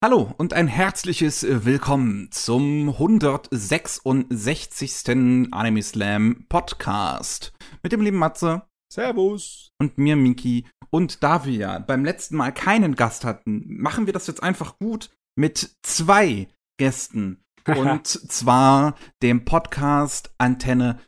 [0.00, 5.08] Hallo und ein herzliches Willkommen zum 166.
[5.50, 8.62] Anime Slam Podcast mit dem lieben Matze.
[8.92, 9.72] Servus.
[9.80, 10.68] Und mir, Miki.
[10.90, 14.78] Und da wir ja beim letzten Mal keinen Gast hatten, machen wir das jetzt einfach
[14.78, 16.46] gut mit zwei
[16.78, 17.42] Gästen.
[17.66, 21.00] Und zwar dem Podcast Antenne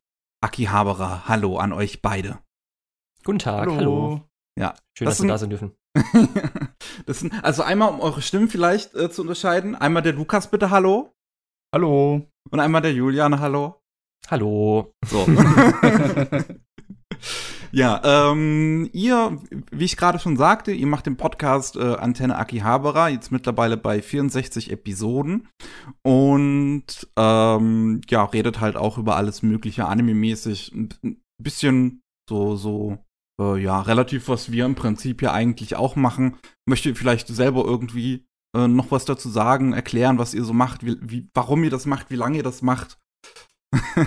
[0.43, 1.29] Akihabara.
[1.29, 2.41] Hallo an euch beide.
[3.23, 3.77] Guten Tag, hallo.
[3.77, 4.29] hallo.
[4.59, 4.75] Ja.
[4.99, 5.77] Schön, dass wir da sein dürfen.
[7.07, 9.75] das sind, also einmal, um eure Stimmen vielleicht äh, zu unterscheiden.
[9.75, 11.15] Einmal der Lukas, bitte, hallo.
[11.75, 12.29] Hallo.
[12.51, 13.81] Und einmal der Julian, hallo.
[14.29, 14.95] Hallo.
[15.07, 15.27] So.
[17.73, 19.41] ja, ähm, ihr,
[19.71, 24.03] wie ich gerade schon sagte, ihr macht den Podcast äh, Antenne Akihabara, jetzt mittlerweile bei
[24.03, 25.49] 64 Episoden.
[26.03, 30.73] Und ähm, ja, redet halt auch über alles mögliche anime-mäßig.
[30.73, 32.99] Ein bisschen so, so
[33.41, 36.37] äh, ja, relativ, was wir im Prinzip ja eigentlich auch machen.
[36.67, 40.85] Möchtet ihr vielleicht selber irgendwie äh, noch was dazu sagen, erklären, was ihr so macht,
[40.85, 42.99] wie, wie, warum ihr das macht, wie lange ihr das macht?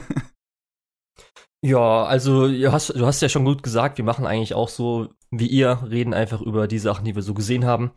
[1.61, 5.09] ja, also du hast, du hast ja schon gut gesagt, wir machen eigentlich auch so
[5.31, 7.91] wie ihr, reden einfach über die Sachen, die wir so gesehen haben.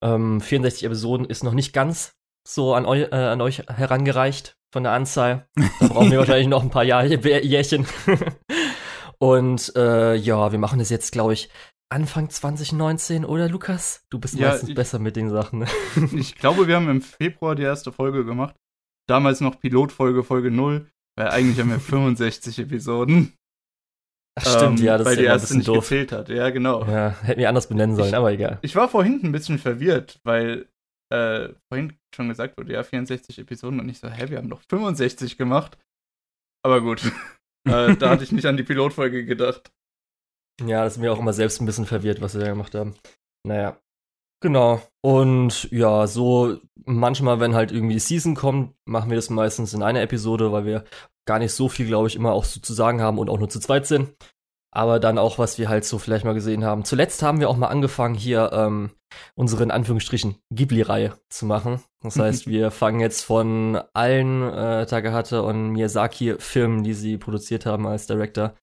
[0.00, 2.14] Ähm, 64 Episoden ist noch nicht ganz
[2.46, 5.48] so an, eu, äh, an euch herangereicht von der Anzahl.
[5.80, 7.86] Da brauchen wir wahrscheinlich noch ein paar Jahr Jährchen.
[9.20, 11.48] Und äh, ja, wir machen das jetzt, glaube ich,
[11.90, 14.04] Anfang 2019, oder Lukas?
[14.10, 15.60] Du bist ja, meistens ich, besser mit den Sachen.
[15.60, 15.66] Ne?
[16.14, 18.54] ich glaube, wir haben im Februar die erste Folge gemacht.
[19.08, 20.86] Damals noch Pilotfolge, Folge 0.
[21.16, 23.34] Weil eigentlich haben wir 65 Episoden.
[24.38, 25.76] Ach, stimmt, ähm, ja, das weil ist die ja erste nicht doof.
[25.78, 26.28] gefehlt hat.
[26.28, 26.84] Ja, genau.
[26.84, 28.58] Ja, hätten wir anders benennen sollen, ich, aber egal.
[28.62, 30.68] Ich war vorhin ein bisschen verwirrt, weil
[31.12, 34.60] äh, vorhin schon gesagt wurde, ja, 64 Episoden und ich so, hä, wir haben doch
[34.68, 35.76] 65 gemacht.
[36.62, 37.02] Aber gut.
[37.68, 39.70] äh, da hatte ich nicht an die Pilotfolge gedacht.
[40.64, 42.94] Ja, das ist mir auch immer selbst ein bisschen verwirrt, was wir da gemacht haben.
[43.46, 43.78] Naja.
[44.40, 44.80] Genau.
[45.02, 49.82] Und ja, so manchmal, wenn halt irgendwie die Season kommt, machen wir das meistens in
[49.82, 50.84] einer Episode, weil wir
[51.26, 53.48] gar nicht so viel, glaube ich, immer auch so zu sagen haben und auch nur
[53.48, 54.14] zu zweit sind
[54.70, 56.84] aber dann auch, was wir halt so vielleicht mal gesehen haben.
[56.84, 58.90] Zuletzt haben wir auch mal angefangen, hier ähm,
[59.34, 61.82] unsere in Anführungsstrichen Ghibli-Reihe zu machen.
[62.02, 67.86] Das heißt, wir fangen jetzt von allen äh, Takahata und Miyazaki-Filmen, die sie produziert haben
[67.86, 68.54] als Director,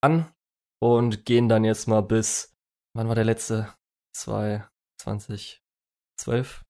[0.00, 0.26] an
[0.80, 2.54] und gehen dann jetzt mal bis,
[2.94, 3.74] wann war der letzte?
[4.14, 5.60] 2012?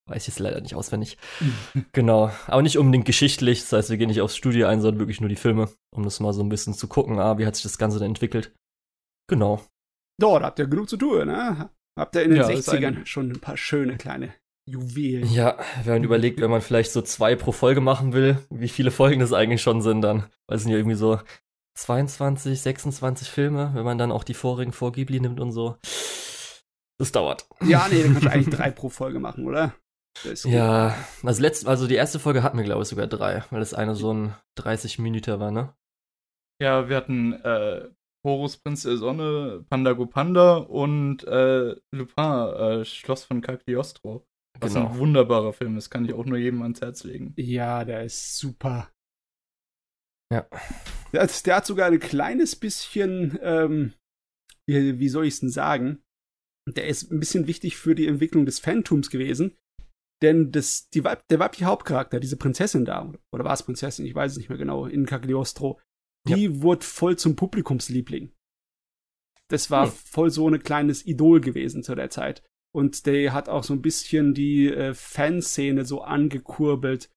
[0.06, 1.18] Weiß ich jetzt leider nicht auswendig.
[1.92, 2.30] genau.
[2.46, 3.60] Aber nicht unbedingt geschichtlich.
[3.62, 6.20] Das heißt, wir gehen nicht aufs Studio ein, sondern wirklich nur die Filme, um das
[6.20, 8.54] mal so ein bisschen zu gucken, ah, wie hat sich das Ganze denn entwickelt.
[9.28, 9.62] Genau.
[10.20, 11.70] Dort habt ihr genug zu tun, ne?
[11.98, 14.32] Habt ihr in den ja, 60ern ein schon ein paar schöne kleine
[14.66, 15.28] Juwelen.
[15.32, 18.90] Ja, wenn man überlegt, wenn man vielleicht so zwei pro Folge machen will, wie viele
[18.90, 20.26] Folgen das eigentlich schon sind dann.
[20.46, 21.20] Weil es sind ja irgendwie so
[21.74, 25.76] 22, 26 Filme, wenn man dann auch die vorigen vor Ghibli nimmt und so.
[26.98, 27.48] Das dauert.
[27.62, 29.74] Ja, nee, dann kannst du eigentlich drei pro Folge machen, oder?
[30.44, 33.74] Ja, also, letzt, also die erste Folge hatten wir, glaube ich, sogar drei, weil das
[33.74, 35.74] eine so ein 30 Minuten war, ne?
[36.60, 37.88] Ja, wir hatten äh,
[38.26, 44.26] Horus Prinz der Sonne, Pandago Panda und äh, Lupin, äh, Schloss von Cagliostro.
[44.60, 44.88] Was genau.
[44.88, 47.32] ein wunderbarer Film ist, kann ich auch nur jedem ans Herz legen.
[47.36, 48.90] Ja, der ist super.
[50.32, 50.46] Ja.
[51.12, 53.94] Der, der hat sogar ein kleines bisschen, ähm,
[54.66, 56.02] wie, wie soll ich es denn sagen?
[56.68, 59.56] Der ist ein bisschen wichtig für die Entwicklung des Phantoms gewesen.
[60.22, 64.32] Denn das, die, der weibliche Hauptcharakter, diese Prinzessin da, oder war es Prinzessin, ich weiß
[64.32, 65.80] es nicht mehr genau, in Cagliostro,
[66.26, 66.62] die ja.
[66.62, 68.32] wurde voll zum Publikumsliebling.
[69.48, 69.92] Das war hm.
[69.92, 72.42] voll so ein kleines Idol gewesen zu der Zeit.
[72.74, 77.10] Und der hat auch so ein bisschen die äh, Fanszene so angekurbelt,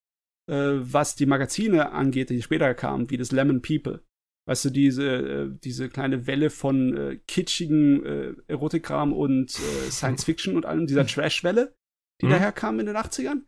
[0.50, 4.04] äh, was die Magazine angeht, die später kamen, wie das Lemon People.
[4.48, 10.24] Weißt du, diese, äh, diese kleine Welle von äh, kitschigen äh, Erotikram und äh, Science
[10.24, 11.76] Fiction und allem, dieser Trash-Welle,
[12.22, 12.32] die mhm.
[12.32, 13.44] daherkam in den 80ern.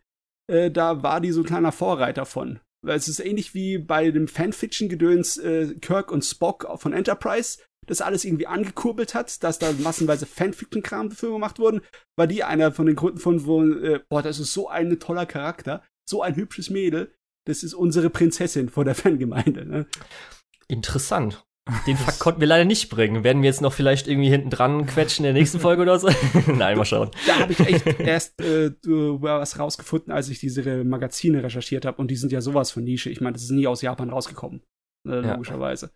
[0.48, 2.60] Äh, da war die so ein kleiner Vorreiter von.
[2.86, 8.26] Es ist ähnlich wie bei dem Fanfiction-Gedöns äh, Kirk und Spock von Enterprise, das alles
[8.26, 11.82] irgendwie angekurbelt hat, dass da massenweise Fanfiction-Kram für gemacht wurden,
[12.16, 15.26] war die einer von den Gründen von, wo, äh, boah, das ist so ein toller
[15.26, 17.14] Charakter, so ein hübsches Mädel,
[17.46, 19.66] das ist unsere Prinzessin vor der Fangemeinde.
[19.66, 19.88] Ne?
[20.68, 21.46] Interessant.
[21.88, 23.24] Den Fakt konnten wir leider nicht bringen.
[23.24, 26.10] Werden wir jetzt noch vielleicht irgendwie hinten dran quetschen in der nächsten Folge oder so?
[26.48, 27.10] Nein, mal schauen.
[27.26, 32.02] Da habe ich echt erst äh, was rausgefunden, als ich diese Magazine recherchiert habe.
[32.02, 33.10] Und die sind ja sowas von Nische.
[33.10, 34.62] Ich meine, das ist nie aus Japan rausgekommen.
[35.08, 35.86] Äh, logischerweise.
[35.86, 35.92] Ja.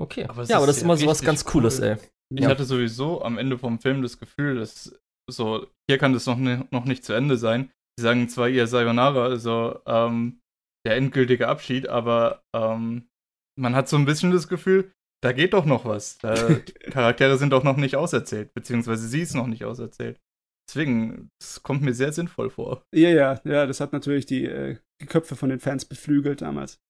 [0.00, 0.24] Okay.
[0.24, 1.86] Aber ja, aber das ist immer so was ganz Cooles, cool.
[1.86, 1.96] ey.
[2.34, 2.48] Ich ja.
[2.48, 4.98] hatte sowieso am Ende vom Film das Gefühl, dass
[5.30, 7.70] so, hier kann das noch, ne, noch nicht zu Ende sein.
[7.96, 10.40] Sie sagen zwar ihr Sayonara, also ähm,
[10.86, 13.08] der endgültige Abschied, aber ähm,
[13.56, 14.92] man hat so ein bisschen das Gefühl,
[15.22, 16.18] da geht doch noch was.
[16.18, 16.34] Da,
[16.90, 20.20] Charaktere sind doch noch nicht auserzählt, beziehungsweise sie ist noch nicht auserzählt.
[20.68, 22.84] deswegen, es kommt mir sehr sinnvoll vor.
[22.94, 26.80] Ja, ja, ja, das hat natürlich die, äh, die Köpfe von den Fans beflügelt damals.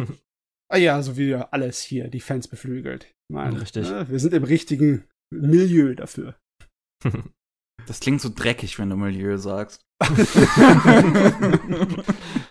[0.72, 3.04] ah ja, so wie alles hier, die Fans beflügelt.
[3.04, 3.90] Ich meine, Richtig.
[3.90, 5.04] äh, wir sind im richtigen
[5.34, 6.36] Milieu dafür.
[7.86, 9.86] Das klingt so dreckig, wenn du Milieu sagst.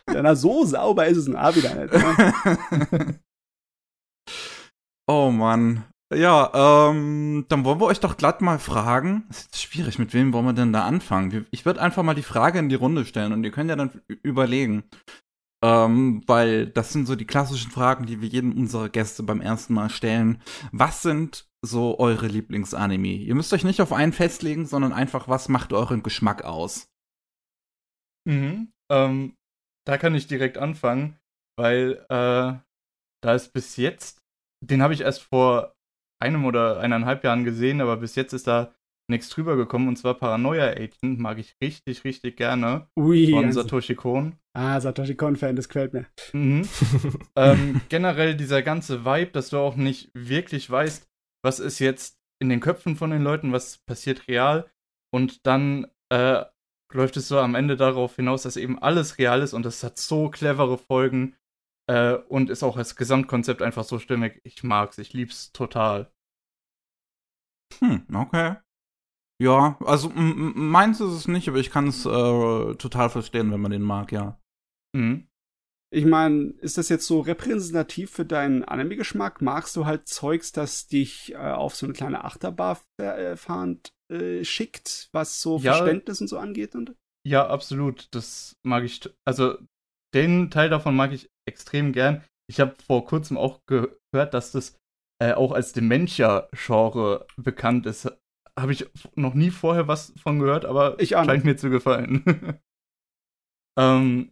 [0.07, 1.93] ja, na, so sauber ist es auch wieder nicht.
[1.93, 3.19] Ne?
[5.07, 5.85] Oh Mann.
[6.13, 9.25] Ja, ähm, dann wollen wir euch doch glatt mal fragen.
[9.27, 11.45] Das ist schwierig, mit wem wollen wir denn da anfangen?
[11.51, 14.01] Ich würde einfach mal die Frage in die Runde stellen und ihr könnt ja dann
[14.23, 14.83] überlegen.
[15.63, 19.73] Ähm, weil das sind so die klassischen Fragen, die wir jedem unserer Gäste beim ersten
[19.73, 20.41] Mal stellen.
[20.71, 23.07] Was sind so eure Lieblingsanime?
[23.07, 26.89] Ihr müsst euch nicht auf einen festlegen, sondern einfach, was macht euren Geschmack aus?
[28.25, 28.71] Mhm.
[28.91, 29.35] Ähm,
[29.85, 31.17] da kann ich direkt anfangen,
[31.57, 32.53] weil äh,
[33.21, 34.16] da ist bis jetzt,
[34.61, 35.73] den habe ich erst vor
[36.19, 38.73] einem oder eineinhalb Jahren gesehen, aber bis jetzt ist da
[39.09, 43.31] nichts drüber gekommen und zwar Paranoia Agent mag ich richtig, richtig gerne Ui.
[43.31, 44.35] von also- Satoshi Kon.
[44.53, 46.07] ah, Satoshi Kon-Fan, das gefällt mir.
[46.33, 46.67] Mhm.
[47.35, 51.07] ähm, generell dieser ganze Vibe, dass du auch nicht wirklich weißt,
[51.43, 54.69] was ist jetzt in den Köpfen von den Leuten, was passiert real
[55.13, 56.43] und dann äh,
[56.93, 59.97] läuft es so am Ende darauf hinaus, dass eben alles real ist und es hat
[59.97, 61.35] so clevere Folgen
[61.87, 64.39] äh, und ist auch als Gesamtkonzept einfach so stimmig.
[64.43, 66.11] Ich mag's, ich lieb's total.
[67.79, 68.57] Hm, okay.
[69.39, 73.71] Ja, also meins ist es nicht, aber ich kann es äh, total verstehen, wenn man
[73.71, 74.39] den mag, ja.
[74.95, 75.27] Mhm.
[75.93, 79.41] Ich meine, ist das jetzt so repräsentativ für deinen Anime-Geschmack?
[79.41, 84.43] Magst du halt Zeugs, das dich äh, auf so eine kleine Achterbahn äh, fahrend äh,
[84.43, 85.75] schickt, was so Ja.
[85.75, 86.75] Verständnis und so angeht?
[86.75, 86.95] Und?
[87.25, 88.07] Ja, absolut.
[88.11, 89.01] Das mag ich.
[89.25, 89.57] Also,
[90.13, 92.23] den Teil davon mag ich extrem gern.
[92.49, 94.77] Ich habe vor kurzem auch gehört, dass das
[95.21, 98.11] äh, auch als Dementia-Genre bekannt ist.
[98.57, 102.23] Habe ich noch nie vorher was von gehört, aber Ich scheint mir zu gefallen.
[103.79, 104.31] ähm,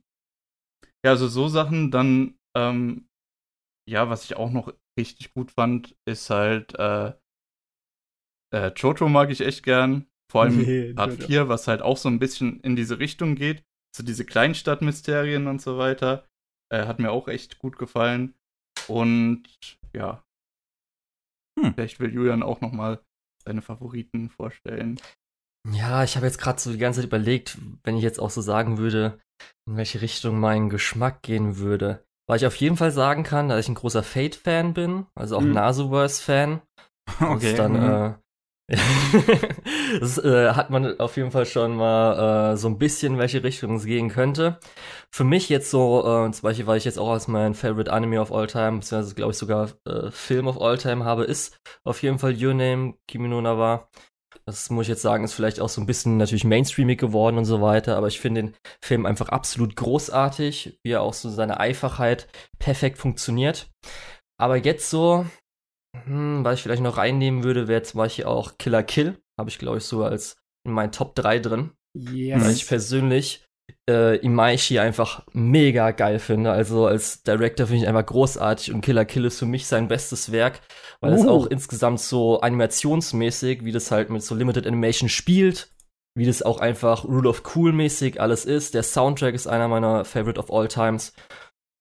[1.06, 1.92] ja, also so Sachen.
[1.92, 3.08] Dann, ähm,
[3.88, 7.14] ja, was ich auch noch richtig gut fand, ist halt äh,
[8.54, 10.08] äh, Jojo mag ich echt gern.
[10.32, 11.28] Vor allem Nee, Part Jojo.
[11.28, 13.64] 4, was halt auch so ein bisschen in diese Richtung geht.
[13.96, 16.26] So diese Kleinstadtmysterien und so weiter.
[16.72, 18.34] Äh, hat mir auch echt gut gefallen.
[18.88, 19.44] Und
[19.94, 20.24] ja.
[21.60, 21.74] Hm.
[21.74, 23.02] Vielleicht will Julian auch noch mal
[23.44, 25.00] seine Favoriten vorstellen.
[25.72, 28.42] Ja, ich habe jetzt gerade so die ganze Zeit überlegt, wenn ich jetzt auch so
[28.42, 29.20] sagen würde,
[29.68, 32.06] in welche Richtung mein Geschmack gehen würde.
[32.28, 35.42] Weil ich auf jeden Fall sagen kann, dass ich ein großer Fate-Fan bin, also auch
[35.42, 35.54] Mhm.
[35.54, 36.62] Nasuverse-Fan.
[37.22, 37.52] Okay.
[37.52, 37.84] Das dann, mhm.
[37.84, 38.14] äh,
[40.00, 43.76] das äh, hat man auf jeden Fall schon mal äh, so ein bisschen, welche Richtung
[43.76, 44.60] es gehen könnte.
[45.12, 48.20] Für mich jetzt so, äh, zum Beispiel, weil ich jetzt auch als mein Favorite Anime
[48.20, 52.02] of All Time, beziehungsweise glaube ich sogar äh, Film of All Time habe, ist auf
[52.02, 53.88] jeden Fall Your Name, Kimi no Na wa.
[54.48, 57.46] Das muss ich jetzt sagen, ist vielleicht auch so ein bisschen natürlich mainstreamig geworden und
[57.46, 61.60] so weiter, aber ich finde den Film einfach absolut großartig, wie er auch so seine
[61.60, 62.28] Einfachheit
[62.60, 63.70] perfekt funktioniert.
[64.38, 65.26] Aber jetzt so,
[66.06, 69.18] hm, was ich vielleicht noch reinnehmen würde, wäre zum Beispiel auch Killer Kill.
[69.40, 71.72] Habe ich, glaube ich, sogar als in meinen Top 3 drin.
[71.98, 72.44] Yes.
[72.44, 73.46] Weil ich persönlich
[73.90, 76.52] äh, Imaishi einfach mega geil finde.
[76.52, 80.32] Also als Director finde ich einfach großartig und Killer Kill ist für mich sein bestes
[80.32, 80.62] Werk,
[81.02, 81.30] weil es Uh.
[81.30, 85.70] auch insgesamt so animationsmäßig, wie das halt mit so Limited Animation spielt,
[86.16, 88.74] wie das auch einfach Rule of Cool mäßig alles ist.
[88.74, 91.14] Der Soundtrack ist einer meiner Favorite of All Times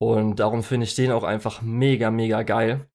[0.01, 2.87] und darum finde ich den auch einfach mega, mega geil.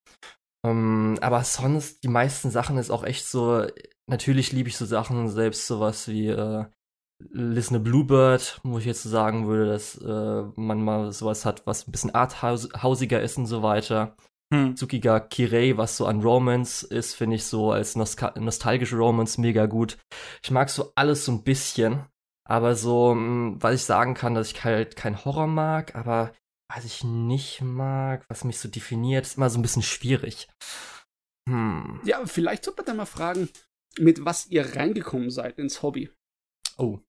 [0.65, 3.65] Ähm, aber sonst, die meisten Sachen ist auch echt so,
[4.07, 6.65] natürlich liebe ich so Sachen, selbst sowas wie äh,
[7.31, 11.67] Listen a Bluebird, wo ich jetzt so sagen würde, dass äh, man mal sowas hat,
[11.67, 14.15] was ein bisschen arthausiger ist und so weiter.
[14.53, 14.75] Hm.
[14.75, 19.65] Tsukiga Kirei, was so an Romance ist, finde ich so als nostal nostalgische Romance mega
[19.65, 19.97] gut.
[20.41, 22.05] Ich mag so alles so ein bisschen,
[22.45, 26.31] aber so, mh, was ich sagen kann, dass ich halt kein Horror mag, aber
[26.71, 30.47] was ich nicht mag, was mich so definiert, ist immer so ein bisschen schwierig.
[31.49, 31.99] Hm.
[32.05, 33.49] Ja, vielleicht sollte man dann mal fragen,
[33.97, 36.09] mit was ihr reingekommen seid ins Hobby.
[36.77, 36.99] Oh.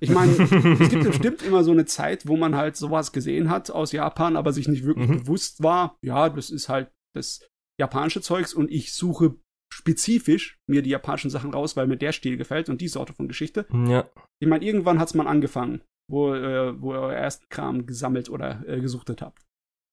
[0.00, 3.70] Ich meine, es gibt bestimmt immer so eine Zeit, wo man halt sowas gesehen hat
[3.70, 5.20] aus Japan, aber sich nicht wirklich Mhm.
[5.22, 7.48] bewusst war, ja, das ist halt das
[7.80, 9.36] japanische Zeugs und ich suche
[9.72, 13.26] spezifisch mir die japanischen Sachen raus, weil mir der Stil gefällt und die Sorte von
[13.28, 13.66] Geschichte.
[13.72, 14.10] Ja.
[14.40, 18.62] Ich meine, irgendwann hat's mal angefangen, wo, äh, wo ihr euer ersten Kram gesammelt oder
[18.66, 19.42] äh, gesuchtet habt.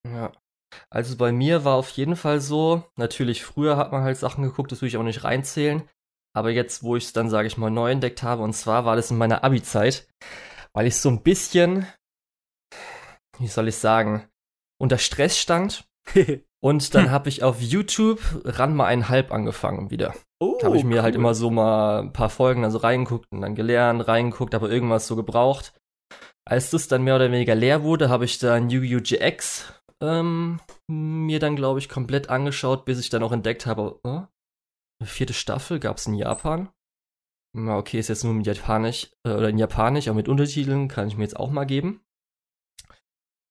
[0.07, 0.31] Ja.
[0.91, 4.71] Also bei mir war auf jeden Fall so, natürlich früher hat man halt Sachen geguckt,
[4.71, 5.83] das will ich auch nicht reinzählen.
[6.35, 8.95] Aber jetzt, wo ich es dann, sage ich mal, neu entdeckt habe, und zwar war
[8.95, 10.07] das in meiner Abi-Zeit,
[10.73, 11.87] weil ich so ein bisschen,
[13.39, 14.27] wie soll ich sagen,
[14.79, 15.89] unter Stress stand
[16.61, 20.13] Und dann habe ich auf YouTube Ranma einhalb angefangen wieder.
[20.41, 21.01] Oh, habe ich mir cool.
[21.03, 25.07] halt immer so mal ein paar Folgen also reingeguckt und dann gelernt, reingeguckt, aber irgendwas
[25.07, 25.73] so gebraucht.
[26.49, 29.01] Als das dann mehr oder weniger leer wurde, habe ich dann Yu-Gi-Oh!
[29.01, 34.09] GX ähm, mir dann, glaube ich, komplett angeschaut, bis ich dann auch entdeckt habe, äh,
[34.99, 36.69] eine vierte Staffel gab es in Japan.
[37.55, 41.07] Na, okay, ist jetzt nur in Japanisch, äh, oder in Japanisch, aber mit Untertiteln kann
[41.07, 42.01] ich mir jetzt auch mal geben.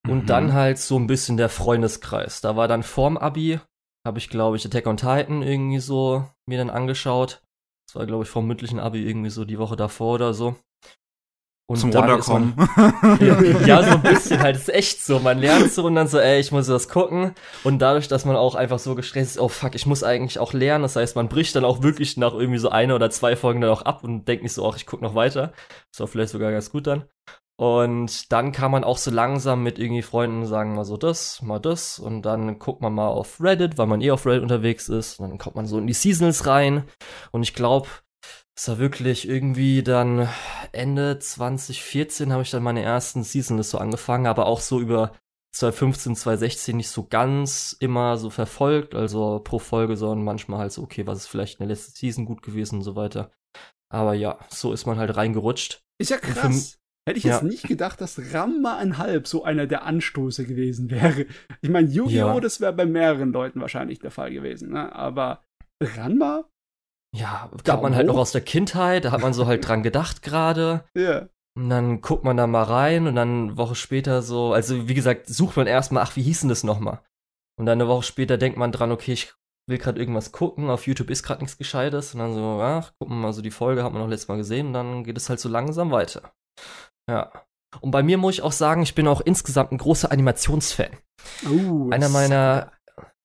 [0.08, 0.26] Und Mhm.
[0.26, 2.40] dann halt so ein bisschen der Freundeskreis.
[2.40, 3.60] Da war dann vorm Abi,
[4.04, 7.42] habe ich, glaube ich, Attack on Titan irgendwie so mir dann angeschaut.
[7.86, 10.56] Das war, glaube ich, vom mündlichen Abi irgendwie so die Woche davor oder so.
[11.70, 13.60] Und Zum dann ist man- Runterkommen.
[13.66, 14.56] ja, so ein bisschen halt.
[14.56, 15.18] ist echt so.
[15.18, 17.34] Man lernt so und dann so, ey, ich muss das gucken.
[17.62, 20.54] Und dadurch, dass man auch einfach so gestresst ist, oh fuck, ich muss eigentlich auch
[20.54, 20.80] lernen.
[20.82, 23.70] Das heißt, man bricht dann auch wirklich nach irgendwie so eine oder zwei Folgen dann
[23.70, 25.52] auch ab und denkt nicht so, ach, ich guck noch weiter.
[25.92, 27.04] Das war vielleicht sogar ganz gut dann.
[27.60, 31.58] Und dann kann man auch so langsam mit irgendwie Freunden sagen, mal so das, mal
[31.58, 31.98] das.
[31.98, 35.20] Und dann guckt man mal auf Reddit, weil man eh auf Reddit unterwegs ist.
[35.20, 36.84] Und dann kommt man so in die Seasonals rein.
[37.32, 37.88] Und ich glaube,
[38.58, 40.28] es war wirklich irgendwie dann
[40.72, 45.12] Ende 2014 habe ich dann meine ersten Seasonals so angefangen, aber auch so über
[45.54, 50.82] 2015, 2016 nicht so ganz immer so verfolgt, also pro Folge, sondern manchmal halt so,
[50.82, 53.30] okay, was ist vielleicht in der letzten Season gut gewesen und so weiter.
[53.92, 55.80] Aber ja, so ist man halt reingerutscht.
[56.00, 56.78] Ist ja krass.
[57.08, 57.48] Hätte ich jetzt Ja.
[57.48, 61.26] nicht gedacht, dass Ramma einhalb so einer der Anstoße gewesen wäre.
[61.62, 62.34] Ich meine, Yu-Gi-Oh!
[62.34, 62.40] Ja.
[62.40, 64.92] das wäre bei mehreren Leuten wahrscheinlich der Fall gewesen, ne?
[64.94, 65.44] Aber
[65.80, 66.50] Ranma?
[67.16, 70.22] Ja, kommt man halt noch aus der Kindheit, da hat man so halt dran gedacht
[70.22, 70.84] gerade.
[70.94, 71.28] Ja.
[71.56, 74.94] Und dann guckt man da mal rein und dann eine Woche später so, also wie
[74.94, 77.00] gesagt, sucht man erstmal, ach, wie hieß denn das nochmal?
[77.58, 79.34] Und dann eine Woche später denkt man dran, okay, ich
[79.68, 82.14] will gerade irgendwas gucken, auf YouTube ist gerade nichts Gescheites.
[82.14, 84.36] Und dann so, ach, gucken wir mal so die Folge, hat man noch letztes Mal
[84.36, 86.32] gesehen und dann geht es halt so langsam weiter.
[87.10, 87.32] Ja.
[87.80, 90.96] Und bei mir muss ich auch sagen, ich bin auch insgesamt ein großer Animationsfan.
[91.44, 92.72] Uh, Einer meiner,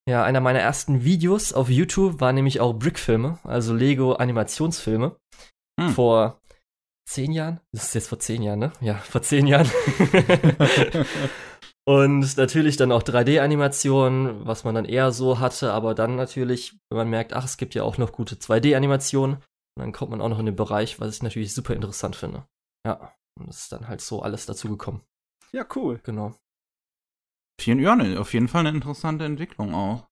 [0.07, 5.15] ja, einer meiner ersten Videos auf YouTube war nämlich auch Brickfilme, also Lego Animationsfilme.
[5.79, 5.89] Hm.
[5.89, 6.41] Vor
[7.07, 7.62] zehn Jahren?
[7.72, 8.74] Das ist jetzt vor zehn Jahren, ne?
[8.81, 9.69] Ja, vor zehn Jahren.
[11.86, 16.98] Und natürlich dann auch 3D-Animationen, was man dann eher so hatte, aber dann natürlich, wenn
[16.98, 19.43] man merkt, ach, es gibt ja auch noch gute 2D-Animationen,
[19.77, 22.45] dann kommt man auch noch in den Bereich, was ich natürlich super interessant finde.
[22.86, 25.01] Ja, und das ist dann halt so alles dazugekommen.
[25.51, 26.00] Ja, cool.
[26.03, 26.36] Genau.
[27.62, 30.07] Ja, ne, auf jeden Fall eine interessante Entwicklung auch.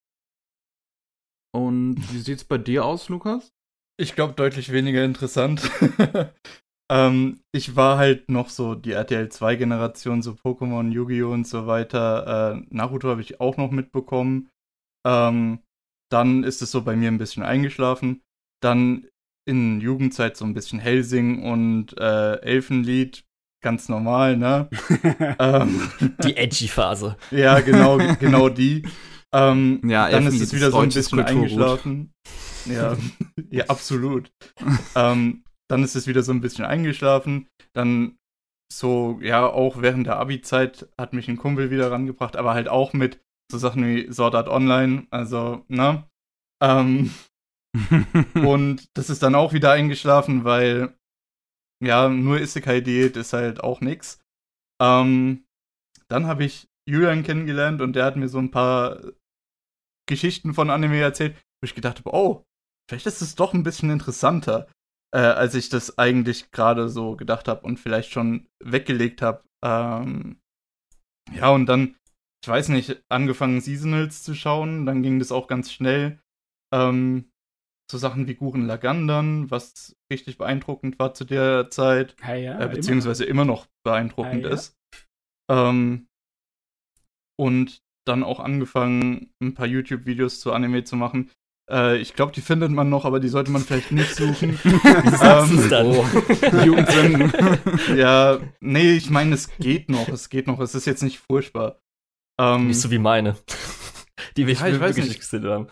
[1.53, 3.53] Und wie sieht's bei dir aus, Lukas?
[3.99, 5.69] Ich glaube, deutlich weniger interessant.
[6.91, 11.31] ähm, ich war halt noch so die RTL 2-Generation, so Pokémon, Yu-Gi-Oh!
[11.31, 12.55] und so weiter.
[12.55, 14.49] Äh, Naruto habe ich auch noch mitbekommen.
[15.05, 15.59] Ähm,
[16.09, 18.21] dann ist es so bei mir ein bisschen eingeschlafen.
[18.61, 19.07] Dann
[19.45, 23.25] in Jugendzeit so ein bisschen Helsing und äh, Elfenlied.
[23.61, 24.69] Ganz normal, ne?
[25.39, 25.91] ähm,
[26.23, 27.15] Die Edgy-Phase.
[27.29, 28.83] ja, genau, genau die.
[29.33, 32.11] Ähm, Ja, dann ist es wieder so ein bisschen eingeschlafen.
[32.65, 32.97] Ja,
[33.49, 34.31] ja, absolut.
[34.95, 37.47] ähm, dann ist es wieder so ein bisschen eingeschlafen.
[37.73, 38.17] Dann
[38.71, 42.93] so, ja, auch während der Abi-Zeit hat mich ein Kumpel wieder rangebracht, aber halt auch
[42.93, 46.07] mit so Sachen wie Sword Art Online, also, ne?
[46.63, 47.11] Ähm,
[48.33, 50.95] und das ist dann auch wieder eingeschlafen, weil,
[51.81, 54.19] ja, nur Isekai-Diät ist halt auch nix.
[54.81, 55.45] Ähm,
[56.07, 59.01] dann habe ich Julian kennengelernt und der hat mir so ein paar
[60.07, 62.43] Geschichten von Anime erzählt, wo ich gedacht habe, oh,
[62.89, 64.67] vielleicht ist es doch ein bisschen interessanter,
[65.13, 69.43] äh, als ich das eigentlich gerade so gedacht habe und vielleicht schon weggelegt habe.
[69.63, 70.41] Ähm,
[71.33, 71.95] ja, und dann,
[72.43, 76.19] ich weiß nicht, angefangen Seasonals zu schauen, dann ging das auch ganz schnell.
[76.73, 77.30] Ähm,
[77.91, 82.67] so Sachen wie Guren Lagandan, was richtig beeindruckend war zu der Zeit Ja, ja, äh,
[82.69, 84.53] beziehungsweise immer, noch beeindruckend Ah, ja.
[84.53, 84.75] ist.
[85.51, 86.07] Ähm,
[87.39, 91.29] und dann auch angefangen, ein paar YouTube-Videos zu Anime zu machen.
[91.69, 94.59] Äh, ich glaube, die findet man noch, aber die sollte man vielleicht nicht suchen.
[95.23, 95.85] Ähm, dann?
[95.87, 96.05] oh,
[97.95, 101.79] ja, nee, ich meine, es geht noch, es geht noch, es ist jetzt nicht furchtbar.
[102.39, 103.35] Ähm, Nicht so wie meine.
[104.37, 105.19] Die wir Ja, ich wirklich nicht.
[105.19, 105.67] gesehen haben.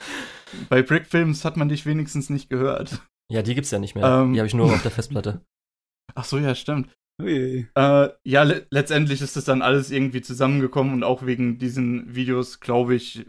[0.70, 3.02] bei Brickfilms hat man dich wenigstens nicht gehört.
[3.32, 4.06] Ja, die gibt's ja nicht mehr.
[4.06, 4.34] Ähm.
[4.34, 5.42] die habe ich nur auf der Festplatte.
[6.16, 6.90] Ach so, ja, stimmt.
[7.22, 12.62] Äh, ja, le letztendlich ist das dann alles irgendwie zusammengekommen und auch wegen diesen Videos,
[12.62, 13.26] glaube ich,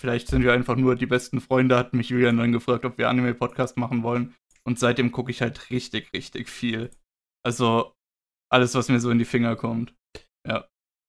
[0.00, 3.08] vielleicht sind wir einfach nur die besten Freunde, hat mich Julian dann gefragt, ob wir
[3.08, 4.34] Anime-Podcast machen wollen.
[4.64, 6.90] Und seitdem gucke ich halt richtig, richtig viel.
[7.44, 7.92] Also
[8.50, 9.94] alles, was mir so in die Finger kommt.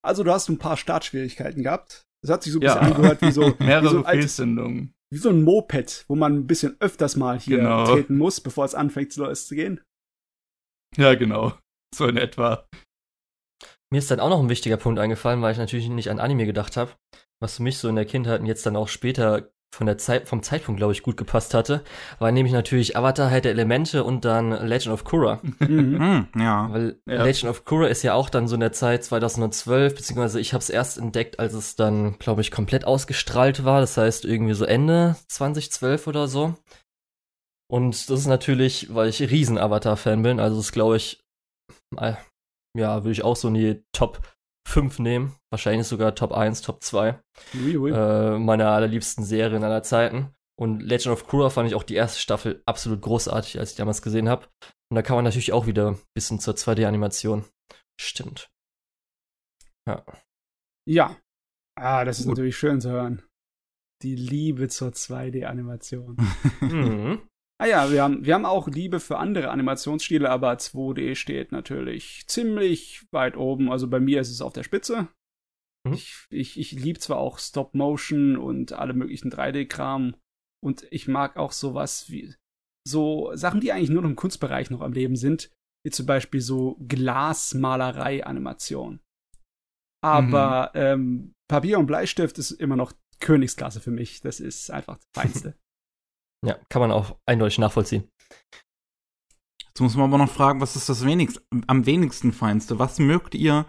[0.05, 2.03] Also, du hast ein paar Startschwierigkeiten gehabt.
[2.21, 2.75] Das hat sich so ein Ja.
[2.79, 4.93] bisschen angehört wie so, wie so, Mehrere ein altes, Fehlzündungen.
[5.11, 7.85] wie so ein Moped, wo man ein bisschen öfters mal hier Genau.
[7.85, 9.81] treten muss, bevor es anfängt loszugehen.
[10.97, 11.53] Ja, genau.
[11.93, 12.67] So in etwa.
[13.91, 16.45] Mir ist dann auch noch ein wichtiger Punkt eingefallen, weil ich natürlich nicht an Anime
[16.45, 16.91] gedacht habe.
[17.41, 20.27] was für mich so in der Kindheit und jetzt dann auch später von der Zeit,
[20.27, 21.83] vom Zeitpunkt, glaube ich, gut gepasst hatte,
[22.17, 25.41] war nämlich natürlich Avatar halt der Elemente und dann Legend of Korra.
[25.59, 25.99] Mhm.
[25.99, 26.71] Hm, ja.
[26.71, 27.23] Weil Ja.
[27.23, 30.61] Legend of Korra ist ja auch dann so in der Zeit 2012, beziehungsweise ich habe
[30.61, 33.81] es erst entdeckt, als es dann, glaube ich, komplett ausgestrahlt war.
[33.81, 36.55] Das heißt irgendwie so Ende 2012 oder so.
[37.67, 41.19] Und das ist natürlich, weil ich riesen Avatar-Fan bin, also das glaube ich,
[41.97, 42.13] äh,
[42.77, 44.21] ja, würde ich auch so in die Top
[44.67, 45.35] 5 nehmen.
[45.51, 47.19] Wahrscheinlich sogar Top 1, Top 2
[47.63, 47.91] Ui, ui.
[47.91, 50.31] äh, meiner allerliebsten Serien aller Zeiten.
[50.57, 54.01] Und Legend of Korra fand ich auch die erste Staffel absolut großartig, als ich damals
[54.01, 54.47] gesehen habe.
[54.89, 57.43] Und da kann man natürlich auch wieder ein bisschen zur 2D-Animation.
[57.99, 58.49] Stimmt.
[59.87, 60.03] Ja.
[60.87, 61.17] Ja.
[61.77, 62.37] Ah, das ist Gut.
[62.37, 63.21] natürlich schön zu hören.
[64.01, 66.15] Die Liebe zur 2D-Animation.
[66.61, 67.21] Mhm.
[67.61, 72.25] Ah ja, wir haben, wir haben auch Liebe für andere Animationsstile, aber 2D steht natürlich
[72.27, 73.71] ziemlich weit oben.
[73.71, 75.09] Also bei mir ist es auf der Spitze.
[75.85, 75.93] Mhm.
[75.93, 80.15] Ich, ich, ich liebe zwar auch Stop-Motion und alle möglichen 3D-Kram.
[80.63, 82.35] Und ich mag auch sowas wie
[82.87, 85.51] so Sachen, die eigentlich nur noch im Kunstbereich noch am Leben sind,
[85.85, 88.99] wie zum Beispiel so Glasmalerei-Animation.
[90.03, 94.21] Aber ähm, Papier und Bleistift ist immer noch Königsklasse für mich.
[94.21, 95.55] Das ist einfach das Feinste.
[96.45, 98.09] Ja, kann man auch eindeutig nachvollziehen.
[99.67, 102.79] Jetzt muss man aber noch fragen, was ist das wenigst, am wenigsten Feinste?
[102.79, 103.65] Was mögt ihr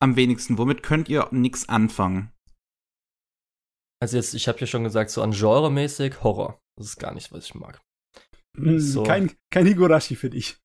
[0.00, 0.56] am wenigsten?
[0.56, 2.32] Womit könnt ihr nichts anfangen?
[4.02, 6.58] Also jetzt, ich habe ja schon gesagt, so an Genre-mäßig Horror.
[6.78, 7.82] Das ist gar nicht, was ich mag.
[8.56, 9.02] Hm, So.
[9.02, 10.56] kein, kein Higurashi für dich.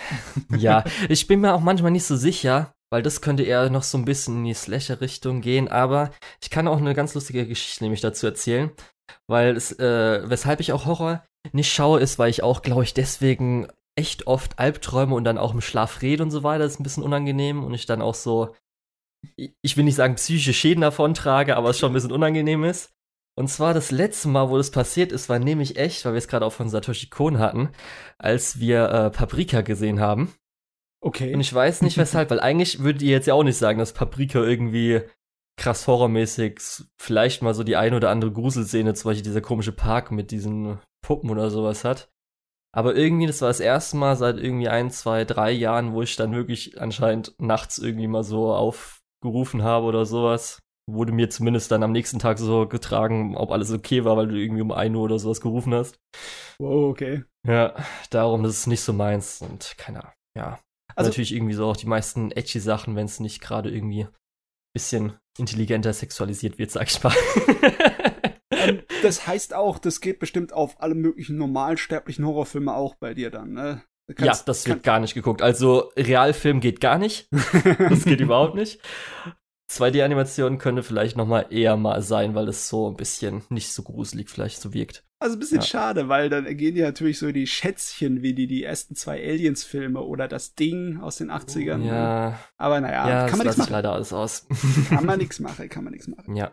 [0.56, 3.98] Ja, ich bin mir auch manchmal nicht so sicher, weil das könnte eher noch so
[3.98, 6.10] ein bisschen in die Slasher-Richtung gehen, aber
[6.40, 8.70] ich kann auch eine ganz lustige Geschichte nämlich dazu erzählen,
[9.26, 12.94] weil es, äh, weshalb ich auch Horror nicht schaue, ist, weil ich auch, glaube ich,
[12.94, 16.80] deswegen echt oft Albträume und dann auch im Schlaf rede und so weiter, das ist
[16.80, 18.54] ein bisschen unangenehm und ich dann auch so,
[19.36, 22.92] ich will nicht sagen psychische Schäden davon trage, aber es schon ein bisschen unangenehm ist.
[23.36, 26.26] Und zwar das letzte Mal, wo das passiert ist, war nämlich echt, weil wir es
[26.26, 27.70] gerade auch von Satoshi Kon hatten,
[28.18, 30.34] als wir äh, Paprika gesehen haben.
[31.00, 31.32] Okay.
[31.32, 33.92] Und ich weiß nicht weshalb, weil eigentlich würdet ihr jetzt ja auch nicht sagen, dass
[33.92, 35.02] Paprika irgendwie
[35.58, 36.60] krass horrormäßig
[36.98, 40.78] vielleicht mal so die eine oder andere Gruselszene, zum Beispiel dieser komische Park mit diesen
[41.04, 42.08] Puppen oder sowas hat.
[42.74, 46.16] Aber irgendwie, das war das erste Mal seit irgendwie ein, zwei, drei Jahren, wo ich
[46.16, 50.60] dann wirklich anscheinend nachts irgendwie mal so aufgerufen habe oder sowas.
[50.90, 54.36] Wurde mir zumindest dann am nächsten Tag so getragen, ob alles okay war, weil du
[54.36, 55.98] irgendwie um 1 Uhr oder sowas gerufen hast.
[56.58, 57.24] wow, okay.
[57.46, 57.74] Ja,
[58.10, 60.58] darum, das ist nicht so meins und keine Ahnung, ja.
[60.94, 64.08] Also- natürlich irgendwie so auch die meisten edgy Sachen, wenn es nicht gerade irgendwie ein
[64.72, 67.14] bisschen intelligenter sexualisiert wird, sag ich mal.
[68.50, 73.30] Ähm, das heißt auch, das geht bestimmt auf alle möglichen normalsterblichen Horrorfilme auch bei dir
[73.30, 73.82] dann, ne?
[74.08, 75.42] Du ja, kannst- das wird gar nicht geguckt.
[75.42, 77.28] Also Realfilm geht gar nicht.
[77.78, 78.80] Das geht überhaupt nicht.
[79.70, 83.82] 2D-Animation könnte vielleicht noch mal eher mal sein, weil es so ein bisschen nicht so
[83.82, 85.04] gruselig vielleicht so wirkt.
[85.20, 85.66] Also ein bisschen Ja.
[85.66, 90.00] schade, weil dann gehen dir natürlich so die Schätzchen wie die, die ersten zwei Aliens-Filme
[90.00, 91.78] oder das Ding aus den 80ern.
[91.78, 91.86] ne?
[91.86, 93.72] Ja, Aber naja, ja, kann das man nichts machen.
[93.72, 94.46] leider alles aus.
[94.88, 96.36] Kann man nichts machen, kann man nichts machen.
[96.36, 96.52] ja.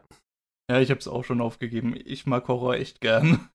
[0.68, 1.94] Ja, ich hab's auch schon aufgegeben.
[2.06, 3.50] Ich mag Horror echt gern.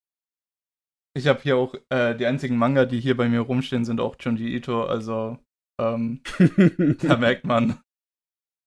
[1.17, 4.15] Ich habe hier auch, äh, die einzigen Manga, die hier bei mir rumstehen, sind auch
[4.21, 5.37] Junji Ito, also
[5.81, 6.21] ähm,
[7.03, 7.81] da merkt man.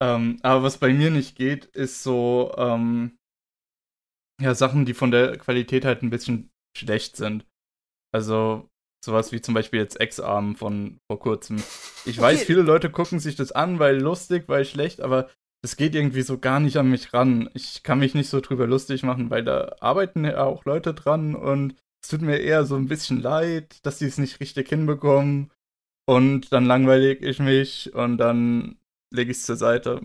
[0.02, 3.18] Ähm, aber was bei mir nicht geht, ist so, ähm,
[4.44, 7.46] ja, Sachen, die von der Qualität halt ein bisschen schlecht sind.
[8.14, 8.70] Also
[9.04, 11.62] sowas wie zum Beispiel jetzt Ex-Arm von vor kurzem.
[12.06, 12.46] Ich weiß, Okay.
[12.46, 15.30] viele Leute gucken sich das an, weil lustig, weil schlecht, aber
[15.62, 17.50] das geht irgendwie so gar nicht an mich ran.
[17.54, 21.36] Ich kann mich nicht so drüber lustig machen, weil da arbeiten ja auch Leute dran
[21.36, 25.52] und es tut mir eher so ein bisschen leid, dass sie es nicht richtig hinbekommen.
[26.06, 28.78] Und dann langweilig ich mich und dann
[29.10, 30.02] lege ich es zur Seite.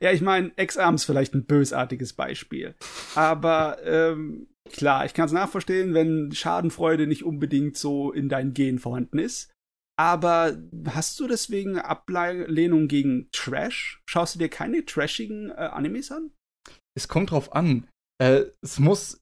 [0.00, 2.74] Ja, ich meine, Ex-Arm ist vielleicht ein bösartiges Beispiel.
[3.14, 8.78] Aber ähm, klar, ich kann es nachverstehen, wenn Schadenfreude nicht unbedingt so in deinen Gen
[8.78, 9.50] vorhanden ist.
[9.98, 10.56] Aber
[10.90, 14.00] hast du deswegen Ablehnung gegen Trash?
[14.08, 16.30] Schaust du dir keine trashigen äh, Animes an?
[16.96, 17.88] Es kommt drauf an.
[18.22, 19.20] Äh, es muss.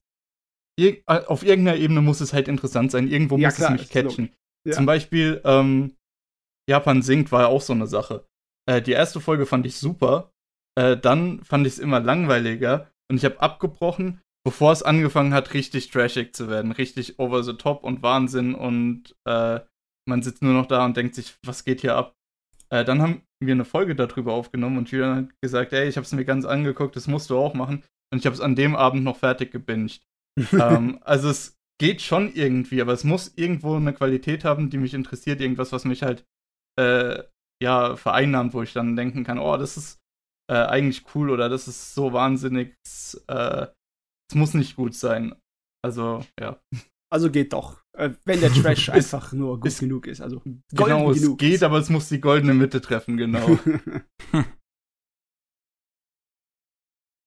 [0.79, 3.07] ir- äh, Auf irgendeiner Ebene muss es halt interessant sein.
[3.07, 4.33] Irgendwo Ja, muss klar, es mich catchen.
[4.67, 4.73] Ja.
[4.73, 5.95] Zum Beispiel, ähm,
[6.69, 8.25] Japan singt war ja auch so eine Sache.
[8.69, 10.31] Äh, die erste Folge fand ich super.
[10.77, 12.91] Äh, dann fand ich es immer langweiliger.
[13.09, 16.71] Und ich habe abgebrochen, bevor es angefangen hat, richtig trashig zu werden.
[16.71, 18.53] Richtig over the top und Wahnsinn.
[18.53, 19.59] Und äh,
[20.07, 22.15] man sitzt nur noch da und denkt sich, was geht hier ab?
[22.69, 26.05] Äh, dann haben wir eine Folge darüber aufgenommen und Julian hat gesagt, ey, ich habe
[26.05, 27.83] es mir ganz angeguckt, das musst du auch machen.
[28.11, 30.01] Und ich habe es an dem Abend noch fertig gebinged.
[30.53, 34.93] ähm, also es geht schon irgendwie, aber es muss irgendwo eine Qualität haben, die mich
[34.93, 36.25] interessiert, irgendwas, was mich halt
[36.79, 37.23] äh,
[37.61, 39.99] ja vereinnahmt, wo ich dann denken kann, oh, das ist
[40.49, 43.67] äh, eigentlich cool oder das ist so wahnsinnig, es äh,
[44.33, 45.35] muss nicht gut sein.
[45.83, 46.59] Also, ja.
[47.11, 47.81] Also geht doch.
[47.97, 50.21] Äh, wenn der Trash einfach nur gut ist- genug ist.
[50.21, 50.41] Also
[50.73, 51.63] Genau, es genug geht, ist.
[51.63, 53.47] aber es muss die goldene Mitte treffen, genau.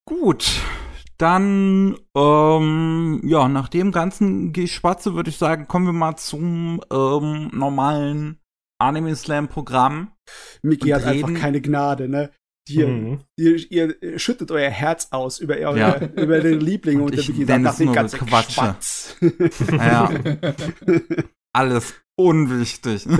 [0.08, 0.60] Gut.
[1.18, 7.50] Dann, ähm, ja, nach dem ganzen Geschwatze würde ich sagen, kommen wir mal zum ähm,
[7.52, 8.40] normalen
[8.80, 10.12] Anime Slam Programm.
[10.62, 12.30] Mickey Und hat einfach reden- keine Gnade, ne?
[12.68, 13.20] Ihr, Mhm.
[13.36, 15.96] ihr, ihr schüttet euer Herz aus über, eure, Ja.
[16.16, 18.52] über den Liebling Und und, der ich nenne es nach dem nur ganzen Quatsche.
[18.52, 19.16] Schwatz.
[19.72, 20.10] Ja,
[21.52, 23.06] alles unwichtig.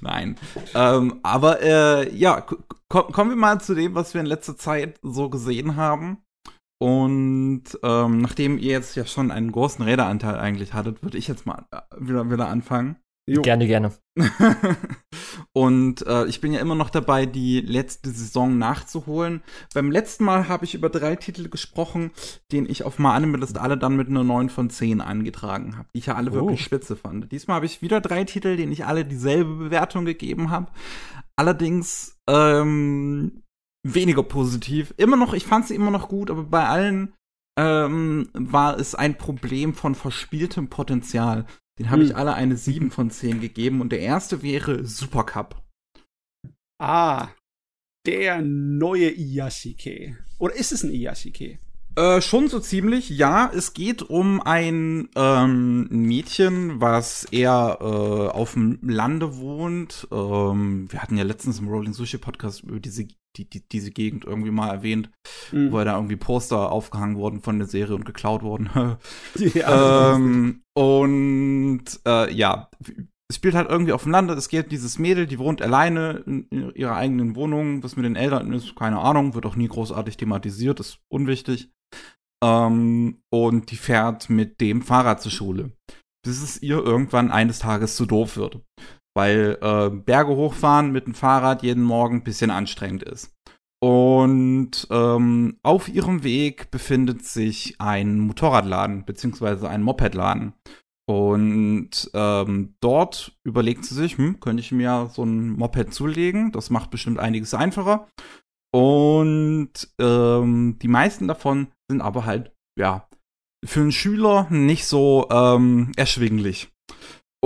[0.00, 0.36] Nein.
[0.74, 2.56] Ähm, aber äh, ja, k-
[2.88, 6.18] ko- kommen wir mal zu dem, was wir in letzter Zeit so gesehen haben.
[6.78, 11.46] Und ähm, nachdem ihr jetzt ja schon einen großen Räderanteil eigentlich hattet, würde ich jetzt
[11.46, 12.96] mal äh, wieder, wieder anfangen.
[13.28, 13.42] Jo.
[13.42, 13.92] Gerne, gerne.
[15.52, 19.42] und äh, ich bin ja immer noch dabei, die letzte Saison nachzuholen.
[19.74, 22.12] Beim letzten Mal habe ich über drei Titel gesprochen,
[22.52, 25.88] den ich auf My Anime List alle dann mit einer 9 von 10 angetragen habe,
[25.92, 26.34] die ich ja alle Oh.
[26.34, 27.32] wirklich spitze fand.
[27.32, 30.70] Diesmal habe ich wieder drei Titel, denen ich alle dieselbe Bewertung gegeben habe.
[31.36, 33.42] Allerdings ähm,
[33.84, 34.94] weniger positiv.
[34.98, 37.12] Immer noch, ich fand sie immer noch gut, aber bei allen
[37.58, 41.44] ähm, war es ein Problem von verspieltem Potenzial.
[41.78, 42.08] Den habe Hm.
[42.08, 45.62] ich alle eine 7 von 10 gegeben und der erste wäre Supercup.
[46.78, 47.28] Ah,
[48.06, 50.16] der neue Iyashike.
[50.38, 51.58] Oder ist es ein Iyashike?
[51.96, 53.50] Äh, schon so ziemlich, ja.
[53.54, 60.06] Es geht um ein ähm, Mädchen, was eher äh, auf dem Lande wohnt.
[60.12, 63.06] Ähm, wir hatten ja letztens im Rolling Sushi Podcast über diese,
[63.38, 65.10] die, die, diese Gegend irgendwie mal erwähnt,
[65.50, 65.72] Hm.
[65.72, 68.68] wo da irgendwie Poster aufgehangen wurden von der Serie und geklaut wurden.
[69.54, 72.68] Ja, ähm, und äh, ja,
[73.28, 74.34] es spielt halt irgendwie auf dem Lande.
[74.34, 77.82] Es geht dieses Mädel, die wohnt alleine in ihrer eigenen Wohnung.
[77.82, 81.70] Was mit den Eltern ist, keine Ahnung, wird auch nie großartig thematisiert, ist unwichtig.
[82.44, 85.72] Ähm, und die fährt mit dem Fahrrad zur Schule.
[86.22, 88.60] Bis es ihr irgendwann eines Tages zu doof wird.
[89.16, 93.34] Weil äh, Berge hochfahren mit dem Fahrrad jeden Morgen ein bisschen anstrengend ist.
[93.82, 100.54] Und ähm, auf ihrem Weg befindet sich ein Motorradladen beziehungsweise ein Mopedladen.
[101.08, 106.50] Und ähm, dort überlegt sie sich, hm, könnte ich mir so ein Moped zulegen?
[106.52, 108.08] Das macht bestimmt einiges einfacher.
[108.74, 113.08] Und ähm, die meisten davon sind aber halt, ja,
[113.64, 116.72] für einen Schüler nicht so ähm, erschwinglich.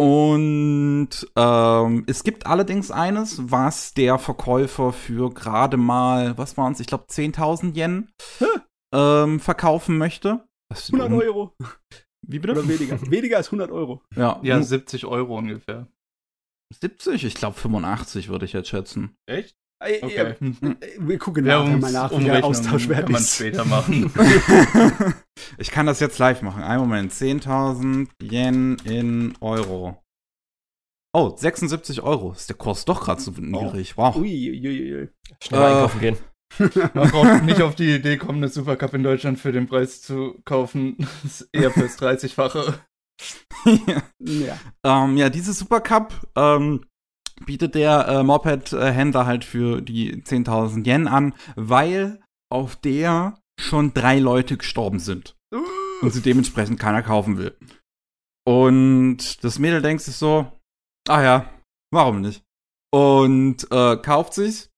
[0.01, 6.81] Und ähm, es gibt allerdings eines, was der Verkäufer für gerade mal, was waren es,
[6.81, 8.11] ich glaube 10.000 Yen
[8.95, 10.43] ähm, verkaufen möchte.
[10.71, 11.55] Das sind 100 um- Euro.
[12.27, 12.53] Wie bitte?
[12.55, 12.99] Oder weniger.
[13.11, 14.03] Weniger als 100 Euro.
[14.17, 15.87] Ja, ja, nur 70 Euro ungefähr.
[16.73, 17.25] 70?
[17.25, 19.17] Ich glaube 85 würde ich jetzt schätzen.
[19.27, 19.55] Echt?
[19.83, 20.35] Äh, Okay.
[20.41, 23.35] äh, Wir gucken nachher mal nach, wie der Austausch wert kann man ist.
[23.37, 24.13] später machen.
[25.59, 26.63] ich kann das jetzt live machen.
[26.63, 27.13] Einen Moment.
[27.13, 29.97] 10.000 Yen in Euro.
[31.13, 32.33] Oh, 76 Euro.
[32.33, 33.97] Ist der Kurs doch gerade so niedrig.
[33.97, 34.17] Wow.
[34.17, 35.09] Ui, ui, ui.
[35.43, 36.17] Schnell Äh, einkaufen gehen.
[36.95, 40.41] Man braucht nicht auf die Idee kommen, eine Supercup in Deutschland für den Preis zu
[40.45, 40.97] kaufen.
[41.23, 42.75] Das ist eher fürs 30-fache.
[44.19, 44.59] Ja.
[44.85, 46.87] ähm, ja, diese Supercup ähm,
[47.45, 54.19] bietet der äh, Moped-Händler halt für die 10.000 Yen an, weil auf der schon drei
[54.19, 55.37] Leute gestorben sind.
[56.03, 57.57] und sie dementsprechend keiner kaufen will.
[58.47, 60.51] Und das Mädel denkt sich so,
[61.09, 61.51] ah ja,
[61.93, 62.43] warum nicht?
[62.93, 64.69] Und äh, kauft sich.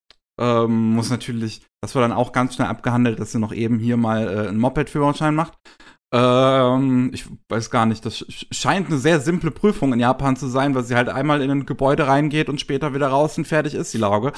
[0.41, 3.97] Ähm, muss natürlich, das wird dann auch ganz schnell abgehandelt, dass sie noch eben hier
[3.97, 5.55] mal äh, einen Moped-Führerschein macht.
[6.15, 10.47] Ähm, ich weiß gar nicht, das sch- scheint eine sehr simple Prüfung in Japan zu
[10.49, 13.75] sein, weil sie halt einmal in ein Gebäude reingeht und später wieder raus und fertig
[13.75, 14.33] ist die Lauge.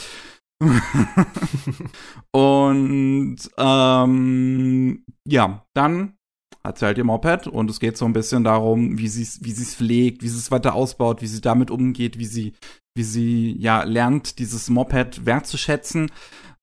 [2.31, 6.15] und ähm, ja, dann
[6.63, 9.45] hat sie halt ihr Moped und es geht so ein bisschen darum, wie sie es
[9.45, 12.55] wie sie's pflegt, wie sie es weiter ausbaut, wie sie damit umgeht, wie sie,
[12.97, 16.11] wie sie ja lernt, dieses Moped wertzuschätzen.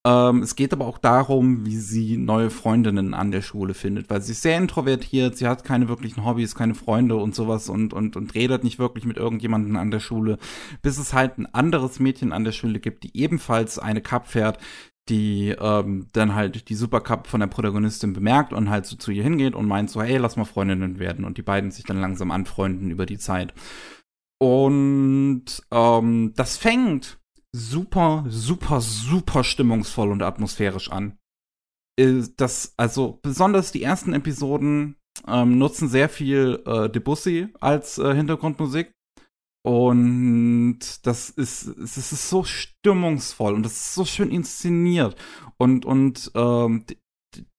[0.04, 4.22] Ähm, es geht aber auch darum, wie sie neue Freundinnen an der Schule findet, weil
[4.22, 8.16] sie ist sehr introvertiert, sie hat keine wirklichen Hobbys, keine Freunde und sowas und, und,
[8.16, 10.40] und redet nicht wirklich mit irgendjemandem an der Schule,
[10.82, 14.58] bis es halt ein anderes Mädchen an der Schule gibt, die ebenfalls eine Cup fährt,
[15.08, 19.24] die ähm, dann halt die Supercup von der Protagonistin bemerkt und halt so zu ihr
[19.24, 22.32] hingeht und meint so, hey, lass mal Freundinnen werden und die beiden sich dann langsam
[22.32, 23.54] anfreunden über die Zeit.
[24.40, 27.21] Und ähm, das fängt
[27.56, 31.18] super, super, super stimmungsvoll und atmosphärisch an.
[32.00, 34.96] Äh, Das, also besonders die ersten Episoden
[35.28, 38.92] ähm, nutzen sehr viel äh, Debussy als äh, Hintergrundmusik.
[39.64, 45.16] Und das ist, es ist so stimmungsvoll und das ist so schön inszeniert.
[45.58, 46.86] Und, und ähm,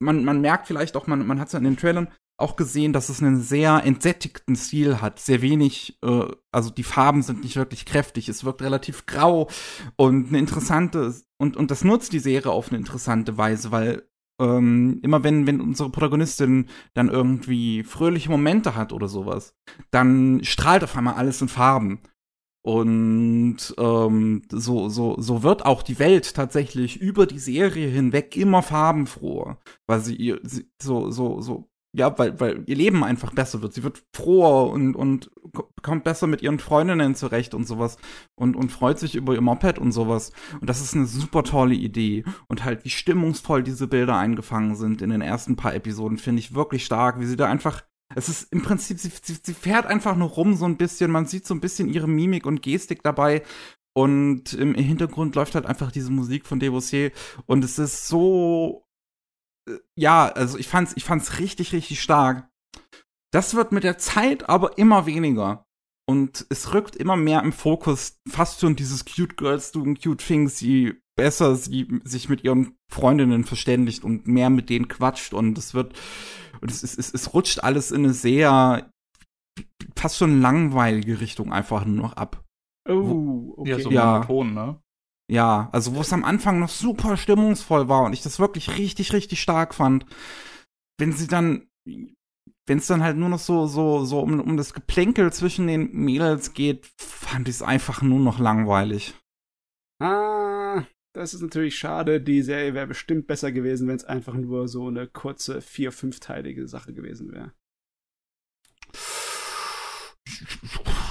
[0.00, 2.92] man, man merkt vielleicht auch, man, man hat es ja in den Trailern auch gesehen,
[2.92, 5.18] dass es einen sehr entsättigten Stil hat.
[5.18, 9.48] Sehr wenig, äh, also die Farben sind nicht wirklich kräftig, es wirkt relativ grau
[9.96, 14.08] und eine interessante, und, und das nutzt die Serie auf eine interessante Weise, weil
[14.40, 19.54] ähm, immer wenn, wenn unsere Protagonistin dann irgendwie fröhliche Momente hat oder sowas,
[19.90, 22.00] dann strahlt auf einmal alles in Farben.
[22.64, 28.62] Und ähm, so, so, so wird auch die Welt tatsächlich über die Serie hinweg immer
[28.62, 33.74] farbenfroher, weil sie sie, so, so, so ja, weil, weil ihr Leben einfach besser wird.
[33.74, 35.30] Sie wird froher und, und
[35.82, 37.98] kommt besser mit ihren Freundinnen zurecht und sowas
[38.34, 40.32] und, und freut sich über ihr Moped und sowas.
[40.58, 42.24] Und das ist eine super tolle Idee.
[42.48, 46.54] Und halt, wie stimmungsvoll diese Bilder eingefangen sind in den ersten paar Episoden, finde ich
[46.54, 47.82] wirklich stark, wie sie da einfach.
[48.14, 51.10] Es ist im Prinzip, sie, sie, sie fährt einfach nur rum so ein bisschen.
[51.10, 53.42] Man sieht so ein bisschen ihre Mimik und Gestik dabei.
[53.94, 57.12] Und im Hintergrund läuft halt einfach diese Musik von Debussy.
[57.44, 58.86] Und es ist so
[59.96, 62.48] ja, also ich fand's, ich fand's richtig, richtig stark.
[63.32, 65.64] Das wird mit der Zeit aber immer weniger.
[66.08, 70.60] Und es rückt immer mehr im Fokus, fast schon dieses Cute Girls doing cute things,
[70.60, 75.32] je besser sie sich mit ihren Freundinnen verständigt und mehr mit denen quatscht.
[75.32, 75.94] Und es wird,
[76.60, 78.90] und es, es, es, es rutscht alles in eine sehr,
[79.96, 82.44] fast schon langweilige Richtung einfach nur noch ab.
[82.88, 83.70] Oh, okay.
[83.70, 84.12] Ja, so ja.
[84.14, 84.81] monoton, ne?
[85.32, 89.14] Ja, also wo es am Anfang noch super stimmungsvoll war und ich das wirklich richtig,
[89.14, 90.04] richtig stark fand.
[90.98, 94.74] Wenn sie dann, wenn es dann halt nur noch so, so, so um, um das
[94.74, 99.14] Geplänkel zwischen den Mädels geht, fand ich es einfach nur noch langweilig.
[100.02, 102.20] Ah, das ist natürlich schade.
[102.20, 106.68] Die Serie wäre bestimmt besser gewesen, wenn es einfach nur so eine kurze, vier-, fünfteilige
[106.68, 107.54] Sache gewesen wäre.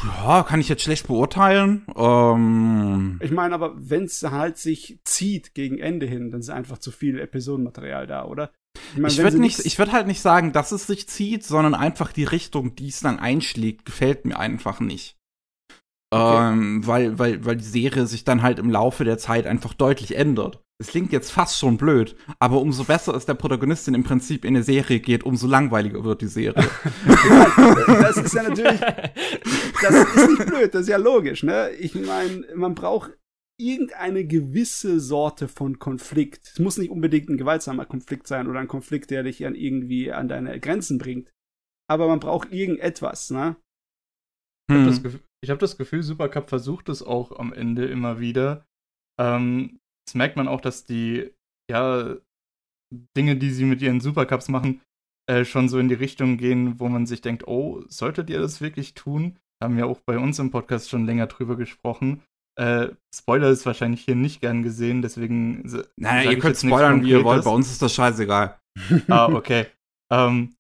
[0.04, 1.86] Ja, kann ich jetzt schlecht beurteilen.
[1.96, 6.80] Ähm ich meine, aber wenn es halt sich zieht gegen Ende hin, dann ist einfach
[6.80, 8.52] zu viel Episodenmaterial da, oder?
[8.94, 11.76] Ich, mein, ich würde nicht, ich würde halt nicht sagen, dass es sich zieht, sondern
[11.76, 15.18] einfach die Richtung, die es dann einschlägt, gefällt mir einfach nicht.
[16.14, 16.52] Okay.
[16.52, 20.18] Ähm, weil, weil, weil die Serie sich dann halt im Laufe der Zeit einfach deutlich
[20.18, 20.62] ändert.
[20.78, 24.56] Es klingt jetzt fast schon blöd, aber umso besser es der Protagonistin im Prinzip in
[24.56, 26.56] der Serie geht, umso langweiliger wird die Serie.
[27.06, 28.80] das ist ja natürlich,
[29.82, 31.70] das ist nicht blöd, das ist ja logisch, ne?
[31.80, 33.12] Ich meine, man braucht
[33.60, 36.48] irgendeine gewisse Sorte von Konflikt.
[36.48, 40.12] Es muss nicht unbedingt ein gewaltsamer Konflikt sein oder ein Konflikt, der dich an irgendwie
[40.12, 41.32] an deine Grenzen bringt.
[41.88, 43.56] Aber man braucht irgendetwas, ne?
[44.68, 48.66] Ich habe das, Gefühl, hab das Gefühl, Supercup versucht es auch am Ende immer wieder.
[49.20, 51.32] Ähm, das merkt man auch, dass die,
[51.70, 52.16] ja,
[53.18, 54.82] Dinge, die sie mit ihren Supercups machen,
[55.30, 58.62] äh, schon so in die Richtung gehen, wo man sich denkt, oh, solltet ihr das
[58.62, 59.40] wirklich tun?
[59.64, 62.24] Haben wir auch bei uns im Podcast schon länger drüber gesprochen.
[62.60, 65.64] Äh, Spoiler ist wahrscheinlich hier nicht gern gesehen, deswegen.
[65.96, 68.60] Naja, ihr könnt spoilern, wie ihr wollt, bei uns ist das scheißegal.
[69.08, 69.68] ah, okay.
[70.12, 70.56] ähm,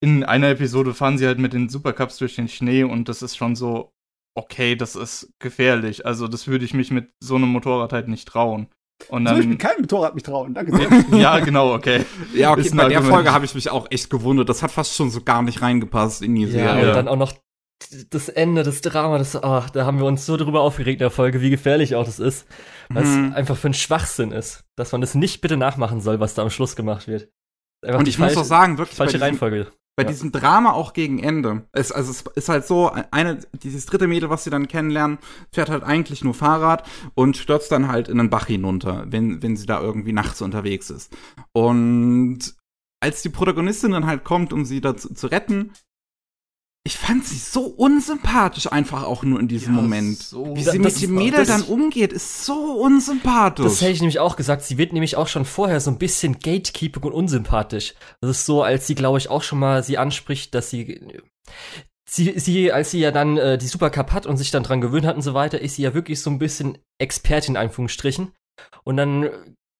[0.00, 3.36] in einer Episode fahren sie halt mit den Supercups durch den Schnee und das ist
[3.36, 3.93] schon so,
[4.34, 6.06] okay, das ist gefährlich.
[6.06, 8.68] Also, das würde ich mich mit so einem Motorrad halt nicht trauen.
[9.08, 10.76] Und dann, so, ich bin kein Motorrad mich trauen, danke
[11.10, 11.18] sehr.
[11.18, 12.04] ja, genau, okay.
[12.34, 14.48] Ja, okay, bei der Folge habe ich mich auch echt gewundert.
[14.48, 16.82] Das hat fast schon so gar nicht reingepasst in die Serie.
[16.82, 17.34] Ja, und dann auch noch
[18.10, 21.10] das Ende, das Drama, das, oh, da haben wir uns so drüber aufgeregt in der
[21.10, 22.46] Folge, wie gefährlich auch das ist.
[22.88, 23.32] Was mhm.
[23.34, 26.50] einfach für ein Schwachsinn ist, dass man das nicht bitte nachmachen soll, was da am
[26.50, 27.28] Schluss gemacht wird.
[27.84, 28.96] Einfach und ich muss auch sagen, wirklich.
[28.96, 30.08] Falsche Reihenfolge bei ja.
[30.08, 31.66] diesem Drama auch gegen Ende.
[31.72, 35.18] Es, also es ist halt so, eine, dieses dritte Mädel, was sie dann kennenlernen,
[35.52, 39.56] fährt halt eigentlich nur Fahrrad und stürzt dann halt in einen Bach hinunter, wenn, wenn
[39.56, 41.16] sie da irgendwie nachts unterwegs ist.
[41.52, 42.54] Und
[43.00, 45.72] als die Protagonistin dann halt kommt, um sie da zu, zu retten,
[46.86, 50.18] ich fand sie so unsympathisch einfach auch nur in diesem ja, Moment.
[50.18, 53.64] So Wie sie mit dem Mädel dann umgeht, ist so unsympathisch.
[53.64, 54.62] Das hätte ich nämlich auch gesagt.
[54.62, 57.94] Sie wird nämlich auch schon vorher so ein bisschen gatekeeping und unsympathisch.
[58.20, 61.00] Das ist so, als sie, glaube ich, auch schon mal sie anspricht, dass sie
[62.06, 65.06] sie, sie, als sie ja dann äh, die Supercup hat und sich dann dran gewöhnt
[65.06, 68.32] hat und so weiter, ist sie ja wirklich so ein bisschen Expertin in Anführungsstrichen.
[68.84, 69.30] Und dann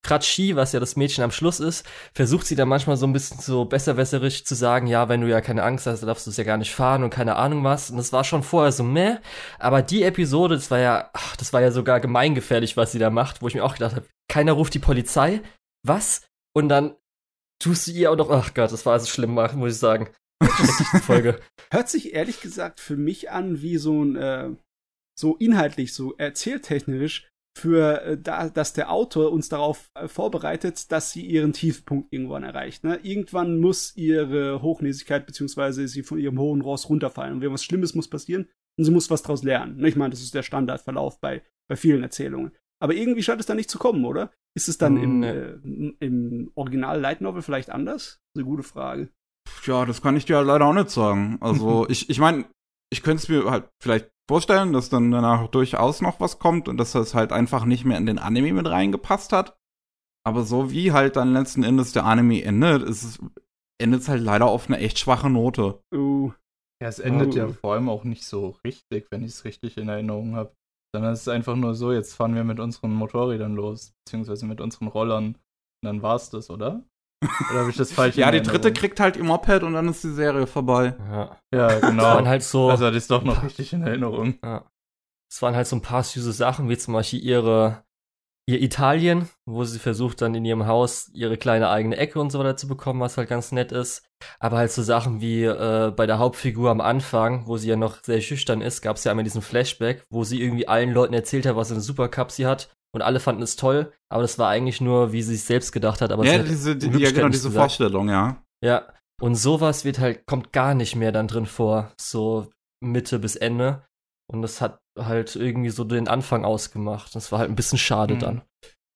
[0.05, 3.41] Kratschi, was ja das Mädchen am Schluss ist, versucht sie dann manchmal so ein bisschen
[3.41, 6.37] so besserwässerisch zu sagen, ja, wenn du ja keine Angst hast, dann darfst du es
[6.37, 7.91] ja gar nicht fahren und keine Ahnung was.
[7.91, 9.17] Und das war schon vorher so meh.
[9.59, 13.11] Aber die Episode, das war ja, ach, das war ja sogar gemeingefährlich, was sie da
[13.11, 15.41] macht, wo ich mir auch gedacht habe, keiner ruft die Polizei.
[15.85, 16.27] Was?
[16.55, 16.95] Und dann
[17.63, 20.11] tust du ihr auch noch, ach Gott, das war also schlimm, muss ich sagen.
[21.03, 21.41] Folge.
[21.71, 24.51] Hört sich ehrlich gesagt für mich an wie so ein, äh,
[25.19, 31.13] so inhaltlich, so erzähltechnisch, für äh, da, dass der Autor uns darauf äh, vorbereitet, dass
[31.13, 32.85] sie ihren Tiefpunkt irgendwann erreicht.
[32.85, 32.99] Ne?
[33.03, 37.95] Irgendwann muss ihre Hochnäsigkeit beziehungsweise sie von ihrem hohen Ross runterfallen und wenn was Schlimmes
[37.95, 39.85] muss passieren, und sie muss was draus lernen.
[39.85, 42.51] Ich meine, das ist der Standardverlauf bei, bei vielen Erzählungen.
[42.83, 44.33] Aber irgendwie scheint es da nicht zu kommen, oder?
[44.57, 45.29] Ist es dann im, Nee.
[45.29, 48.19] äh, im Original Light Novel vielleicht anders?
[48.35, 49.11] Das ist eine gute Frage.
[49.65, 51.39] Ja, das kann ich dir leider auch nicht sagen.
[51.41, 52.47] Also, ich, ich meine,
[52.95, 56.77] ich könnte es mir halt vielleicht vorstellen, dass dann danach durchaus noch was kommt und
[56.79, 59.59] dass das halt einfach nicht mehr in den Anime mit reingepasst hat.
[60.25, 63.19] Aber so wie halt dann letzten Endes der Anime endet, ist es,
[63.83, 65.83] endet es halt leider auf eine echt schwache Note.
[65.93, 66.31] Uh,
[66.81, 67.37] Ja, es endet Oh.
[67.37, 70.55] ja vor allem auch nicht so richtig, wenn ich es richtig in Erinnerung habe.
[70.95, 74.61] Sondern es ist einfach nur so, jetzt fahren wir mit unseren Motorrädern los, beziehungsweise mit
[74.61, 75.27] unseren Rollern.
[75.35, 75.37] Und
[75.83, 76.85] dann war's das, oder?
[77.51, 80.05] Oder habe ich das falsch Ja, die dritte kriegt halt ihr Moped und dann ist
[80.05, 80.95] die Serie vorbei.
[81.11, 81.37] Ja.
[81.55, 82.27] Ja, Es waren genau.
[82.27, 82.71] halt so.
[82.71, 84.39] Also ich es doch noch richtig in Erinnerung.
[84.43, 84.65] Ja.
[85.31, 87.83] Es waren halt so ein paar süße Sachen, wie zum Beispiel ihre,
[88.47, 92.39] ihr Italien, wo sie versucht dann in ihrem Haus ihre kleine eigene Ecke und so
[92.39, 94.05] weiter zu bekommen, was halt ganz nett ist.
[94.39, 98.03] Aber halt so Sachen wie äh, bei der Hauptfigur am Anfang, wo sie ja noch
[98.03, 101.47] sehr schüchtern ist, gab es ja einmal diesen Flashback, wo sie irgendwie allen Leuten erzählt
[101.47, 102.75] hat, was für eine Supercup sie hat.
[102.95, 106.01] Und alle fanden es toll, aber das war eigentlich nur, wie sie es selbst gedacht
[106.01, 106.13] hat.
[106.13, 107.55] Aber sie ja, diese, die, ja, genau, diese gesagt.
[107.57, 108.41] Vorstellung, ja.
[108.65, 108.87] Ja,
[109.21, 113.85] und sowas wird halt, kommt gar nicht mehr dann drin vor, so Mitte bis Ende.
[114.31, 117.15] Und das hat halt irgendwie so den Anfang ausgemacht.
[117.17, 118.19] Das war halt ein bisschen schade Mhm.
[118.21, 118.43] dann,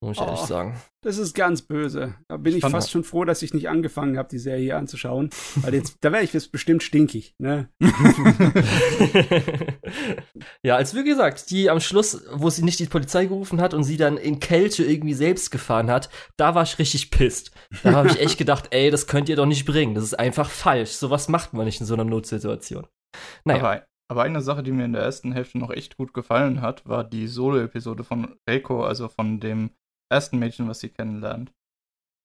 [0.01, 0.47] muss ich ehrlich Oh.
[0.47, 0.81] sagen.
[1.03, 2.15] das ist ganz böse.
[2.29, 5.31] Da bin ich fand- fast schon froh, dass ich nicht angefangen habe, die Serie anzuschauen.
[5.57, 7.69] Weil jetzt, da wäre ich jetzt bestimmt stinkig, ne?
[10.63, 13.85] ja, als wie gesagt, die am Schluss, wo sie nicht die Polizei gerufen hat und
[13.85, 17.51] sie dann in Kälte irgendwie selbst gefahren hat, da war ich richtig pisst.
[17.83, 19.95] Da habe ich echt gedacht, ey, das könnt ihr doch nicht bringen.
[19.95, 20.91] Das ist einfach falsch.
[20.91, 22.87] Sowas macht man nicht in so einer Notsituation.
[23.45, 23.61] Naja.
[23.63, 26.87] Aber, aber eine Sache, die mir in der ersten Hälfte noch echt gut gefallen hat,
[26.89, 29.71] war die Solo-Episode von Reiko, also von dem
[30.11, 31.53] ersten Mädchen, was sie kennenlernt.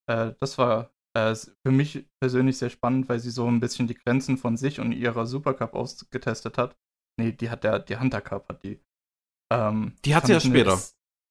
[0.10, 3.96] Äh, das war äh, für mich persönlich sehr spannend, weil sie so ein bisschen die
[3.96, 6.78] Grenzen von sich und ihrer Supercup ausgetestet hat.
[7.19, 8.82] Nee, die hat der, die Hunter Cup hat die.
[9.52, 10.74] Ähm, Die hat sie ja später.
[10.74, 10.82] Eine,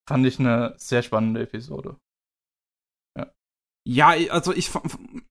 [0.08, 1.98] fand ich eine sehr spannende Episode.
[3.84, 4.70] Ja, also ich,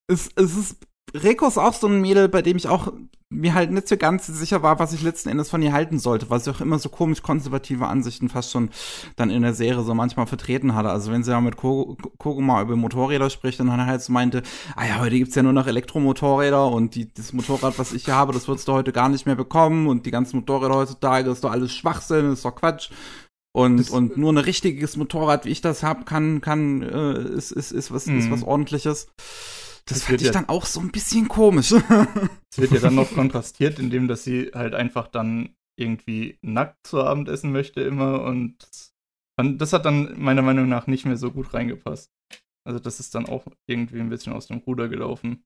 [0.07, 2.93] es, es ist, Reiko ist auch so ein Mädel, bei dem ich auch
[3.29, 6.29] mir halt nicht so ganz sicher war, was ich letzten Endes von ihr halten sollte,
[6.29, 8.69] weil sie auch immer so komisch konservative Ansichten fast schon
[9.15, 10.89] dann in der Serie so manchmal vertreten hatte.
[10.89, 14.43] Also wenn sie ja mit Ko- Koguma über Motorräder spricht und dann halt so meinte,
[14.75, 18.15] ah ja, heute gibt's ja nur noch Elektromotorräder und die, das Motorrad, was ich hier
[18.15, 21.43] habe, das würdest du heute gar nicht mehr bekommen und die ganzen Motorräder heutzutage ist
[21.43, 22.89] doch alles Schwachsinn, ist doch Quatsch.
[23.53, 27.51] Und, Das- und nur ein richtiges Motorrad, wie ich das hab, kann, kann, äh, ist,
[27.51, 28.31] ist, ist, was, ist Mhm.
[28.31, 29.07] was ordentliches.
[29.85, 31.71] Das, Das fand wird ich ja- dann auch so ein bisschen komisch.
[32.51, 37.01] Es wird ja dann noch kontrastiert, indem dass sie halt einfach dann irgendwie nackt zu
[37.01, 38.57] Abend essen möchte immer und
[39.37, 42.11] das, hat dann meiner Meinung nach nicht mehr so gut reingepasst.
[42.67, 45.43] Also das ist dann auch irgendwie ein bisschen aus dem Ruder gelaufen.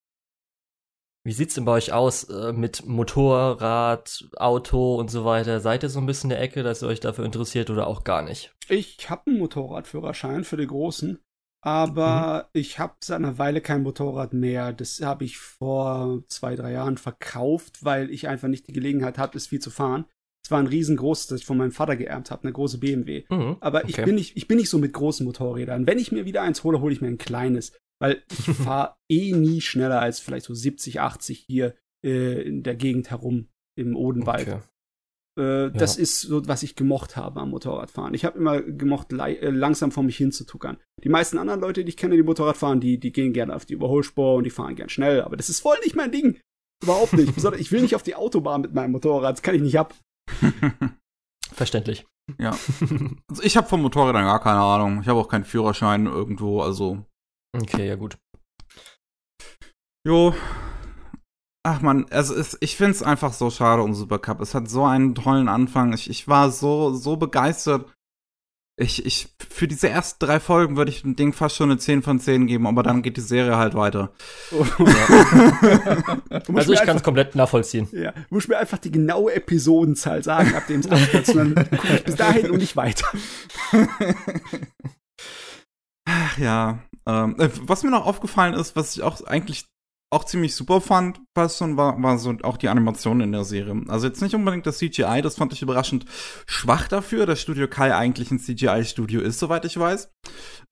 [1.24, 5.60] Wie sieht's denn bei euch aus äh, mit Motorrad, Auto und so weiter?
[5.60, 8.04] Seid ihr so ein bisschen in der Ecke, dass ihr euch dafür interessiert oder auch
[8.04, 8.54] gar nicht?
[8.68, 11.20] Ich habe einen Motorradführerschein für den großen,
[11.66, 14.72] aber ich habe seit einer Weile kein Motorrad mehr.
[14.72, 19.40] Das habe ich vor zwei, drei Jahren verkauft, weil ich einfach nicht die Gelegenheit hatte,
[19.40, 20.06] es viel zu fahren.
[20.44, 23.24] Es war ein riesengroßes, das ich von meinem Vater geerbt habe, eine große BMW.
[23.32, 24.06] Mhm, Aber ich okay.
[24.06, 25.88] bin nicht, ich bin nicht so mit großen Motorrädern.
[25.88, 29.32] Wenn ich mir wieder eins hole, hole ich mir ein kleines, weil ich fahre eh
[29.32, 31.74] nie schneller als vielleicht so 70, 80 hier
[32.06, 34.48] äh, in der Gegend herum im Odenwald.
[34.48, 34.60] Okay.
[35.38, 38.14] Äh, Das ist so, was ich gemocht habe am Motorradfahren.
[38.14, 40.78] Ich habe immer gemocht, äh, langsam vor mich hinzutuckern.
[41.04, 43.66] Die meisten anderen Leute, die ich kenne, die Motorrad fahren, die, die gehen gerne auf
[43.66, 45.22] die Überholspur und die fahren gern schnell.
[45.22, 46.40] Aber das ist voll nicht mein Ding.
[46.84, 47.34] Überhaupt nicht.
[47.36, 49.34] Besonders, ich will nicht auf die Autobahn mit meinem Motorrad.
[49.34, 49.94] Das kann ich nicht ab.
[51.54, 52.06] Verständlich.
[52.40, 52.58] Ja.
[53.30, 55.02] Also ich habe vom Motorrädern gar keine Ahnung.
[55.02, 57.06] Ich habe auch keinen Führerschein irgendwo, also.
[57.56, 58.18] Okay, ja gut.
[60.08, 60.34] Jo.
[61.68, 64.40] Ach man, also es, ich find's einfach so schade um Supercup.
[64.40, 65.94] Es hat so einen tollen Anfang.
[65.94, 67.92] Ich, ich war so, so begeistert.
[68.80, 72.04] Ich, ich, für diese ersten drei Folgen würde ich dem Ding fast schon eine 10
[72.04, 74.12] von 10 geben, aber dann geht die Serie halt weiter.
[74.52, 74.58] Du
[76.52, 77.88] musst Also ich kann es komplett nachvollziehen.
[77.94, 81.36] ja, du musst mir einfach die genaue Episodenzahl sagen, ab dem es abkürzt.
[81.36, 83.08] Dann gucke ich bis dahin und nicht weiter.
[86.08, 86.78] Ach ja.
[87.08, 89.66] Ähm, äh, was mir noch aufgefallen ist, was ich auch eigentlich
[90.16, 93.84] auch ziemlich super fand, fast schon, war, war so auch die Animation in der Serie.
[93.88, 96.06] Also jetzt nicht unbedingt das CGI, das fand ich überraschend
[96.48, 100.10] schwach dafür, dass Studio Kai eigentlich ein CGI-Studio ist, soweit ich weiß,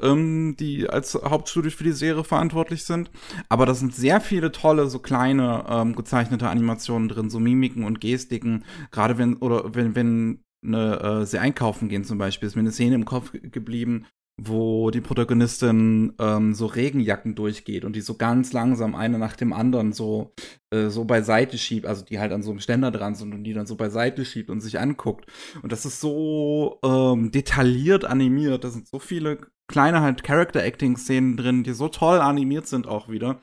[0.01, 3.11] ähm, die als Hauptstudio für die Serie verantwortlich sind.
[3.49, 7.99] Aber da sind sehr viele tolle, so kleine ähm, gezeichnete Animationen drin, so Mimiken und
[8.01, 12.61] Gestiken, gerade wenn, oder wenn, wenn eine, äh, sie einkaufen gehen zum Beispiel, ist mir
[12.61, 14.05] eine Szene im Kopf ge- geblieben,
[14.41, 19.53] wo die Protagonistin ähm, so Regenjacken durchgeht und die so ganz langsam eine nach dem
[19.53, 20.33] anderen so,
[20.71, 23.53] äh, so beiseite schiebt, also die halt an so einem Ständer dran sind und die
[23.53, 25.31] dann so beiseite schiebt und sich anguckt.
[25.61, 28.63] Und das ist so ähm, detailliert animiert.
[28.63, 33.41] Da sind so viele kleine halt Character-Acting-Szenen drin, die so toll animiert sind auch wieder.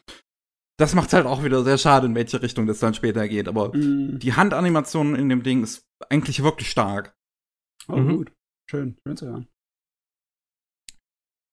[0.77, 3.47] Das macht halt auch wieder sehr schade, in welche Richtung das dann später geht.
[3.49, 4.19] Aber Mm.
[4.19, 7.15] die Handanimation in dem Ding ist eigentlich wirklich stark.
[7.87, 8.17] Oh, Mhm.
[8.17, 8.33] gut.
[8.69, 9.49] Schön, schön zu hören.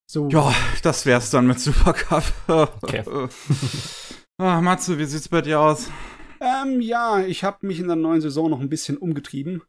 [0.10, 0.30] So.
[0.30, 2.24] Ja, das wär's dann mit Supercup.
[2.48, 3.04] Okay.
[4.38, 5.90] ah, Matze, wie sieht's bei dir aus?
[6.40, 9.64] Ähm, ja, ich habe mich in der neuen Saison noch ein bisschen umgetrieben.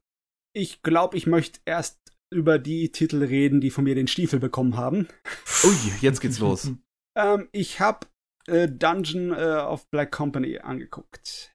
[0.54, 1.98] Ich glaube, ich möchte erst
[2.30, 5.08] über die Titel reden, die von mir den Stiefel bekommen haben.
[5.64, 6.70] Ui, jetzt geht's los.
[7.16, 8.06] Ähm, ich habe
[8.46, 11.52] äh, Dungeon äh, of Black Company angeguckt.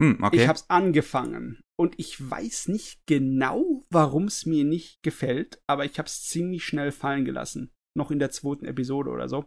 [0.00, 0.36] Hm, okay.
[0.36, 5.98] Ich hab's angefangen und ich weiß nicht genau, warum es mir nicht gefällt, aber ich
[5.98, 7.72] hab's ziemlich schnell fallen gelassen.
[7.96, 9.46] Noch in der zweiten Episode oder so.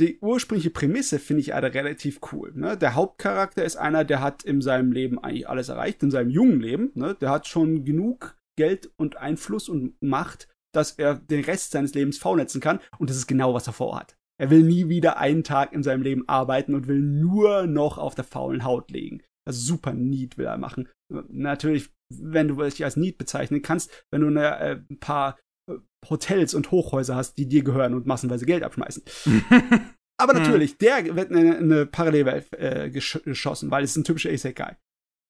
[0.00, 2.52] Die ursprüngliche Prämisse finde ich aber relativ cool.
[2.54, 2.76] Ne?
[2.76, 6.60] Der Hauptcharakter ist einer, der hat in seinem Leben eigentlich alles erreicht, in seinem jungen
[6.60, 6.90] Leben.
[6.94, 7.14] Ne?
[7.14, 12.18] Der hat schon genug Geld und Einfluss und Macht, dass er den Rest seines Lebens
[12.18, 12.80] faunetzen kann.
[12.98, 14.16] Und das ist genau, was er vorhat.
[14.40, 18.16] Er will nie wieder einen Tag in seinem Leben arbeiten und will nur noch auf
[18.16, 19.22] der faulen Haut liegen.
[19.46, 20.88] Also super Need will er machen.
[21.28, 25.38] Natürlich, wenn du dich als Need bezeichnen kannst, wenn du eine, äh, ein paar
[26.10, 29.02] Hotels und Hochhäuser hast, die dir gehören und massenweise Geld abschmeißen.
[30.16, 30.42] Aber Hm.
[30.42, 34.30] natürlich, der wird in eine, eine Parallelwelt äh, gesch geschossen, weil es ist ein typischer
[34.32, 34.76] Isekai.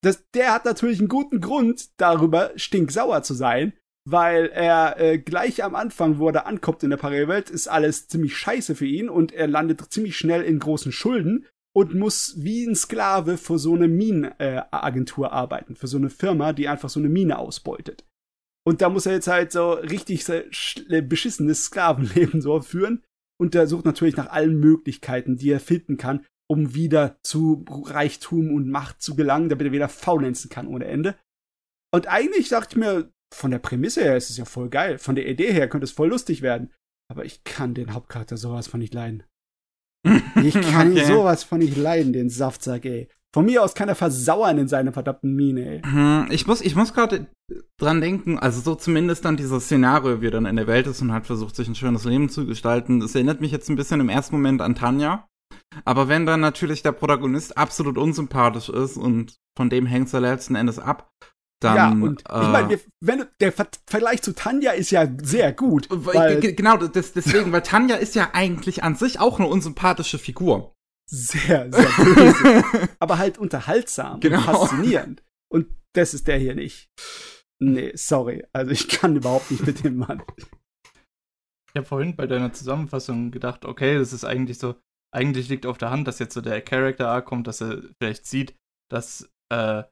[0.03, 3.73] Das, der hat natürlich einen guten Grund, darüber stinksauer zu sein,
[4.07, 8.07] weil er äh, gleich am Anfang, wo er da ankommt in der Parallelwelt, ist alles
[8.07, 12.65] ziemlich scheiße für ihn und er landet ziemlich schnell in großen Schulden und muss wie
[12.65, 17.09] ein Sklave für so eine Minenagentur arbeiten, für so eine Firma, die einfach so eine
[17.09, 18.05] Mine ausbeutet.
[18.67, 20.25] Und da muss er jetzt halt so richtig
[21.03, 23.03] beschissenes Sklavenleben so führen.
[23.39, 28.51] Und er sucht natürlich nach allen Möglichkeiten, die er finden kann, um wieder zu Reichtum
[28.51, 31.15] und Macht zu gelangen, damit er wieder faulenzen kann ohne Ende.
[31.93, 34.97] Und eigentlich dachte ich mir, von der Prämisse her ist es ja voll geil.
[34.97, 36.71] Von der Idee her könnte es voll lustig werden.
[37.11, 39.23] Aber ich kann den Hauptcharakter sowas von nicht leiden.
[40.41, 41.05] Ich kann Okay.
[41.05, 43.09] sowas von nicht leiden, den Saftsack, ey.
[43.35, 45.81] Von mir aus kann er versauern in seiner verdammten Mine, ey.
[45.83, 47.27] Hm, Ich muss, ich muss gerade
[47.77, 51.01] dran denken, also so zumindest dann dieses Szenario, wie er dann in der Welt ist
[51.01, 53.01] und hat versucht, sich ein schönes Leben zu gestalten.
[53.01, 55.27] Das erinnert mich jetzt ein bisschen im ersten Moment an Tanja.
[55.83, 60.19] Aber wenn dann natürlich der Protagonist absolut unsympathisch ist und von dem hängt es ja
[60.19, 61.09] letzten Endes ab,
[61.61, 61.75] dann.
[61.75, 65.07] ja, und äh, ich meine, wir- wenn du- der Ver Vergleich zu Tanja ist ja
[65.21, 65.87] sehr gut.
[65.91, 70.19] Weil Ge- Genau, das, deswegen, weil Tanja ist ja eigentlich an sich auch eine unsympathische
[70.19, 70.71] Figur.
[71.09, 72.89] Sehr, sehr böse.
[72.99, 74.37] aber halt unterhaltsam Genau.
[74.37, 75.23] und faszinierend.
[75.51, 76.89] Und das ist der hier nicht.
[77.61, 78.43] Nee, sorry.
[78.53, 80.23] Also ich kann überhaupt nicht mit dem Mann.
[80.37, 84.75] Ich habe vorhin bei deiner Zusammenfassung gedacht, okay, das ist eigentlich so,
[85.13, 88.25] eigentlich liegt auf der Hand, dass jetzt so der Character Arc kommt, dass er vielleicht
[88.25, 88.55] sieht,
[88.89, 89.83] dass äh,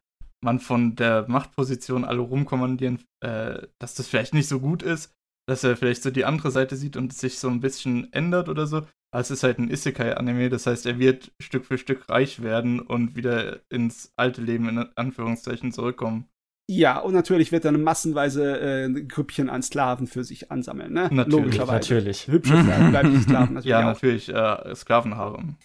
[0.43, 5.13] man von der Machtposition alle rumkommandieren, äh, dass das vielleicht nicht so gut ist,
[5.47, 8.67] dass er vielleicht so die andere Seite sieht und sich so ein bisschen ändert oder
[8.67, 8.85] so.
[9.13, 12.79] Aber es ist halt ein Isekai-Anime, das heißt, er wird Stück für Stück reich werden
[12.79, 16.27] und wieder ins alte Leben in Anführungszeichen zurückkommen.
[16.67, 20.93] Ja, und natürlich wird er eine massenweise äh, ein Grüppchen an Sklaven für sich ansammeln,
[20.93, 21.09] ne?
[21.11, 21.73] Natürlich, Logischerweise.
[21.73, 22.27] Natürlich.
[22.27, 23.83] Hübsche weibliche Sklaven natürlich Ja, auch.
[23.93, 25.57] natürlich, äh, Sklavenharem.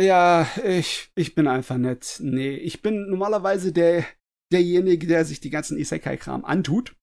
[0.00, 2.18] Ja, ich, ich bin einfach nett.
[2.20, 4.04] Nee, ich bin normalerweise der,
[4.52, 6.96] derjenige, der sich die ganzen Isekai-Kram antut.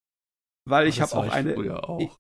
[0.68, 1.54] Weil ich Das habe auch ich eine.
[1.54, 2.00] Früher auch.
[2.02, 2.12] Ich-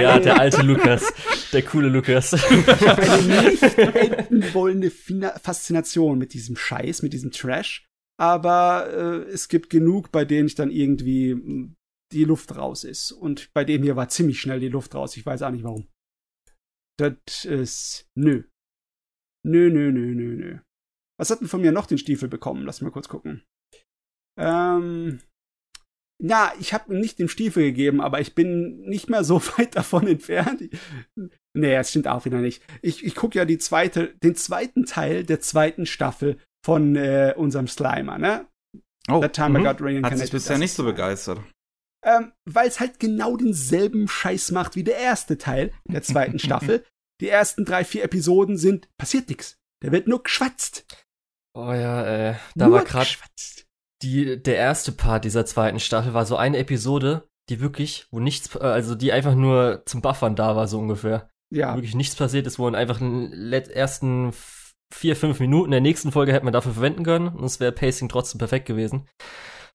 [0.00, 1.12] Ja, der alte Lukas.
[1.52, 2.34] Der coole Lukas.
[2.50, 7.86] eine nicht enden wollende Faszination mit diesem Scheiß, mit diesem Trash.
[8.18, 11.74] Aber äh, es gibt genug, bei denen ich dann irgendwie mh,
[12.12, 13.12] die Luft raus ist.
[13.12, 15.16] Und bei dem hier war ziemlich schnell die Luft raus.
[15.16, 15.88] Ich weiß auch nicht warum.
[16.98, 18.06] Das ist.
[18.14, 18.44] Nö.
[19.46, 20.58] Nö, nö, nö, nö, nö.
[21.18, 22.64] Was hat denn von mir noch den Stiefel bekommen?
[22.64, 23.42] Lass mal kurz gucken.
[24.38, 25.20] Ähm.
[26.22, 29.76] Na, ich habe ihm nicht den Stiefel gegeben, aber ich bin nicht mehr so weit
[29.76, 30.62] davon entfernt.
[31.54, 32.62] Nee, das stimmt auch wieder nicht.
[32.82, 37.68] Ich, ich gucke ja die zweite, den zweiten Teil der zweiten Staffel von äh, unserem
[37.68, 38.46] Slimer, ne?
[39.10, 39.64] Oh, That time I mhm.
[39.64, 40.18] got hat reincarnated.
[40.18, 41.40] sich bisher nicht so begeistert.
[42.04, 46.84] Ähm, Weil es halt genau denselben Scheiß macht wie der erste Teil der zweiten Staffel.
[47.20, 49.56] Die ersten drei, vier Episoden sind, passiert nix.
[49.82, 50.86] Da wird nur geschwatzt.
[51.54, 53.66] Oh ja, äh, da nur war gerade geschwatzt.
[54.02, 58.54] Die, der erste Part dieser zweiten Staffel war so eine Episode, die wirklich, wo nichts,
[58.56, 61.28] äh, also die einfach nur zum Buffern da war, so ungefähr.
[61.52, 64.32] Ja, Wirklich nichts passiert ist, wo in einfach in den ersten
[64.92, 68.08] vier, fünf Minuten der nächsten Folge hätte man dafür verwenden können und es wäre Pacing
[68.08, 69.08] trotzdem perfekt gewesen.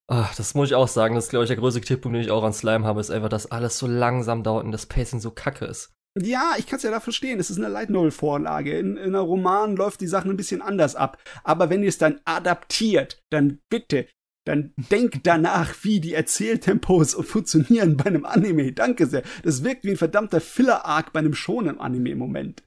[0.07, 1.15] Ach, das muss ich auch sagen.
[1.15, 3.29] Das ist, glaube ich, der größte Kritikpunkt, den ich auch an Slime habe, ist einfach,
[3.29, 5.95] dass alles so langsam dauert und das Pacing so kacke ist.
[6.17, 7.39] Ja, ich kann es ja da verstehen.
[7.39, 8.77] Es ist eine Light Novel Vorlage.
[8.77, 11.21] In, in einer Roman läuft die Sachen ein bisschen anders ab.
[11.43, 14.07] Aber wenn ihr es dann adaptiert, dann bitte,
[14.47, 18.71] dann denkt danach, wie die Erzähltempos funktionieren bei einem Anime.
[18.71, 19.23] Danke sehr.
[19.43, 22.63] Das wirkt wie ein verdammter Filler-Arc bei einem schonen Anime im Moment.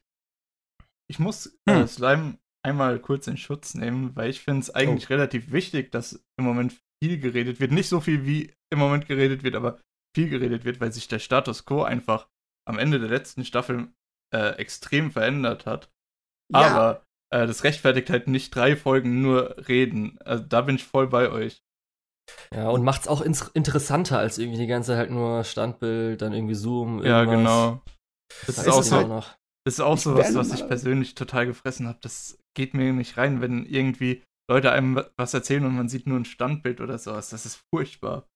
[1.10, 1.86] Ich muss äh, hm.
[1.86, 5.14] Slime einmal kurz in Schutz nehmen, weil ich finde es eigentlich oh.
[5.14, 7.72] relativ wichtig, dass im Moment viel geredet wird.
[7.72, 9.80] Nicht so viel, wie im Moment geredet wird, aber
[10.14, 12.28] viel geredet wird, weil sich der Status quo einfach
[12.68, 13.88] am Ende der letzten Staffel
[14.34, 15.90] äh, extrem verändert hat.
[16.52, 16.60] Ja.
[16.60, 20.18] Aber äh, das rechtfertigt halt nicht drei Folgen nur reden.
[20.24, 21.62] Also da bin ich voll bei euch.
[22.54, 26.54] Ja, und macht's auch interessanter als irgendwie die ganze Zeit halt nur Standbild, dann irgendwie
[26.54, 27.02] Zoom.
[27.02, 27.08] Irgendwas.
[27.08, 27.82] Ja, genau.
[28.46, 28.96] Das, das ist auch so.
[28.96, 29.34] Halt noch.
[29.64, 31.98] Das ist auch so was, was ich persönlich total gefressen habe.
[32.00, 36.18] Das geht mir nicht rein, wenn irgendwie Leute einem was erzählen und man sieht nur
[36.18, 37.30] ein Standbild oder sowas.
[37.30, 38.26] Das ist furchtbar.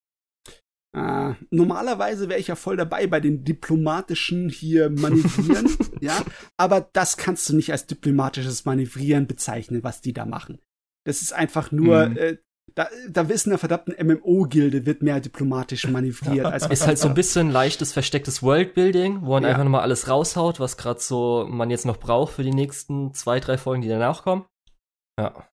[0.95, 6.23] Äh, normalerweise wäre ich ja voll dabei bei den diplomatischen hier Manövrieren, ja,
[6.55, 10.59] aber das kannst du nicht als diplomatisches Manövrieren bezeichnen, was die da machen.
[11.05, 12.17] Das ist einfach nur, mhm.
[12.17, 12.37] äh,
[12.75, 16.45] da, da wissen der verdammten MMO-Gilde wird mehr diplomatisch manövriert.
[16.45, 19.49] als ist halt so ein bisschen leichtes, verstecktes Worldbuilding, wo man ja.
[19.49, 23.39] einfach nochmal alles raushaut, was gerade so man jetzt noch braucht für die nächsten zwei,
[23.39, 24.45] drei Folgen, die danach kommen.
[25.19, 25.47] Ja.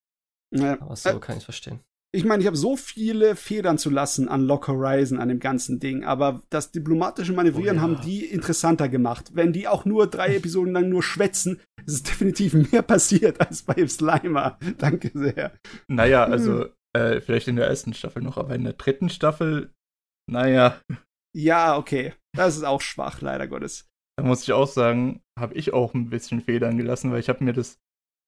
[0.55, 0.81] Ja.
[0.81, 1.81] Aber so äh, kann ich verstehen.
[2.13, 5.79] Ich meine, ich habe so viele Federn zu lassen an Lock Horizon, an dem ganzen
[5.79, 7.83] Ding, aber das diplomatische Manövrieren oh, ja.
[7.83, 9.31] haben die interessanter gemacht.
[9.35, 13.63] Wenn die auch nur drei Episoden lang nur schwätzen, ist es definitiv mehr passiert als
[13.63, 14.59] bei Slimer.
[14.79, 15.53] Danke sehr.
[15.87, 19.73] Naja, also äh, vielleicht in der ersten Staffel noch, aber in der dritten Staffel,
[20.29, 20.81] naja.
[21.33, 22.15] Ja, okay.
[22.37, 23.89] Das ist auch schwach, leider Gottes.
[24.17, 27.45] Da muss ich auch sagen, habe ich auch ein bisschen Federn gelassen, weil ich habe
[27.45, 27.79] mir das,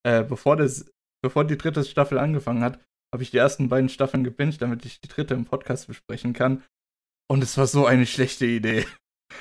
[0.07, 0.89] äh, bevor das
[1.23, 2.81] bevor die dritte Staffel angefangen hat,
[3.13, 6.65] habe ich die ersten beiden Staffeln gebinged, damit ich die dritte im Podcast besprechen kann.
[7.31, 8.87] Und es war so eine schlechte Idee.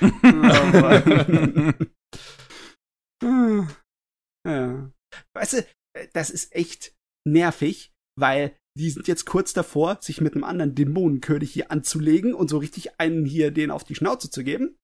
[4.46, 4.92] ja.
[5.34, 5.66] Weißt du,
[6.12, 6.94] das ist echt
[7.26, 12.48] nervig, weil die sind jetzt kurz davor, sich mit einem anderen Dämonenkönig hier anzulegen und
[12.48, 14.78] so richtig einen hier den auf die Schnauze zu geben.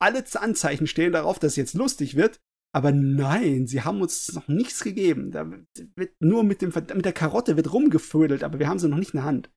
[0.00, 2.40] Alle Anzeichen stehen darauf, dass es jetzt lustig wird.
[2.74, 5.30] Aber nein, sie haben uns noch nichts gegeben.
[5.30, 8.98] Da wird nur mit, dem, mit der Karotte wird rumgefödelt, aber wir haben sie noch
[8.98, 9.50] nicht in der Hand.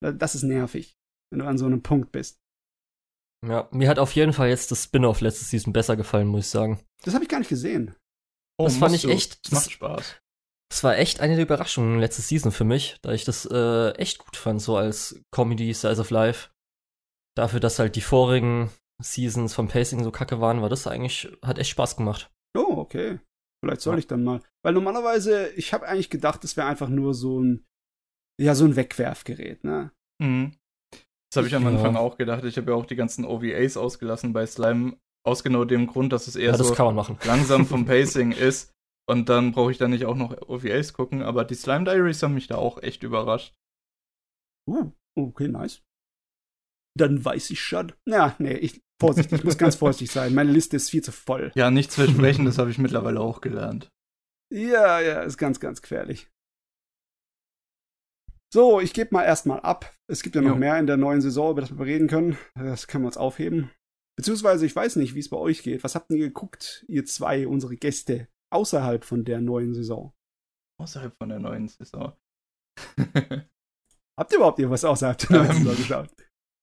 [0.00, 0.96] Das ist nervig,
[1.30, 2.38] wenn du an so einem Punkt bist.
[3.46, 6.50] Ja, mir hat auf jeden Fall jetzt das Spin-off letzte Season besser gefallen, muss ich
[6.50, 6.80] sagen.
[7.04, 7.94] Das habe ich gar nicht gesehen.
[8.58, 9.10] Oh, das fand ich du.
[9.10, 9.44] echt.
[9.46, 10.20] Das macht Spaß.
[10.70, 14.18] Das war echt eine der Überraschungen letzte Season für mich, da ich das äh, echt
[14.18, 16.50] gut fand, so als Comedy Size of Life.
[17.36, 21.58] Dafür, dass halt die vorigen Seasons vom Pacing so kacke waren, war das eigentlich, hat
[21.58, 22.30] echt Spaß gemacht.
[22.56, 23.20] Oh, okay.
[23.62, 23.98] Vielleicht soll ja.
[23.98, 24.40] ich dann mal.
[24.64, 27.66] Weil normalerweise, ich habe eigentlich gedacht, es wäre einfach nur so ein,
[28.40, 29.92] ja, so ein Wegwerfgerät, ne?
[30.22, 30.56] Mhm.
[31.30, 32.00] Das habe ich am Anfang ja.
[32.00, 32.44] auch gedacht.
[32.44, 34.96] Ich habe ja auch die ganzen OVAs ausgelassen bei Slime,
[35.26, 36.74] aus genau dem Grund, dass es eher ja, so
[37.24, 38.72] langsam vom Pacing ist.
[39.08, 41.22] Und dann brauche ich da nicht auch noch OVAs gucken.
[41.22, 43.54] Aber die Slime Diaries haben mich da auch echt überrascht.
[44.68, 45.82] Uh, okay, nice.
[46.98, 47.92] Dann weiß ich schon.
[48.06, 50.34] Ja, nee, ich, Vorsicht, ich muss ganz vorsichtig sein.
[50.34, 51.52] Meine Liste ist viel zu voll.
[51.54, 53.90] Ja, nichts versprechen, das habe ich mittlerweile auch gelernt.
[54.52, 56.28] Ja, ja, ist ganz, ganz gefährlich.
[58.52, 59.94] So, ich gebe mal erstmal ab.
[60.10, 60.56] Es gibt ja noch jo.
[60.56, 62.38] mehr in der neuen Saison, über das wir reden können.
[62.54, 63.70] Das können wir uns aufheben.
[64.16, 65.84] Beziehungsweise, ich weiß nicht, wie es bei euch geht.
[65.84, 70.14] Was habt ihr geguckt, ihr zwei, unsere Gäste, außerhalb von der neuen Saison?
[70.80, 72.16] Außerhalb von der neuen Saison.
[74.18, 76.10] habt ihr überhaupt irgendwas außerhalb der neuen ähm, Saison geschaut?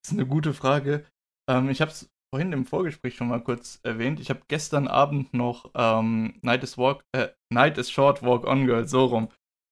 [0.06, 1.04] Das ist eine gute Frage.
[1.50, 4.20] Ähm, ich habe es vorhin im Vorgespräch schon mal kurz erwähnt.
[4.20, 8.68] Ich habe gestern Abend noch ähm, Night, is Walk, äh, Night is Short, Walk On
[8.68, 9.30] Girl, so rum,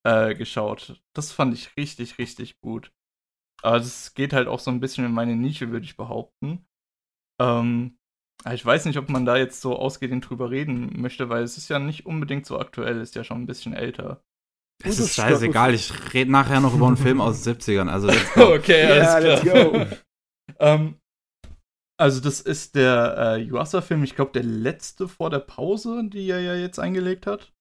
[0.07, 0.99] äh, geschaut.
[1.15, 2.91] Das fand ich richtig, richtig gut.
[3.61, 6.65] Aber das geht halt auch so ein bisschen in meine Nische, würde ich behaupten.
[7.39, 7.99] Ähm,
[8.51, 11.69] ich weiß nicht, ob man da jetzt so ausgehend drüber reden möchte, weil es ist
[11.69, 14.23] ja nicht unbedingt so aktuell, ist ja schon ein bisschen älter.
[14.83, 17.87] Es ist scheißegal, ich rede nachher noch über einen Film aus den 70ern.
[17.87, 19.71] Also okay, alles klar.
[19.71, 19.97] Let's go.
[20.63, 20.99] Ähm,
[21.99, 26.39] also das ist der äh, Yuasa-Film, ich glaube der letzte vor der Pause, die er
[26.39, 27.53] ja jetzt eingelegt hat.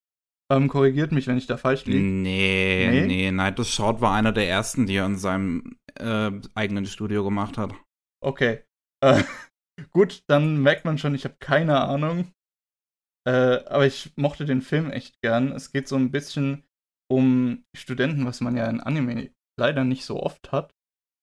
[0.51, 2.01] Ähm, korrigiert mich, wenn ich da falsch liege.
[2.01, 6.31] Nee, nee, nee, Night is Short war einer der ersten, die er in seinem äh,
[6.55, 7.75] eigenen Studio gemacht hat.
[8.23, 8.63] Okay.
[9.03, 9.23] Äh,
[9.91, 12.33] gut, dann merkt man schon, ich habe keine Ahnung.
[13.27, 15.53] Äh, aber ich mochte den Film echt gern.
[15.53, 16.65] Es geht so ein bisschen
[17.11, 20.75] um Studenten, was man ja in Anime leider nicht so oft hat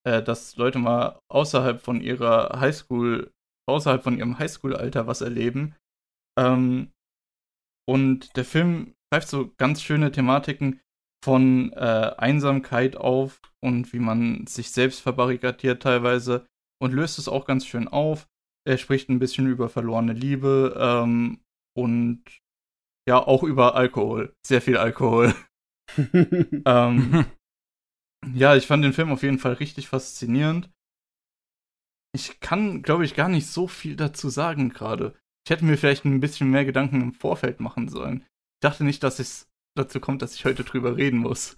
[0.06, 3.32] äh, dass Leute mal außerhalb von ihrer Highschool,
[3.68, 5.76] außerhalb von ihrem Highschool-Alter was erleben.
[6.38, 6.92] Ähm,
[7.88, 10.80] und der Film greift so ganz schöne Thematiken
[11.24, 16.46] von äh, Einsamkeit auf und wie man sich selbst verbarrikadiert teilweise
[16.82, 18.28] und löst es auch ganz schön auf.
[18.66, 21.40] Er spricht ein bisschen über verlorene Liebe ähm,
[21.76, 22.24] und
[23.08, 24.34] ja, auch über Alkohol.
[24.46, 25.34] Sehr viel Alkohol.
[25.98, 27.26] ähm,
[28.34, 30.70] ja, ich fand den Film auf jeden Fall richtig faszinierend.
[32.14, 35.16] Ich kann, glaube ich, gar nicht so viel dazu sagen gerade.
[35.46, 38.22] Ich hätte mir vielleicht ein bisschen mehr Gedanken im Vorfeld machen sollen.
[38.22, 41.56] Ich dachte nicht, dass es dazu kommt, dass ich heute drüber reden muss.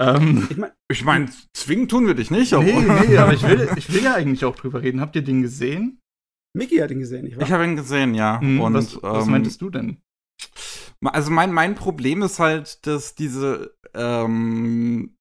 [0.00, 2.52] Ähm, ich meine, ich mein, zwingen tun wir dich nicht.
[2.52, 5.00] Nee, nee, aber ich will, ich will ja eigentlich auch drüber reden.
[5.00, 6.00] Habt ihr den gesehen?
[6.54, 8.40] Mickey hat ihn gesehen, ich, ich habe ihn gesehen, ja.
[8.40, 10.02] Mhm, Und, was, was ähm, meintest du denn?
[11.04, 15.16] Also mein, mein Problem ist halt, dass diese ähm,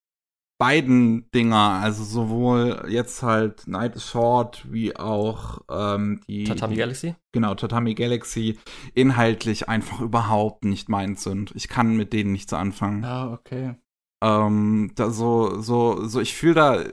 [0.62, 6.80] beiden Dinger, also sowohl jetzt halt Night is Short wie auch ähm, die Tatami die,
[6.82, 7.16] Galaxy?
[7.32, 8.59] Genau, Tatami Galaxy
[8.93, 11.51] inhaltlich einfach überhaupt nicht meins sind.
[11.55, 13.03] Ich kann mit denen nichts anfangen.
[13.03, 13.74] Ah, okay.
[14.24, 16.84] Ähm, da so, so, so, ich fühle da,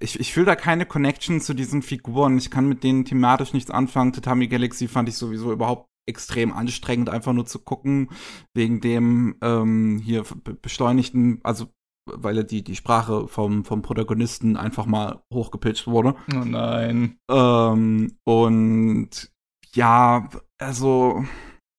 [0.00, 2.38] ich, ich fühle da keine Connection zu diesen Figuren.
[2.38, 4.14] Ich kann mit denen thematisch nichts anfangen.
[4.14, 8.08] Tatami Galaxy fand ich sowieso überhaupt extrem anstrengend, einfach nur zu gucken,
[8.54, 10.24] wegen dem ähm, hier
[10.62, 11.66] beschleunigten, also
[12.14, 16.14] weil die, die Sprache vom, vom Protagonisten einfach mal hochgepitcht wurde.
[16.32, 17.18] Oh nein.
[17.30, 19.30] Ähm, und
[19.74, 20.28] ja,
[20.58, 21.24] also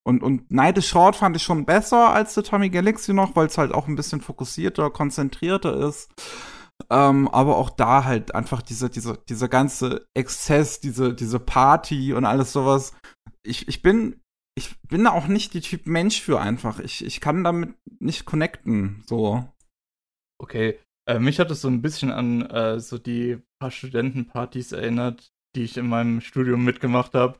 [0.10, 3.48] und, und Night is Short fand ich schon besser als The Tommy Galaxy noch, weil
[3.48, 6.10] es halt auch ein bisschen fokussierter, konzentrierter ist.
[6.90, 12.26] Ähm, aber auch da halt einfach dieser, dieser, dieser ganze Exzess, diese, diese Party und
[12.26, 12.94] alles sowas.
[13.44, 14.22] Ich, ich bin,
[14.56, 16.80] ich bin da auch nicht die Typ Mensch für einfach.
[16.80, 19.46] Ich, ich kann damit nicht connecten, so.
[20.42, 20.80] Okay.
[21.08, 25.64] Äh, mich hat es so ein bisschen an äh, so die paar Studentenpartys erinnert, die
[25.64, 27.40] ich in meinem Studium mitgemacht habe.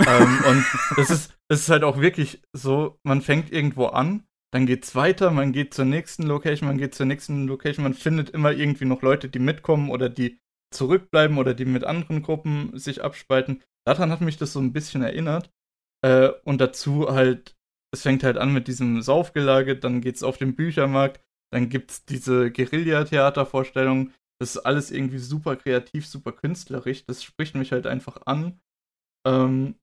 [0.00, 0.64] ähm, und
[0.96, 5.52] das ist, ist halt auch wirklich so, man fängt irgendwo an, dann geht's weiter, man
[5.52, 9.28] geht zur nächsten Location, man geht zur nächsten Location, man findet immer irgendwie noch Leute,
[9.28, 10.40] die mitkommen oder die
[10.74, 13.62] zurückbleiben oder die mit anderen Gruppen sich abspalten.
[13.86, 15.50] Daran hat mich das so ein bisschen erinnert.
[16.04, 17.56] Äh, und dazu halt,
[17.92, 21.20] es fängt halt an mit diesem Saufgelage, dann geht's auf den Büchermarkt,
[21.52, 24.12] dann gibt's diese Guerilla-Theatervorstellung.
[24.40, 27.04] Das ist alles irgendwie super kreativ, super künstlerisch.
[27.06, 28.60] Das spricht mich halt einfach an.
[29.26, 29.76] Ähm,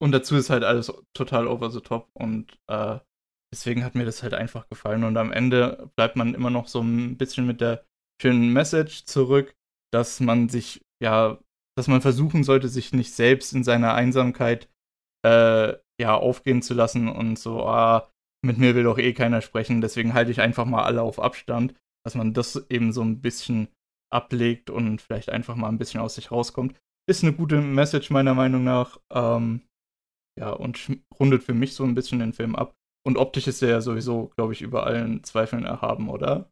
[0.00, 2.98] und dazu ist halt alles total over the top und äh,
[3.52, 5.04] deswegen hat mir das halt einfach gefallen.
[5.04, 7.84] Und am Ende bleibt man immer noch so ein bisschen mit der
[8.20, 9.56] schönen Message zurück,
[9.92, 11.38] dass man sich, ja,
[11.76, 14.68] dass man versuchen sollte, sich nicht selbst in seiner Einsamkeit
[15.24, 18.10] äh, ja, aufgehen zu lassen und so, ah,
[18.42, 21.74] mit mir will doch eh keiner sprechen, deswegen halte ich einfach mal alle auf Abstand,
[22.04, 23.68] dass man das eben so ein bisschen
[24.10, 26.76] ablegt und vielleicht einfach mal ein bisschen aus sich rauskommt.
[27.08, 28.98] Ist eine gute Message meiner Meinung nach.
[29.10, 29.62] Ähm,
[30.38, 32.74] ja, und rundet für mich so ein bisschen den Film ab.
[33.04, 36.50] Und optisch ist er ja sowieso, glaube ich, über allen Zweifeln erhaben, oder?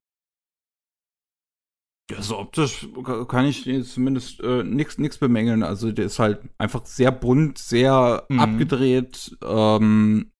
[2.10, 2.88] Ja, so optisch
[3.28, 5.62] kann ich zumindest äh, nichts bemängeln.
[5.62, 8.40] Also der ist halt einfach sehr bunt, sehr mhm.
[8.40, 9.36] abgedreht.
[9.42, 10.30] Ähm,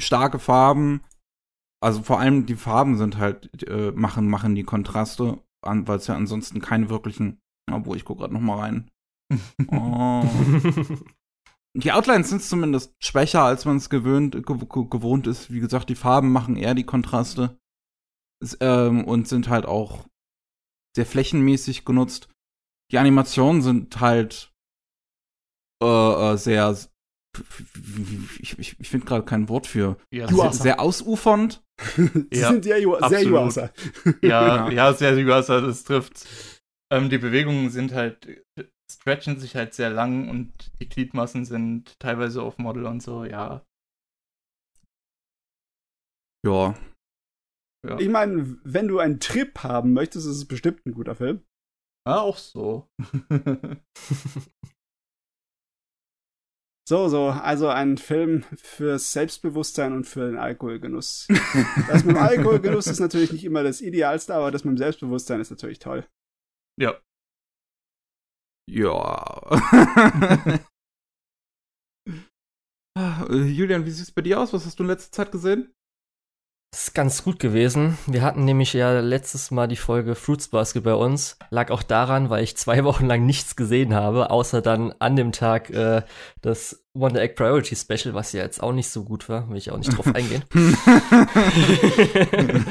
[0.00, 1.02] starke Farben.
[1.82, 6.14] Also vor allem die Farben sind halt, äh, machen, machen die Kontraste, weil es ja
[6.14, 7.38] ansonsten keine wirklichen,
[7.70, 8.90] obwohl ich gucke gerade noch mal rein.
[9.68, 10.24] Oh.
[11.74, 15.52] die Outlines sind zumindest schwächer, als man es gewöhnt, ge gewohnt ist.
[15.52, 17.58] Wie gesagt, die Farben machen eher die Kontraste.
[18.42, 20.06] Es, ähm, und sind halt auch
[20.96, 22.28] sehr flächenmäßig genutzt.
[22.90, 24.52] Die Animationen sind halt
[25.82, 25.86] äh,
[26.32, 26.76] äh sehr,
[28.40, 31.62] ich, ich, ich finde gerade kein Wort für ja, sehr, sehr, ausufernd.
[31.96, 33.70] Sie ja, sind sehr, sehr Yuasa.
[34.22, 36.28] ja, ja, sehr Yuasa, das trifft.
[36.92, 38.44] Ähm, die Bewegungen sind halt,
[38.90, 43.64] stretchen sich halt sehr lang und die Gliedmassen sind teilweise auf Model und so, ja.
[46.44, 46.74] Ja.
[47.86, 47.98] ja.
[47.98, 51.44] Ich meine, wenn du einen Trip haben möchtest, ist es bestimmt ein guter Film.
[52.06, 52.88] Ah, auch so.
[56.90, 61.28] So, so, also ein Film fürs Selbstbewusstsein und für den Alkoholgenuss.
[61.86, 65.40] das mit dem Alkoholgenuss ist natürlich nicht immer das Idealste, aber das mit dem Selbstbewusstsein
[65.40, 66.04] ist natürlich toll.
[66.80, 67.00] Ja.
[68.68, 69.40] Ja.
[73.30, 74.52] Julian, wie sieht es bei dir aus?
[74.52, 75.72] Was hast du in letzter Zeit gesehen?
[76.72, 77.98] Das ist ganz gut gewesen.
[78.06, 81.36] Wir hatten nämlich ja letztes Mal die Folge Fruits Basket bei uns.
[81.50, 85.32] Lag auch daran, weil ich zwei Wochen lang nichts gesehen habe, außer dann an dem
[85.32, 86.02] Tag äh,
[86.42, 89.70] das Wonder Egg Priority Special, was ja jetzt auch nicht so gut war, will ich
[89.70, 90.42] auch nicht drauf eingehen.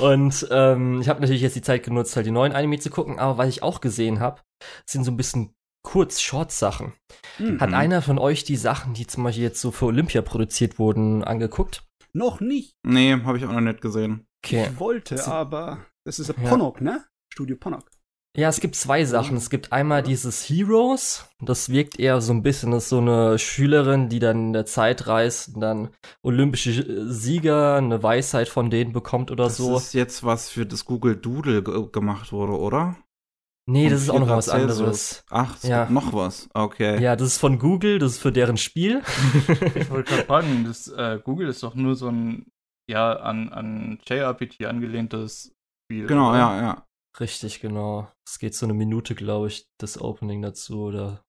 [0.00, 3.18] und ähm, ich habe natürlich jetzt die Zeit genutzt, halt die neuen Anime zu gucken,
[3.18, 4.40] aber was ich auch gesehen habe,
[4.84, 6.92] sind so ein bisschen Kurz-Short-Sachen.
[7.38, 7.60] Mhm.
[7.60, 11.24] Hat einer von euch die Sachen, die zum Beispiel jetzt so für Olympia produziert wurden,
[11.24, 11.84] angeguckt?
[12.12, 12.74] Noch nicht.
[12.84, 14.26] Nee, habe ich auch noch nicht gesehen.
[14.44, 14.68] Okay.
[14.72, 16.34] Ich wollte, aber das ist Ja.
[16.34, 17.04] Ponok, ne?
[17.32, 17.84] Studio Ponok.
[18.36, 19.36] Ja, es gibt zwei Sachen.
[19.36, 21.26] Es gibt einmal dieses Heroes.
[21.40, 25.06] Das wirkt eher so ein bisschen als so eine Schülerin, die dann in der Zeit
[25.06, 25.88] reist und dann
[26.22, 29.76] olympische äh, Sieger, eine Weisheit von denen bekommt oder Das so.
[29.76, 32.96] ist jetzt was für das Google Doodle ge gemacht wurde, oder?
[33.68, 35.24] nee, Und das ist auch noch 4 was anderes.
[35.30, 35.80] Ach, es Ja.
[35.84, 36.48] gibt noch was.
[36.54, 37.02] Okay.
[37.02, 39.02] Ja, das ist von Google, das ist für deren Spiel.
[39.74, 42.46] Ich wollte gerade fragen, das, äh, Google ist doch nur so ein,
[42.88, 45.52] ja, an, an JRPG angelehntes
[45.86, 46.06] Spiel.
[46.06, 46.38] Genau, oder?
[46.38, 46.82] ja, ja.
[47.18, 48.08] Richtig, genau.
[48.26, 51.24] Es geht so eine Minute, glaube ich, das Opening dazu oder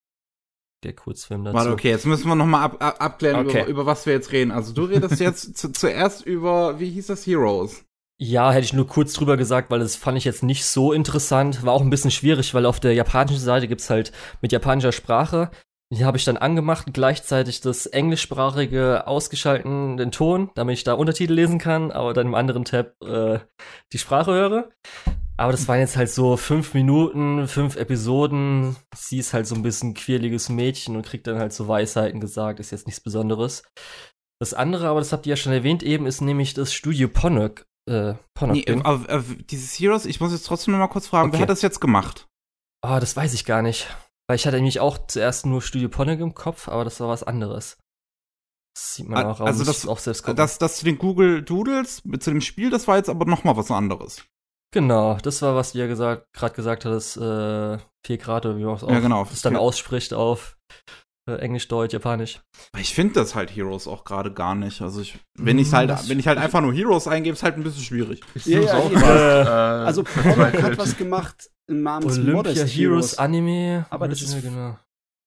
[0.84, 1.56] der Kurzfilm dazu.
[1.56, 3.62] Warte, okay, jetzt müssen wir noch mal ab, ab, abklären, Okay.
[3.62, 4.50] über, über was wir jetzt reden.
[4.50, 7.84] Also du redest jetzt zu, zuerst über, wie hieß das, Heroes?
[8.20, 11.64] Ja, hätte ich nur kurz drüber gesagt, weil das fand ich jetzt nicht so interessant.
[11.64, 15.50] War auch ein bisschen schwierig, weil auf der japanischen Seite gibt's halt mit japanischer Sprache.
[15.90, 20.92] Die habe ich dann angemacht und gleichzeitig das englischsprachige ausgeschalten, den Ton, damit ich da
[20.94, 23.38] Untertitel lesen kann, aber dann im anderen Tab äh,
[23.92, 24.68] die Sprache höre.
[25.38, 28.76] Aber das waren jetzt halt so fünf Minuten, fünf Episoden.
[28.96, 32.58] Sie ist halt so ein bisschen quirliges Mädchen und kriegt dann halt so Weisheiten gesagt.
[32.60, 33.62] Ist jetzt nichts Besonderes.
[34.40, 37.66] Das andere, aber das habt ihr ja schon erwähnt eben, ist nämlich das Studio Ponok.
[37.88, 38.82] Äh, Ponok Nee, Ding.
[38.84, 41.42] aber, äh, dieses Heroes, ich muss jetzt trotzdem noch mal kurz fragen, wer Okay.
[41.42, 42.26] hat das jetzt gemacht?
[42.82, 43.88] Ah, das weiß ich gar nicht.
[44.28, 47.22] Weil ich hatte nämlich auch zuerst nur Studio Ponok im Kopf, aber das war was
[47.22, 47.78] anderes.
[48.76, 49.40] Das sieht man Ah, auch.
[49.40, 50.36] also das- auch selbst gucken.
[50.36, 53.56] Das, das zu den Google Doodles, zu dem Spiel, das war jetzt aber noch mal
[53.56, 54.24] was anderes.
[54.72, 58.64] Genau, das war, was du ja gesagt, gerade gesagt hattest, äh, 4 Grad oder wie
[58.64, 59.24] man es auch Ja, genau.
[59.24, 60.56] das dann ausspricht auf
[61.28, 62.40] äh, Englisch, Deutsch, Japanisch.
[62.78, 64.80] Ich finde das halt Heroes auch gerade gar nicht.
[64.80, 67.42] Also ich, wenn ich Hm, halt, das- wenn ich halt einfach nur Heroes eingebe, ist
[67.42, 68.20] halt ein bisschen schwierig.
[68.34, 69.82] Ich Ja, ja, auch ja.
[69.82, 73.18] äh, Also Ponok hat was gemacht namens Olympia Modest Heroes Heroes.
[73.18, 73.84] Anime.
[73.90, 74.78] Aber das Original, ist- genau.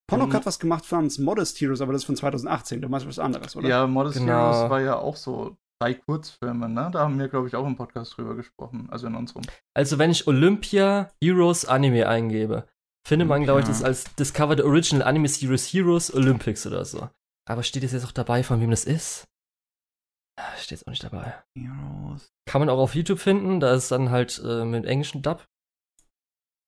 [0.09, 2.81] Ponok hat was gemacht namens Modest Heroes, aber das ist von 2018.
[2.81, 3.69] Du meinst was anderes, oder?
[3.69, 4.33] Ja, Modest Genau.
[4.33, 6.89] Heroes war ja auch so drei Kurzfilme, ne?
[6.93, 9.41] Da haben wir, glaube ich, auch im Podcast drüber gesprochen, also in unserem.
[9.75, 12.67] Also wenn ich Olympia Heroes Anime eingebe,
[13.07, 17.09] findet man, glaube ich, das als Discover the Original Anime Series Heroes Olympics oder so.
[17.49, 19.25] Aber steht es jetzt auch dabei, von wem das ist?
[20.39, 21.43] Ah, Steht jetzt auch nicht dabei.
[21.57, 22.31] Heroes.
[22.45, 25.47] Kann man auch auf YouTube finden, da ist dann halt äh, mit englischen Dub.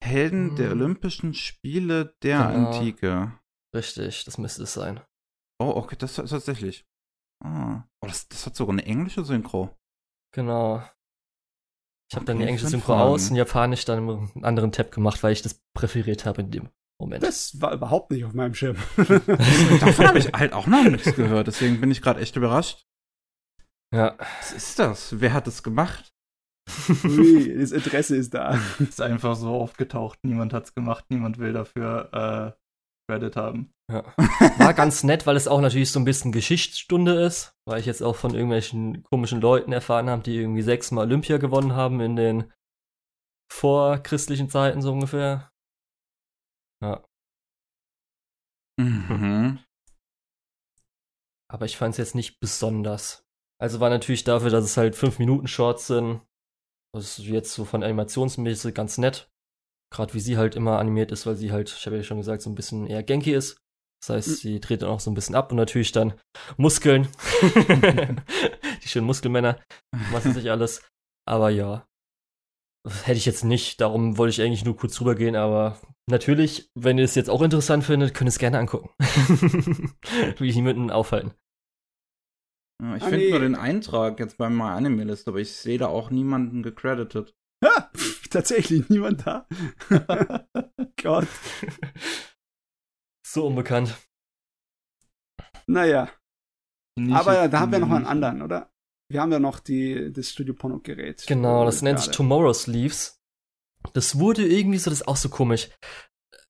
[0.03, 0.81] Helden der Hm.
[0.81, 2.67] Olympischen Spiele der Genau.
[2.71, 3.31] Antike.
[3.75, 4.99] Richtig, das müsste es sein.
[5.59, 6.85] Oh, okay, das ist tatsächlich.
[7.43, 7.83] Ah.
[8.01, 9.69] Oh, das, das hat sogar eine englische Synchro.
[10.33, 10.83] Genau.
[12.09, 13.01] Ich habe dann die englische Synchro Fragen.
[13.01, 16.69] aus und Japanisch dann im anderen Tab gemacht, weil ich das präferiert habe in dem
[16.99, 17.23] Moment.
[17.23, 18.77] Das war überhaupt nicht auf meinem Schirm.
[18.97, 22.85] Davon habe ich halt auch noch nichts gehört, deswegen bin ich gerade echt überrascht.
[23.93, 24.15] ja.
[24.39, 25.19] Was ist das?
[25.19, 26.13] Wer hat das gemacht?
[27.03, 28.57] Ui, das Interesse ist da.
[28.79, 33.72] Ist einfach so aufgetaucht, niemand hat's gemacht, niemand will dafür äh, Credit haben.
[33.91, 34.13] Ja.
[34.59, 38.01] War ganz nett, weil es auch natürlich so ein bisschen Geschichtsstunde ist, weil ich jetzt
[38.01, 42.51] auch von irgendwelchen komischen Leuten erfahren habe, die irgendwie sechsmal Olympia gewonnen haben in den
[43.51, 45.51] vorchristlichen Zeiten so ungefähr.
[46.81, 47.03] Ja,
[48.79, 49.59] Mhm.
[51.51, 53.23] aber ich fand es jetzt nicht besonders.
[53.61, 56.21] Also war natürlich dafür, dass es halt 5 Minuten Shorts sind.
[56.93, 59.29] Das ist jetzt so von animationsmäßig ganz nett.
[59.91, 62.41] Gerade wie sie halt immer animiert ist, weil sie halt, ich habe ja schon gesagt,
[62.41, 63.62] so ein bisschen eher Genki ist.
[64.05, 64.33] Das heißt, Mhm.
[64.35, 66.13] sie dreht dann auch so ein bisschen ab und natürlich dann
[66.57, 67.07] Muskeln.
[68.83, 69.61] Die schönen Muskelmänner,
[70.11, 70.85] was weiß ich alles.
[71.25, 71.85] Aber ja,
[72.85, 73.79] das hätte ich jetzt nicht.
[73.79, 75.37] Darum wollte ich eigentlich nur kurz drüber gehen.
[75.37, 75.79] Aber
[76.09, 78.89] natürlich, wenn ihr es jetzt auch interessant findet, könnt ihr es gerne angucken.
[80.37, 81.31] Will ich niemanden aufhalten.
[82.83, 85.77] Ja, ich Ah, finde nur den Eintrag jetzt bei My Anime List, aber ich sehe
[85.77, 87.33] da auch niemanden gecredited.
[87.63, 87.89] Ha,
[88.29, 89.47] tatsächlich niemand da.
[91.01, 91.27] Gott.
[93.33, 93.97] So unbekannt.
[95.65, 96.07] Naja,
[96.95, 98.69] Nische aber da haben wir noch einen anderen, oder?
[99.09, 101.25] Wir haben ja noch die, das Studio Porno-Gerät.
[101.25, 102.17] Genau, das nennt sich gerade.
[102.17, 103.23] Tomorrow Sleeves.
[103.93, 105.71] Das wurde irgendwie so, das ist auch so komisch.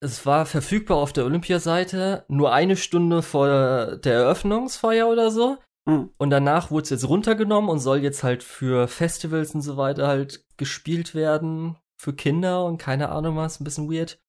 [0.01, 5.59] Es war verfügbar auf der Olympiaseite nur eine Stunde vor der Eröffnungsfeier oder so.
[5.87, 6.09] Hm.
[6.17, 10.09] Und danach wurde es jetzt runtergenommen und soll jetzt halt für Festivals und so weiter
[10.09, 11.77] halt gespielt werden.
[11.97, 14.21] Für Kinder und keine Ahnung was, ein bisschen weird.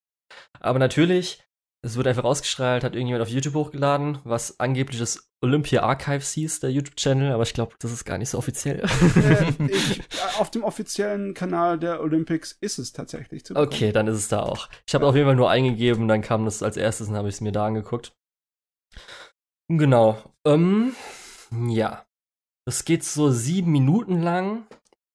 [0.61, 1.45] Aber natürlich,
[1.85, 6.61] es wird einfach ausgestrahlt, hat irgendjemand auf YouTube hochgeladen, was angeblich das Olympia Archives hieß,
[6.61, 8.83] der YouTube-Channel, aber ich glaube, das ist gar nicht so offiziell.
[9.17, 10.03] Äh, ich, äh,
[10.39, 13.69] auf dem offiziellen Kanal der Olympics ist es tatsächlich zu bekommen.
[13.73, 14.71] Okay, dann ist es da auch.
[14.87, 17.35] Ich habe auf jeden Fall nur eingegeben, dann kam das als erstes und habe ich
[17.35, 18.17] es mir da angeguckt.
[19.69, 20.19] Genau.
[20.47, 20.95] Ähm,
[21.69, 22.07] ja.
[22.67, 24.67] Das geht so sieben Minuten lang.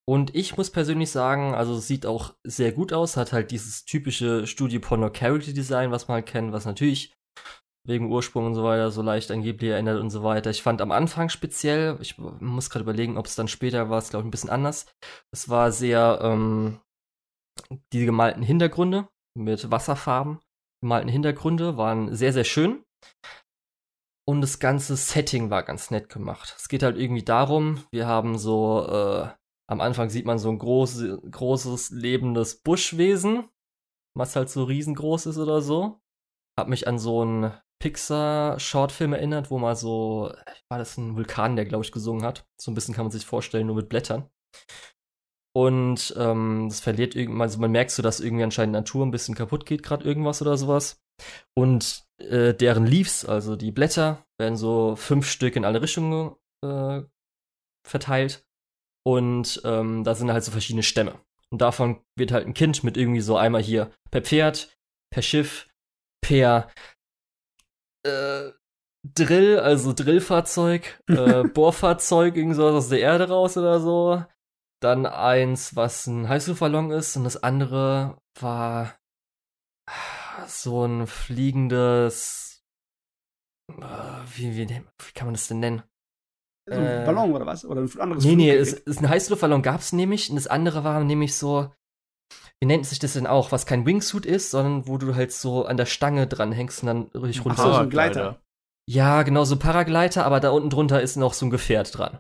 [0.10, 4.48] Und ich muss persönlich sagen, also sieht auch sehr gut aus, hat halt dieses typische
[4.48, 7.14] Studio Porno Character Design, was man halt kennt, was natürlich
[7.88, 10.50] wegen Ursprung und so weiter, so leicht an Ghibli erinnert und so weiter.
[10.50, 14.10] Ich fand am Anfang speziell, ich muss gerade überlegen, ob es dann später war, es
[14.10, 14.88] glaube ich ein bisschen anders.
[15.32, 16.80] Es war sehr ähm,
[17.94, 19.08] die gemalten Hintergründe
[19.38, 20.40] mit Wasserfarben,
[20.82, 22.84] gemalten Hintergründe waren sehr, sehr schön.
[24.28, 26.56] Und das ganze Setting war ganz nett gemacht.
[26.58, 29.39] Es geht halt irgendwie darum, wir haben so, äh,
[29.70, 33.50] am Anfang sieht man so ein groß, großes, lebendes Buschwesen,
[34.18, 36.02] was halt so riesengroß ist oder so.
[36.60, 40.34] Hab mich an so einen Pixar-Shortfilm erinnert, wo mal so,
[40.70, 42.48] war das ein Vulkan, der, glaube ich, gesungen hat.
[42.60, 44.30] So ein bisschen kann man sich vorstellen, nur mit Blättern.
[45.56, 49.36] Und ähm, das verliert irgendwann, also man merkt so, dass irgendwie anscheinend Natur ein bisschen
[49.36, 51.02] kaputt geht, gerade irgendwas oder sowas.
[51.56, 57.02] Und äh, deren Leaves, also die Blätter, werden so fünf Stück in alle Richtungen äh,
[57.88, 58.46] verteilt.
[59.10, 61.20] Und ähm, da sind halt so verschiedene Stämme.
[61.50, 64.78] Und davon wird halt ein Kind mit irgendwie so einmal hier per Pferd,
[65.12, 65.68] per Schiff,
[66.22, 66.70] per
[68.06, 68.52] äh,
[69.04, 74.24] Drill, also Drillfahrzeug, äh, Bohrfahrzeug, irgend so aus der Erde raus oder so.
[74.80, 78.96] Dann eins, was ein Heißluftballon ist und das andere war
[80.46, 82.64] so ein fliegendes.
[83.72, 85.84] Äh, wie, wie, wie kann man das denn nennen?
[86.70, 87.66] So ein Äh, Ballon oder was?
[87.66, 88.82] Oder ein anderes Nee, nee, Fluggerät?
[88.88, 91.72] es, es, ein Heißluftballon gab es nämlich und das andere war nämlich so,
[92.60, 95.66] wie nennt sich das denn auch, was kein Wingsuit ist, sondern wo du halt so
[95.66, 97.64] an der Stange dranhängst und dann richtig Ach runter.
[97.64, 98.42] so, so ein Gleiter.
[98.88, 102.20] Ja, genau, so Paragleiter, aber da unten drunter ist noch so ein Gefährt dran.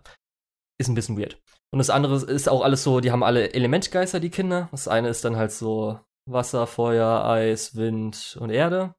[0.79, 1.41] Ist ein bisschen weird.
[1.71, 4.69] Und das andere ist auch alles so, die haben alle Elementgeister, die Kinder.
[4.71, 8.95] Das eine ist dann halt so Wasser, Feuer, Eis, Wind und Erde.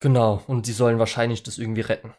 [0.00, 2.14] Genau, und die sollen wahrscheinlich das irgendwie retten.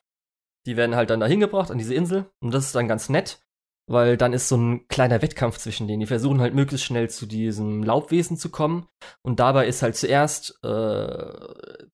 [0.66, 3.42] Die werden halt dann dahin gebracht an diese Insel und das ist dann ganz nett,
[3.88, 6.02] weil dann ist so ein kleiner Wettkampf zwischen denen.
[6.02, 8.88] Die versuchen halt möglichst schnell zu diesem Laubwesen zu kommen
[9.24, 11.44] und dabei ist halt zuerst, äh,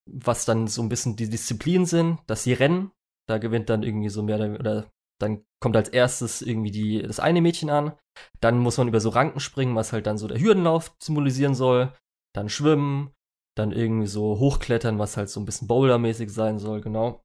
[0.06, 2.90] was dann so ein bisschen die Disziplinen sind, dass sie rennen.
[3.28, 7.40] Da gewinnt dann irgendwie so mehr oder dann kommt als erstes irgendwie die, das eine
[7.40, 7.92] Mädchen an.
[8.40, 11.92] Dann muss man über so Ranken springen, was halt dann so der Hürdenlauf symbolisieren soll.
[12.34, 13.12] Dann schwimmen,
[13.56, 17.24] dann irgendwie so hochklettern, was halt so ein bisschen bouldermäßig sein soll, genau.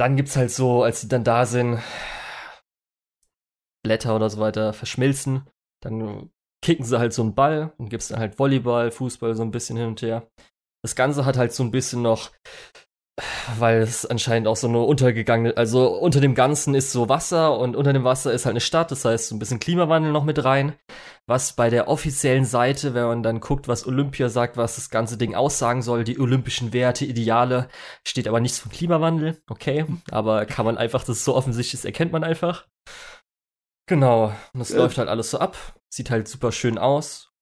[0.00, 1.78] Dann gibt's halt so, als sie dann da sind,
[3.84, 5.46] Blätter oder so weiter verschmilzen.
[5.82, 6.30] Dann
[6.62, 9.76] kicken sie halt so einen Ball und gibt's dann halt Volleyball, Fußball so ein bisschen
[9.76, 10.26] hin und her.
[10.82, 12.30] Das Ganze hat halt so ein bisschen noch,
[13.58, 17.76] weil es anscheinend auch so eine untergegangene, also unter dem Ganzen ist so Wasser und
[17.76, 20.42] unter dem Wasser ist halt eine Stadt, das heißt so ein bisschen Klimawandel noch mit
[20.42, 20.76] rein.
[21.30, 25.16] Was bei der offiziellen Seite, wenn man dann guckt, was Olympia sagt, was das ganze
[25.16, 27.68] Ding aussagen soll, die olympischen Werte, Ideale,
[28.04, 31.84] steht aber nichts vom Klimawandel, okay, aber kann man einfach, das ist so offensichtlich, das
[31.84, 32.66] erkennt man einfach.
[33.88, 34.78] Genau, und das Ja.
[34.78, 35.56] läuft halt alles so ab,
[35.88, 37.32] sieht halt super schön aus,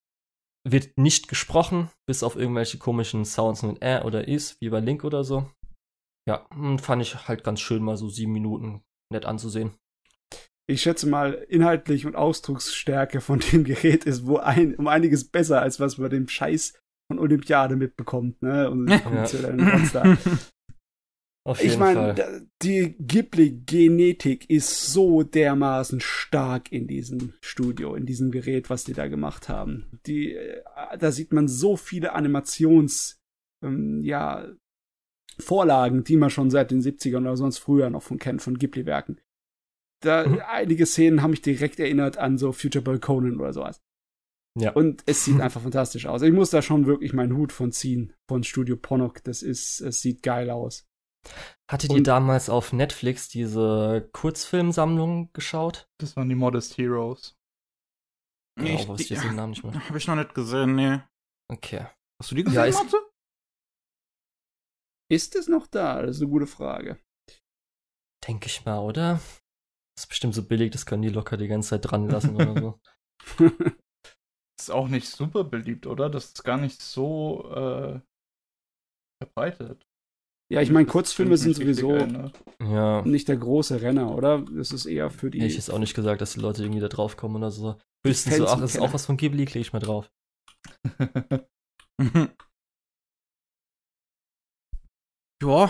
[0.69, 5.03] wird nicht gesprochen, bis auf irgendwelche komischen Sounds mit äh oder is, wie bei Link
[5.03, 5.51] oder so.
[6.29, 9.79] Ja, hm, fand ich halt ganz schön, mal so sieben Minuten nett anzusehen.
[10.71, 15.63] Ich schätze mal, inhaltlich und Ausdrucksstärke von dem Gerät ist wo ein, um einiges besser,
[15.63, 16.75] als was man dem Scheiß
[17.11, 18.71] von Olympiade mitbekommt, ne?
[18.71, 18.87] Und
[19.95, 20.17] Ja.
[21.61, 28.85] Ich meine, die Ghibli-Genetik ist so dermaßen stark in diesem Studio, in diesem Gerät, was
[28.85, 29.87] die da gemacht haben.
[30.05, 30.63] Die, äh,
[30.99, 33.19] da sieht man so viele Animations,
[33.65, 34.47] ähm, ja,
[35.39, 39.19] Vorlagen, die man schon seit den 70ern oder sonst früher noch von kennt, von Ghibli-Werken.
[40.01, 40.41] Da, Mhm.
[40.47, 43.81] einige Szenen haben mich direkt erinnert an so Future Boy Conan oder sowas.
[44.59, 44.73] Ja.
[44.73, 46.23] Und es sieht einfach fantastisch aus.
[46.23, 49.23] Ich muss da schon wirklich meinen Hut von ziehen, von Studio Ponok.
[49.25, 50.87] Das ist, es sieht geil aus.
[51.71, 55.89] Hattet ihr damals auf Netflix diese Kurzfilmsammlung geschaut?
[55.99, 57.37] Das waren die Modest Heroes.
[58.59, 59.75] Nee, Ja, ich, wusste die, jetzt den Namen nicht mehr.
[59.89, 61.01] hab ich noch nicht gesehen, nee.
[61.49, 61.87] Okay.
[62.21, 62.97] Hast du die gesehen, Ja, ist- Matze?
[65.11, 66.03] Ist es noch da?
[66.03, 66.99] Das ist eine gute Frage.
[68.27, 69.21] Denke ich mal, oder?
[69.99, 72.55] Das ist bestimmt so billig, das können die locker die ganze Zeit dran lassen oder
[72.61, 72.79] so.
[74.61, 76.09] Ist auch nicht super beliebt, oder?
[76.09, 78.01] Das ist gar nicht so äh,
[79.21, 79.85] verbreitet.
[80.53, 82.41] ja, ich meine, Kurzfilme sind sowieso erinnert.
[82.61, 83.03] Ja.
[83.03, 84.43] nicht der große Renner, oder?
[84.43, 85.39] Das ist eher für die.
[85.39, 87.77] Hätte ich jetzt auch nicht gesagt, dass die Leute irgendwie da drauf kommen oder so.
[88.07, 90.09] Höchstens so, ach, ist auch was von Ghibli, klicke ich mal drauf.
[95.43, 95.69] ja.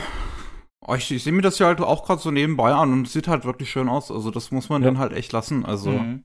[0.91, 3.12] Oh, Ich, ich sehe mir das ja halt auch gerade so nebenbei an und es
[3.12, 4.11] sieht halt wirklich schön aus.
[4.11, 4.89] Also das muss man Ja.
[4.89, 5.64] dann halt echt lassen.
[5.66, 6.24] Also Mhm.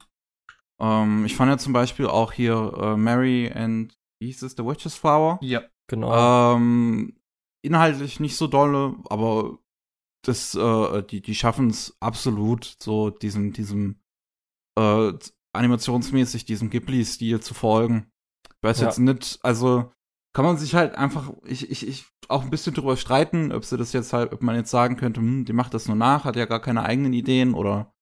[0.79, 4.65] ähm, ich fand ja zum Beispiel auch hier äh, Mary and wie hieß es, The
[4.65, 5.37] Witch's Flower.
[5.41, 6.55] Ja, Genau.
[6.55, 7.17] Ähm,
[7.61, 9.59] inhaltlich nicht so dolle, aber
[10.25, 13.99] das, äh, die, die schaffen es absolut, so diesem, diesem
[14.79, 15.11] äh,
[15.53, 18.11] animationsmäßig diesem Ghibli-Stil zu folgen.
[18.47, 18.87] Ich weiß Ja.
[18.87, 19.91] jetzt nicht, also
[20.33, 23.77] kann man sich halt einfach, ich, ich, ich auch ein bisschen drüber streiten, ob sie
[23.77, 26.35] das jetzt halt, ob man jetzt sagen könnte, hm, die macht das nur nach, hat
[26.35, 27.93] ja gar keine eigenen Ideen oder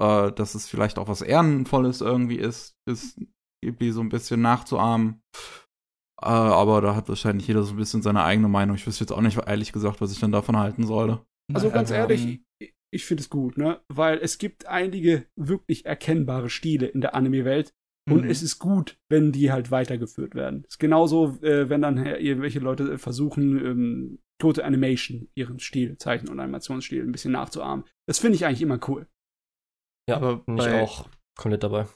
[0.00, 3.20] äh, dass es vielleicht auch was Ehrenvolles irgendwie ist, ist
[3.62, 5.22] irgendwie so ein bisschen nachzuahmen.
[6.22, 8.76] Äh, aber da hat wahrscheinlich jeder so ein bisschen seine eigene Meinung.
[8.76, 11.24] Ich wüsste jetzt auch nicht, ehrlich gesagt, was ich dann davon halten sollte.
[11.52, 13.82] Also ganz ehrlich, ich, ich finde es gut, ne?
[13.88, 17.74] Weil es gibt einige wirklich erkennbare Stile in der Anime-Welt.
[18.10, 18.30] Und Mhm.
[18.30, 20.64] es ist gut, wenn die halt weitergeführt werden.
[20.68, 26.28] ist genauso, äh, wenn dann äh, irgendwelche Leute versuchen, ähm, tote Animation, ihren Stil, Zeichen-
[26.28, 27.86] und Animationsstil ein bisschen nachzuahmen.
[28.06, 29.06] Das finde ich eigentlich immer cool.
[30.08, 31.86] Ja, Aber bin ich bei- auch komplett dabei.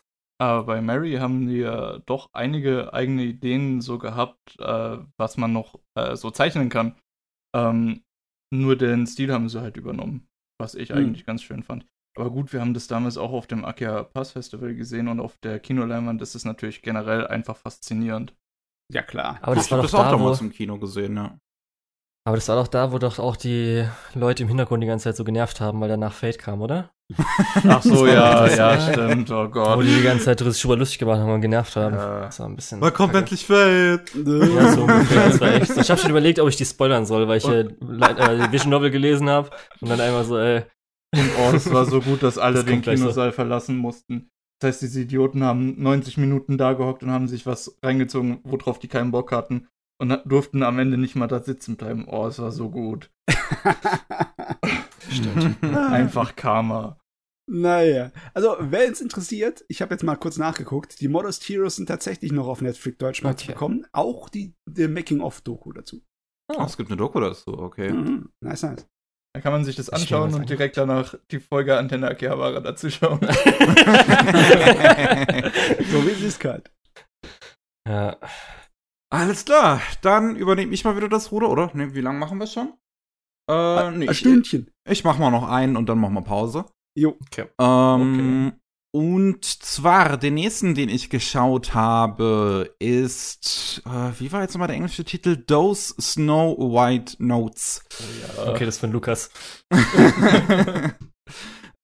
[0.41, 5.53] Aber bei Mary haben die ja doch einige eigene Ideen so gehabt, äh, was man
[5.53, 6.97] noch äh, so zeichnen kann.
[7.55, 8.03] Ähm,
[8.55, 10.29] nur den Stil haben sie halt übernommen,
[10.59, 10.97] was ich Hm.
[10.97, 11.87] eigentlich ganz schön fand.
[12.19, 15.37] Aber gut, wir haben das damals auch auf dem Akia Pass Festival gesehen und auf
[15.43, 18.35] der Kinoleinwand ist es natürlich generell einfach faszinierend.
[18.93, 19.39] Ja, klar.
[19.43, 21.39] Aber das ich war hab doch das auch da, wo, damals im Kino gesehen, ja.
[22.27, 25.17] aber das war doch da, wo doch auch die Leute im Hintergrund die ganze Zeit
[25.17, 26.91] so genervt haben, weil danach Fate kam, oder?
[27.69, 29.85] Ach so, ja, Das ja, war- stimmt, oh Wo Gott.
[29.85, 31.95] die die ganze Zeit sich drüber lustig gemacht haben und genervt haben.
[31.95, 32.21] Ja.
[32.23, 32.81] Das war ein bisschen.
[32.81, 34.11] Wann kommt endlich Fate?
[34.15, 35.29] Ja, so ungefähr.
[35.29, 35.73] Das war echt.
[35.73, 35.81] so.
[35.81, 38.91] Ich habe schon überlegt, ob ich die spoilern soll, weil ich äh, äh, Vision Novel
[38.91, 39.49] gelesen habe
[39.81, 40.65] und dann einmal so, ey,
[41.15, 43.05] Oh, das war so gut, dass alle Das den gleich so.
[43.05, 44.29] Kinosaal verlassen mussten.
[44.61, 48.79] Das heißt, diese Idioten haben 90 Minuten da gehockt und haben sich was reingezogen, worauf
[48.79, 49.69] die keinen Bock hatten.
[50.01, 52.07] Und durften am Ende nicht mal da sitzen bleiben.
[52.09, 53.11] Oh, es war so gut.
[55.11, 55.63] stimmt.
[55.77, 56.99] Einfach Karma.
[57.51, 61.87] Naja, also wer es interessiert, ich habe jetzt mal kurz nachgeguckt, die Modest Heroes sind
[61.87, 63.53] tatsächlich noch auf Netflix Deutsch mal zu Okay.
[63.55, 63.87] bekommen.
[63.93, 66.03] Auch die, der Making-of-Doku dazu.
[66.55, 67.91] Ach, es gibt eine Doku dazu, okay.
[67.91, 68.29] Mhm.
[68.45, 68.87] Nice, nice.
[69.35, 72.91] Da kann man sich das Ich anschauen und direkt danach die Folge Antenne Akihabara dazu
[72.91, 73.21] schauen.
[75.91, 76.63] So wie sie es kann.
[77.87, 78.17] ja.
[79.11, 81.71] Alles klar, dann übernehme ich mal wieder das Ruder, oder?
[81.75, 82.75] Ne, wie lange machen wir schon?
[83.51, 84.71] Äh, nee, Ein ich, Stündchen.
[84.87, 86.67] ich mach mal noch einen und dann machen wir Pause.
[86.95, 87.17] Jo.
[87.59, 88.53] Ähm,
[88.99, 94.75] Und zwar, den nächsten, den ich geschaut habe, ist, äh, wie war jetzt nochmal der
[94.75, 95.37] englische Titel?
[95.37, 97.85] Those Snow White Notes.
[98.45, 99.31] Okay, das ist von Lukas.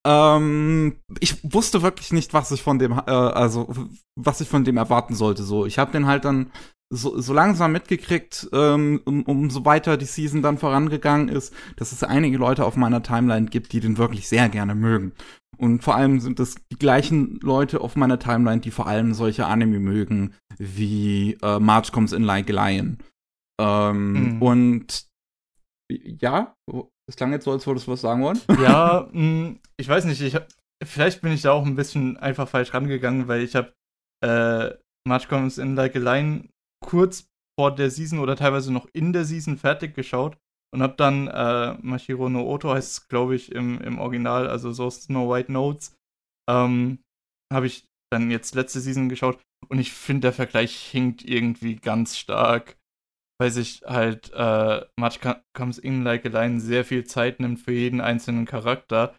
[0.05, 3.73] ähm, ich wusste wirklich nicht, was ich von dem, äh, also
[4.17, 5.45] was ich von dem erwarten sollte.
[5.45, 6.51] So, ich habe den halt dann
[6.95, 12.03] so, so langsam mitgekriegt, ähm, um, umso weiter die Season dann vorangegangen ist, dass es
[12.03, 15.13] einige Leute auf meiner Timeline gibt, die den wirklich sehr gerne mögen.
[15.57, 19.47] Und vor allem sind es die gleichen Leute auf meiner Timeline, die vor allem solche
[19.47, 22.99] Anime mögen, wie äh, March Comes in Like Lion.
[23.61, 24.43] Ähm, Mhm.
[24.43, 25.07] Und
[25.91, 26.55] ja,
[27.07, 28.41] das klang jetzt so, als würdest du was sagen wollen.
[28.63, 30.49] ja, mh, ich weiß nicht, ich hab,
[30.85, 33.73] vielleicht bin ich da auch ein bisschen einfach falsch rangegangen, weil ich habe
[34.25, 34.75] äh,
[35.07, 36.49] March Comes in Like a Line
[36.85, 37.29] kurz
[37.59, 40.37] vor der Season oder teilweise noch in der Season fertig geschaut
[40.75, 44.73] und habe dann äh, Mashiro no Oto heißt es, glaube ich, im, im Original, also
[44.73, 45.97] so Snow White Notes,
[46.51, 46.99] ähm,
[47.53, 52.17] habe ich dann jetzt letzte Season geschaut und ich finde, der Vergleich hinkt irgendwie ganz
[52.19, 52.77] stark,
[53.41, 54.87] weil sich halt äh,
[55.21, 59.15] Co- Comes in Like a Line sehr viel Zeit nimmt für jeden einzelnen Charakter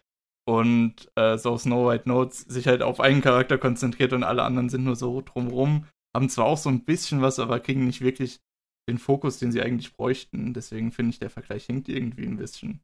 [0.48, 4.68] und äh, so Snow White Notes sich halt auf einen Charakter konzentriert und alle anderen
[4.68, 5.86] sind nur so drumrum,
[6.16, 8.40] haben zwar auch so ein bisschen was, aber kriegen nicht wirklich
[8.88, 10.54] den Fokus, den sie eigentlich bräuchten.
[10.54, 12.80] Deswegen finde ich, der Vergleich hinkt irgendwie ein bisschen.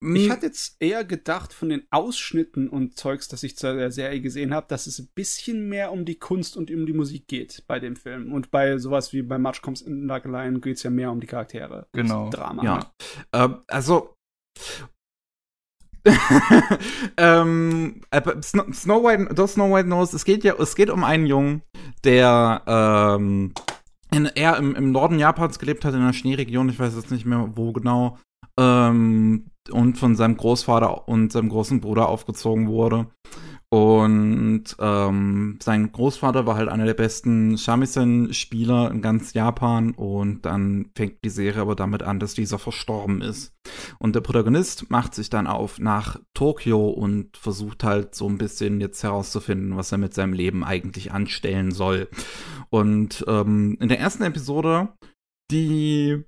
[0.00, 4.20] Ich hatte jetzt eher gedacht von den Ausschnitten und Zeugs, das ich zu der Serie
[4.20, 7.64] gesehen habe, dass es ein bisschen mehr um die Kunst und um die Musik geht
[7.66, 8.32] bei dem Film.
[8.32, 11.20] Und bei sowas wie bei March Comes in a Lion geht es ja mehr um
[11.20, 11.88] die Charaktere.
[11.92, 12.30] Genau.
[12.30, 12.64] Drama.
[12.64, 12.94] Ja.
[13.32, 14.14] Ähm, also.
[17.16, 18.02] ähm,
[18.42, 21.62] Snow, White, doch Snow White Knows, es geht ja, es geht um einen Jungen,
[22.04, 23.52] der ähm,
[24.12, 27.24] in, er im, im Norden Japans gelebt hat, in einer Schneeregion, ich weiß jetzt nicht
[27.24, 28.18] mehr wo genau,
[28.58, 33.06] ähm, und von seinem Großvater und seinem großen Bruder aufgezogen wurde.
[33.74, 39.90] Und ähm, sein Großvater war halt einer der besten Shamisen-Spieler in ganz Japan.
[39.94, 43.52] Und dann fängt die Serie aber damit an, dass dieser verstorben ist.
[43.98, 48.80] Und der Protagonist macht sich dann auf nach Tokio und versucht halt so ein bisschen
[48.80, 52.08] jetzt herauszufinden, was er mit seinem Leben eigentlich anstellen soll.
[52.70, 54.90] Und ähm, in der ersten Episode,
[55.50, 56.22] die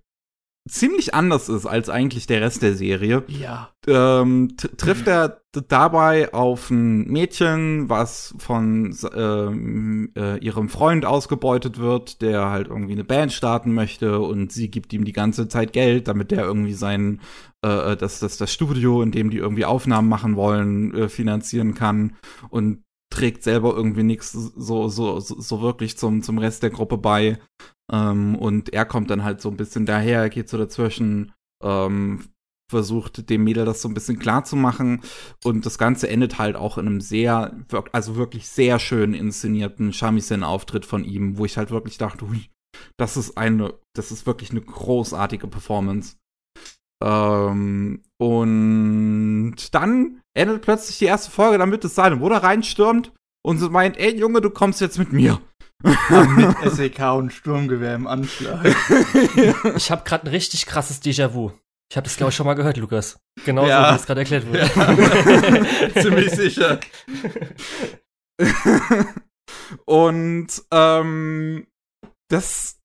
[0.68, 3.70] ziemlich anders ist als eigentlich der Rest der Serie, Ja.
[3.86, 12.20] ähm, trifft er dabei auf ein Mädchen, was von ähm, äh, ihrem Freund ausgebeutet wird,
[12.20, 16.08] der halt irgendwie eine Band starten möchte und sie gibt ihm die ganze Zeit Geld,
[16.08, 17.20] damit der irgendwie sein
[17.62, 22.16] äh, das, das, das Studio, in dem die irgendwie Aufnahmen machen wollen, äh, finanzieren kann
[22.50, 22.82] und
[23.16, 27.38] trägt selber irgendwie nichts so, so, so, wirklich zum, zum Rest der Gruppe bei.
[27.90, 31.32] Ähm, und er kommt dann halt so ein bisschen daher, geht so dazwischen,
[31.64, 32.24] ähm,
[32.70, 35.00] versucht dem Mädel das so ein bisschen klar zu machen.
[35.44, 37.56] Und das Ganze endet halt auch in einem sehr,
[37.92, 42.50] also wirklich sehr schön inszenierten Shamisen-Auftritt von ihm, wo ich halt wirklich dachte, ui,
[42.98, 46.16] das ist eine, das ist wirklich eine großartige Performance.
[47.05, 53.12] Ähm, und dann endet plötzlich die erste Folge damit, dass seine Mutter reinstürmt
[53.44, 55.40] und so meint, ey Junge, du kommst jetzt mit mir.
[55.82, 58.64] mit SEK und Sturmgewehr im Anschlag.
[59.76, 61.53] Ich habe gerade ein richtig krasses Déjà-vu.
[61.90, 63.18] Ich habe das, glaube ich, schon mal gehört, Lukas.
[63.44, 63.88] Genau Ja.
[63.88, 64.70] so, wie es gerade erklärt wurde.
[65.94, 66.03] Ja.
[66.03, 66.80] Ziemlich sicher.
[69.84, 71.66] und ähm,
[72.28, 72.78] das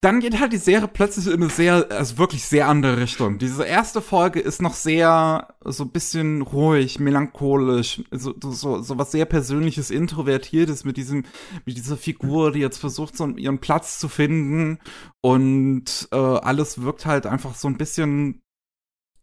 [0.00, 3.38] dann geht halt die Serie plötzlich in eine sehr, also wirklich sehr andere Richtung.
[3.38, 9.10] Diese erste Folge ist noch sehr, so ein bisschen ruhig, melancholisch, so, so, so was
[9.10, 11.24] sehr Persönliches, Introvertiertes mit diesem,
[11.64, 14.78] mit dieser Figur, die jetzt versucht, so ihren Platz zu finden.
[15.20, 18.42] Und äh, alles wirkt halt einfach so ein bisschen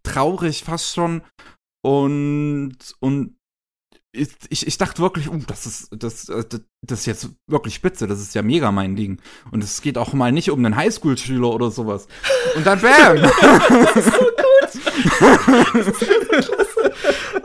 [0.03, 1.21] traurig, fast schon.
[1.83, 3.34] Und, und
[4.15, 7.75] ich, ich, ich dachte wirklich, uh, das ist, das, äh, das, das ist jetzt wirklich
[7.75, 9.21] spitze, das ist ja mega mein Ding.
[9.51, 12.07] Und es geht auch mal nicht um einen Highschool-Schüler oder sowas.
[12.55, 13.17] Und dann bam!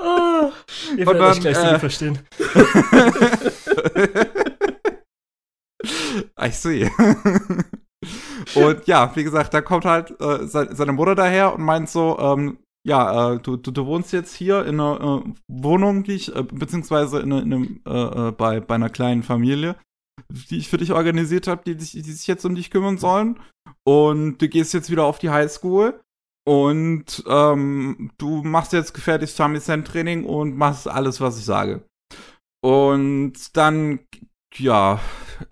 [0.02, 0.50] Oh,
[0.96, 2.18] ihr Und werdet euch dann, gleich so äh, gut verstehen.
[6.40, 6.90] I see.
[8.54, 12.18] und ja, wie gesagt, da kommt halt äh, se seine Mutter daher und meint so,
[12.18, 12.56] ähm,
[12.86, 16.42] ja, äh, du, du, du wohnst jetzt hier in einer äh, Wohnung, die ich, äh,
[16.42, 19.76] beziehungsweise in, in einem, äh, äh, bei, bei einer kleinen Familie,
[20.50, 23.38] die ich für dich organisiert habe, die, sich- die sich jetzt um dich kümmern sollen.
[23.86, 26.00] Und du gehst jetzt wieder auf die Highschool.
[26.48, 31.84] Und ähm, du machst jetzt gefährliches Shamisen-Training und machst alles, was ich sage.
[32.64, 34.00] Und dann,
[34.56, 35.00] ja,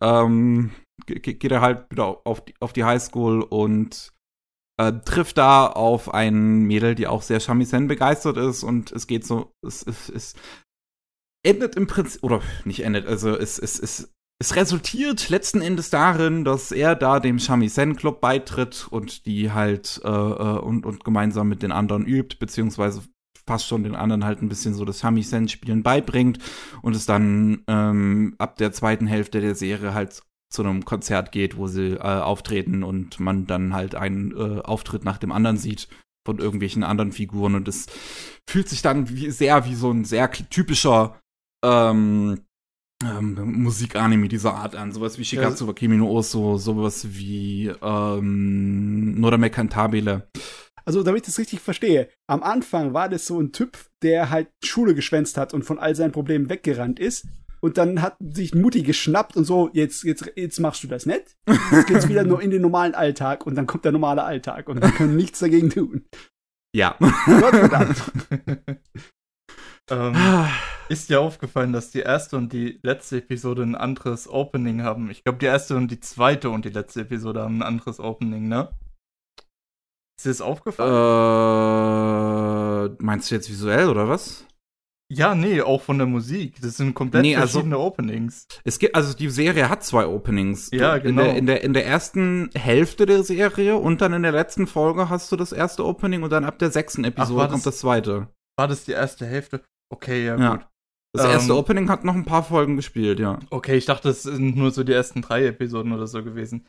[0.00, 0.70] ähm,
[1.06, 4.12] ge- ge- geht er halt wieder auf die, auf die Highschool und
[4.78, 9.26] äh, trifft da auf ein Mädel, die auch sehr Shamisen begeistert ist und es geht
[9.26, 10.34] so, es, es, es
[11.44, 16.44] endet im Prinzip, oder nicht endet, also es, es, es, es resultiert letzten Endes darin,
[16.44, 21.48] dass er da dem Shamisen Club beitritt und die halt äh, äh, und, und gemeinsam
[21.48, 23.02] mit den anderen übt, beziehungsweise
[23.48, 26.38] fast schon den anderen halt ein bisschen so das Shamisen-Spielen beibringt
[26.82, 31.56] und es dann ähm, ab der zweiten Hälfte der Serie halt zu einem Konzert geht,
[31.56, 35.88] wo sie äh, auftreten und man dann halt einen äh, Auftritt nach dem anderen sieht
[36.26, 37.86] von irgendwelchen anderen Figuren und es
[38.48, 41.18] fühlt sich dann wie, sehr wie so ein sehr typischer
[41.64, 42.40] ähm,
[43.02, 44.92] ähm, Musikanime dieser Art an.
[44.92, 50.28] Sowas wie Shigatsu wa Kimi no Oso, sowas wie ähm, Norame Cantabile.
[50.84, 54.48] Also, damit ich das richtig verstehe, am Anfang war das so ein Typ, der halt
[54.64, 57.26] Schule geschwänzt hat und von all seinen Problemen weggerannt ist.
[57.60, 61.36] Und dann hat sich Mutti geschnappt und so, jetzt, jetzt, jetzt machst du das nicht.
[61.72, 64.80] Jetzt geht's wieder nur in den normalen Alltag und dann kommt der normale Alltag und
[64.82, 66.04] wir können nichts dagegen tun.
[66.74, 66.96] Ja.
[66.98, 68.02] Gott verdammt.
[69.90, 70.14] ähm,
[70.88, 75.10] ist dir aufgefallen, dass die erste und die letzte Episode ein anderes Opening haben?
[75.10, 78.48] Ich glaube, die erste und die zweite und die letzte Episode haben ein anderes Opening,
[78.48, 78.70] ne?
[80.18, 80.90] Ist dir das aufgefallen?
[82.90, 84.47] äh, meinst du jetzt visuell oder was?
[85.10, 86.60] Ja, nee, auch von der Musik.
[86.60, 88.46] Das sind komplett Nee, also- verschiedene Openings.
[88.64, 90.70] Es gibt, also die Serie hat zwei Openings.
[90.72, 91.22] Ja, in genau.
[91.22, 95.08] Der, in, der, in der ersten Hälfte der Serie und dann in der letzten Folge
[95.08, 98.28] hast du das erste Opening und dann ab der sechsten Episode das- kommt das zweite.
[98.58, 99.62] War das die erste Hälfte?
[99.90, 100.56] Okay, ja, Ja.
[100.56, 100.66] gut.
[101.14, 103.38] Das Ähm, erste Opening hat noch ein paar Folgen gespielt, ja.
[103.48, 106.66] Okay, ich dachte, es sind nur so die ersten drei Episoden oder so gewesen.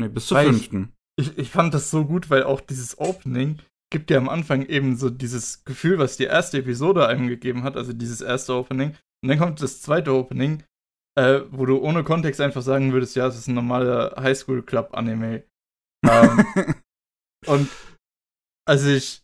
[0.00, 0.92] Nee, bis zur Weil ich- fünften.
[1.20, 3.58] Ich, ich fand das so gut, weil auch dieses Opening
[3.92, 7.76] gibt ja am Anfang eben so dieses Gefühl, was die erste Episode einem gegeben hat,
[7.76, 8.96] also dieses erste Opening.
[9.22, 10.64] Und dann kommt das zweite Opening,
[11.16, 15.44] äh, wo du ohne Kontext einfach sagen würdest, ja, es ist ein normaler Highschool-Club-Anime.
[16.04, 16.44] Ähm,
[17.46, 17.68] und
[18.66, 19.22] also ich,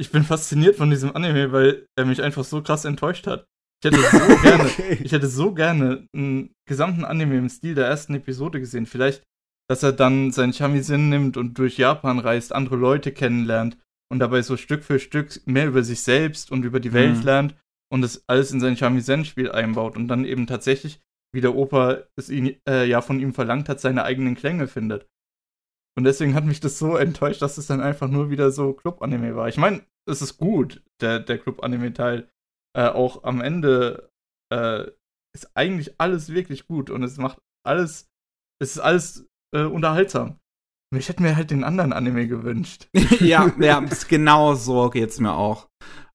[0.00, 3.46] ich bin fasziniert von diesem Anime, weil er mich einfach so krass enttäuscht hat.
[3.82, 4.98] Ich hätte so gerne Okay.
[5.04, 8.86] ich hätte so gerne einen gesamten Anime im Stil der ersten Episode gesehen.
[8.86, 9.22] Vielleicht,
[9.68, 13.78] dass er dann seinen Shamisen nimmt und durch Japan reist, andere Leute kennenlernt
[14.10, 17.22] und dabei so Stück für Stück mehr über sich selbst und über die Welt Mhm.
[17.22, 17.56] lernt
[17.92, 21.00] und das alles in sein Shamisen-Spiel einbaut und dann eben tatsächlich,
[21.32, 25.08] wie der Opa es ihn, äh, ja von ihm verlangt hat, seine eigenen Klänge findet.
[25.96, 29.36] Und deswegen hat mich das so enttäuscht, dass es dann einfach nur wieder so Club-Anime
[29.36, 29.48] war.
[29.48, 32.28] Ich meine, es ist gut, der, der Club-Anime-Teil.
[32.76, 34.10] Äh, auch am Ende
[34.52, 34.86] äh,
[35.34, 38.08] ist eigentlich alles wirklich gut und es macht alles,
[38.60, 40.38] es ist alles äh, unterhaltsam.
[40.94, 42.88] Ich hätte mir halt den anderen Anime gewünscht.
[43.20, 45.68] ja, ja, genau so geht's mir auch.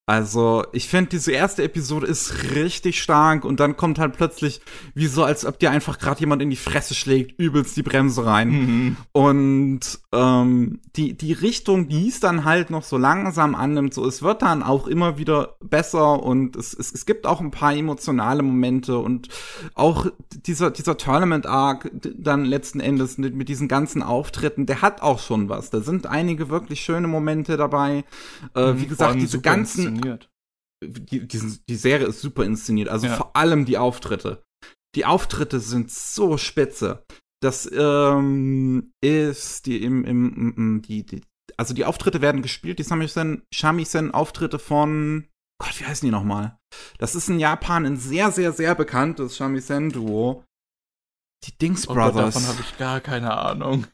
[0.10, 4.60] Also, ich finde, diese erste Episode ist richtig stark und dann kommt halt plötzlich,
[4.96, 8.26] wie so, als ob dir einfach gerade jemand in die Fresse schlägt, übelst die Bremse
[8.26, 8.50] rein.
[8.50, 8.98] Mhm.
[9.12, 9.82] Und
[10.12, 14.42] ähm, die, die Richtung, die es dann halt noch so langsam annimmt, so es wird
[14.42, 18.98] dann auch immer wieder besser und es, es, es gibt auch ein paar emotionale Momente
[18.98, 19.28] und
[19.76, 25.20] auch dieser, dieser Tournament-Arc dann letzten Endes mit, mit diesen ganzen Auftritten, der hat auch
[25.20, 25.70] schon was.
[25.70, 28.06] Da sind einige wirklich schöne Momente dabei.
[28.56, 30.30] Äh, wie Vor gesagt, diese ganzen inszeniert.
[30.84, 33.16] die, die, die Serie ist super inszeniert, also Ja.
[33.16, 34.44] vor allem die Auftritte.
[34.96, 37.04] Die Auftritte sind so spitze.
[37.42, 41.22] Das ähm, ist die im, im, im, im die, die,
[41.58, 45.28] also die Auftritte werden gespielt, die Shamisen, Shamisen Auftritte von
[45.62, 46.58] Gott, wie heißen die nochmal?
[47.00, 50.44] Das ist in Japan ein sehr, sehr, sehr bekanntes Shamisen-Duo.
[51.46, 52.34] Die Dings Oh Gott, Brothers.
[52.36, 53.86] davon habe ich gar keine Ahnung.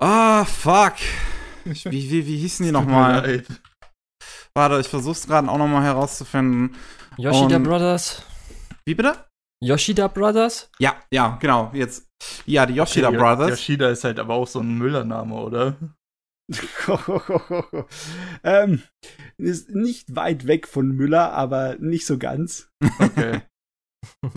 [0.00, 0.94] Ah, fuck.
[1.64, 3.44] Wie, wie, wie hießen die nochmal?
[4.54, 6.76] Warte, ich versuch's gerade auch nochmal herauszufinden.
[7.16, 8.22] Yoshida Und- Brothers?
[8.84, 9.16] Wie bitte?
[9.62, 10.70] Yoshida Brothers?
[10.80, 11.70] Ja, ja, genau.
[11.72, 12.08] Jetzt.
[12.46, 13.50] Ja, die Yoshida Okay, Brothers.
[13.50, 15.76] Yoshida ist halt aber auch so ein Müllername, oder?
[18.44, 18.82] ähm,
[19.38, 22.70] ist nicht weit weg von Müller, aber nicht so ganz.
[22.98, 23.42] Okay.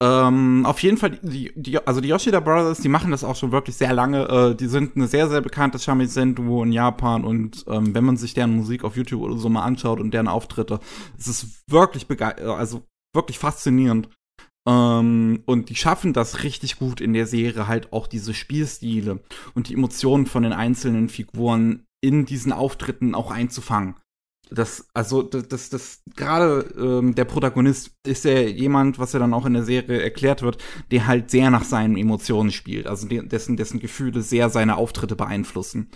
[0.00, 3.50] Ähm, auf jeden Fall, die, die, also die Yoshida Brothers, die machen das auch schon
[3.50, 4.28] wirklich sehr lange.
[4.28, 8.34] Äh, die sind eine sehr, sehr bekannte Shamisen-Duo in Japan und ähm, wenn man sich
[8.34, 10.78] deren Musik auf YouTube oder so mal anschaut und deren Auftritte,
[11.18, 12.06] es ist wirklich
[12.40, 14.08] also wirklich faszinierend.
[14.68, 19.20] Ähm, und die schaffen das richtig gut in der Serie, halt auch diese Spielstile
[19.54, 23.96] und die Emotionen von den einzelnen Figuren in diesen Auftritten auch einzufangen.
[24.50, 29.34] Das, also, das, das, das gerade ähm, der Protagonist ist ja jemand, was ja dann
[29.34, 30.58] auch in der Serie erklärt wird,
[30.90, 35.16] der halt sehr nach seinen Emotionen spielt, also de dessen, dessen Gefühle sehr seine Auftritte
[35.16, 35.90] beeinflussen.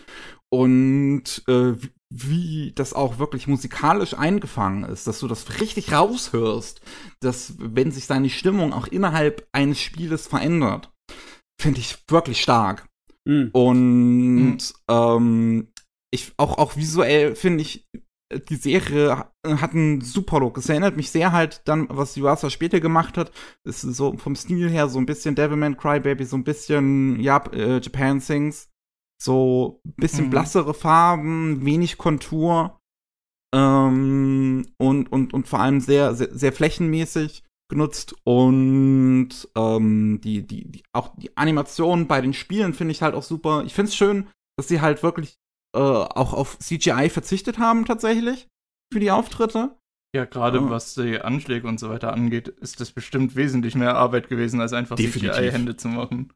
[0.50, 1.72] Und äh,
[2.10, 6.82] wie- das auch wirklich musikalisch eingefangen ist, dass du das richtig raushörst,
[7.20, 10.92] dass wenn sich seine Stimmung auch innerhalb eines Spieles verändert,
[11.58, 12.86] finde ich wirklich stark.
[13.26, 13.50] Hm.
[13.52, 14.58] Und
[14.90, 15.68] ähm,
[16.10, 17.88] ich auch auch visuell finde ich
[18.40, 20.58] die Serie ha- hat einen super Look.
[20.58, 23.32] Es erinnert mich sehr halt dann, was Yuasa später gemacht hat.
[23.64, 27.54] Es ist so vom Stil her so ein bisschen Devilman Crybaby, so ein bisschen Jap
[27.54, 28.68] äh, Japan Sings.
[29.22, 30.30] So ein bisschen Mhm.
[30.30, 32.78] blassere Farben, wenig Kontur.
[33.54, 38.14] Ähm, und, und, und vor allem sehr, sehr, sehr flächenmäßig genutzt.
[38.24, 43.22] Und ähm, die, die, die, auch die Animation bei den Spielen finde ich halt auch
[43.22, 43.62] super.
[43.66, 44.28] Ich finde es schön,
[44.58, 45.36] dass sie halt wirklich
[45.74, 48.48] äh, auch auf CGI verzichtet haben tatsächlich
[48.92, 49.76] für die Auftritte.
[50.14, 50.68] Ja, gerade Ah.
[50.70, 54.74] was die Anschläge und so weiter angeht, ist das bestimmt wesentlich mehr Arbeit gewesen, als
[54.74, 54.96] einfach.
[54.96, 56.32] CGI-Hände zu machen.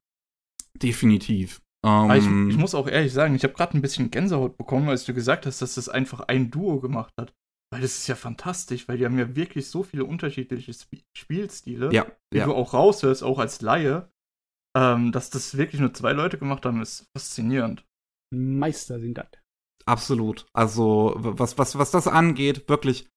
[0.75, 1.61] Definitiv.
[1.85, 4.89] Ähm, Aber ich, ich muss auch ehrlich sagen, ich habe gerade ein bisschen Gänsehaut bekommen,
[4.89, 7.35] als du gesagt hast, dass das einfach ein Duo gemacht hat.
[7.73, 11.93] Weil das ist ja fantastisch, weil die haben ja wirklich so viele unterschiedliche Sp Spielstile,
[11.93, 12.47] ja, die ja.
[12.47, 14.11] du auch raushörst, auch als Laie.
[14.77, 17.86] Ähm, dass das wirklich nur zwei Leute gemacht haben, ist faszinierend.
[18.31, 19.29] Meister sind das.
[19.85, 20.47] Absolut.
[20.53, 23.09] Also, was, was, was das angeht, wirklich.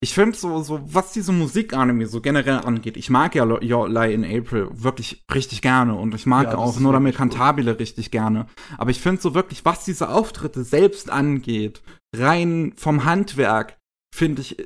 [0.00, 4.12] Ich finde so, so, was diese Musikanime so generell angeht, ich mag ja Your Lie
[4.12, 7.12] in April wirklich richtig gerne und ich mag Ja, auch Nodame.
[7.12, 8.46] Cantabile richtig gerne.
[8.78, 11.82] Aber ich finde so wirklich, was diese Auftritte selbst angeht,
[12.14, 13.76] rein vom Handwerk,
[14.14, 14.56] finde ich,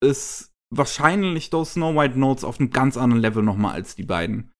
[0.00, 4.52] ist wahrscheinlich those Snow White Notes auf einem ganz anderen Level nochmal als die beiden.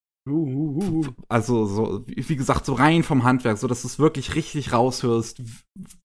[1.28, 5.42] Also, so, wie gesagt, so rein vom Handwerk, so dass du es wirklich richtig raushörst,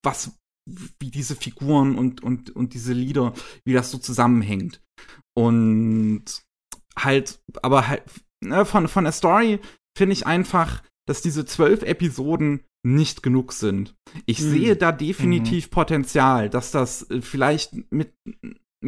[0.02, 0.38] was,
[0.98, 3.34] wie diese Figuren und, und, und diese Lieder,
[3.64, 4.80] wie das so zusammenhängt.
[5.36, 6.24] Und
[6.98, 8.02] halt, aber halt,
[8.42, 9.60] ne, von, von der Story
[9.96, 13.94] finde ich einfach, dass diese zwölf Episoden nicht genug sind.
[14.26, 14.50] Ich Mhm.
[14.50, 18.14] sehe da definitiv Potenzial, dass das äh, vielleicht mit,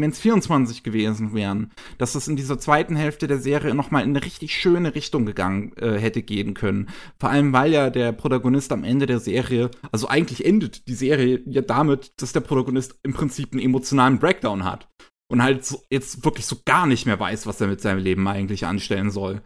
[0.01, 4.03] wenn es 24 gewesen wären, dass das in dieser zweiten Hälfte der Serie noch mal
[4.03, 6.89] in eine richtig schöne Richtung gegangen äh, hätte gehen können.
[7.19, 11.43] Vor allem, weil ja der Protagonist am Ende der Serie, also eigentlich endet die Serie
[11.47, 14.89] ja damit, dass der Protagonist im Prinzip einen emotionalen Breakdown hat
[15.29, 18.27] und halt so, jetzt wirklich so gar nicht mehr weiß, was er mit seinem Leben
[18.29, 19.43] eigentlich anstellen soll.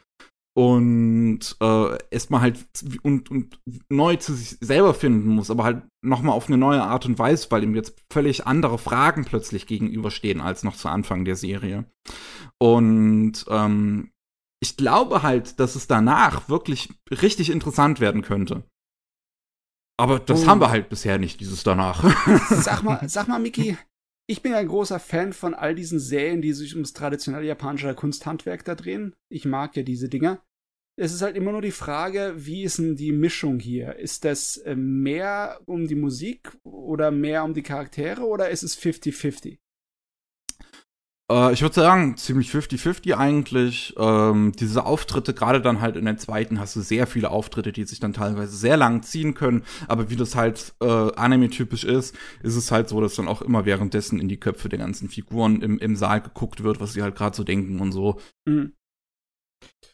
[0.56, 2.66] Und äh, erstmal halt
[3.02, 7.06] und, und neu zu sich selber finden muss, aber halt nochmal auf eine neue Art
[7.06, 11.36] und Weise, weil ihm jetzt völlig andere Fragen plötzlich gegenüberstehen als noch zu Anfang der
[11.36, 11.84] Serie.
[12.58, 14.10] Und ähm,
[14.62, 18.64] ich glaube halt, dass es danach wirklich richtig interessant werden könnte.
[19.98, 20.46] Aber das Oh.
[20.48, 22.02] haben wir halt bisher nicht, dieses danach.
[22.48, 23.76] Sag mal, sag mal, Miki,
[24.26, 28.64] ich bin ein großer Fan von all diesen Serien, die sich ums traditionelle japanische Kunsthandwerk
[28.64, 29.14] da drehen.
[29.28, 30.42] Ich mag ja diese Dinger.
[30.96, 33.96] es ist halt immer nur die Frage, wie ist denn die Mischung hier?
[33.96, 38.78] Ist das äh, mehr um die Musik oder mehr um die Charaktere oder ist es
[38.78, 39.58] 50-50?
[41.30, 43.94] Äh, ich würde sagen, ziemlich 50-50 eigentlich.
[43.96, 47.84] Ähm, diese Auftritte, gerade dann halt in der zweiten, hast du sehr viele Auftritte, die
[47.84, 49.64] sich dann teilweise sehr lang ziehen können.
[49.86, 53.64] Aber wie das halt äh, Anime-typisch ist, ist es halt so, dass dann auch immer
[53.64, 57.14] währenddessen in die Köpfe der ganzen Figuren im, im Saal geguckt wird, was sie halt
[57.14, 58.20] gerade so denken und so.
[58.46, 58.74] Mhm.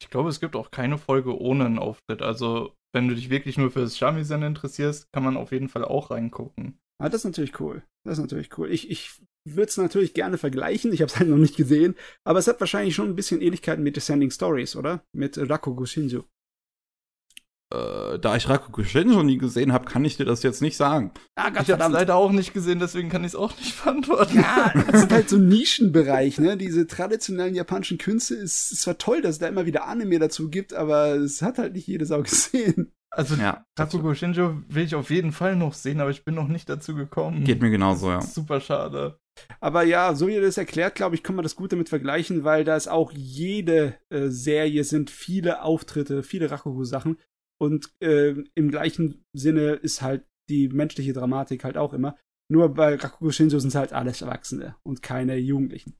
[0.00, 2.22] Ich glaube, es gibt auch keine Folge ohne einen Auftritt.
[2.22, 5.84] Also, wenn du dich wirklich nur für das Shamisen interessierst, kann man auf jeden Fall
[5.84, 6.78] auch reingucken.
[6.98, 7.82] Ah, das ist natürlich cool.
[8.04, 8.70] Das ist natürlich cool.
[8.70, 9.20] Ich, ich
[9.55, 10.93] würde es natürlich gerne vergleichen.
[10.93, 11.94] Ich habe es halt noch nicht gesehen.
[12.24, 15.05] Aber es hat wahrscheinlich schon ein bisschen Ähnlichkeiten mit Descending Stories, oder?
[15.12, 16.23] Mit Rakugo Shinju.
[17.74, 21.10] Äh, da ich Rakugo Shinju nie gesehen habe, kann ich dir das jetzt nicht sagen.
[21.35, 24.36] Ah, Gott, ich habe leider auch nicht gesehen, deswegen kann ich es auch nicht beantworten.
[24.36, 26.56] Ja, das ist halt so ein Nischenbereich, ne?
[26.56, 30.48] Diese traditionellen japanischen Künste ist, ist zwar toll, dass es da immer wieder Anime dazu
[30.48, 32.93] gibt, aber es hat halt nicht jede Sau gesehen.
[33.10, 36.48] Also ja, Rakugo Shinjo will ich auf jeden Fall noch sehen, aber ich bin noch
[36.48, 37.43] nicht dazu gekommen.
[37.43, 38.20] Geht mir genauso, ja.
[38.20, 39.18] Super schade.
[39.60, 42.44] Aber ja, so wie ihr das erklärt, glaube ich, kann man das gut damit vergleichen,
[42.44, 47.18] weil da ist auch jede äh, Serie sind viele Auftritte, viele Rakugo-Sachen.
[47.58, 52.16] Und äh, im gleichen Sinne ist halt die menschliche Dramatik halt auch immer.
[52.48, 55.96] Nur bei Rakugo Shinjo sind es halt alles Erwachsene und keine Jugendlichen.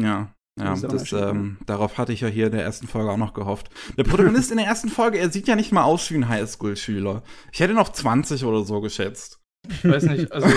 [0.00, 0.34] Ja.
[0.58, 3.32] Ja, das, das ähm, darauf hatte ich ja hier in der ersten Folge auch noch
[3.32, 3.70] gehofft.
[3.96, 7.22] Der Protagonist in der ersten Folge, er sieht ja nicht mal aus wie ein Highschool-Schüler.
[7.52, 9.37] Ich hätte noch 20 oder so geschätzt.
[9.68, 10.48] Ich weiß nicht, also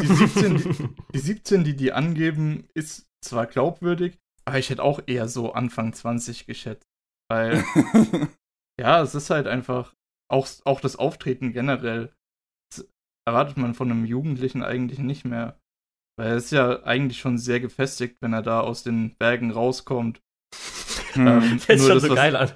[0.00, 5.00] die 17, die, die 17, die die angeben, ist zwar glaubwürdig, aber ich hätte auch
[5.06, 6.86] eher so Anfang 20 geschätzt.
[7.30, 7.64] Weil,
[8.80, 9.94] ja, es ist halt einfach,
[10.30, 12.12] auch, auch das Auftreten generell,
[13.26, 15.58] erwartet man von einem Jugendlichen eigentlich nicht mehr.
[16.18, 20.20] Weil er ist ja eigentlich schon sehr gefestigt, wenn er da aus den Bergen rauskommt.
[21.14, 21.26] Hm.
[21.26, 22.52] Ähm, Fällt schon das, so was, geil an.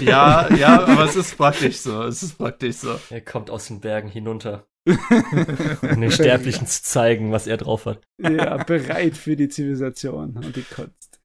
[0.00, 2.04] Ja, ja, aber es ist praktisch so.
[2.04, 3.00] Es ist praktisch so.
[3.10, 4.64] Er kommt aus den Bergen hinunter.
[4.86, 8.02] Um den Sterblichen zu zeigen, was er drauf hat.
[8.20, 11.20] Ja, bereit für die Zivilisation und die Kunst.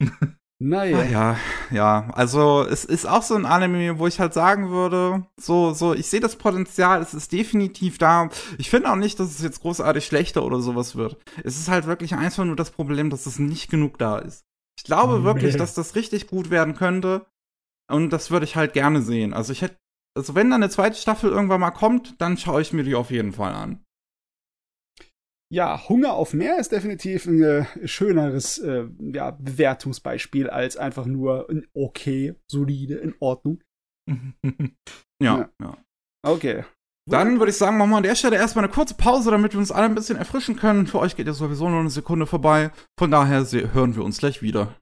[0.60, 1.00] Naja.
[1.00, 1.38] Ah, ja,
[1.72, 2.10] ja.
[2.14, 6.06] Also es ist auch so ein Anime, wo ich halt sagen würde, so, so, ich
[6.06, 8.30] sehe das Potenzial, es ist definitiv da.
[8.56, 11.18] Ich finde auch nicht, dass es jetzt großartig schlechter oder sowas wird.
[11.42, 14.44] Es ist halt wirklich einfach nur das Problem, dass es nicht genug da ist.
[14.78, 17.26] Ich glaube oh, wirklich, dass das richtig gut werden könnte.
[17.90, 19.34] Und das würde ich halt gerne sehen.
[19.34, 19.76] Also ich hätte,
[20.16, 23.10] also wenn dann eine zweite Staffel irgendwann mal kommt, dann schaue ich mir die auf
[23.10, 23.84] jeden Fall an.
[25.52, 31.48] Ja, Hunger auf mehr ist definitiv ein äh, schöneres äh, ja, Bewertungsbeispiel als einfach nur
[31.50, 33.62] ein okay, solide, in Ordnung.
[35.22, 35.78] ja, ja, ja.
[36.26, 36.64] Okay.
[37.06, 39.60] Dann würde ich sagen, machen wir an der Stelle erstmal eine kurze Pause, damit wir
[39.60, 40.86] uns alle ein bisschen erfrischen können.
[40.86, 42.70] Für euch geht ja sowieso nur eine Sekunde vorbei.
[42.98, 44.74] Von daher hören wir uns gleich wieder.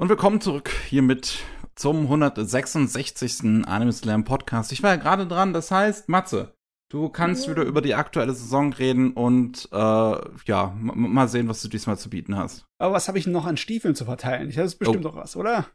[0.00, 1.40] Und willkommen zurück hiermit
[1.74, 3.66] zum 166.
[3.66, 4.72] Anime Slam Podcast.
[4.72, 6.54] Ich war ja gerade dran, das heißt, Matze,
[6.90, 11.68] du kannst wieder über die aktuelle Saison reden und äh, ja, mal sehen, was du
[11.68, 12.66] diesmal zu bieten hast.
[12.78, 14.48] Aber was habe ich noch an Stiefeln zu verteilen?
[14.48, 15.08] Ich habe bestimmt oh.
[15.08, 15.66] noch was, oder?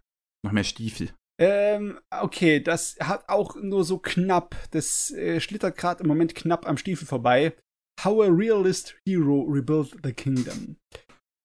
[0.43, 1.09] Noch mehr Stiefel.
[1.41, 6.67] Ähm, okay, das hat auch nur so knapp, das äh, schlittert gerade im Moment knapp
[6.67, 7.55] am Stiefel vorbei.
[8.03, 10.77] How a Realist Hero Rebuilt the Kingdom.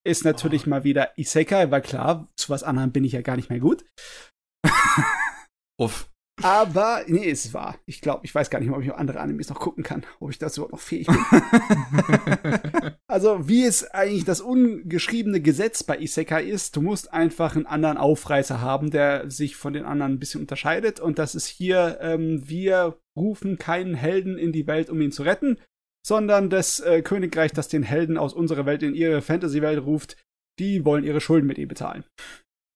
[0.07, 0.71] Ist natürlich oh.
[0.71, 3.85] mal wieder Isekai, weil klar, zu was anderem bin ich ja gar nicht mehr gut.
[5.81, 6.09] Uff.
[6.43, 7.79] Aber, nee, es ist wahr.
[7.87, 10.05] Ich glaube, ich weiß gar nicht mehr, ob ich noch andere Animes noch gucken kann,
[10.19, 11.17] ob ich dazu überhaupt noch fähig bin.
[13.07, 17.99] also, wie es eigentlich das ungeschriebene Gesetz bei Isekai ist, du musst einfach einen anderen
[17.99, 20.99] Aufreißer haben, der sich von den anderen ein bisschen unterscheidet.
[20.99, 25.23] Und das ist hier, ähm, wir rufen keinen Helden in die Welt, um ihn zu
[25.23, 25.59] retten,
[26.05, 30.17] sondern das äh, Königreich, das den Helden aus unserer Welt in ihre Fantasy-Welt ruft,
[30.59, 32.05] die wollen ihre Schulden mit ihm bezahlen.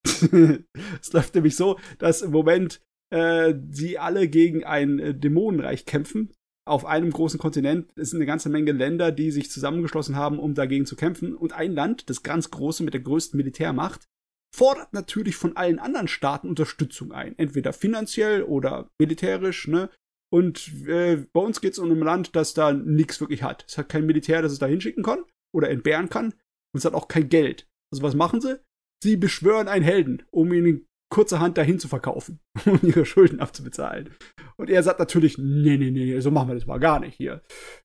[1.00, 2.80] es läuft nämlich so, dass im Moment
[3.10, 3.54] äh,
[3.98, 6.32] alle gegen ein äh, Dämonenreich kämpfen.
[6.66, 10.54] Auf einem großen Kontinent es sind eine ganze Menge Länder, die sich zusammengeschlossen haben, um
[10.54, 11.34] dagegen zu kämpfen.
[11.34, 14.06] Und ein Land, das ganz große mit der größten Militärmacht,
[14.54, 17.38] fordert natürlich von allen anderen Staaten Unterstützung ein.
[17.38, 19.90] Entweder finanziell oder militärisch, ne?
[20.30, 23.64] Und äh, bei uns geht es um ein Land, das da nichts wirklich hat.
[23.66, 25.24] Es hat kein Militär, das es da hinschicken kann
[25.54, 26.34] oder entbehren kann.
[26.72, 27.66] Und es hat auch kein Geld.
[27.90, 28.60] Also was machen sie?
[29.02, 34.14] Sie beschwören einen Helden, um ihn kurzerhand dahin zu verkaufen, um ihre Schulden abzubezahlen.
[34.56, 37.42] Und er sagt natürlich, nee, nee, nee, so machen wir das mal gar nicht hier.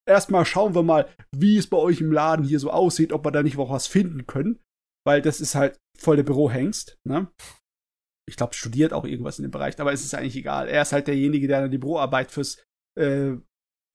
[0.08, 3.32] Erstmal schauen wir mal, wie es bei euch im Laden hier so aussieht, ob wir
[3.32, 4.60] da nicht auch was finden können.
[5.06, 7.30] Weil das ist halt voll der Bürohengst, ne?
[8.26, 10.70] Ich glaube, studiert auch irgendwas in dem Bereich, aber es ist eigentlich egal.
[10.70, 12.64] Er ist halt derjenige, der dann die Büroarbeit fürs,
[12.98, 13.34] äh,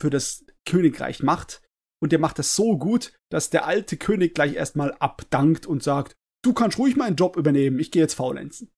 [0.01, 1.63] für das Königreich macht.
[2.03, 6.15] Und der macht das so gut, dass der alte König gleich erstmal abdankt und sagt,
[6.45, 8.71] du kannst ruhig meinen Job übernehmen, ich gehe jetzt faulenzen.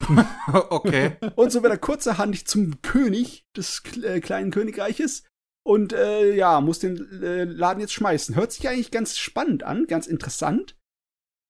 [0.52, 1.16] okay.
[1.36, 5.24] Und so wird er kurzerhand zum König des äh, kleinen Königreiches
[5.66, 8.36] und äh, ja, muss den äh, Laden jetzt schmeißen.
[8.36, 10.78] Hört sich eigentlich ganz spannend an, ganz interessant,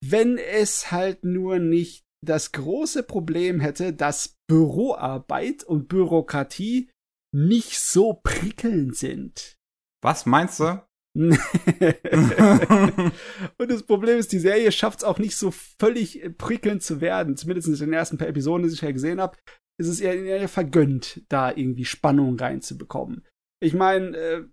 [0.05, 6.91] wenn es halt nur nicht das große Problem hätte, dass Büroarbeit und Bürokratie
[7.33, 9.57] nicht so prickelnd sind.
[10.03, 10.83] Was meinst du?
[13.59, 17.37] und das Problem ist, die Serie schafft es auch nicht so völlig prickelnd zu werden.
[17.37, 19.37] Zumindest in den ersten paar Episoden, die ich ja gesehen habe,
[19.81, 23.27] ist es eher, eher vergönnt, da irgendwie Spannung reinzubekommen.
[23.61, 24.45] Ich meine, äh,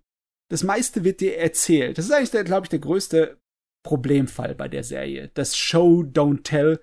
[0.50, 1.98] das meiste wird dir erzählt.
[1.98, 3.40] Das ist eigentlich, glaube ich, der größte
[3.84, 5.30] Problemfall bei der Serie.
[5.34, 6.80] Das Show, Don't Tell.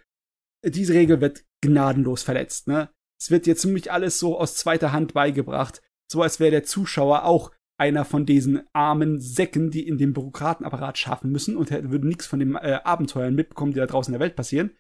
[0.66, 2.68] Diese Regel wird gnadenlos verletzt.
[2.68, 2.90] Ne?
[3.20, 7.26] Es wird dir ziemlich alles so aus zweiter Hand beigebracht, so als wäre der Zuschauer
[7.26, 12.26] auch einer von diesen armen Säcken, die in dem Bürokratenapparat schaffen müssen und würden nichts
[12.26, 14.72] von den äh, Abenteuern mitbekommen, die da draußen in der Welt passieren,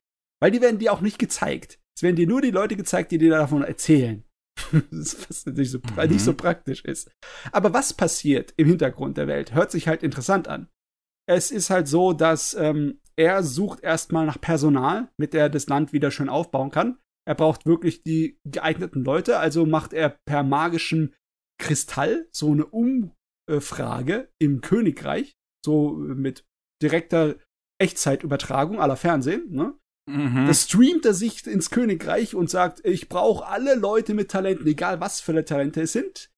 [0.41, 1.79] weil die werden dir auch nicht gezeigt.
[1.95, 4.23] Es werden dir nur die Leute gezeigt, die dir davon erzählen.
[4.71, 6.09] was nicht so, mhm.
[6.09, 7.09] nicht so praktisch ist.
[7.51, 10.69] Aber was passiert im Hintergrund der Welt, hört sich halt interessant an.
[11.27, 15.93] Es ist halt so, dass ähm, er sucht erstmal nach Personal, mit der das Land
[15.93, 16.99] wieder schön aufbauen kann.
[17.25, 21.13] Er braucht wirklich die geeigneten Leute, also macht er per magischem
[21.59, 25.35] Kristall so eine Umfrage im Königreich,
[25.65, 26.45] so mit
[26.81, 27.35] direkter
[27.79, 29.73] Echtzeitübertragung aller Fernsehen, ne?
[30.05, 30.47] Mhm.
[30.47, 34.99] Da streamt er sich ins Königreich und sagt, ich brauche alle Leute mit Talenten, egal
[34.99, 36.29] was für Talente es sind,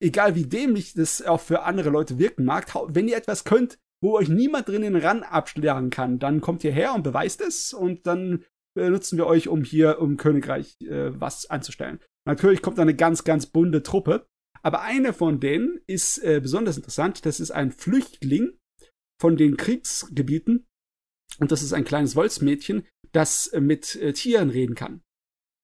[0.00, 2.72] egal wie dämlich das auch für andere Leute wirken mag.
[2.88, 6.70] Wenn ihr etwas könnt, wo euch niemand drin den Ran abschlagen kann, dann kommt ihr
[6.70, 8.44] her und beweist es und dann
[8.76, 11.98] benutzen wir euch, um hier im Königreich äh, was anzustellen.
[12.24, 14.28] Natürlich kommt da eine ganz, ganz bunte Truppe,
[14.62, 17.24] aber eine von denen ist äh, besonders interessant.
[17.26, 18.58] Das ist ein Flüchtling
[19.20, 20.66] von den Kriegsgebieten
[21.38, 25.02] und das ist ein kleines Wolfsmädchen, das äh, mit äh, Tieren reden kann.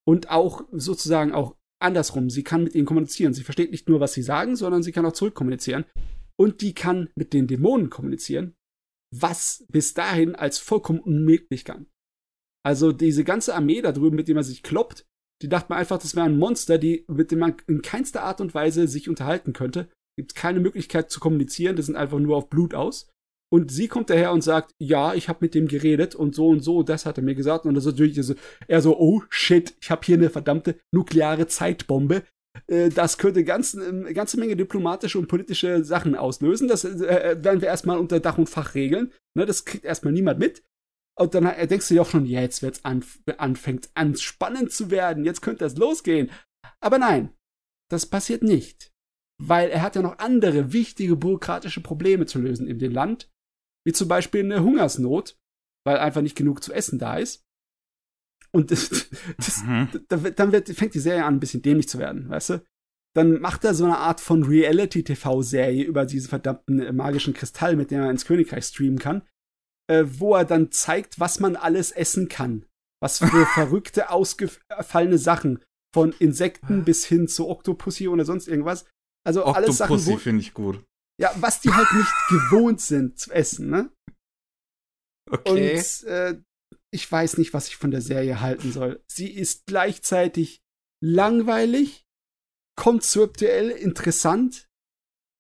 [0.06, 2.30] Und auch sozusagen auch andersrum.
[2.30, 3.34] Sie kann mit ihnen kommunizieren.
[3.34, 5.84] Sie versteht nicht nur, was sie sagen, sondern sie kann auch zurückkommunizieren.
[6.36, 8.54] Und die kann mit den Dämonen kommunizieren,
[9.14, 11.86] was bis dahin als vollkommen unmöglich kann.
[12.64, 15.06] Also diese ganze Armee da drüben, mit der man sich kloppt,
[15.42, 18.40] die dachte man einfach, das wäre ein Monster, die, mit dem man in keinster Art
[18.40, 19.88] und Weise sich unterhalten könnte.
[20.16, 23.08] Gibt keine Möglichkeit zu kommunizieren, die sind einfach nur auf Blut aus.
[23.52, 26.60] Und sie kommt daher und sagt, ja, ich habe mit dem geredet und so und
[26.60, 27.66] so, das hat er mir gesagt.
[27.66, 28.34] Und das ist natürlich so,
[28.66, 32.24] er so, oh shit, ich habe hier eine verdammte nukleare Zeitbombe.
[32.66, 36.68] Äh, das könnte ganz, eine ganze Menge diplomatische und politische Sachen auslösen.
[36.68, 39.12] Das äh, äh, werden wir erstmal unter Dach und Fach regeln.
[39.36, 40.62] Ne, das kriegt erstmal niemand mit.
[41.16, 44.90] Und dann denkst du dir auch schon, ja, jetzt wird's anf anfängt an spannend zu
[44.90, 45.24] werden.
[45.24, 46.30] Jetzt könnte das losgehen.
[46.80, 47.32] Aber nein,
[47.90, 48.92] das passiert nicht.
[49.40, 53.30] Weil er hat ja noch andere wichtige bürokratische Probleme zu lösen in dem Land
[53.86, 55.38] wie zum Beispiel eine Hungersnot,
[55.86, 57.44] weil einfach nicht genug zu essen da ist.
[58.52, 59.88] Und das, das, mhm.
[60.08, 62.64] dann wird, fängt die Serie an, ein bisschen dämlich zu werden, weißt du?
[63.16, 67.92] Dann macht er so eine Art von Reality-TV-Serie über diesen verdammten äh, magischen Kristall, mit
[67.92, 69.22] dem er ins Königreich streamen kann,
[69.90, 72.66] äh, wo er dann zeigt, was man alles essen kann.
[73.00, 75.62] Was für verrückte, ausgefallene Sachen.
[75.94, 78.84] Von Insekten bis hin zu Octopussy oder sonst irgendwas.
[79.24, 79.92] Also Octopussy alles Sachen.
[79.92, 80.84] Octopussy finde ich gut.
[81.20, 83.92] Ja, was die halt nicht gewohnt sind zu essen, ne?
[85.30, 85.78] Okay.
[85.78, 86.42] Und äh,
[86.92, 89.02] ich weiß nicht, was ich von der Serie halten soll.
[89.06, 90.62] Sie ist gleichzeitig
[91.02, 92.04] langweilig,
[92.76, 94.68] konzeptuell interessant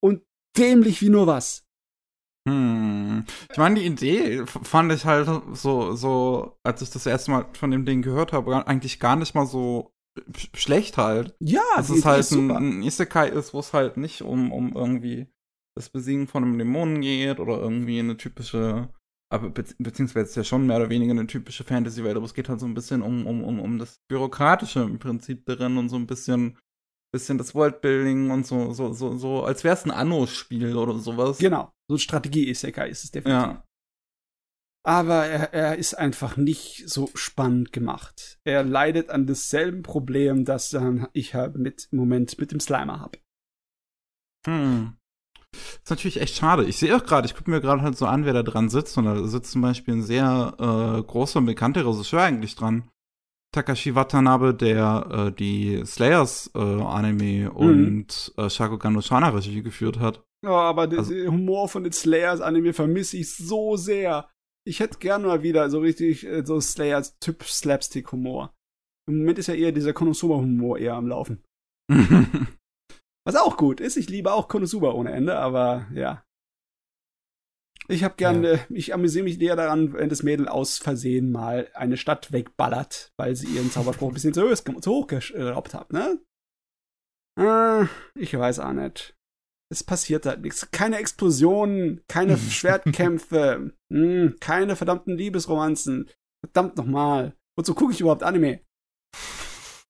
[0.02, 0.24] und
[0.56, 1.63] dämlich wie nur was.
[2.46, 3.24] Hm.
[3.50, 7.70] Ich meine, die Idee fand ich halt so, so, als ich das erste Mal von
[7.70, 9.94] dem Ding gehört habe, eigentlich gar nicht mal so
[10.54, 11.34] schlecht halt.
[11.40, 14.74] Ja, dass es halt ist ein, ein Isekai ist, wo es halt nicht um, um
[14.74, 15.26] irgendwie
[15.76, 18.88] das Besiegen von einem Dämonen geht oder irgendwie eine typische,
[19.32, 22.48] aber be beziehungsweise ist ja schon mehr oder weniger eine typische Fantasy-Welt, aber es geht
[22.48, 25.96] halt so ein bisschen um, um, um, um das Bürokratische im Prinzip darin und so
[25.96, 26.58] ein bisschen,
[27.14, 31.38] bisschen das Worldbuilding und so, so, so, so, als wäre es ein Anno-Spiel oder sowas.
[31.38, 33.54] Genau, so ein Strategie-Isekai ist es definitiv.
[33.54, 33.64] Ja.
[34.86, 38.38] Aber er, er ist einfach nicht so spannend gemacht.
[38.44, 43.00] Er leidet an dasselben Problem, das dann ich halt mit im Moment mit dem Slimer
[43.00, 43.18] habe.
[44.46, 44.96] Hm.
[45.52, 46.64] Das ist natürlich echt schade.
[46.64, 48.98] Ich sehe auch gerade, ich gucke mir gerade halt so an, wer da dran sitzt.
[48.98, 52.90] Und da sitzt zum Beispiel ein sehr äh, großer und bekannter Regisseur eigentlich dran.
[53.54, 57.56] Takashi Watanabe, der äh, die Slayers äh, Anime mhm.
[57.56, 60.24] und äh, Shakugan no Shana Regie geführt hat.
[60.44, 64.28] Ja, aber also, den Humor von den Slayers Anime vermisse ich so sehr.
[64.66, 68.52] Ich hätte gern mal wieder so richtig äh, so Slayers Typ Slapstick Humor.
[69.08, 71.44] Im Moment ist ja eher dieser Konosuba Humor eher am Laufen.
[73.24, 73.96] Was auch gut ist.
[73.96, 76.23] Ich liebe auch Konosuba ohne Ende, aber ja.
[77.94, 78.66] Ich habe gerne, ja.
[78.70, 83.36] ich amüsiere mich eher daran, wenn das Mädel aus Versehen mal eine Stadt wegballert, weil
[83.36, 86.18] sie ihren Zauberspruch ein bisschen zu, hoch, zu hoch geschraubt hat, ne?
[87.38, 89.16] Ah, ich weiß auch nicht.
[89.72, 90.68] Es passiert halt nichts.
[90.72, 96.10] Keine Explosionen, keine Schwertkämpfe, mh, hm, keine verdammten Liebesromanzen.
[96.44, 97.36] Verdammt nochmal.
[97.56, 98.60] Wozu gucke ich überhaupt Anime?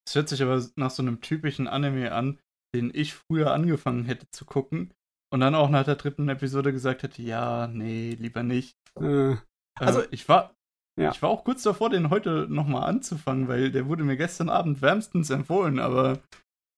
[0.07, 2.39] Es hört sich aber nach so einem typischen Anime an,
[2.75, 4.93] den ich früher angefangen hätte zu gucken
[5.35, 8.77] und dann auch nach der dritten Episode gesagt hätte, ja, nee, lieber nicht.
[9.01, 9.35] Äh,
[9.77, 10.55] also äh, ich war
[10.97, 11.11] ja.
[11.11, 14.81] ich war auch kurz davor, den heute nochmal anzufangen, weil der wurde mir gestern Abend
[14.81, 16.21] wärmstens empfohlen, aber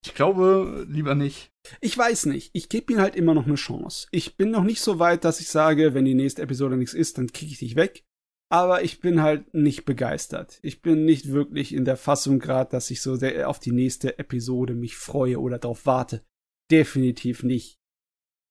[0.06, 1.50] ich glaube, lieber nicht.
[1.82, 2.48] Ich weiß nicht.
[2.54, 4.06] Ich gebe ihm halt immer noch eine Chance.
[4.10, 7.18] Ich bin noch nicht so weit, dass ich sage, wenn die nächste Episode nichts ist,
[7.18, 8.04] dann kicke ich dich weg.
[8.50, 10.60] Aber ich bin halt nicht begeistert.
[10.62, 14.72] Ich bin nicht wirklich in der Fassung gerade, dass ich so auf die nächste Episode
[14.72, 16.24] mich freue oder darauf warte.
[16.70, 17.78] Definitiv nicht.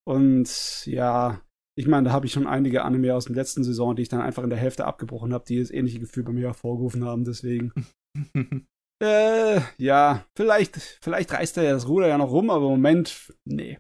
[0.08, 1.42] Und ja,
[1.78, 4.22] ich meine, da habe ich schon einige Anime aus der letzten Saison, die ich dann
[4.22, 7.26] einfach in der Hälfte abgebrochen habe, die das ähnliche Gefühl bei mir hervorgerufen haben.
[7.26, 7.74] Deswegen.
[9.04, 13.34] äh, ja, vielleicht, vielleicht reißt er ja das Ruder ja noch rum, aber im Moment,
[13.46, 13.80] nee.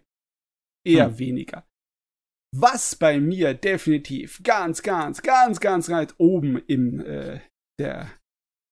[0.85, 1.19] Eher hm.
[1.19, 1.65] weniger.
[2.57, 7.41] Was bei mir definitiv ganz, ganz, ganz, ganz weit oben in äh,
[7.79, 8.09] der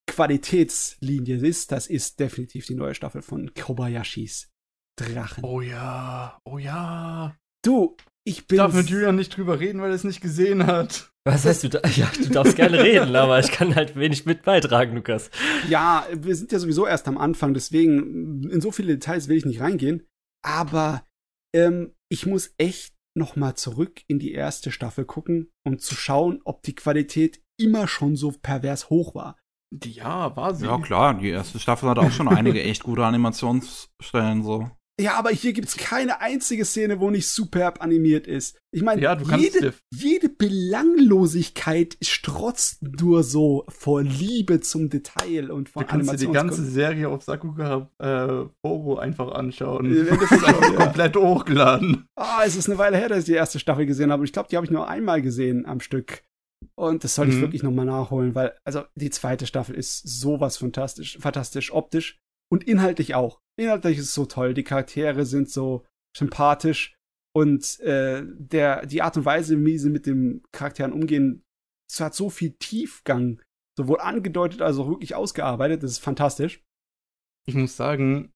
[0.09, 4.53] Qualitätslinie ist, das ist definitiv die neue Staffel von Kobayashis
[4.95, 5.43] Drachen.
[5.43, 7.35] Oh ja, oh ja.
[7.63, 7.95] Du,
[8.25, 8.55] ich bin.
[8.55, 11.11] Ich darf mit Julian nicht drüber reden, weil er es nicht gesehen hat.
[11.25, 11.69] Was heißt du?
[11.69, 15.31] Da ja, du darfst gerne reden, aber ich kann halt wenig mit beitragen, Lukas.
[15.69, 19.45] Ja, wir sind ja sowieso erst am Anfang, deswegen in so viele Details will ich
[19.45, 20.05] nicht reingehen.
[20.45, 21.03] Aber
[21.55, 26.41] ähm, ich muss echt noch mal zurück in die erste Staffel gucken, um zu schauen,
[26.43, 29.37] ob die Qualität immer schon so pervers hoch war.
[29.83, 30.65] Ja, war sie.
[30.65, 34.69] Ja, klar, die erste Staffel hat auch schon einige echt gute Animationsstellen so.
[34.99, 38.59] Ja, aber hier gibt's keine einzige Szene, wo nicht superb animiert ist.
[38.71, 45.83] Ich meine, ja, jede, jede Belanglosigkeit strotzt nur so vor Liebe zum Detail und vor
[45.83, 49.91] Du kannst dir die ganze Serie auf Sakuga äh, Bobo einfach anschauen.
[49.91, 50.43] Ja, das ist
[50.75, 52.05] komplett hochgeladen.
[52.15, 54.23] Ah, es ist eine Weile her, dass ich die erste Staffel gesehen habe.
[54.25, 56.23] Ich glaube, die habe ich nur einmal gesehen am Stück.
[56.75, 57.41] Und das soll ich mhm.
[57.41, 62.21] wirklich nochmal nachholen, weil, also, die zweite Staffel ist sowas fantastisch, fantastisch optisch
[62.53, 63.41] und inhaltlich auch.
[63.59, 64.53] Inhaltlich ist es so toll.
[64.53, 66.95] Die Charaktere sind so sympathisch
[67.35, 71.41] und äh, der, die Art und Weise, wie sie mit den Charakteren umgehen,
[71.91, 73.41] es hat so viel Tiefgang,
[73.75, 75.81] sowohl angedeutet als auch wirklich ausgearbeitet.
[75.81, 76.61] Das ist fantastisch.
[77.47, 78.31] Ich muss sagen,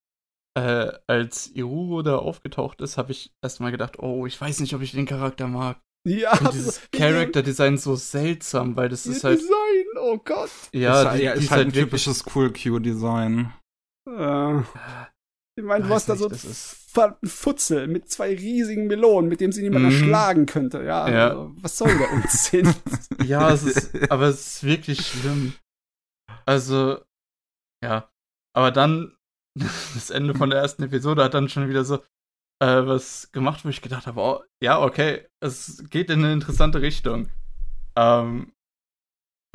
[0.58, 4.82] äh, als Iruro da aufgetaucht ist, habe ich erstmal gedacht, oh, ich weiß nicht, ob
[4.82, 5.80] ich den Charakter mag.
[6.08, 9.42] Ja, und dieses Character-Design so seltsam, weil das ist halt.
[9.42, 10.50] Design, oh Gott.
[10.74, 13.54] Ja, das ist, die, ja, ist halt ein typisches Cool-Q-Design.
[14.08, 14.62] Äh,
[15.58, 19.64] ich meine, du hast da so einen Futzel mit zwei riesigen Melonen, mit dem sie
[19.64, 19.92] niemand mhm.
[19.92, 20.84] erschlagen könnte.
[20.84, 21.30] Ja, ja.
[21.30, 22.74] Also, was soll der Unsinn?
[23.26, 25.54] ja, es ist, aber es ist wirklich schlimm.
[26.46, 27.00] Also,
[27.84, 28.10] ja.
[28.56, 29.18] Aber dann,
[29.56, 32.04] das Ende von der ersten Episode hat dann schon wieder so
[32.62, 36.82] äh, was gemacht, wo ich gedacht habe, oh, ja, okay, es geht in eine interessante
[36.82, 37.30] Richtung.
[37.98, 38.54] Ähm,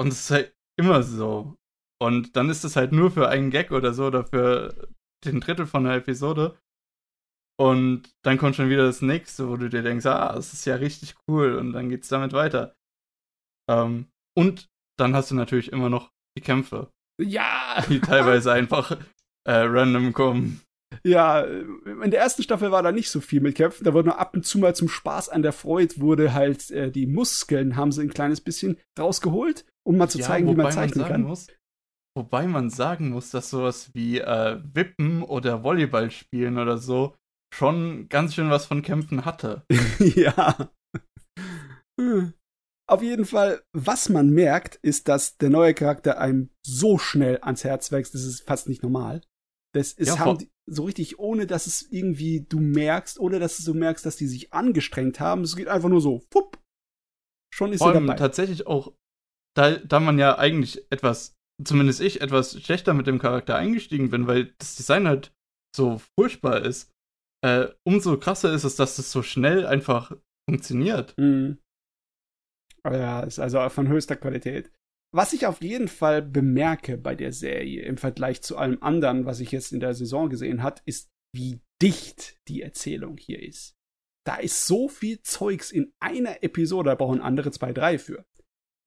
[0.01, 1.57] und es ist halt immer so.
[2.03, 4.89] Und dann ist es halt nur für einen Gag oder so oder für
[5.25, 6.59] den Drittel von der Episode.
[7.57, 10.75] Und dann kommt schon wieder das nächste, wo du dir denkst, ah, das ist ja
[10.75, 12.75] richtig cool und dann geht's damit weiter.
[13.71, 14.07] Ähm,
[14.37, 14.69] und
[14.99, 16.91] dann hast du natürlich immer noch die Kämpfe.
[17.21, 17.85] Ja!
[17.89, 18.99] Die teilweise einfach
[19.45, 20.61] äh, random kommen.
[21.05, 23.85] Ja, in der ersten Staffel war da nicht so viel mit Kämpfen.
[23.85, 26.91] Da wurde nur ab und zu mal zum Spaß an der Freude wurde halt äh,
[26.91, 30.73] die Muskeln haben sie ein kleines bisschen rausgeholt, um mal zu ja, zeigen, wie man
[30.73, 31.23] zeichnen man kann.
[31.23, 31.47] Muss,
[32.17, 37.15] Wobei man sagen muss, dass sowas wie äh, Wippen oder Volleyball spielen oder so
[37.55, 39.65] schon ganz schön was von Kämpfen hatte.
[39.99, 40.71] ja.
[42.89, 47.65] Auf jeden Fall, was man merkt, ist, dass der neue Charakter einem so schnell ans
[47.65, 49.23] Herz wächst, das ist fast nicht normal.
[49.75, 50.37] Das ist ja,
[50.67, 54.53] so richtig, ohne dass es irgendwie du merkst, ohne dass du merkst, dass die sich
[54.53, 55.43] angestrengt haben.
[55.43, 56.59] Es geht einfach nur so, fupp.
[57.55, 58.15] Schon ist Vor er dabei.
[58.15, 58.95] tatsächlich auch,
[59.57, 64.27] da, da man ja eigentlich etwas zumindest ich, etwas schlechter mit dem Charakter eingestiegen bin,
[64.27, 65.33] weil das Design halt
[65.75, 66.91] so furchtbar ist.
[67.45, 70.17] Äh, umso krasser ist es, dass es so schnell einfach
[70.49, 71.15] funktioniert.
[71.19, 71.59] Mhm.
[72.85, 74.71] Ja, ist also von höchster Qualität.
[75.15, 79.41] Was ich auf jeden Fall bemerke bei der Serie im Vergleich zu allem anderen, was
[79.41, 83.75] ich jetzt in der Saison gesehen hat, ist, wie dicht die Erzählung hier ist.
[84.25, 88.25] Da ist so viel Zeugs in einer Episode, da brauchen andere zwei, drei für.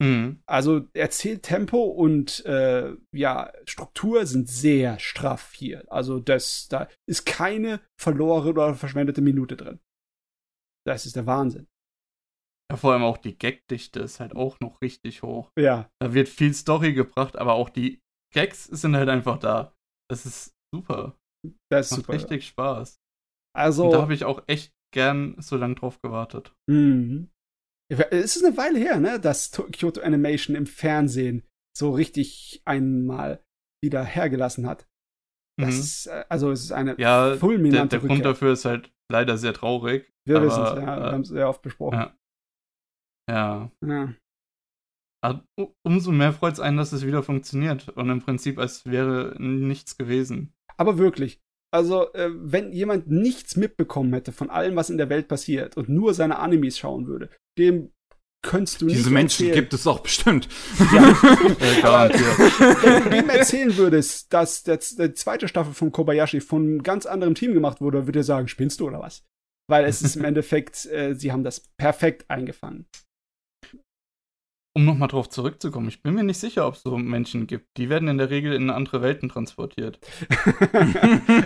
[0.01, 0.41] Mhm.
[0.45, 5.85] Also Erzähltempo und äh, ja, Struktur sind sehr straff hier.
[5.91, 9.79] Also das, da ist keine verlorene oder verschwendete Minute drin.
[10.85, 11.67] Das ist der Wahnsinn.
[12.71, 15.51] Ja, vor allem auch die Gagdichte ist halt auch noch richtig hoch.
[15.57, 15.89] Ja.
[16.01, 18.01] Da wird viel Story gebracht, aber auch die
[18.33, 19.73] Gags sind halt einfach da.
[20.09, 21.15] Das ist super.
[21.71, 22.13] Das ist Macht super.
[22.13, 22.97] richtig Spaß.
[23.55, 26.53] Also, Und da habe ich auch echt gern so lange drauf gewartet.
[26.69, 27.29] Mhm.
[27.89, 31.43] Es ist eine Weile her, ne, dass To- Kyoto Animation im Fernsehen
[31.77, 33.43] so richtig einmal
[33.83, 34.87] wieder hergelassen hat.
[35.59, 35.79] Das Mhm.
[35.79, 38.31] ist, äh, also es ist eine Ja, der, fulminante der Grund Rückkehr.
[38.31, 40.11] dafür ist halt leider sehr traurig.
[40.27, 41.99] Wir wissen es, ja, wir äh, haben es sehr oft besprochen.
[41.99, 42.17] ja.
[43.29, 43.71] Ja.
[43.85, 44.13] Ja.
[45.23, 45.43] Aber
[45.83, 47.89] umso mehr freut es einen, dass es wieder funktioniert.
[47.89, 50.53] Und im Prinzip, als wäre nichts gewesen.
[50.77, 51.39] Aber wirklich,
[51.73, 55.89] also äh, wenn jemand nichts mitbekommen hätte von allem, was in der Welt passiert und
[55.89, 57.91] nur seine Animes schauen würde, dem
[58.41, 59.63] könntest du Diese nicht Menschen erzählen.
[59.63, 60.47] gibt es auch bestimmt.
[60.93, 61.15] Ja.
[61.59, 62.37] Äh, garantiert.
[62.83, 67.05] Wenn du dem erzählen würdest, dass der, die zweite Staffel von Kobayashi von einem ganz
[67.05, 69.23] anderen Team gemacht wurde, würde er sagen, spinnst du oder was?
[69.67, 72.87] Weil es ist im Endeffekt, äh, sie haben das perfekt eingefangen.
[74.75, 77.77] Um nochmal drauf zurückzukommen, ich bin mir nicht sicher, ob es so Menschen gibt.
[77.77, 79.99] Die werden in der Regel in andere Welten transportiert.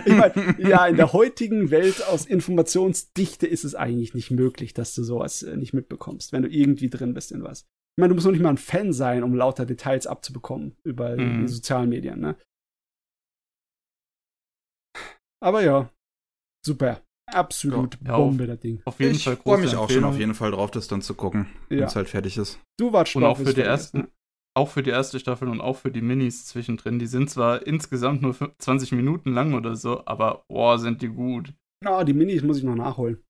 [0.04, 4.94] ich meine, ja, in der heutigen Welt aus Informationsdichte ist es eigentlich nicht möglich, dass
[4.94, 7.60] du sowas äh, nicht mitbekommst, wenn du irgendwie drin bist in was.
[7.62, 11.16] Ich meine, du musst noch nicht mal ein Fan sein, um lauter Details abzubekommen über
[11.16, 11.42] Mhm.
[11.46, 12.36] die sozialen Medien, ne?
[15.42, 15.90] Aber ja,
[16.64, 17.00] super.
[17.32, 18.80] Absolut Ja, Bombe, das Ding.
[18.84, 21.14] Auf jeden ich Fall freue mich auch schon auf jeden Fall drauf, das dann zu
[21.14, 21.86] gucken, wenn Ja.
[21.86, 22.60] es halt fertig ist.
[22.78, 24.08] Du warst Und auch für die ersten,
[24.56, 26.98] auch für die erste Staffel und auch für die Minis zwischendrin.
[26.98, 31.52] Die sind zwar insgesamt nur 20 Minuten lang oder so, aber boah, sind die gut.
[31.84, 33.22] Ah, die Minis muss ich noch nachholen.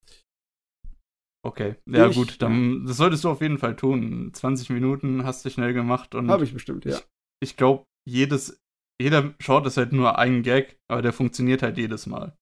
[1.47, 4.31] Okay, ja Ich- gut, dann das solltest du auf jeden Fall tun.
[4.35, 6.98] 20 Minuten hast du schnell gemacht und Habe ich bestimmt, ja.
[7.43, 8.60] ich glaube, jedes,
[9.01, 12.36] jeder Short ist halt nur ein Gag, aber der funktioniert halt jedes Mal.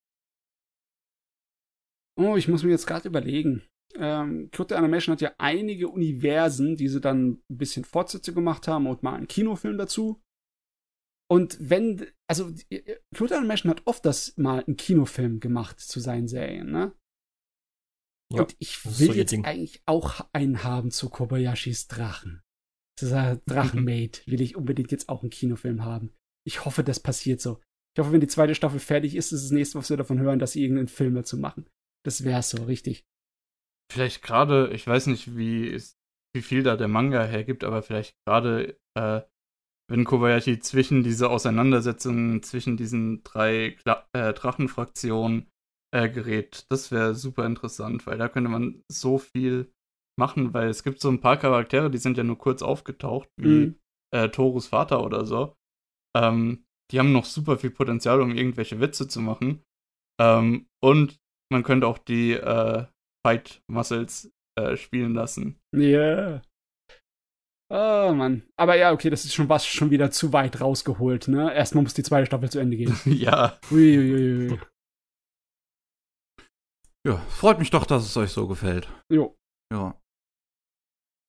[2.18, 3.62] Oh, ich muss mir jetzt gerade überlegen.
[3.94, 8.86] Ähm, Kyoto Animation hat ja einige Universen, die sie dann ein bisschen Fortsätze gemacht haben
[8.86, 10.20] und mal einen Kinofilm dazu.
[11.30, 12.52] Und wenn, also
[13.14, 16.92] Kyoto Animation hat oft das mal einen Kinofilm gemacht zu seinen Serien, ne?
[18.32, 19.44] Ja, und ich will so jetzt Ding.
[19.44, 22.42] eigentlich auch einen haben zu Kobayashis Drachen.
[23.00, 26.12] Dieser Drachenmate will ich unbedingt jetzt auch einen Kinofilm haben.
[26.46, 27.60] Ich hoffe, das passiert so.
[27.96, 30.38] Ich hoffe, wenn die zweite Staffel fertig ist, ist das nächste, was wir davon hören,
[30.38, 31.68] dass sie irgendeinen Film dazu machen.
[32.04, 33.04] Das wär's so, richtig.
[33.90, 35.76] Vielleicht gerade, ich weiß nicht, wie,
[36.34, 39.22] wie viel da der Manga hergibt, aber vielleicht gerade, äh,
[39.90, 45.48] wenn Kobayashi zwischen diese Auseinandersetzungen zwischen diesen drei Kla äh, Drachenfraktionen
[45.94, 49.72] äh, gerät, das wäre super interessant, weil da könnte man so viel
[50.18, 53.66] machen, weil es gibt so ein paar Charaktere, die sind ja nur kurz aufgetaucht, wie
[53.66, 53.80] Mhm.
[54.14, 55.54] äh, Torus Vater oder so.
[56.16, 59.62] Ähm, die haben noch super viel Potenzial, um irgendwelche Witze zu machen.
[60.20, 61.18] Ähm, und
[61.50, 62.86] man könnte auch die äh,
[63.26, 65.58] Fight Muscles äh, spielen lassen.
[65.74, 66.42] Ja.
[67.70, 68.44] Oh Mann.
[68.56, 71.54] Aber ja, okay, das ist schon was schon wieder zu weit rausgeholt, ne?
[71.54, 72.96] Erstmal muss die zweite Staffel zu Ende gehen.
[73.04, 74.58] ja, Uiuiui.
[77.06, 78.88] Ja, freut mich doch, dass es euch so gefällt.
[79.12, 79.36] Jo.
[79.72, 80.00] Ja.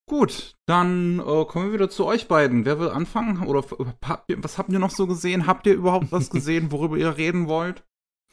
[0.09, 2.65] Gut, dann äh, kommen wir wieder zu euch beiden.
[2.65, 3.45] Wer will anfangen?
[3.45, 3.63] Oder
[4.03, 5.45] habt ihr, was habt ihr noch so gesehen?
[5.45, 7.83] Habt ihr überhaupt was gesehen, worüber ihr reden wollt?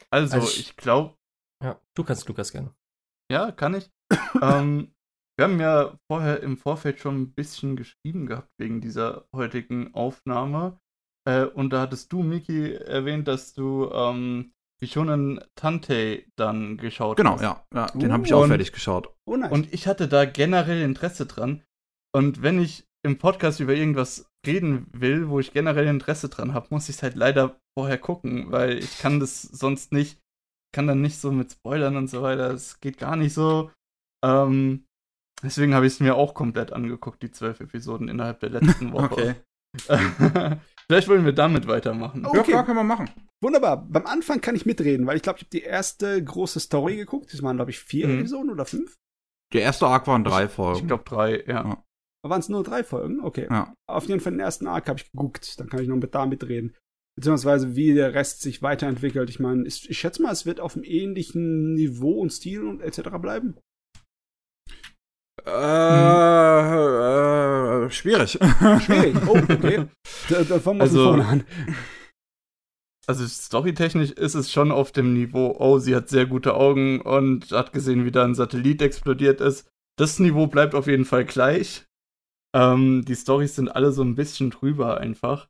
[0.09, 1.15] also, Also ich- ich glaube,
[1.63, 2.73] Ja, du kannst Lukas gerne.
[3.31, 3.89] ja, kann ich.
[4.41, 4.93] ähm,
[5.37, 10.79] wir haben ja vorher im Vorfeld schon ein bisschen geschrieben gehabt wegen dieser heutigen Aufnahme.
[11.27, 16.77] Äh, und da hattest du, Miki, erwähnt, dass du ähm, wie schon in Tante dann
[16.77, 17.41] geschaut Genau, hast.
[17.41, 17.65] ja.
[17.73, 19.13] ja den habe ich auch Und- fertig geschaut.
[19.25, 19.51] Oh nice.
[19.51, 21.63] Und ich hatte da generell Interesse dran.
[22.15, 26.67] Und wenn ich im Podcast über irgendwas reden will, wo ich generell Interesse dran habe,
[26.71, 30.19] muss ich es halt leider vorher gucken, weil ich kann das sonst nicht,
[30.77, 32.51] kann dann nicht so mit Spoilern und so weiter.
[32.51, 33.71] Es geht gar nicht so.
[34.23, 34.85] Ähm,
[35.41, 39.35] deswegen habe ich es mir auch komplett angeguckt, die zwölf Episoden innerhalb der letzten Woche.
[40.87, 42.25] Vielleicht wollen wir damit weitermachen.
[42.25, 42.33] Oh.
[42.33, 42.51] Ja, Okay.
[42.51, 43.09] klar, können wir machen.
[43.41, 43.85] Wunderbar.
[43.89, 47.33] Beim Anfang kann ich mitreden, weil ich glaube, ich habe die erste große Story geguckt.
[47.33, 48.19] Das waren, glaube ich, vier Mhm.
[48.19, 48.95] Episoden oder fünf.
[49.53, 50.79] Der erste Arc waren drei Folgen.
[50.81, 51.65] Ich glaube drei, ja.
[51.67, 51.83] Ja.
[52.23, 53.19] Waren es nur drei Folgen?
[53.21, 53.47] Okay.
[53.49, 53.73] ja.
[53.89, 55.59] Auf jeden Fall den ersten Arc habe ich geguckt.
[55.59, 56.75] Dann kann ich noch mit da mitreden.
[57.17, 59.29] Beziehungsweise wie der Rest sich weiterentwickelt.
[59.29, 62.81] Ich meine, ich, ich schätze mal, es wird auf einem ähnlichen Niveau und Stil und
[62.81, 63.09] etc.
[63.19, 63.57] bleiben.
[65.45, 65.51] Äh,
[67.85, 68.37] äh, schwierig.
[68.81, 69.15] Schwierig.
[69.27, 69.85] Oh, okay.
[70.29, 71.43] Da, da fangen wir Also- vorne an.
[73.09, 77.53] Also storytechnisch ist es schon auf dem Niveau, oh, sie hat sehr gute Augen und
[77.53, 79.65] hat gesehen, wie da ein Satellit explodiert ist.
[79.97, 81.85] Das Niveau bleibt auf jeden Fall gleich.
[82.53, 85.47] Ähm, die Storys sind alle so ein bisschen drüber einfach.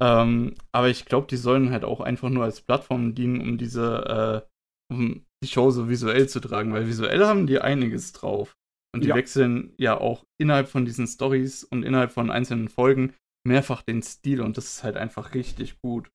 [0.00, 4.44] Ähm, aber ich glaube, die sollen halt auch einfach nur als Plattform dienen, um diese,
[4.90, 8.56] äh, um die Show so visuell zu tragen, weil visuell haben die einiges drauf.
[8.92, 9.14] Und die ja.
[9.14, 13.14] wechseln ja auch innerhalb von diesen Stories und innerhalb von einzelnen Folgen
[13.46, 16.10] mehrfach den Stil und das ist halt einfach richtig gut.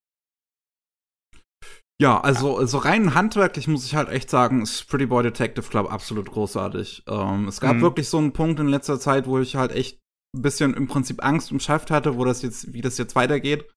[2.02, 5.92] Ja, also, also rein handwerklich muss ich halt echt sagen, ist Pretty Boy Detective Club
[5.92, 7.04] absolut großartig.
[7.08, 7.82] Ähm, es gab mhm.
[7.82, 10.00] wirklich so einen Punkt in letzter Zeit, wo ich halt echt
[10.36, 13.72] ein bisschen im Prinzip Angst um Schaft hatte, wo das jetzt, wie das jetzt weitergeht.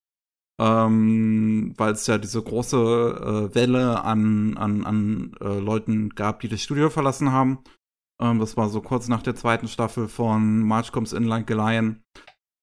[0.60, 6.48] Ähm, weil es ja diese große äh, Welle an, an, an äh, Leuten gab, die
[6.48, 7.58] das Studio verlassen haben.
[8.20, 11.54] Ähm, das war so kurz nach der zweiten Staffel von March Comes In Like a
[11.54, 12.02] Lion.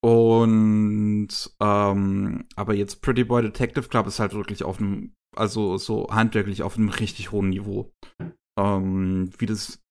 [0.04, 1.30] Und
[1.62, 6.64] ähm, aber jetzt Pretty Boy Detective Club ist halt wirklich auf einem also so handwerklich
[6.64, 7.92] auf einem richtig hohen Niveau.
[8.58, 9.82] Ähm, wie das,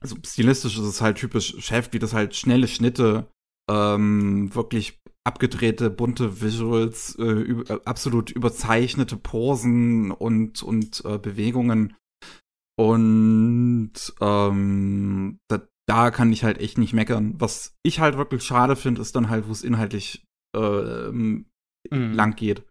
[0.00, 3.30] also stilistisch ist es halt typisch Chef, wie das halt schnelle Schnitte,
[3.70, 11.94] ähm, wirklich abgedrehte, bunte Visuals, äh, über, äh, absolut überzeichnete Posen und, und äh, Bewegungen.
[12.78, 17.34] Und ähm, da, da kann ich halt echt nicht meckern.
[17.38, 20.24] Was ich halt wirklich schade finde, ist dann halt, wo es inhaltlich
[20.54, 21.44] äh, mhm.
[21.90, 22.64] lang geht.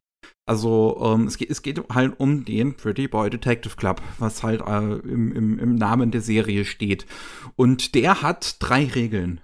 [0.47, 4.61] Also ähm, es, geht, es geht halt um den Pretty Boy Detective Club, was halt
[4.61, 7.05] äh, im, im, im Namen der Serie steht.
[7.55, 9.41] Und der hat drei Regeln.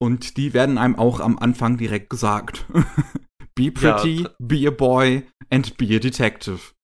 [0.00, 2.66] Und die werden einem auch am Anfang direkt gesagt.
[3.54, 4.30] be pretty, ja.
[4.38, 6.74] be a boy and be a detective.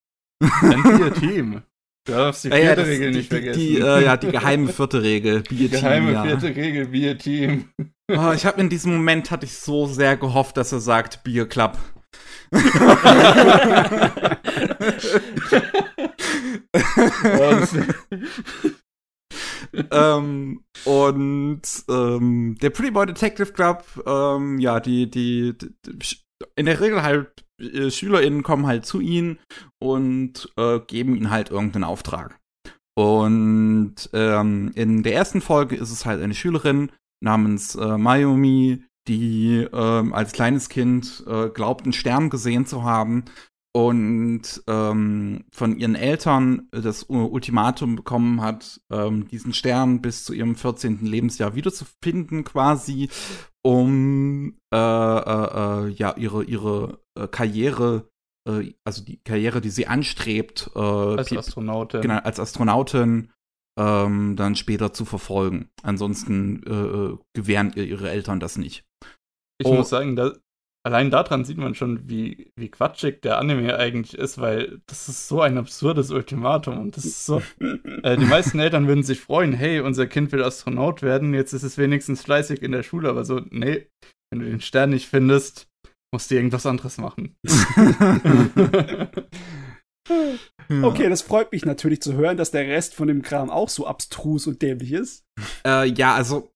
[0.41, 1.63] And be a team.
[2.07, 3.61] Du darfst die vierte ja, ja, Regel die, nicht vergessen.
[3.61, 5.43] Die, äh, ja, die geheime vierte Regel.
[5.43, 7.69] Be die geheime team, vierte Regel, be a team.
[8.11, 11.41] Oh, ich habe in diesem Moment hatte ich so sehr gehofft, dass er sagt, be
[11.41, 11.79] a club
[19.91, 26.17] ähm, und ähm, der Pretty Boy Detective Club, ähm, ja, die, die, die,
[26.57, 29.39] in der Regel halt äh, SchülerInnen kommen halt zu ihnen
[29.81, 32.41] und äh, geben ihnen halt irgendeinen Auftrag.
[32.97, 39.67] Und ähm, in der ersten Folge ist es halt eine Schülerin namens äh, Mayumi, die
[39.73, 43.25] ähm, als kleines Kind äh, glaubt, einen Stern gesehen zu haben
[43.77, 50.55] und ähm, von ihren Eltern das Ultimatum bekommen hat, ähm, diesen Stern bis zu ihrem
[50.55, 51.05] 14.
[51.05, 53.09] Lebensjahr wiederzufinden, quasi,
[53.63, 58.09] um äh, äh, äh, ja ihre ihre äh, Karriere,
[58.49, 63.33] äh, also die Karriere, die sie anstrebt, als Astronautin, genau, als Astronautin
[63.77, 65.69] ähm, dann später zu verfolgen.
[65.83, 68.85] Ansonsten gewähren ihr ihre Eltern das nicht.
[69.59, 69.75] Ich oh.
[69.75, 70.33] muss sagen, da,
[70.85, 75.29] allein daran sieht man schon, wie, wie quatschig der Anime eigentlich ist, weil das ist
[75.29, 77.43] so ein absurdes Ultimatum und das ist so.
[78.03, 81.63] äh, die meisten Eltern würden sich freuen, hey, unser Kind will Astronaut werden, jetzt ist
[81.63, 83.89] es wenigstens fleißig in der Schule, aber so, nee,
[84.31, 85.69] wenn du den Stern nicht findest,
[86.13, 87.37] musst du irgendwas anderes machen.
[90.83, 93.87] Okay, das freut mich natürlich zu hören, dass der Rest von dem Kram auch so
[93.87, 95.25] abstrus und dämlich ist.
[95.67, 96.51] Äh, ja, also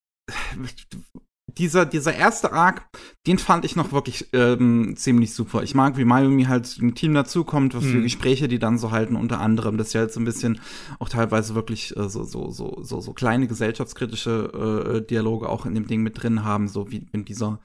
[1.59, 2.89] dieser, dieser erste Arc,
[3.27, 5.63] den fand ich noch wirklich ähm, ziemlich super.
[5.63, 8.05] Ich mag, wie Mayumi halt im Team dazukommt, was für mhm.
[8.05, 10.61] Gespräche die dann so halten, unter anderem, dass sie halt so ein bisschen
[10.99, 15.75] auch teilweise wirklich äh, so, so, so, so, so kleine gesellschaftskritische äh, Dialoge auch in
[15.75, 17.61] dem Ding mit drin haben, so wie wenn dieser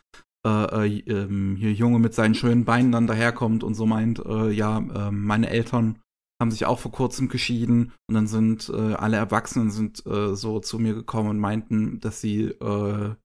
[0.46, 4.50] äh, äh, ähm, hier Junge mit seinen schönen Beinen dann daherkommt und so meint, äh,
[4.50, 6.00] ja, äh, meine Eltern
[6.42, 10.60] haben sich auch vor kurzem geschieden und dann sind äh, alle Erwachsenen sind äh, so
[10.60, 13.16] zu mir gekommen und meinten, dass sie äh,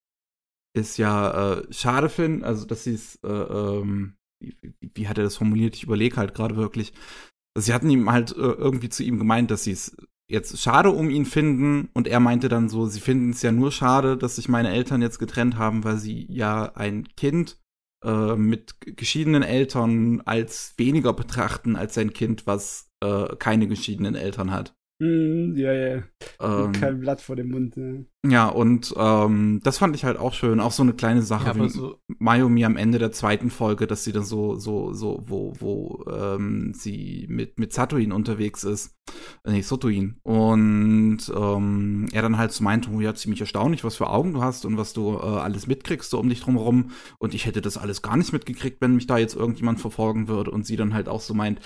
[0.74, 4.57] es ja äh, schade finden, also dass sie es, äh, ähm, wie,
[4.95, 5.77] wie, hat er das formuliert?
[5.77, 6.93] Ich überlege halt gerade wirklich.
[7.57, 9.97] Also sie hatten ihm halt äh, irgendwie zu ihm gemeint, dass sie es
[10.31, 13.73] jetzt schade um ihn finden und er meinte dann so, sie finden es ja nur
[13.73, 17.59] schade, dass sich meine Eltern jetzt getrennt haben, weil sie ja ein Kind
[18.05, 24.53] äh, mit geschiedenen Eltern als weniger betrachten als ein Kind, was äh, keine geschiedenen Eltern
[24.53, 24.78] hat.
[25.01, 26.03] Mm, ja, ja.
[26.41, 27.77] Ähm, Kein Blatt vor dem Mund.
[27.77, 30.59] Ja, ja und ähm, das fand ich halt auch schön.
[30.59, 34.03] Auch so eine kleine Sache ja, wie so Mayumi am Ende der zweiten Folge, dass
[34.03, 38.97] sie dann so, so, so, wo, wo ähm, sie mit, mit Satoin unterwegs ist.
[39.45, 40.19] Äh, nee, Sotoin.
[40.25, 44.43] Und ähm, er dann halt so meinte, oh ja, ziemlich erstaunlich, was für Augen du
[44.43, 46.91] hast und was du äh, alles mitkriegst, so um dich drumherum.
[47.19, 50.51] Und ich hätte das alles gar nicht mitgekriegt, wenn mich da jetzt irgendjemand verfolgen würde.
[50.51, 51.61] Und sie dann halt auch so meint,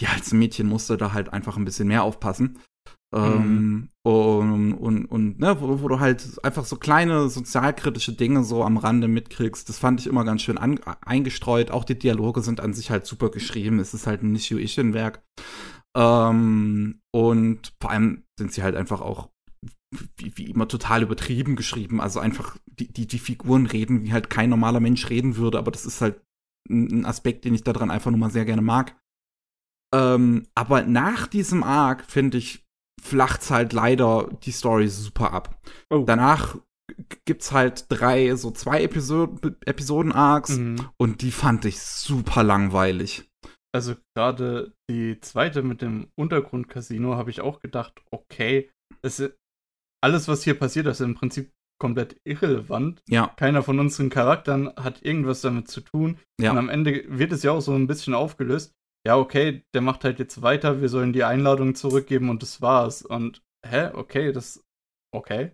[0.00, 2.58] ja, als Mädchen musste da halt einfach ein bisschen mehr aufpassen.
[3.10, 3.88] Ähm, mhm.
[4.02, 8.76] und, und, und ne, wo, wo, du halt einfach so kleine sozialkritische Dinge so am
[8.76, 11.70] Rande mitkriegst, das fand ich immer ganz schön an, eingestreut.
[11.70, 13.78] Auch die Dialoge sind an sich halt super geschrieben.
[13.78, 15.22] Es ist halt ein Nishio Ishin-Werk.
[15.96, 19.30] Ähm, und vor allem sind sie halt einfach auch
[20.18, 22.00] wie, wie, immer total übertrieben geschrieben.
[22.00, 25.70] Also einfach die, die, die Figuren reden, wie halt kein normaler Mensch reden würde, aber
[25.70, 26.20] das ist halt
[26.68, 28.94] ein Aspekt, den ich daran einfach nur mal sehr gerne mag.
[29.94, 32.64] Ähm, aber nach diesem Arc, finde ich,
[33.02, 35.58] flacht's halt leider die Story super ab.
[35.90, 36.04] Oh.
[36.06, 36.56] Danach
[37.24, 39.24] gibt's halt drei, so zwei Episo
[39.64, 40.88] Episoden-Arcs Mhm.
[40.98, 43.30] und die fand ich super langweilig.
[43.74, 48.70] Also gerade die zweite mit dem Untergrundcasino habe ich auch gedacht, okay,
[49.02, 49.22] es,
[50.02, 53.02] alles, was hier passiert, ist im Prinzip komplett irrelevant.
[53.08, 56.18] Ja, Keiner von unseren Charakteren hat irgendwas damit zu tun.
[56.40, 56.50] ja.
[56.50, 58.72] Und am Ende wird es ja auch so ein bisschen aufgelöst.
[59.08, 63.00] Ja, okay, der macht halt jetzt weiter, wir sollen die Einladung zurückgeben und das war's.
[63.00, 64.62] Und hä, okay, das
[65.14, 65.52] okay.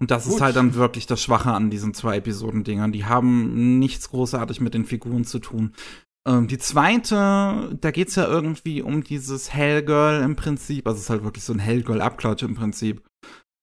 [0.00, 0.40] Und das ist Gut.
[0.40, 2.90] halt dann wirklich das Schwache an diesen zwei Episoden-Dingern.
[2.90, 5.72] Die haben nichts großartig mit den Figuren zu tun.
[6.26, 10.88] Ähm, die zweite, da geht's ja irgendwie um dieses Hellgirl im Prinzip.
[10.88, 13.06] Also es ist halt wirklich so ein Hellgirl-Abklatsch im Prinzip.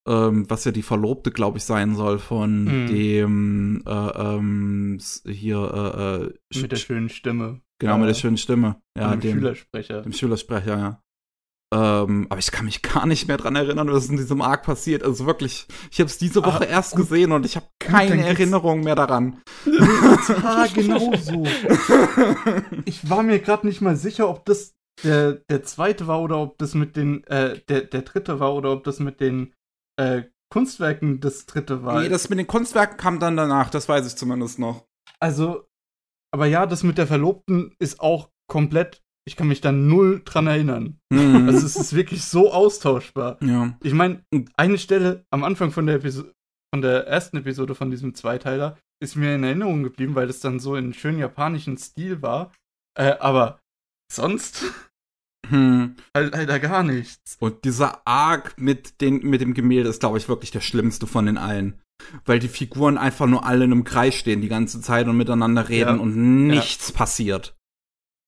[0.07, 2.87] Ähm, was ja die Verlobte, glaube ich, sein soll von Mhm.
[2.87, 7.59] dem äh, ähm, hier äh, äh, Mit der Sch- schönen Stimme.
[7.79, 8.81] Genau mit der schönen Stimme.
[8.97, 10.01] Ja, dem dem, Schülersprecher.
[10.01, 11.01] dem Schülersprecher, ja.
[11.71, 15.03] Ähm, aber ich kann mich gar nicht mehr dran erinnern, was in diesem Arc passiert.
[15.03, 17.01] Also wirklich, ich habe es diese Woche Ah, erst gut.
[17.09, 19.41] gesehen und ich habe keine Erinnerung mehr daran.
[20.43, 21.45] Ah, genau so.
[22.85, 24.73] Ich war mir gerade nicht mal sicher, ob das
[25.03, 28.71] der, der zweite war oder ob das mit den, äh, der, der dritte war oder
[28.71, 29.53] ob das mit den
[29.97, 32.01] äh, Kunstwerken das dritte war.
[32.01, 34.85] Nee, das mit den Kunstwerken kam dann danach, das weiß ich zumindest noch.
[35.19, 35.68] also,
[36.31, 40.47] aber ja, das mit der Verlobten ist auch komplett, ich kann mich da null dran
[40.47, 40.99] erinnern.
[41.11, 41.47] Mhm.
[41.47, 43.37] Also es ist wirklich so austauschbar.
[43.43, 43.77] ja.
[43.83, 44.23] Ich meine,
[44.55, 49.33] eine Stelle am Anfang von der von der ersten Episode von diesem Zweiteiler ist mir
[49.35, 52.51] in Erinnerung geblieben, weil das dann so in schön japanischen Stil war.
[52.97, 53.59] Äh, aber
[54.11, 54.65] sonst
[55.47, 55.95] Hm.
[56.15, 57.37] halt leider gar nichts.
[57.39, 61.25] Und dieser Arc mit, den, mit dem Gemälde ist, glaube ich, wirklich der schlimmste von
[61.25, 61.81] den allen.
[62.25, 65.69] Weil die Figuren einfach nur alle in einem Kreis stehen die ganze Zeit und miteinander
[65.69, 66.01] reden Ja.
[66.01, 67.55] und nichts passiert.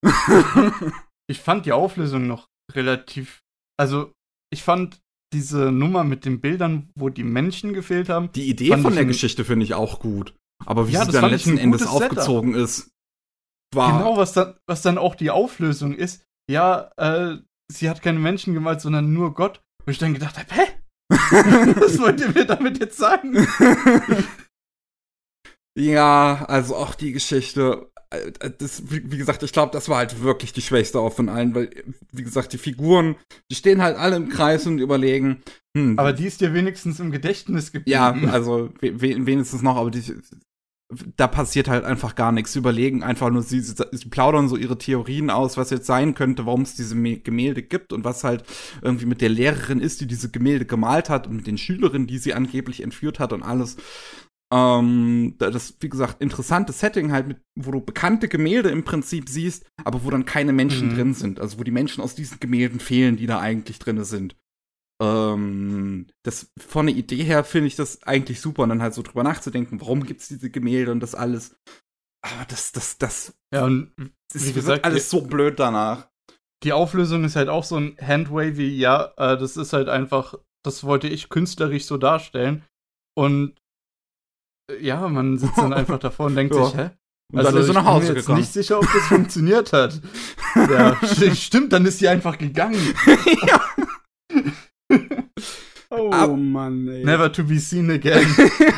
[1.28, 3.40] Ich fand die Auflösung noch relativ.
[3.78, 4.12] Also,
[4.52, 5.00] ich fand
[5.32, 8.30] diese Nummer mit den Bildern, wo die Menschen gefehlt haben.
[8.32, 10.34] Die Idee von der Geschichte finde ich auch gut.
[10.66, 11.94] Aber wie Ja, sie dann letzten Endes Setup.
[12.02, 12.90] aufgezogen ist,
[13.72, 13.98] war.
[13.98, 16.22] Genau, was dann, was dann auch die Auflösung ist.
[16.50, 17.38] Ja, äh,
[17.70, 19.62] sie hat keine Menschen gemalt, sondern nur Gott.
[19.86, 20.62] Wo ich dann gedacht habe, hä?
[21.76, 23.46] was wollt ihr mir damit jetzt sagen?
[25.78, 27.90] Ja, also auch die Geschichte.
[28.10, 31.54] äh, Das, wie gesagt, ich glaube, das war halt wirklich die schwächste auch von allen,
[31.54, 31.70] weil,
[32.12, 33.16] wie gesagt, die Figuren,
[33.50, 35.42] die stehen halt alle im Kreis und überlegen,
[35.74, 37.90] hm, Aber die ist dir wenigstens im Gedächtnis geblieben.
[37.90, 40.02] ja, also we wenigstens noch, aber die,
[41.16, 42.52] da passiert halt einfach gar nichts.
[42.52, 46.14] Sie überlegen einfach nur, sie, sie, sie plaudern so ihre Theorien aus, was jetzt sein
[46.14, 48.44] könnte, warum es diese Gemälde gibt und was halt
[48.82, 52.18] irgendwie mit der Lehrerin ist, die diese Gemälde gemalt hat und mit den Schülerinnen, die
[52.18, 53.76] sie angeblich entführt hat und alles.
[54.52, 59.28] Ähm, da- das, wie gesagt, interessantes Setting halt, mit, wo du bekannte Gemälde im Prinzip
[59.28, 60.94] siehst, aber wo dann keine Menschen Mhm.
[60.94, 61.40] drin sind.
[61.40, 64.36] Also wo die Menschen aus diesen Gemälden fehlen, die da eigentlich drin sind.
[65.02, 69.02] Ähm, das von der Idee her finde ich das eigentlich super und dann halt so
[69.02, 71.56] drüber nachzudenken, warum gibt's diese Gemälde und das alles.
[72.24, 73.92] Aber das, das, das, Ja, und
[74.32, 76.08] das Wie gesagt, alles so blöd danach.
[76.62, 80.34] die Auflösung ist halt auch so ein Handwavy, ja, äh, das ist halt einfach,
[80.64, 82.62] das wollte ich künstlerisch so darstellen.
[83.18, 83.56] Und
[84.70, 86.66] äh, ja, man sitzt dann einfach davor und denkt Ja.
[86.66, 86.90] sich, hä?
[87.34, 88.40] Und dann ist sie ich nach bin Hause mir jetzt gegangen.
[88.40, 90.00] nicht sicher, ob das funktioniert hat.
[90.54, 92.78] ja, st- stimmt, dann ist sie einfach gegangen.
[95.90, 97.04] Oh Ab- Mann, ey.
[97.04, 98.26] Never to be seen again.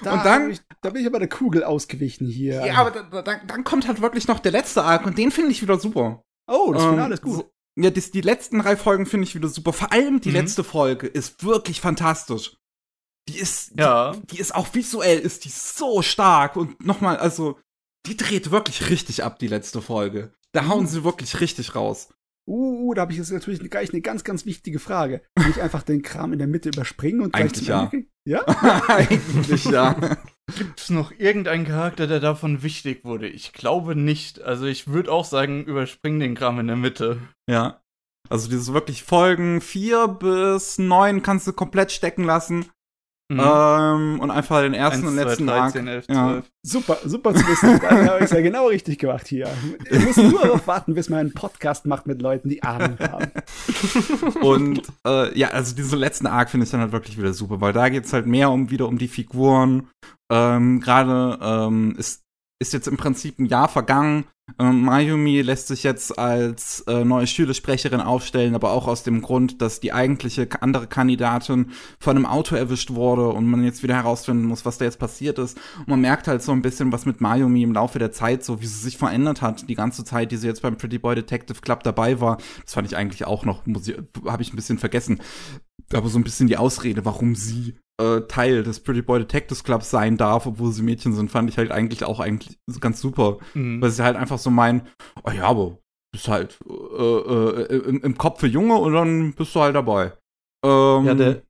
[0.00, 2.64] Da Und dann- ich, da bin ich aber der Kugel ausgewichen hier.
[2.64, 5.50] Ja, aber da, da, dann kommt halt wirklich noch der letzte Arc und den finde
[5.50, 6.22] ich wieder super.
[6.48, 7.34] oh, das Ähm, Finale ist gut.
[7.34, 9.72] So, ja, die, die letzten drei Folgen finde ich wieder super.
[9.72, 10.36] Vor allem die Mhm.
[10.36, 12.56] letzte Folge ist wirklich fantastisch.
[13.28, 14.12] Die ist, ja.
[14.12, 17.58] die, die ist auch visuell, ist die so stark und nochmal, also,
[18.06, 20.32] die dreht wirklich richtig ab, die letzte Folge.
[20.52, 22.08] Da hauen sie wirklich richtig raus.
[22.48, 25.20] Uh, da habe ich jetzt natürlich gleich eine ganz, ganz wichtige Frage.
[25.34, 28.42] Kann ich einfach den Kram in der Mitte überspringen und gleich Eigentlich zum ja.
[28.46, 28.46] Ja?
[28.88, 30.16] Eigentlich ja.
[30.56, 33.28] Gibt es noch irgendeinen Charakter, der davon wichtig wurde?
[33.28, 34.40] Ich glaube nicht.
[34.40, 37.20] Also ich würde auch sagen, überspring den Kram in der Mitte.
[37.50, 37.82] Ja.
[38.30, 42.64] Also dieses wirklich Folgen 4 bis 9 kannst du komplett stecken lassen.
[43.30, 43.40] Mhm.
[43.44, 45.96] Ähm, und einfach den ersten Eins, und zwei, letzten 13, Arc.
[45.96, 46.28] 11, Ja.
[46.28, 46.44] 12.
[46.62, 47.78] Super, super zu wissen.
[47.82, 49.48] Da habe ich ja genau richtig gemacht hier.
[49.90, 53.30] Ich muss nur darauf warten, bis man einen Podcast macht mit Leuten, die Ahnung haben.
[54.40, 57.72] Und äh, ja, also diesen letzten Arc finde ich dann halt wirklich wieder super, weil
[57.72, 59.88] da geht's halt mehr um wieder um die Figuren.
[60.30, 62.22] Ähm, Gerade ähm, ist
[62.60, 64.24] ist jetzt im Prinzip ein Jahr vergangen.
[64.58, 69.60] Ähm, Mayumi lässt sich jetzt als äh, neue Schülersprecherin aufstellen, aber auch aus dem Grund,
[69.60, 71.70] dass die eigentliche andere Kandidatin
[72.00, 75.38] von einem Auto erwischt wurde und man jetzt wieder herausfinden muss, was da jetzt passiert
[75.38, 75.58] ist.
[75.78, 78.60] Und man merkt halt so ein bisschen, was mit Mayumi im Laufe der Zeit so,
[78.60, 81.60] wie sie sich verändert hat, die ganze Zeit, die sie jetzt beim Pretty Boy Detective
[81.60, 82.38] Club dabei war.
[82.64, 85.20] Das fand ich eigentlich auch noch, habe ich ein bisschen vergessen.
[85.92, 89.90] Aber so ein bisschen die Ausrede, warum sie äh, Teil des Pretty Boy Detectives Clubs
[89.90, 93.38] sein darf, obwohl sie Mädchen sind, fand ich halt eigentlich auch eigentlich ganz super.
[93.54, 93.80] Mhm.
[93.82, 94.86] Weil sie halt einfach so meinen,
[95.24, 95.78] oh ja, aber
[96.12, 100.12] bist halt äh, äh, im, im Kopf für Junge und dann bist du halt dabei.
[100.64, 101.42] Ähm, ja, der,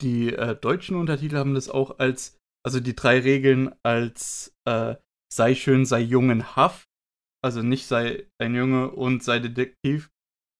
[0.00, 2.36] die äh, deutschen Untertitel haben das auch als,
[2.66, 4.96] also die drei Regeln als äh,
[5.32, 6.88] sei schön, sei jungenhaft,
[7.44, 10.10] also nicht sei ein Junge und sei Detektiv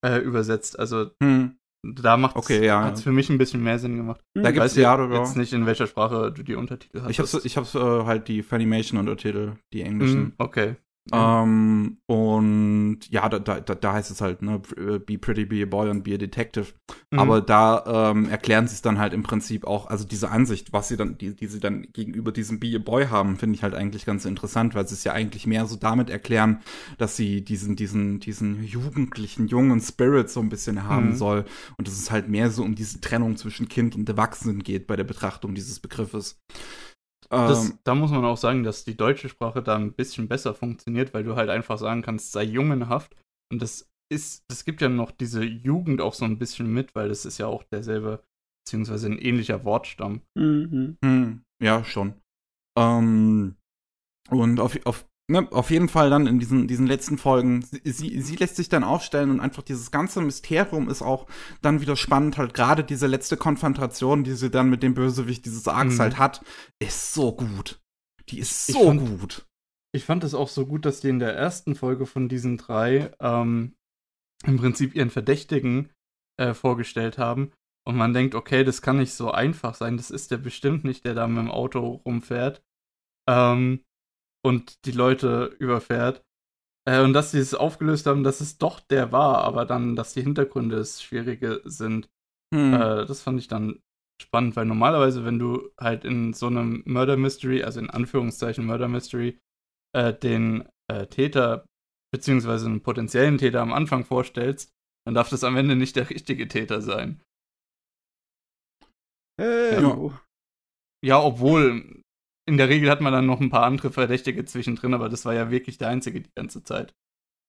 [0.04, 0.78] äh, übersetzt.
[0.78, 1.58] Also hm.
[1.82, 2.94] Da macht es okay, ja.
[2.96, 4.20] für mich ein bisschen mehr Sinn gemacht.
[4.34, 7.10] Da gibt es ja jetzt nicht, in welcher Sprache du die Untertitel hast.
[7.10, 10.20] Ich habe ich hab's, äh, halt die Funimation-Untertitel, die englischen.
[10.20, 10.76] Mm, okay.
[11.12, 15.66] Ähm, und ja, da, da, da heißt es halt, ne, äh, be pretty, be a
[15.66, 16.72] boy und be a detective.
[17.10, 17.18] Mhm.
[17.18, 20.88] Aber da ähm, erklären sie es dann halt im Prinzip auch, also diese Ansicht, was
[20.88, 23.74] sie dann, die, die sie dann gegenüber diesem be a boy haben, finde ich halt
[23.74, 26.60] eigentlich ganz interessant, weil sie es ja eigentlich mehr so damit erklären,
[26.98, 31.16] dass sie diesen, diesen, diesen jugendlichen, jungen Spirit so ein bisschen haben mhm.
[31.16, 31.44] soll.
[31.76, 34.96] Und dass es halt mehr so um diese Trennung zwischen Kind und Erwachsenen geht bei
[34.96, 36.40] der Betrachtung dieses Begriffes.
[37.30, 40.54] Das, ähm, da muss man auch sagen, dass die deutsche Sprache da ein bisschen besser
[40.54, 43.14] funktioniert, weil du halt einfach sagen kannst, sei jungenhaft.
[43.52, 47.08] Und das ist, das gibt ja noch diese Jugend auch so ein bisschen mit, weil
[47.08, 48.22] das ist ja auch derselbe,
[48.64, 50.22] beziehungsweise ein ähnlicher Wortstamm.
[50.34, 50.96] Mhm.
[51.04, 52.14] Hm, ja, schon.
[52.78, 53.56] Ähm,
[54.30, 58.36] und auf, auf ne, auf jeden Fall dann in diesen, diesen letzten Folgen, sie, sie
[58.36, 61.26] lässt sich dann aufstellen und einfach dieses ganze Mysterium ist auch
[61.62, 65.68] dann wieder spannend, halt gerade diese letzte Konfrontation, die sie dann mit dem Bösewicht dieses
[65.68, 66.00] Arcs mhm.
[66.00, 66.44] halt hat,
[66.78, 67.80] ist so gut.
[68.30, 69.46] Die ist so fand, gut.
[69.92, 73.12] Ich fand es auch so gut, dass die in der ersten Folge von diesen drei
[73.20, 73.74] ähm,
[74.44, 75.90] im Prinzip ihren Verdächtigen
[76.36, 77.52] äh, vorgestellt haben.
[77.86, 79.96] Und man denkt, okay, das kann nicht so einfach sein.
[79.96, 82.62] Das ist der bestimmt nicht, der da mit dem Auto rumfährt.
[83.26, 83.82] Ähm,
[84.44, 86.22] und die Leute überfährt.
[86.88, 90.14] Äh, und dass sie es aufgelöst haben, dass es doch der war, aber dann, dass
[90.14, 92.08] die Hintergründe das Schwierige sind.
[92.54, 92.74] Hm.
[92.74, 93.80] Äh, das fand ich dann
[94.20, 98.88] spannend, weil normalerweise, wenn du halt in so einem Murder Mystery, also in Anführungszeichen Murder
[98.88, 99.38] Mystery,
[99.94, 101.66] äh, den äh, Täter
[102.12, 104.72] beziehungsweise einen potenziellen Täter am Anfang vorstellst,
[105.06, 107.20] dann darf das am Ende nicht der richtige Täter sein.
[109.40, 110.20] Äh, ja.
[111.04, 111.97] ja, obwohl
[112.48, 115.34] in der Regel hat man dann noch ein paar andere Verdächtige zwischendrin, aber das war
[115.34, 116.94] ja wirklich der einzige die ganze Zeit.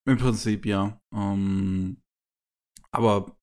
[0.05, 0.99] Im Prinzip, ja.
[1.15, 2.01] Ähm,
[2.91, 3.37] aber,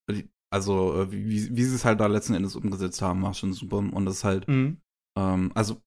[0.52, 3.78] also, äh, wie, wie sie es halt da letzten Endes umgesetzt haben, war schon super.
[3.78, 4.82] Und das halt, mhm.
[5.18, 5.80] ähm, also,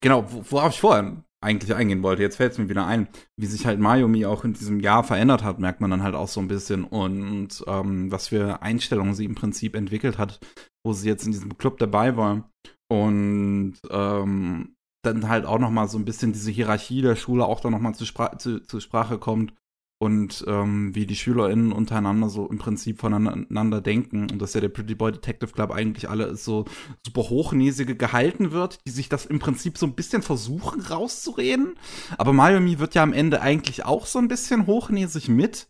[0.00, 3.08] genau, worauf ich vorher eigentlich eingehen wollte, jetzt fällt es mir wieder ein,
[3.38, 6.28] wie sich halt Mayumi auch in diesem Jahr verändert hat, merkt man dann halt auch
[6.28, 6.84] so ein bisschen.
[6.84, 10.40] Und ähm, was für Einstellungen sie im Prinzip entwickelt hat,
[10.84, 12.50] wo sie jetzt in diesem Club dabei war.
[12.88, 14.75] Und ähm,
[15.06, 17.80] dann halt auch noch mal so ein bisschen diese Hierarchie der Schule auch dann noch
[17.80, 19.52] mal zu, Spra zu, zu Sprache kommt
[19.98, 24.68] und ähm, wie die SchülerInnen untereinander so im Prinzip voneinander denken und dass ja der
[24.68, 26.66] Pretty Boy Detective Club eigentlich alle so
[27.04, 31.74] super hochnäsige gehalten wird, die sich das im Prinzip so ein bisschen versuchen rauszureden.
[32.18, 35.66] Aber Mayumi wird ja am Ende eigentlich auch so ein bisschen hochnäsig mit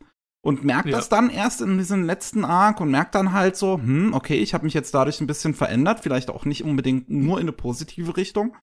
[0.46, 0.96] und merkt ja.
[0.96, 4.54] das dann erst in diesem letzten Arc und merkt dann halt so, hm, okay, ich
[4.54, 8.16] habe mich jetzt dadurch ein bisschen verändert, vielleicht auch nicht unbedingt nur in eine positive
[8.16, 8.56] Richtung.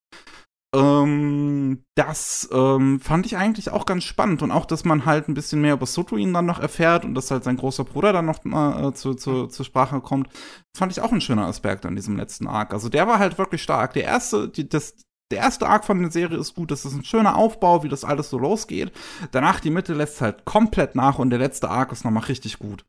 [0.74, 5.36] Ähm, das ähm, fand ich eigentlich auch ganz spannend und auch, dass man halt ein
[5.36, 8.44] bisschen mehr über Sotuin dann noch erfährt und dass halt sein großer Bruder dann noch
[8.44, 10.30] mal äh, zu, zu, zur Sprache kommt,
[10.76, 12.74] fand ich auch ein schöner Aspekt an diesem letzten Arc.
[12.74, 13.94] Also der war halt wirklich stark.
[13.94, 14.96] Der erste, die, das,
[15.32, 18.04] der erste Arc von der Serie ist gut, das ist ein schöner Aufbau, wie das
[18.04, 18.92] alles so losgeht.
[19.32, 22.84] Danach die Mitte lässt halt komplett nach und der letzte Arc ist nochmal richtig gut.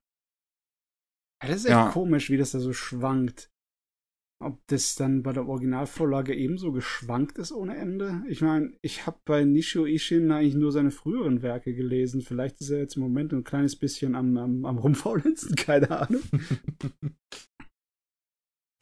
[1.43, 1.90] Ja, das ist echt ja.
[1.90, 3.51] komisch, wie das da so schwankt.
[4.44, 8.22] Ob das dann bei der Originalvorlage ebenso geschwankt ist ohne Ende?
[8.28, 12.20] Ich meine, ich habe bei Nishio Ishin eigentlich nur seine früheren Werke gelesen.
[12.20, 16.22] Vielleicht ist er jetzt im Moment ein kleines bisschen am, am, am rumfaulenzen, keine Ahnung.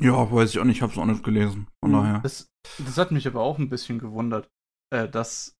[0.00, 1.68] ja, weiß ich auch nicht, ich habe es auch nicht gelesen.
[1.80, 1.94] Von mhm.
[1.94, 2.20] daher.
[2.20, 4.50] Das, das, hat mich aber auch ein bisschen gewundert,
[4.92, 5.56] äh, dass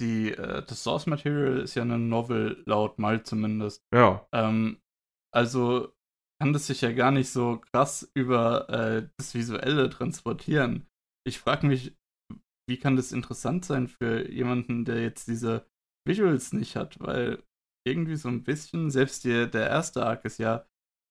[0.00, 3.84] die, äh, das Source Material ist ja eine Novel, laut Mal zumindest.
[3.94, 4.26] Ja.
[4.32, 4.80] Ähm,
[5.32, 5.95] also
[6.40, 10.86] kann das sich ja gar nicht so krass über äh, das Visuelle transportieren.
[11.26, 11.96] Ich frage mich,
[12.68, 15.66] wie kann das interessant sein für jemanden, der jetzt diese
[16.06, 17.42] Visuals nicht hat, weil
[17.86, 20.66] irgendwie so ein bisschen, selbst die, der erste Arc ist ja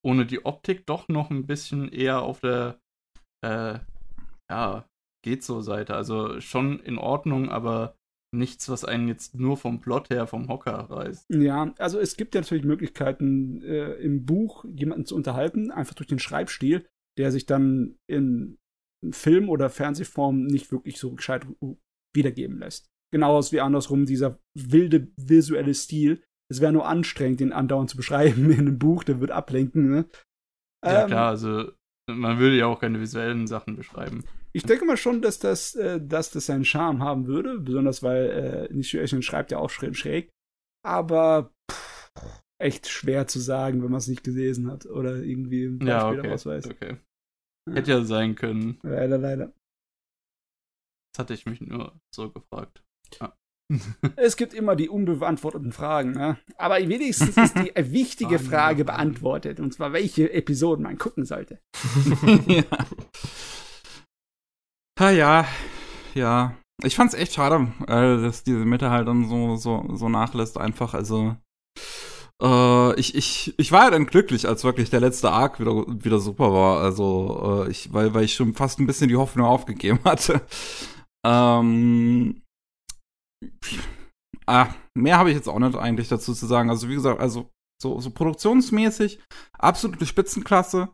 [0.05, 2.79] ohne die Optik doch noch ein bisschen eher auf der,
[3.43, 3.79] äh,
[4.51, 4.87] ja,
[5.23, 5.95] geht so Seite.
[5.95, 7.97] Also schon in Ordnung, aber
[8.37, 11.25] nichts, was einen jetzt nur vom Plot her vom Hocker reißt.
[11.33, 16.07] Ja, also es gibt ja natürlich Möglichkeiten, äh, im Buch jemanden zu unterhalten, einfach durch
[16.07, 16.85] den Schreibstil,
[17.17, 18.57] der sich dann in
[19.11, 21.45] Film- oder Fernsehform nicht wirklich so gescheit
[22.15, 22.87] wiedergeben lässt.
[23.13, 26.23] Genauso wie andersrum dieser wilde visuelle Stil.
[26.51, 29.89] Es wäre nur anstrengend, den andauernd zu beschreiben in einem Buch, der wird ablenken.
[29.89, 30.05] Ne?
[30.85, 31.71] Ja, Ähm, klar, also
[32.09, 34.23] man würde ja auch keine visuellen Sachen beschreiben.
[34.55, 38.29] Ich denke mal schon, dass das, äh, dass das seinen Charme haben würde, besonders weil
[38.69, 40.29] äh, Nishio Eishin schreibt ja auch schräg, schräg.
[40.81, 45.85] Aber pff, echt schwer zu sagen, wenn man es nicht gelesen hat oder irgendwie ein
[45.85, 46.27] Ja, Beispiel okay.
[46.27, 46.67] daraus weiß.
[46.67, 46.97] okay.
[47.67, 47.75] Ja.
[47.75, 48.79] Hätte ja sein können.
[48.83, 49.51] Leider, leider.
[51.13, 52.81] Das hatte ich mich nur so gefragt.
[53.19, 53.35] Ja.
[54.15, 56.37] Es gibt immer die unbeantworteten Fragen, ne?
[56.57, 61.59] aber wenigstens ist die äh, wichtige Frage beantwortet, und zwar welche Episoden man gucken sollte.
[62.47, 62.63] ja.
[64.97, 65.45] Ah, ja,
[66.13, 66.55] ja.
[66.83, 70.93] Ich fand's echt schade, äh, dass diese Mitte halt dann so, so, so nachlässt, einfach.
[70.93, 71.35] Also,
[72.41, 76.19] äh, ich, ich, ich war ja dann glücklich, als wirklich der letzte Arc wieder, wieder
[76.19, 76.81] super war.
[76.81, 80.41] Also, äh, ich, weil, weil ich schon fast ein bisschen die Hoffnung aufgegeben hatte.
[81.25, 82.41] Ähm,
[84.45, 86.69] ah, mehr habe ich jetzt auch nicht eigentlich dazu zu sagen.
[86.69, 87.49] Also, wie gesagt, also,
[87.81, 89.19] so, so produktionsmäßig,
[89.59, 90.89] absolute Spitzenklasse.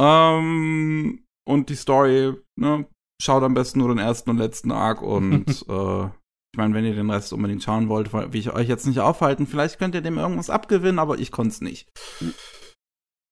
[0.00, 2.86] Ähm, und die Story, ne,
[3.20, 6.94] schaut am besten nur den ersten und letzten Arc und äh, ich meine, wenn ihr
[6.94, 9.46] den Rest unbedingt schauen wollt, will ich euch jetzt nicht aufhalten.
[9.46, 11.90] Vielleicht könnt ihr dem irgendwas abgewinnen, aber ich konnte es nicht.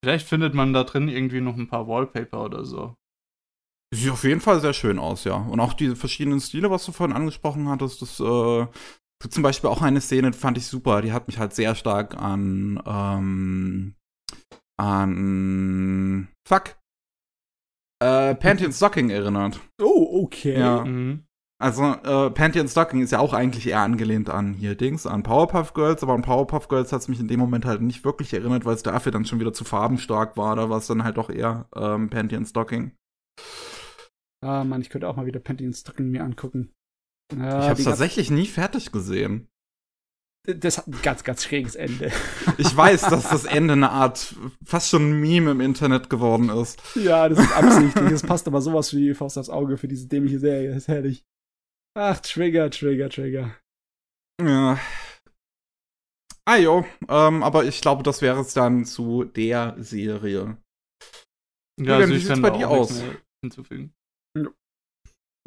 [0.04, 2.96] Vielleicht findet man da drin irgendwie noch ein paar Wallpaper oder so.
[3.94, 5.36] Sieht auf jeden Fall sehr schön aus, ja.
[5.36, 8.66] Und auch diese verschiedenen Stile, was du vorhin angesprochen hattest, das äh,
[9.28, 11.02] zum Beispiel auch eine Szene, die fand ich super.
[11.02, 13.94] Die hat mich halt sehr stark an ähm,
[14.78, 16.76] an fuck
[18.02, 19.60] äh, Panty and Stocking erinnert.
[19.80, 20.58] Oh, okay.
[20.58, 20.84] Ja.
[20.84, 21.24] Mhm.
[21.58, 25.22] Also, äh, Panty and Stocking ist ja auch eigentlich eher angelehnt an hier Dings, an
[25.22, 28.34] Powerpuff Girls, aber an Powerpuff Girls hat es mich in dem Moment halt nicht wirklich
[28.34, 30.56] erinnert, weil es dafür dann schon wieder zu farbenstark war.
[30.56, 32.96] Da war es dann halt doch eher ähm, Panty and Stocking.
[34.44, 36.72] Ah, Mann, ich könnte auch mal wieder Panty and Stocking mir angucken.
[37.32, 39.48] Ja, ich habe es tatsächlich nie fertig gesehen.
[40.44, 42.10] Das hat ein ganz, ganz schräges Ende.
[42.58, 46.80] Ich weiß, dass das Ende eine Art fast schon ein Meme im Internet geworden ist.
[46.96, 48.10] ja, das ist absichtlich.
[48.10, 50.68] Das passt aber sowas wie Faust aufs Auge für diese dämliche Serie.
[50.70, 51.24] Das ist herrlich.
[51.96, 53.56] Ach, Trigger, Trigger, Trigger.
[54.42, 54.80] Ja.
[56.44, 60.56] Ah jo, ähm, aber ich glaube, das wäre es dann zu der Serie.
[61.78, 63.04] Ja, Julian, also wie ich sieht's kann bei da dir aus?
[63.44, 63.94] hinzufügen.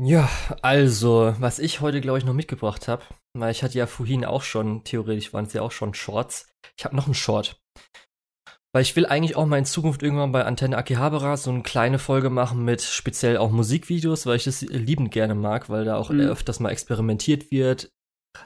[0.02, 0.30] Ja,
[0.62, 3.04] also, was ich heute, glaube ich, noch mitgebracht habe,
[3.34, 6.50] weil ich hatte ja vorhin auch schon, theoretisch waren es ja auch schon Shorts.
[6.78, 7.62] Ich habe noch einen Short.
[8.74, 11.98] Weil ich will eigentlich auch mal in Zukunft irgendwann bei Antenne Akihabara so eine kleine
[11.98, 16.10] Folge machen mit speziell auch Musikvideos, weil ich das liebend gerne mag, weil da auch
[16.10, 16.20] Mhm.
[16.20, 17.90] öfters mal experimentiert wird,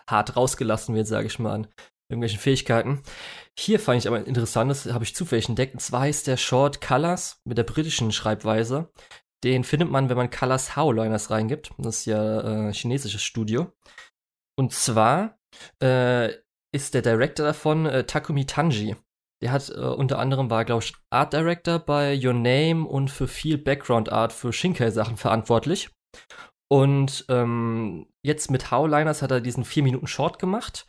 [0.08, 1.68] hart rausgelassen wird, sage ich mal, an
[2.12, 3.02] irgendwelchen Fähigkeiten.
[3.58, 6.80] Hier fand ich aber interessant, das habe ich zufällig entdeckt, und zwar heißt der Short
[6.80, 8.92] Colors mit der britischen Schreibweise.
[9.44, 11.72] Den findet man, wenn man Colors Howliners reingibt.
[11.78, 13.72] Das ist ja äh, chinesisches Studio.
[14.58, 15.38] Und zwar
[15.82, 16.34] äh,
[16.74, 18.96] ist der Director davon äh, Takumi Tanji.
[19.42, 23.28] Der hat äh, unter anderem war, glaube ich, Art Director bei Your Name und für
[23.28, 25.90] viel Background Art für Shinkai-Sachen verantwortlich.
[26.72, 30.86] Und ähm, jetzt mit Howliners hat er diesen 4 Minuten Short gemacht.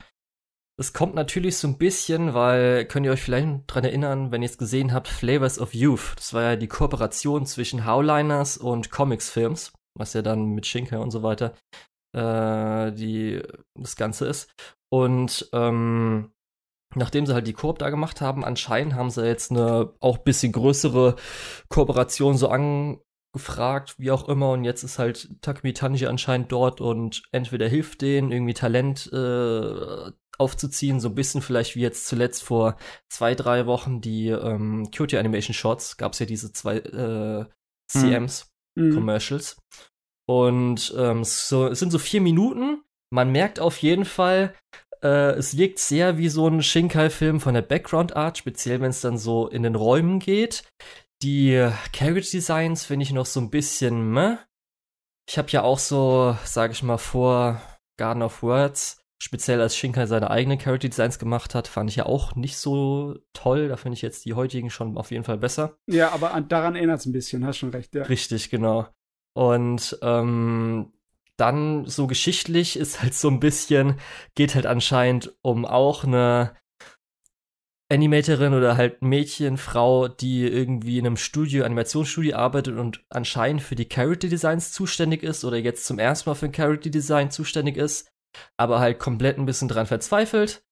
[0.81, 4.49] Das kommt natürlich so ein bisschen, weil, könnt ihr euch vielleicht dran erinnern, wenn ihr
[4.49, 6.15] es gesehen habt, Flavors of Youth.
[6.17, 10.97] Das war ja die Kooperation zwischen Howliners und Comics Films, was ja dann mit Shinkai
[10.97, 11.53] und so weiter
[12.17, 13.43] äh, die,
[13.79, 14.55] das Ganze ist.
[14.91, 16.33] Und ähm,
[16.95, 20.53] nachdem sie halt die Koop da gemacht haben, anscheinend haben sie jetzt eine auch bisschen
[20.53, 21.17] größere
[21.69, 24.53] Kooperation so angefragt, wie auch immer.
[24.53, 30.11] Und jetzt ist halt Takumi Tanji anscheinend dort und entweder hilft denen, irgendwie Talent äh,
[30.41, 32.77] aufzuziehen, so ein bisschen vielleicht wie jetzt zuletzt vor
[33.09, 37.47] zwei, drei Wochen die ähm, Kyoto Animation Shots, gab es ja diese zwei äh,
[37.91, 38.95] CMs, Mhm.
[38.95, 39.57] Commercials.
[40.29, 42.83] Und ähm, so, es sind so vier Minuten.
[43.13, 44.55] Man merkt auf jeden Fall,
[45.03, 49.01] äh, es wirkt sehr wie so ein Shinkai-Film von der Background Art, speziell wenn es
[49.01, 50.63] dann so in den Räumen geht.
[51.23, 54.37] Die Character Designs finde ich noch so ein bisschen meh.
[55.29, 57.61] Ich habe ja auch so, sage ich mal, vor
[57.99, 62.07] Garden of Words, speziell als Shinkai seine eigenen Character Designs gemacht hat, fand ich ja
[62.07, 63.69] auch nicht so toll.
[63.69, 65.77] Da finde ich jetzt die heutigen schon auf jeden Fall besser.
[65.87, 68.03] Ja, aber an, daran erinnert es ein bisschen, hast schon recht, ja.
[68.05, 68.89] Richtig, genau.
[69.35, 70.93] Und ähm,
[71.37, 73.97] dann so geschichtlich ist halt so ein bisschen,
[74.35, 76.57] geht halt anscheinend um auch eine
[77.91, 83.75] Animatorin oder halt Mädchen, Frau, die irgendwie in einem Studio, Animationsstudio arbeitet und anscheinend für
[83.75, 87.77] die Character Designs zuständig ist oder jetzt zum ersten Mal für ein Character Design zuständig
[87.77, 88.09] ist.
[88.57, 90.65] Aber halt komplett ein bisschen dran verzweifelt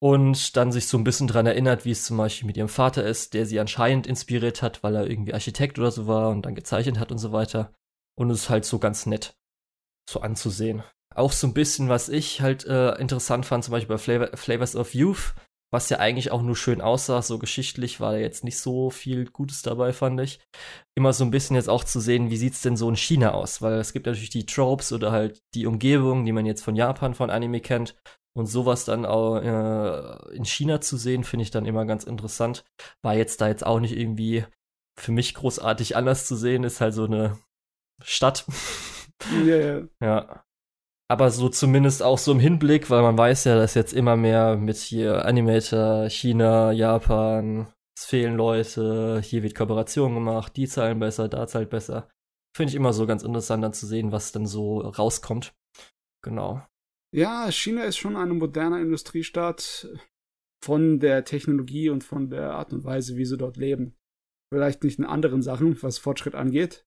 [0.00, 3.04] und dann sich so ein bisschen dran erinnert, wie es zum Beispiel mit ihrem Vater
[3.04, 6.54] ist, der sie anscheinend inspiriert hat, weil er irgendwie Architekt oder so war und dann
[6.54, 7.72] gezeichnet hat und so weiter.
[8.16, 9.36] Und es ist halt so ganz nett
[10.08, 10.82] so anzusehen.
[11.14, 14.76] Auch so ein bisschen, was ich halt äh, interessant fand, zum Beispiel bei Flavor, Flavors
[14.76, 15.34] of Youth,
[15.70, 19.26] was ja eigentlich auch nur schön aussah, so geschichtlich war da jetzt nicht so viel
[19.26, 20.40] Gutes dabei, fand ich.
[20.94, 23.60] Immer so ein bisschen jetzt auch zu sehen, wie sieht's denn so in China aus,
[23.60, 27.14] weil es gibt natürlich die Tropes oder halt die Umgebung, die man jetzt von Japan,
[27.14, 27.96] von Anime kennt.
[28.36, 32.64] Und sowas dann auch äh, in China zu sehen, finde ich dann immer ganz interessant.
[33.02, 34.44] War jetzt da jetzt auch nicht irgendwie
[34.98, 37.38] für mich großartig anders zu sehen, ist halt so eine
[38.02, 38.46] Stadt.
[39.44, 39.82] Ja, ja.
[40.00, 40.44] Ja.
[41.10, 44.56] Aber so zumindest auch so im Hinblick, weil man weiß ja, dass jetzt immer mehr
[44.56, 51.28] mit hier Animator, China, Japan, es fehlen Leute, hier wird Kooperation gemacht, die zahlen besser,
[51.28, 52.10] da zahlt besser.
[52.54, 55.54] Finde ich immer so ganz interessant dann zu sehen, was dann so rauskommt.
[56.22, 56.62] Genau.
[57.14, 59.88] Ja, China ist schon eine moderne Industriestadt
[60.62, 63.96] von der Technologie und von der Art und Weise, wie sie dort leben.
[64.52, 66.84] Vielleicht nicht in anderen Sachen, was Fortschritt angeht.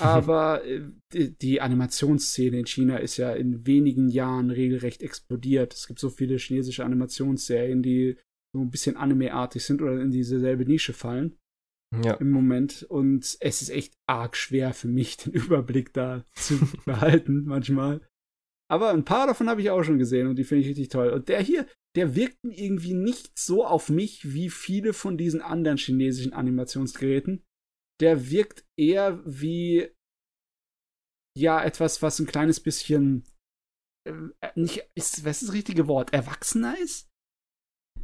[0.00, 0.82] Aber äh,
[1.12, 5.74] die, die Animationsszene in China ist ja in wenigen Jahren regelrecht explodiert.
[5.74, 8.16] Es gibt so viele chinesische Animationsserien, die
[8.54, 11.36] so ein bisschen anime-artig sind oder in dieselbe Nische fallen
[12.04, 12.14] Ja.
[12.14, 12.82] im Moment.
[12.88, 18.00] Und es ist echt arg schwer für mich, den Überblick da zu behalten, manchmal.
[18.70, 21.08] Aber ein paar davon habe ich auch schon gesehen und die finde ich richtig toll.
[21.10, 21.66] Und der hier,
[21.96, 27.42] der wirkt irgendwie nicht so auf mich wie viele von diesen anderen chinesischen Animationsgeräten.
[28.00, 29.90] Der wirkt eher wie
[31.36, 33.24] ja etwas, was ein kleines bisschen
[34.06, 34.12] äh,
[34.54, 36.12] nicht ist, was ist das richtige Wort?
[36.12, 37.08] Erwachsener ist?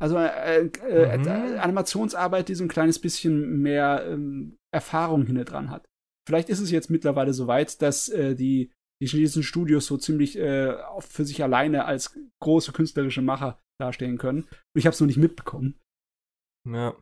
[0.00, 1.26] Also äh, äh, Mhm.
[1.26, 5.86] äh, Animationsarbeit, die so ein kleines bisschen mehr ähm, Erfahrung hinter dran hat.
[6.28, 10.36] Vielleicht ist es jetzt mittlerweile so weit, dass äh, die, die chinesischen Studios so ziemlich
[10.36, 14.42] äh, für sich alleine als große künstlerische Macher dastehen können.
[14.42, 15.78] Und ich habe es noch nicht mitbekommen.
[16.66, 16.96] Ja.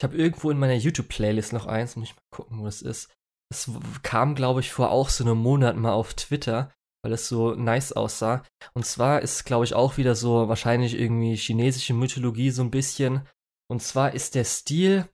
[0.00, 3.10] Ich habe irgendwo in meiner YouTube-Playlist noch eins, muss ich mal gucken, wo das ist.
[3.50, 3.70] Das
[4.02, 6.72] kam, glaube ich, vor auch so einem Monat mal auf Twitter,
[7.02, 8.44] weil es so nice aussah.
[8.74, 13.26] Und zwar ist, glaube ich, auch wieder so wahrscheinlich irgendwie chinesische Mythologie so ein bisschen.
[13.70, 15.08] Und zwar ist der Stil,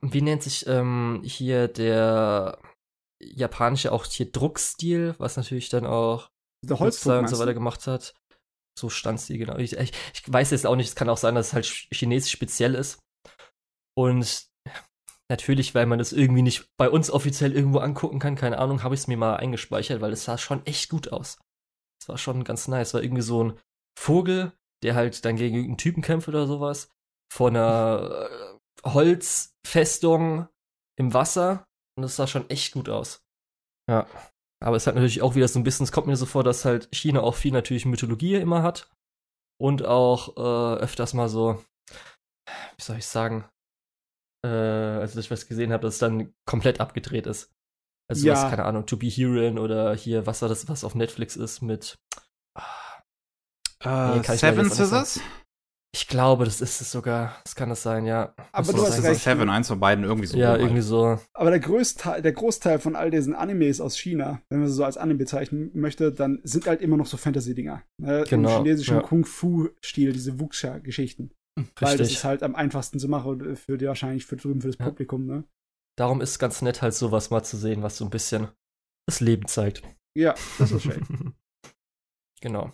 [0.00, 2.58] wie nennt sich ähm, hier der
[3.22, 6.30] japanische auch hier Druckstil, was natürlich dann auch
[6.64, 8.14] Der Holzdruck und so weiter gemacht hat.
[8.78, 9.58] So Standstil, genau.
[9.58, 11.94] Ich, ich, ich weiß jetzt auch nicht, es kann auch sein, dass es halt ch-
[11.94, 12.98] chinesisch speziell ist.
[13.96, 14.48] Und
[15.30, 18.94] natürlich, weil man das irgendwie nicht bei uns offiziell irgendwo angucken kann, keine Ahnung, habe
[18.94, 21.38] ich es mir mal eingespeichert, weil es sah schon echt gut aus.
[22.02, 22.94] Es war schon ganz nice.
[22.94, 23.58] War irgendwie so ein
[23.98, 24.52] Vogel,
[24.82, 26.90] der halt dann gegen irgendeinen Typen kämpft oder sowas.
[27.32, 30.48] Vor einer äh, Holzfestung
[30.98, 31.64] im Wasser.
[31.96, 33.22] Und das sah schon echt gut aus.
[33.88, 34.06] Ja.
[34.62, 36.64] Aber es hat natürlich auch wieder so ein bisschen, es kommt mir so vor, dass
[36.64, 38.90] halt China auch viel natürlich Mythologie immer hat.
[39.58, 41.62] Und auch äh, öfters mal so,
[42.76, 43.48] wie soll ich sagen,
[44.44, 47.50] äh, als ich was gesehen habe, dass es dann komplett abgedreht ist.
[48.10, 48.34] Also Ja.
[48.34, 51.62] was, keine Ahnung, To Be Heroin oder hier, was war das, was auf Netflix ist
[51.62, 51.98] mit
[53.82, 55.20] Äh, Nee, Seven Scissors?
[55.92, 57.36] Ich glaube, das ist es sogar.
[57.42, 58.32] Das kann das sein, ja.
[58.52, 59.06] Aber du das hast sein.
[59.12, 59.22] recht.
[59.24, 60.36] Seven, eins von beiden, irgendwie so.
[60.38, 61.18] Ja, irgendwie so.
[61.32, 64.84] Aber der, Größteil, der Großteil von all diesen Animes aus China, wenn man sie so
[64.84, 67.82] als Anime bezeichnen möchte, dann sind halt immer noch so Fantasy-Dinger.
[67.98, 68.24] Ne?
[68.28, 69.02] Genau, Im chinesischen ja.
[69.02, 71.32] Kung-Fu-Stil, diese Wuxia-Geschichten.
[71.56, 72.16] Weil das Richtig.
[72.18, 74.86] ist halt am einfachsten zu machen für die wahrscheinlich für drüben für das Ja.
[74.86, 75.44] Publikum, ne?
[75.98, 78.48] Darum ist es ganz nett, halt sowas mal zu sehen, was so ein bisschen
[79.06, 79.82] das Leben zeigt.
[80.16, 81.34] Ja, das ist schön.
[82.40, 82.72] genau.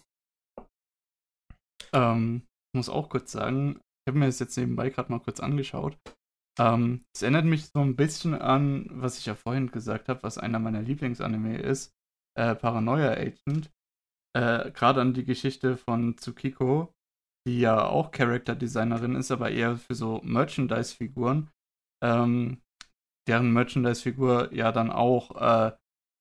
[1.93, 2.43] Ähm,
[2.73, 5.99] ich muss auch kurz sagen, ich habe mir das jetzt nebenbei gerade mal kurz angeschaut.
[6.59, 10.39] Ähm, es erinnert mich so ein bisschen an, was ich ja vorhin gesagt habe, was
[10.39, 11.93] einer meiner Lieblingsanime ist,
[12.39, 13.71] äh, Paranoia Agent.
[14.37, 16.95] Äh, gerade an die Geschichte von Tsukiko,
[17.47, 21.51] die ja auch Character-Designerin ist, aber eher für so Merchandise-Figuren.
[22.05, 22.61] Ähm,
[23.29, 25.77] deren Merchandise-Figur ja dann auch äh,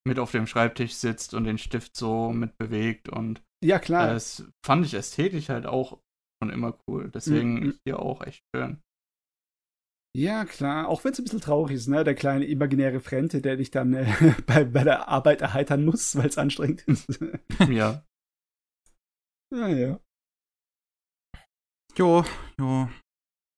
[0.08, 4.08] mit auf dem Schreibtisch sitzt und den Stift so mit bewegt und Ja, klar.
[4.14, 6.00] das fand ich ästhetisch halt auch
[6.42, 7.10] schon immer cool.
[7.14, 7.80] Deswegen Mhm.
[7.88, 8.82] hier auch echt schön.
[10.18, 10.88] Ja, klar.
[10.88, 12.04] Auch wenn es ein bisschen traurig ist, ne?
[12.06, 14.06] Der kleine imaginäre Fremde, der dich dann äh,
[14.48, 17.20] bei, bei der Arbeit erheitern muss, weil es anstrengend ist.
[17.70, 18.02] ja.
[19.52, 20.00] ja, ja.
[21.98, 22.24] Jo,
[22.60, 22.88] jo.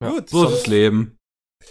[0.03, 0.29] Ja, Gut.
[0.29, 1.17] So ist das Leben.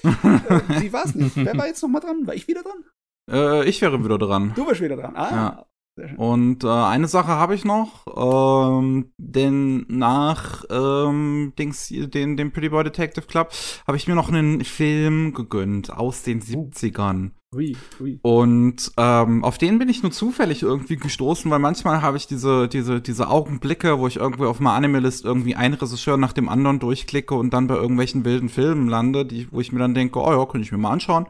[0.03, 0.09] Äh,
[0.81, 1.37] wie war's nicht?
[1.37, 2.27] Wer war jetzt noch mal dran?
[2.27, 2.85] War ich wieder dran?
[3.31, 4.53] äh, ich wäre wieder dran.
[4.57, 5.17] Du warst wieder dran.
[5.17, 5.67] Ah, Ja.
[5.97, 6.19] sehr schön.
[6.19, 12.69] Und äh, eine Sache habe ich noch, ähm, denn nach ähm, Dings, den, dem Pretty
[12.69, 13.53] Boy Detective Club
[13.87, 17.31] habe ich mir noch einen Film gegönnt aus den 70ern.
[17.55, 18.19] Ui, ui.
[18.23, 22.69] Und ähm, auf den bin ich nur zufällig irgendwie gestoßen, weil manchmal habe ich diese,
[22.69, 26.81] diese, diese Augenblicke, wo ich irgendwie auf meiner Anime-List irgendwie einen Regisseur nach dem anderen
[26.81, 30.33] durchklicke und dann bei irgendwelchen wilden Filmen lande, die, wo ich mir dann denke, oh
[30.33, 31.27] ja, könnte ich mir mal anschauen.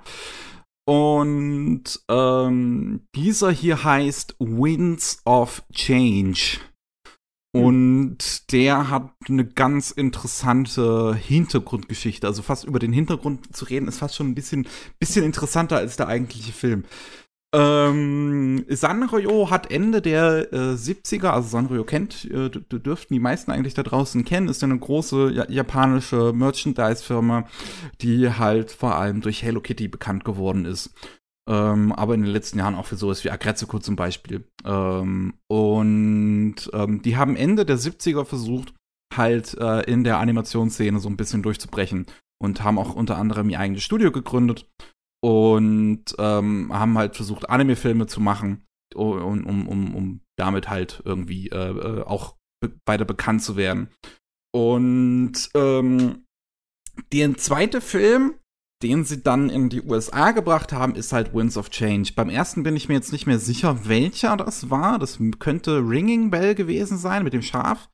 [0.88, 6.58] Und ähm, dieser hier heißt Winds of Change.
[7.64, 12.26] Und der hat eine ganz interessante Hintergrundgeschichte.
[12.26, 14.66] Also fast über den Hintergrund zu reden, ist fast schon ein bisschen,
[14.98, 16.84] bisschen interessanter als der eigentliche Film.
[17.54, 23.74] Ähm, Sanrio hat Ende der äh, 70er, also Sanrio kennt, äh, dürften die meisten eigentlich
[23.74, 27.46] da draußen kennen, ist eine große ja, japanische Merchandise-Firma,
[28.02, 30.90] die halt vor allem durch Hello Kitty bekannt geworden ist.
[31.48, 34.48] Ähm, aber in den letzten Jahren auch für sowas wie Agretsuko zum Beispiel.
[34.64, 38.74] Ähm, und ähm, die haben Ende der 70er versucht,
[39.14, 42.06] halt äh, in der Animationsszene so ein bisschen durchzubrechen
[42.42, 44.68] und haben auch unter anderem ihr eigenes Studio gegründet
[45.22, 48.64] und ähm, haben halt versucht, Anime-Filme zu machen,
[48.94, 52.36] um, um, um, um damit halt irgendwie äh, äh auch
[52.86, 53.88] weiter bekannt zu werden.
[54.52, 56.24] Und ähm,
[57.12, 58.34] der zweite Film
[58.82, 62.12] den sie dann in die USA gebracht haben, ist halt Winds of Change.
[62.14, 64.98] Beim ersten bin ich mir jetzt nicht mehr sicher, welcher das war.
[64.98, 67.88] Das könnte Ringing Bell gewesen sein mit dem Schaf.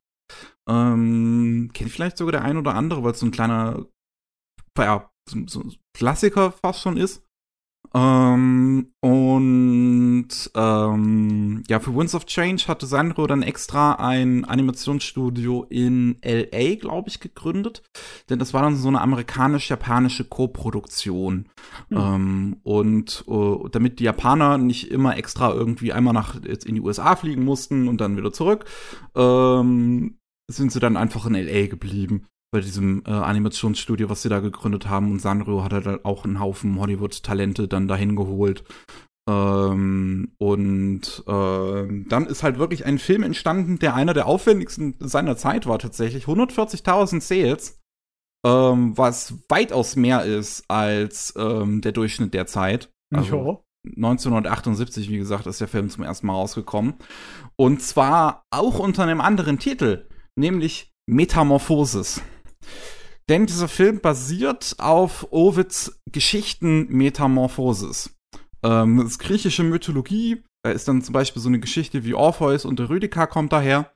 [0.67, 3.85] Ähm, kennt vielleicht sogar der ein oder andere, weil es so ein kleiner,
[4.77, 7.23] ja, so, so Klassiker fast schon ist.
[7.95, 16.17] Ähm, und ähm, ja, für Winds of Change hatte Sandro dann extra ein Animationsstudio in
[16.23, 17.83] LA, glaube ich, gegründet.
[18.29, 21.49] Denn das war dann so eine amerikanisch-japanische Co-Produktion.
[21.89, 21.97] Mhm.
[21.97, 26.81] Ähm, und uh, damit die Japaner nicht immer extra irgendwie einmal nach jetzt in die
[26.81, 28.65] USA fliegen mussten und dann wieder zurück,
[29.15, 30.17] ähm,
[30.47, 34.87] sind sie dann einfach in LA geblieben bei diesem äh, Animationsstudio, was sie da gegründet
[34.87, 35.11] haben.
[35.11, 38.63] Und Sanrio hat halt auch einen Haufen Hollywood-Talente dann dahin geholt.
[39.29, 45.35] Ähm, und äh, dann ist halt wirklich ein Film entstanden, der einer der aufwendigsten seiner
[45.35, 46.25] Zeit war tatsächlich.
[46.25, 47.81] 140.000 Sales,
[48.45, 52.89] ähm, was weitaus mehr ist als ähm, der Durchschnitt der Zeit.
[53.13, 56.95] Also, 1978, wie gesagt, ist der Film zum ersten Mal rausgekommen.
[57.55, 62.21] Und zwar auch unter einem anderen Titel, nämlich Metamorphosis.
[63.29, 68.15] Denn dieser Film basiert auf Ovids Geschichten Metamorphosis.
[68.63, 70.43] Ähm, das ist griechische Mythologie.
[70.63, 73.93] Da ist dann zum Beispiel so eine Geschichte wie Orpheus und der Rüdiger kommt daher.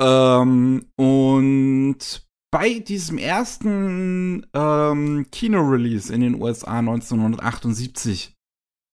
[0.00, 8.34] Ähm, und bei diesem ersten ähm, Kino-Release in den USA 1978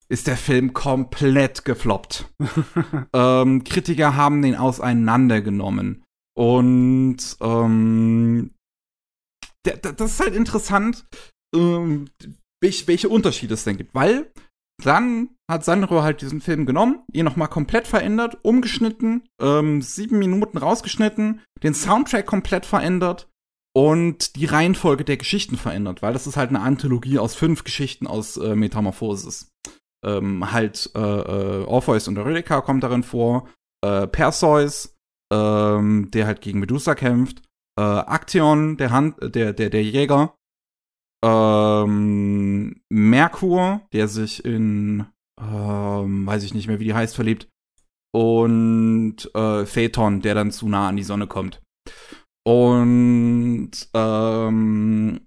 [0.09, 2.33] ist der Film komplett gefloppt.
[3.13, 6.03] ähm, Kritiker haben den auseinandergenommen.
[6.35, 8.51] Und ähm,
[9.63, 11.05] das ist halt interessant,
[11.55, 12.09] ähm,
[12.61, 13.93] welche, Unterschiede es denn gibt.
[13.93, 14.31] Weil
[14.83, 20.57] dann hat Sandro halt diesen Film genommen, ihn nochmal komplett verändert, umgeschnitten, ähm, sieben Minuten
[20.57, 23.29] rausgeschnitten, den Soundtrack komplett verändert
[23.75, 28.07] und die Reihenfolge der Geschichten verändert, weil das ist halt eine Anthologie aus fünf Geschichten
[28.07, 29.51] aus äh, Metamorphosis.
[30.05, 33.47] Ähm, halt äh, äh, Orpheus und Eureka kommt darin vor,
[33.83, 34.95] äh, Perseus,
[35.31, 37.41] ähm, der halt gegen Medusa kämpft,
[37.79, 40.35] äh, Action, der Hand, der, der, der Jäger,
[41.23, 45.05] ähm, Merkur, der sich in,
[45.39, 47.47] ähm, weiß ich nicht mehr, wie die heißt, verliebt,
[48.13, 51.61] und äh, Phaeton, der dann zu nah an die Sonne kommt.
[52.45, 55.21] Und ähm,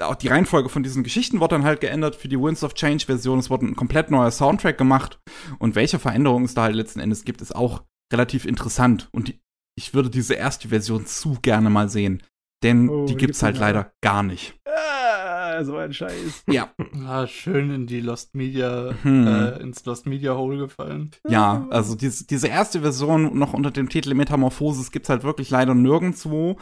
[0.00, 3.06] auch die Reihenfolge von diesen Geschichten wurde dann halt geändert für die Winds of Change
[3.06, 3.38] Version.
[3.38, 5.20] Es wurde ein komplett neuer Soundtrack gemacht.
[5.58, 9.08] Und welche Veränderungen es da halt letzten Endes gibt, ist auch relativ interessant.
[9.12, 9.40] Und die,
[9.76, 12.22] ich würde diese erste Version zu gerne mal sehen.
[12.62, 14.58] Denn oh, die gibt's halt leider gar nicht.
[14.66, 16.44] Ah, so ein Scheiß.
[16.48, 16.70] Ja.
[17.06, 19.26] Ah, schön in die Lost Media, hm.
[19.28, 21.12] äh, ins Lost Media Hole gefallen.
[21.28, 25.74] Ja, also diese, diese erste Version noch unter dem Titel Metamorphosis gibt's halt wirklich leider
[25.74, 26.56] nirgendwo.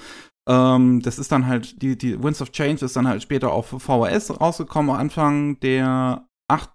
[0.46, 3.68] Ähm, das ist dann halt, die, die Winds of Change ist dann halt später auf
[3.68, 6.70] VHS rausgekommen, Anfang der 8,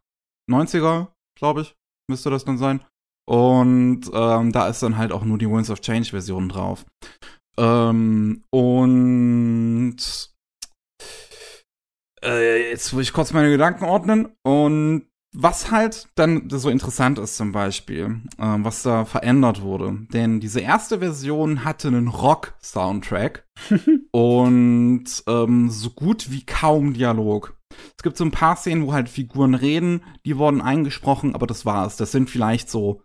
[0.49, 1.75] 90er, glaube ich,
[2.09, 2.81] müsste das dann sein.
[3.29, 6.83] Und ähm, da ist dann halt auch nur die Winds of Change Version drauf.
[7.59, 9.97] Ähm, und
[12.23, 14.29] äh, jetzt will ich kurz meine Gedanken ordnen.
[14.41, 20.07] Und was halt dann so interessant ist zum Beispiel, äh, was da verändert wurde.
[20.11, 23.47] Denn diese erste Version hatte einen Rock-Soundtrack
[24.11, 27.55] und ähm, so gut wie kaum Dialog.
[27.95, 31.63] Es gibt so ein paar Szenen, wo halt Figuren reden, die wurden eingesprochen, aber das
[31.67, 31.95] war's.
[31.95, 33.03] Das sind vielleicht so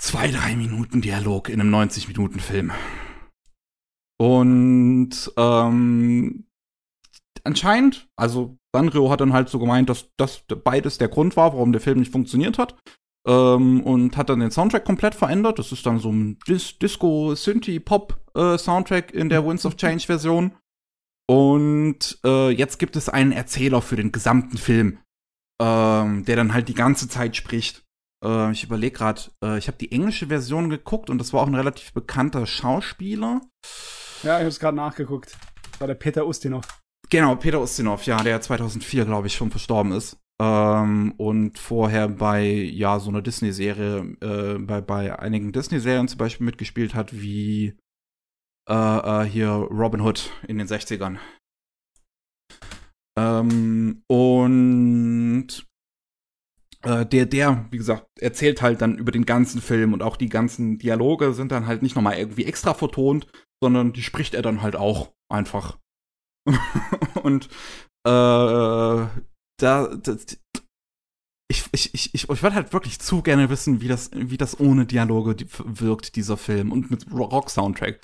[0.00, 2.72] zwei, drei Minuten Dialog in einem 90-Minuten-Film.
[4.18, 6.46] Und ähm,
[7.44, 11.72] anscheinend, also Sanrio hat dann halt so gemeint, dass das beides der Grund war, warum
[11.72, 12.76] der Film nicht funktioniert hat.
[13.26, 15.58] Ähm, und hat dann den Soundtrack komplett verändert.
[15.58, 19.76] Das ist dann so ein Dis Disco, Synthie, Pop äh, Soundtrack in der Winds of
[19.76, 20.52] Change Version.
[21.28, 24.98] Und äh, jetzt gibt es einen Erzähler für den gesamten Film,
[25.60, 27.84] ähm, der dann halt die ganze Zeit spricht.
[28.22, 31.46] Äh, ich überlege gerade, äh, ich habe die englische Version geguckt und das war auch
[31.46, 33.40] ein relativ bekannter Schauspieler.
[34.22, 35.36] Ja, ich habe es gerade nachgeguckt.
[35.70, 36.64] Das war der Peter Ustinov.
[37.10, 40.16] Genau, Peter Ustinov, ja, der 2004, glaube ich, schon verstorben ist.
[40.40, 46.46] Ähm, und vorher bei, ja, so einer Disney-Serie, äh, bei, bei einigen Disney-Serien zum Beispiel
[46.46, 47.76] mitgespielt hat, wie
[48.68, 51.18] äh, äh, hier Robin Hood in den 60ern.
[53.18, 55.66] Ähm, und
[56.82, 60.28] äh, der, der, wie gesagt, erzählt halt dann über den ganzen Film und auch die
[60.28, 63.26] ganzen Dialoge sind dann halt nicht nochmal irgendwie extra vertont,
[63.62, 65.78] sondern die spricht er dann halt auch einfach.
[67.22, 67.48] und
[68.04, 69.06] äh,
[69.58, 70.38] da, das,
[71.52, 74.58] ich, ich, ich, ich, ich würde halt wirklich zu gerne wissen, wie das, wie das
[74.58, 76.72] ohne Dialoge wirkt, dieser Film.
[76.72, 78.00] Und mit Rock-Soundtrack.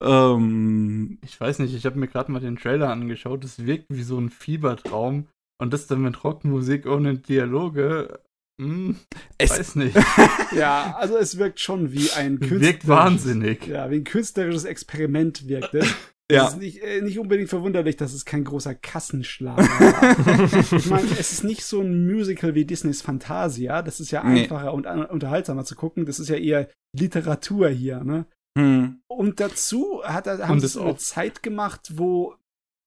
[0.00, 3.44] Ähm, ich weiß nicht, ich habe mir gerade mal den Trailer angeschaut.
[3.44, 5.28] Es wirkt wie so ein Fiebertraum.
[5.58, 8.20] Und das dann mit Rockmusik ohne Dialoge.
[8.60, 8.96] Hm,
[9.38, 9.96] es weiß nicht.
[10.56, 12.68] ja, also es wirkt schon wie ein künstlerisches.
[12.68, 13.66] Wirkt wahnsinnig.
[13.66, 15.94] Ja, wie ein künstlerisches Experiment wirkt es.
[16.30, 16.44] Ja.
[16.44, 20.76] Es ist nicht, äh, nicht unbedingt verwunderlich, dass es kein großer Kassenschlag war.
[20.76, 23.80] ich meine, es ist nicht so ein Musical wie Disneys Fantasia.
[23.80, 24.70] Das ist ja einfacher nee.
[24.72, 26.04] und unterhaltsamer zu gucken.
[26.04, 28.26] Das ist ja eher Literatur hier, ne?
[28.58, 29.00] Hm.
[29.06, 32.34] Und dazu hat er, haben sie eine Zeit gemacht, wo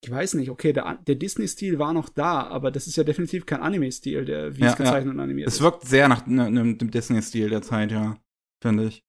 [0.04, 3.46] ich weiß nicht, okay, der, der Disney-Stil war noch da, aber das ist ja definitiv
[3.46, 5.12] kein Anime-Stil, der wie ja, es gezeichnet ja.
[5.12, 5.60] und animiert es ist.
[5.60, 8.18] Es wirkt sehr nach ne, ne, dem Disney-Stil der Zeit, ja,
[8.64, 9.04] finde ich.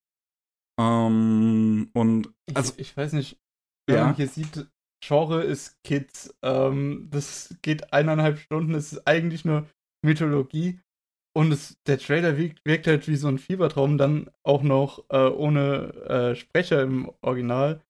[0.78, 3.38] Ähm, und also ich, ich weiß nicht,
[3.86, 4.04] wenn ja.
[4.06, 4.66] man hier sieht,
[5.04, 6.34] Genre ist Kids.
[6.42, 9.68] Ähm, das geht eineinhalb Stunden, es ist eigentlich nur
[10.04, 10.80] Mythologie.
[11.34, 15.28] Und es, der Trailer wirkt, wirkt, halt wie so ein Fiebertraum, dann auch noch äh,
[15.28, 17.82] ohne äh, Sprecher im Original.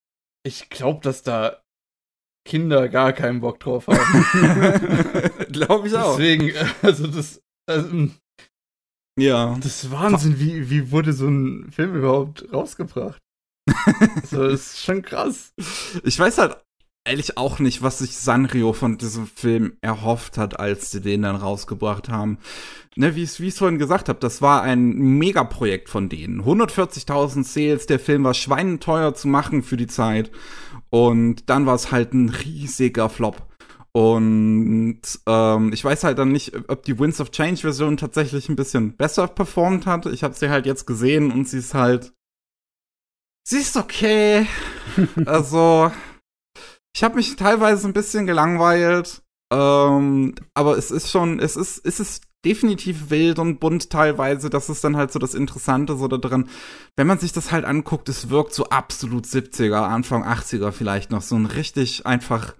[0.45, 1.62] Ich glaube, dass da
[2.45, 5.47] Kinder gar keinen Bock drauf haben.
[5.53, 6.17] glaube ich auch.
[6.17, 6.53] Deswegen,
[6.83, 8.09] also das, also,
[9.19, 9.57] ja.
[9.61, 13.21] Das ist Wahnsinn, wie, wie wurde so ein Film überhaupt rausgebracht?
[14.25, 15.53] so, das ist schon krass.
[16.03, 16.57] Ich weiß halt
[17.05, 21.37] ehrlich auch nicht, was sich Sanrio von diesem Film erhofft hat, als sie den dann
[21.37, 22.39] rausgebracht haben.
[22.95, 26.43] Ne, wie ich es vorhin gesagt habe, das war ein Megaprojekt von denen.
[26.43, 30.31] 140.000 Sales, der Film war schweinenteuer zu machen für die Zeit.
[30.93, 33.49] Und dann war es halt ein riesiger Flop.
[33.93, 38.57] Und ähm, ich weiß halt dann nicht, ob die Winds of Change Version tatsächlich ein
[38.57, 40.07] bisschen besser performt hat.
[40.07, 42.13] Ich habe sie halt jetzt gesehen und sie ist halt
[43.45, 44.47] sie ist okay.
[45.27, 45.91] also,
[46.95, 49.23] ich habe mich teilweise ein bisschen gelangweilt.
[49.53, 54.51] Ähm, aber es ist schon, es ist, es ist definitiv wild und bunt teilweise.
[54.51, 56.49] Das ist dann halt so das Interessante so da drin.
[56.97, 61.23] Wenn man sich das halt anguckt, es wirkt so absolut 70er, Anfang 80er vielleicht noch.
[61.23, 62.55] So ein richtig einfach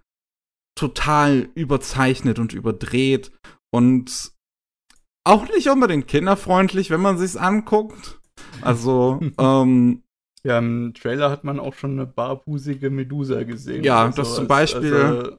[0.75, 3.33] total überzeichnet und überdreht.
[3.71, 4.33] Und
[5.25, 8.21] auch nicht unbedingt kinderfreundlich, wenn man sich's anguckt.
[8.61, 10.03] Also, ähm,
[10.45, 13.85] ja, im Trailer hat man auch schon eine barbusige Medusa gesehen.
[13.85, 14.37] Ja, das so.
[14.37, 14.95] zum Beispiel.
[14.95, 15.39] Also,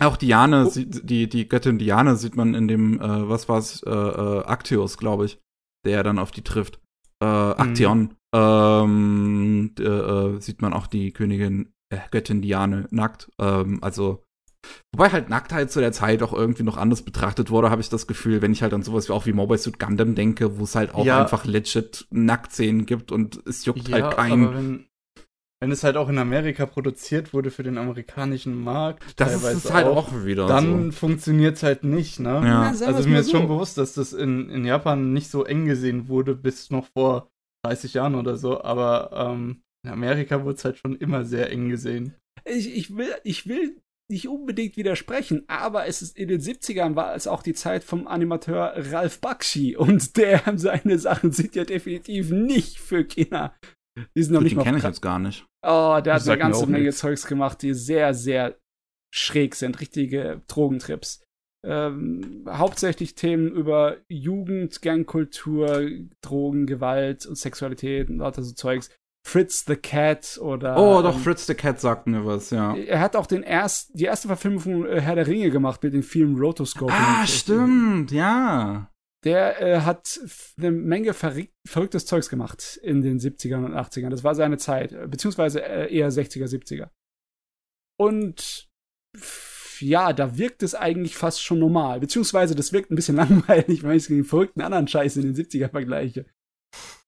[0.00, 0.72] auch Diane, oh.
[0.74, 5.26] die, die Göttin Diane sieht man in dem, äh, was war's, äh, äh, Actios, glaube
[5.26, 5.38] ich,
[5.86, 6.80] der dann auf die trifft.
[7.22, 8.00] Äh, Aktion.
[8.00, 8.10] Mhm.
[8.34, 13.30] Ähm, äh, sieht man auch die Königin, äh, Göttin Diane nackt.
[13.38, 14.24] Ähm, also
[14.92, 18.06] Wobei halt Nacktheit zu der Zeit auch irgendwie noch anders betrachtet wurde, habe ich das
[18.06, 20.74] Gefühl, wenn ich halt an sowas wie auch wie Mobile Suit Gundam denke, wo es
[20.74, 21.20] halt auch ja.
[21.20, 24.86] einfach legit Nacktszenen gibt und es juckt ja, halt keinen.
[25.64, 29.86] Wenn, es halt auch in Amerika produziert wurde für den amerikanischen Markt, das ist halt
[29.86, 30.98] auch, auch wieder dann so.
[30.98, 32.42] funktioniert es halt nicht, ne?
[32.44, 32.62] Ja.
[32.68, 33.38] also mir ist so.
[33.38, 37.30] schon bewusst, dass das in, in Japan nicht so eng gesehen wurde bis noch vor
[37.64, 41.68] 30 Jahren oder so, aber ähm, in Amerika wurde es halt schon immer sehr eng
[41.68, 42.14] gesehen.
[42.44, 43.80] Ich, ich, will, ich will
[44.10, 48.06] nicht unbedingt widersprechen, aber es ist in den 70ern war es auch die Zeit vom
[48.06, 53.54] Animateur Ralph Bakshi und der seine Sachen sind ja definitiv nicht für Kinder.
[54.16, 55.46] Die sind noch Gut, nicht mal kenne ich jetzt gar nicht.
[55.62, 57.00] Oh, der hat eine ganze Menge nichts.
[57.00, 58.56] Zeugs gemacht, die sehr sehr
[59.12, 61.22] schräg sind, richtige Drogentrips.
[61.64, 65.88] Ähm, hauptsächlich Themen über Jugend, Gangkultur,
[66.20, 68.90] Drogen, Gewalt und Sexualität und lauter so Zeugs.
[69.26, 70.76] Fritz the Cat oder.
[70.76, 72.76] Oh, doch, ähm, Fritz the Cat sagt mir was, ja.
[72.76, 75.94] Er hat auch den erst, die erste Verfilmung von äh, Herr der Ringe gemacht mit
[75.94, 76.92] dem Film Rotoscope.
[76.92, 78.90] Ah, stimmt, ja.
[79.24, 80.20] Der äh, hat
[80.58, 84.10] eine Menge verrücktes Zeugs gemacht in den 70ern und 80ern.
[84.10, 86.90] Das war seine Zeit, beziehungsweise äh, eher 60er, 70er.
[87.98, 88.68] Und
[89.80, 92.00] ja, da wirkt es eigentlich fast schon normal.
[92.00, 95.34] Beziehungsweise das wirkt ein bisschen langweilig, wenn ich es den verrückten anderen Scheiß in den
[95.34, 96.26] 70er vergleiche.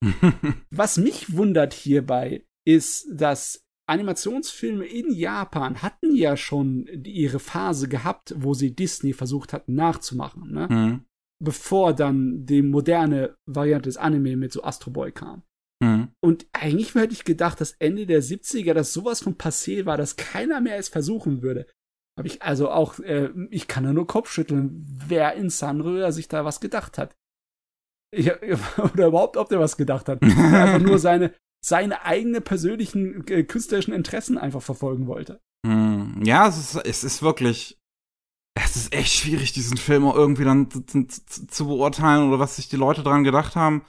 [0.71, 8.35] Was mich wundert hierbei, ist, dass Animationsfilme in Japan hatten ja schon ihre Phase gehabt,
[8.37, 10.69] wo sie Disney versucht hatten nachzumachen, ne?
[10.69, 11.06] Hm.
[11.43, 15.43] Bevor dann die moderne Variante des Anime mit so Astro Boy kam.
[15.83, 16.09] Hm.
[16.21, 20.17] Und eigentlich hätte ich gedacht, dass Ende der 70er das sowas von passé war, dass
[20.17, 21.67] keiner mehr es versuchen würde.
[22.19, 26.47] Habe ich also auch, äh, ich kann da nur Kopfschütteln, wer in Sanröhr sich da
[26.47, 27.15] was gedacht hat.
[28.15, 28.35] Ja,
[28.95, 30.23] oder überhaupt, ob der was gedacht hat.
[30.23, 35.41] Einfach nur seine, seine eigenen persönlichen äh, künstlerischen Interessen einfach verfolgen wollte.
[35.67, 36.23] Hm.
[36.25, 37.79] Ja, es ist, es ist wirklich.
[38.59, 42.57] Es ist echt schwierig, diesen Film auch irgendwie dann zu, zu, zu beurteilen oder was
[42.57, 43.83] sich die Leute dran gedacht haben.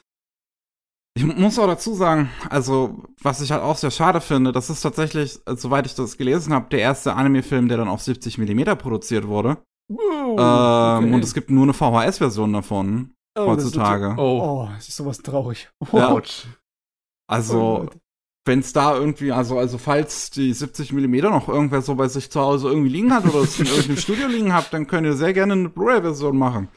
[1.15, 4.81] Ich muss auch dazu sagen, also, was ich halt auch sehr schade finde, das ist
[4.81, 8.77] tatsächlich, äh, soweit ich das gelesen habe, der erste Anime-Film, der dann auf 70 mm
[8.77, 9.57] produziert wurde.
[9.89, 14.15] Wow, Ähm, und es gibt nur eine VHS-Version davon Oh, das ist heutzutage.
[14.17, 15.69] Oh, Oh, es ist sowas traurig.
[15.93, 16.21] Ja.
[17.29, 17.89] Also, Oh.
[18.47, 22.29] Wenn es da irgendwie, also, also falls die 70 mm noch irgendwer so bei sich
[22.31, 25.13] zu Hause irgendwie liegen hat oder es in irgendeinem Studio liegen habt, dann könnt ihr
[25.13, 26.69] sehr gerne eine Blu-ray-Version machen.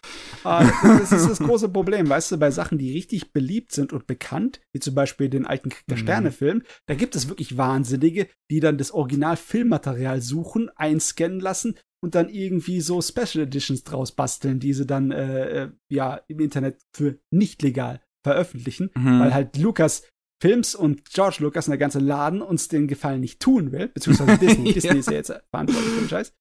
[0.45, 4.07] Ah, das ist das große Problem, weißt du, bei Sachen, die richtig beliebt sind und
[4.07, 6.03] bekannt, wie zum Beispiel den alten Krieg der Mhm.
[6.03, 12.29] Sterne-Film, da gibt es wirklich Wahnsinnige, die dann das Original-Filmmaterial suchen, einscannen lassen und dann
[12.29, 17.19] irgendwie so Special Editions draus basteln, die sie dann äh, äh, ja im Internet für
[17.31, 19.21] nicht legal veröffentlichen, Mhm.
[19.21, 20.03] weil halt Lukas
[20.41, 24.39] Films und George Lucas und der ganze Laden uns den Gefallen nicht tun will, beziehungsweise
[24.39, 24.69] Disney.
[24.71, 24.75] Ja.
[24.75, 26.33] Disney ist ja jetzt verantwortlich für den Scheiß.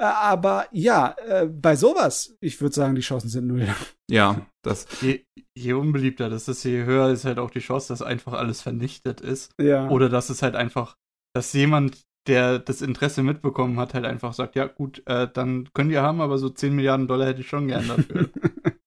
[0.00, 3.68] Äh, aber ja, äh, bei sowas, ich würde sagen, die Chancen sind null.
[4.10, 5.24] Ja, das, Je,
[5.56, 9.20] je unbeliebter das ist, je höher ist halt auch die Chance, dass einfach alles vernichtet
[9.20, 9.52] ist.
[9.60, 9.88] Ja.
[9.88, 10.96] Oder dass es halt einfach,
[11.34, 15.92] dass jemand, der das Interesse mitbekommen hat, halt einfach sagt, ja gut, äh, dann könnt
[15.92, 18.30] ihr haben, aber so 10 Milliarden Dollar hätte ich schon gern dafür.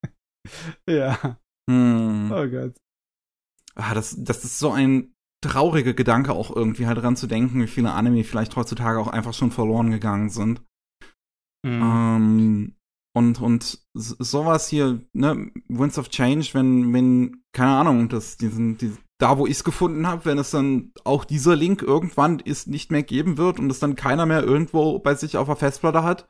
[0.90, 1.38] ja.
[1.70, 2.32] hm.
[2.32, 2.74] Oh Gott.
[3.76, 7.68] Ah, das, das ist so ein trauriger Gedanke auch irgendwie halt dran zu denken, wie
[7.68, 10.62] viele Anime vielleicht heutzutage auch einfach schon verloren gegangen sind.
[11.64, 11.82] Mhm.
[11.82, 12.76] Ähm,
[13.16, 18.92] und, und sowas hier, ne, Winds of Change, wenn, wenn, keine Ahnung, das, diesen, die,
[19.20, 22.92] da wo ich es gefunden habe, wenn es dann auch dieser Link irgendwann ist nicht
[22.92, 26.28] mehr geben wird und es dann keiner mehr irgendwo bei sich auf der Festplatte hat,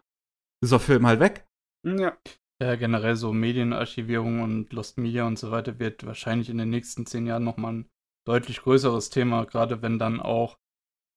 [0.62, 1.48] ist der Film halt weg.
[1.84, 2.16] Ja.
[2.62, 7.06] Ja, generell so Medienarchivierung und Lost Media und so weiter wird wahrscheinlich in den nächsten
[7.06, 7.90] zehn Jahren nochmal ein
[8.26, 10.58] deutlich größeres Thema, gerade wenn dann auch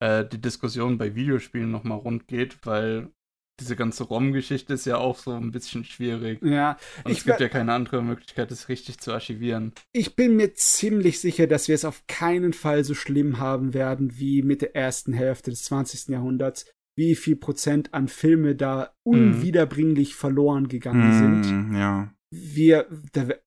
[0.00, 3.12] äh, die Diskussion bei Videospielen nochmal rund geht, weil
[3.60, 6.40] diese ganze ROM-Geschichte ist ja auch so ein bisschen schwierig.
[6.42, 6.76] Ja.
[7.04, 9.72] Und es gibt ja keine andere Möglichkeit, das richtig zu archivieren.
[9.92, 14.18] Ich bin mir ziemlich sicher, dass wir es auf keinen Fall so schlimm haben werden
[14.18, 16.08] wie mit der ersten Hälfte des 20.
[16.08, 16.66] Jahrhunderts.
[16.98, 21.50] Wie viel Prozent an Filme da unwiederbringlich verloren gegangen sind.
[21.70, 22.12] Hm, ja.
[22.34, 22.86] wir,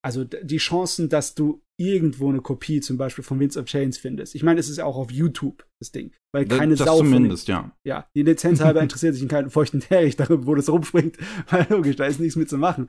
[0.02, 4.36] also die Chancen, dass du irgendwo eine Kopie zum Beispiel von Winds of Chains findest.
[4.36, 6.14] Ich meine, es ist ja auch auf YouTube, das Ding.
[6.34, 7.76] Weil keine das Sau von den- zumindest, ja.
[7.84, 11.18] ja, die Lizenz halber interessiert sich in keinen feuchten Teppich darüber, wo das rumspringt,
[11.50, 12.88] weil logisch, da ist nichts mit zu machen.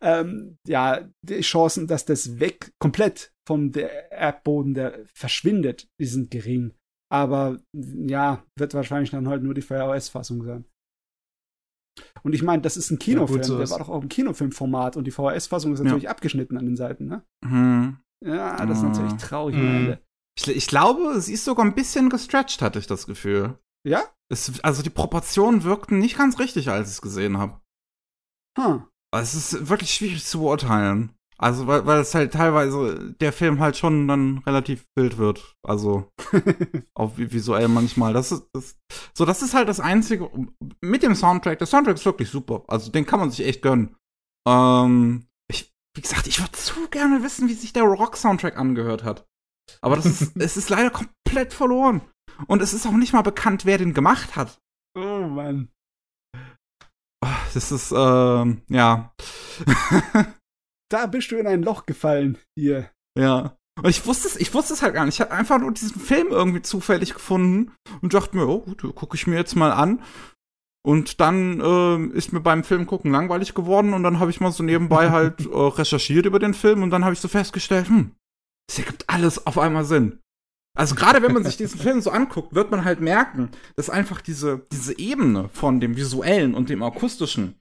[0.00, 3.70] Ähm, ja, die Chancen, dass das weg, komplett vom
[4.10, 6.72] Erdboden der verschwindet, die sind gering.
[7.12, 10.64] Aber ja, wird wahrscheinlich dann halt nur die VHS-Fassung sein.
[12.22, 14.08] Und ich meine, das ist ein Kinofilm, gut, so der ist- war doch auch im
[14.08, 17.24] Kinofilmformat und die VHS-Fassung ist natürlich abgeschnitten an den Seiten, ne?
[17.44, 17.98] Hm.
[18.24, 19.76] Ja, das ist natürlich traurig am Mhm.
[19.76, 20.02] Ende.
[20.38, 23.58] Ich, ich glaube, sie ist sogar ein bisschen gestretched, hatte ich das Gefühl.
[23.86, 24.02] Ja?
[24.30, 27.60] Es, also die Proportionen wirkten nicht ganz richtig, als ich es gesehen habe.
[28.58, 28.82] Huh.
[29.12, 31.12] Es ist wirklich schwierig zu beurteilen.
[31.42, 35.56] Also, weil, weil es halt teilweise der Film halt schon dann relativ wild wird.
[35.66, 36.10] Also,
[36.94, 38.12] auch vi- visuell manchmal.
[38.12, 38.76] Das ist, das,
[39.16, 40.30] so, das ist halt das Einzige
[40.82, 41.56] mit dem Soundtrack.
[41.58, 42.64] Der Soundtrack ist wirklich super.
[42.68, 43.96] Also, den kann man sich echt gönnen.
[44.46, 49.26] Ähm, ich, wie gesagt, ich würde zu gerne wissen, wie sich der Rock-Soundtrack angehört hat.
[49.80, 52.02] Aber das ist, es ist leider komplett verloren.
[52.48, 54.58] Und es ist auch nicht mal bekannt, wer den gemacht hat.
[54.94, 55.68] Oh Mann.
[57.54, 59.14] Das ist, ähm, ja.
[60.90, 62.90] Da bist du in ein Loch gefallen hier.
[63.18, 63.56] Ja.
[63.78, 65.14] Und ich wusste es, ich wusste es halt gar nicht.
[65.14, 67.72] Ich habe einfach nur diesen Film irgendwie zufällig gefunden
[68.02, 70.02] und dachte mir, oh gut, gucke ich mir jetzt mal an.
[70.82, 74.50] Und dann ähm, ist mir beim Film gucken langweilig geworden und dann habe ich mal
[74.50, 78.12] so nebenbei halt äh, recherchiert über den Film und dann habe ich so festgestellt, hm,
[78.68, 80.20] es ergibt alles auf einmal Sinn.
[80.76, 84.20] Also gerade wenn man sich diesen Film so anguckt, wird man halt merken, dass einfach
[84.20, 87.58] diese, diese Ebene von dem visuellen und dem akustischen,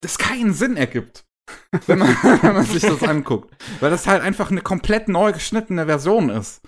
[0.00, 1.24] das keinen Sinn ergibt
[1.86, 2.08] wenn man,
[2.42, 3.54] wenn man sich das anguckt.
[3.80, 6.62] Weil das halt einfach eine komplett neu geschnittene Version ist.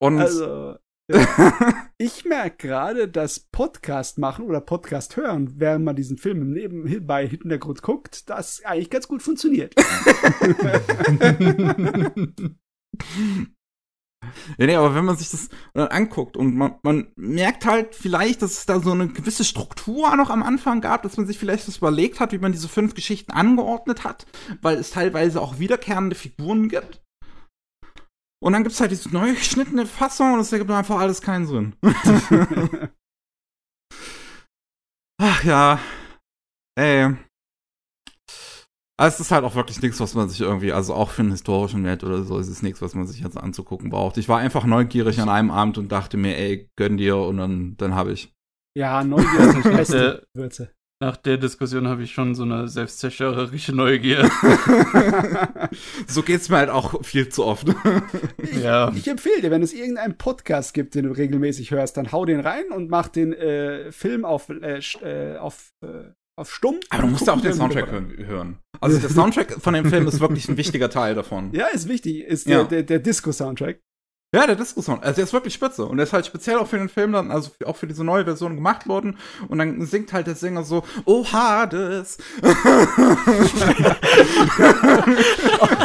[0.00, 0.76] Und Also,
[1.98, 7.26] Ich merke gerade, dass Podcast machen oder Podcast hören, während man diesen Film im Nebenbei
[7.26, 9.74] Hintergrund guckt, das eigentlich ganz gut funktioniert.
[14.58, 18.42] Ja, nee, aber wenn man sich das dann anguckt und man, man merkt halt vielleicht,
[18.42, 21.68] dass es da so eine gewisse Struktur noch am Anfang gab, dass man sich vielleicht
[21.68, 24.26] das überlegt hat, wie man diese fünf Geschichten angeordnet hat,
[24.60, 27.00] weil es teilweise auch wiederkehrende Figuren gibt.
[28.40, 31.74] Und dann gibt's halt diese neu geschnittene Fassung und es ergibt einfach alles keinen Sinn.
[35.20, 35.80] Ach ja.
[36.76, 37.16] Ey.
[38.98, 41.30] Aber es ist halt auch wirklich nichts, was man sich irgendwie, also auch für einen
[41.30, 44.16] historischen Wert oder so, es ist nichts, was man sich jetzt anzugucken braucht.
[44.16, 47.76] Ich war einfach neugierig an einem Abend und dachte mir, ey, gönn dir und dann,
[47.76, 48.32] dann habe ich.
[48.76, 50.72] Ja, Neugier ist die beste Würze.
[51.00, 54.28] Nach der Diskussion habe ich schon so eine selbstzerstörerische Neugier.
[56.08, 57.68] so geht's mir halt auch viel zu oft.
[58.38, 58.90] Ich, Ja.
[58.92, 62.40] ich empfehle dir, wenn es irgendeinen Podcast gibt, den du regelmäßig hörst, dann hau den
[62.40, 66.80] rein und mach den äh, Film auf, äh, äh, auf, äh, auf stumm.
[66.90, 68.58] Aber du musst ja auch den Soundtrack hören.
[68.80, 71.52] Also der Soundtrack von dem Film ist wirklich ein wichtiger Teil davon.
[71.52, 72.22] Ja, ist wichtig.
[72.24, 72.58] Ist Ja.
[72.64, 73.80] der, der, der Disco-Soundtrack.
[74.34, 75.02] Ja, der Disco-Sound.
[75.02, 75.86] Also der ist wirklich spitze.
[75.86, 78.24] Und der ist halt speziell auch für den Film dann, also auch für diese neue
[78.24, 79.16] Version gemacht worden.
[79.48, 82.18] Und dann singt halt der Sänger so, Oh Hades.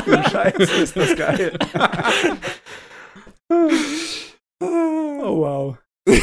[0.05, 1.57] Du Scheiße, ist das geil.
[4.61, 5.77] oh, wow.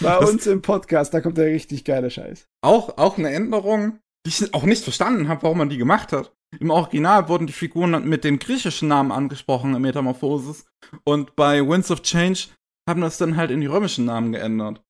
[0.00, 2.46] Bei uns im Podcast, da kommt der richtig geile Scheiß.
[2.62, 6.32] auch, auch eine Änderung, die ich auch nicht verstanden habe, warum man die gemacht hat.
[6.60, 10.66] Im Original wurden die Figuren dann mit den griechischen Namen angesprochen in Metamorphosis.
[11.04, 12.48] Und bei Winds of Change
[12.88, 14.82] haben das dann halt in die römischen Namen geändert.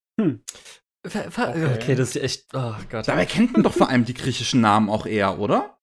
[1.06, 1.74] Ver- Okay.
[1.74, 2.46] Okay, das ist echt.
[2.54, 3.08] Oh Gott.
[3.08, 5.78] Dabei kennt man doch vor allem die griechischen Namen auch eher, oder?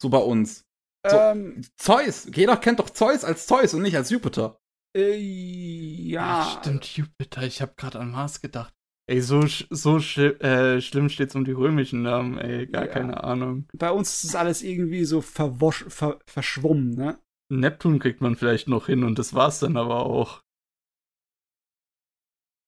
[0.00, 0.64] So bei uns.
[1.08, 1.16] So.
[1.16, 2.28] Ähm, Zeus.
[2.34, 4.58] Jeder kennt doch Zeus als Zeus und nicht als Jupiter.
[4.96, 6.40] äh, ja.
[6.42, 7.42] Ach, stimmt, Jupiter.
[7.42, 8.74] Ich habe gerade an Mars gedacht.
[9.08, 12.66] Ey, so, sch- so sch äh, schlimm steht's um die römischen Namen, ey.
[12.66, 12.92] Gar Ja.
[12.92, 13.68] keine Ahnung.
[13.72, 17.18] Bei uns ist alles irgendwie so verwosch, ver, verschwommen, ne?
[17.52, 20.42] Neptun kriegt man vielleicht noch hin und das war's dann aber auch.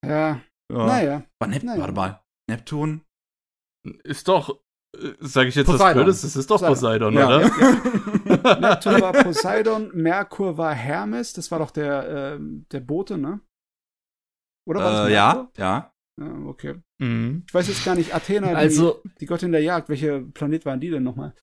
[0.06, 0.40] Ja,
[0.70, 0.86] Ja.
[0.86, 1.24] naja.
[1.40, 1.81] War Nep Naja.
[1.81, 2.23] Warte mal.
[2.48, 3.02] Neptun?
[4.05, 4.60] Ist doch,
[4.97, 6.02] äh, sag ich jetzt was Poseidon.
[6.05, 7.15] Blödes, das ist doch Poseidon.
[7.15, 7.27] Poseidon, Ja.
[7.27, 8.60] oder?
[8.60, 13.40] Neptun war Poseidon, Merkur war Hermes, das war doch der, ähm, der Bote, ne?
[14.69, 15.52] Oder war das Äh, ja, Merkur?
[15.56, 15.65] ja.
[15.65, 15.93] ja.
[16.20, 16.74] Okay.
[16.99, 17.45] Mhm.
[17.47, 20.81] Ich weiß jetzt gar nicht, Athena, die, Also, die Göttin der Jagd, welcher Planet waren
[20.81, 21.35] die denn nochmal?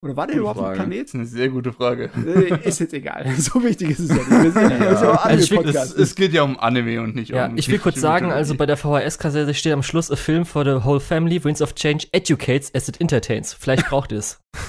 [0.00, 0.78] Oder war der Gute überhaupt ein Frage.
[0.78, 1.06] Das Planet?
[1.08, 2.10] ist eine sehr gute Frage.
[2.24, 3.26] Äh, ist jetzt egal.
[3.38, 4.30] So wichtig ist es ja nicht.
[4.30, 4.96] Wir sind ja, Ja.
[4.96, 7.56] so Also ich will- Es, es geht ja um Anime und nicht ja, um.
[7.56, 10.84] ich will kurz sagen, also bei der VHS-Kassette steht am Schluss a film for the
[10.84, 13.52] whole family, Winds of Change educates as it entertains.
[13.54, 14.38] Vielleicht braucht ihr es.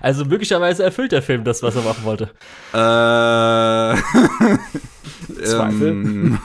[0.00, 2.30] also möglicherweise erfüllt der Film das, was er machen wollte.
[2.72, 3.96] Äh.
[5.44, 5.88] Zweifel.
[5.88, 6.38] ähm,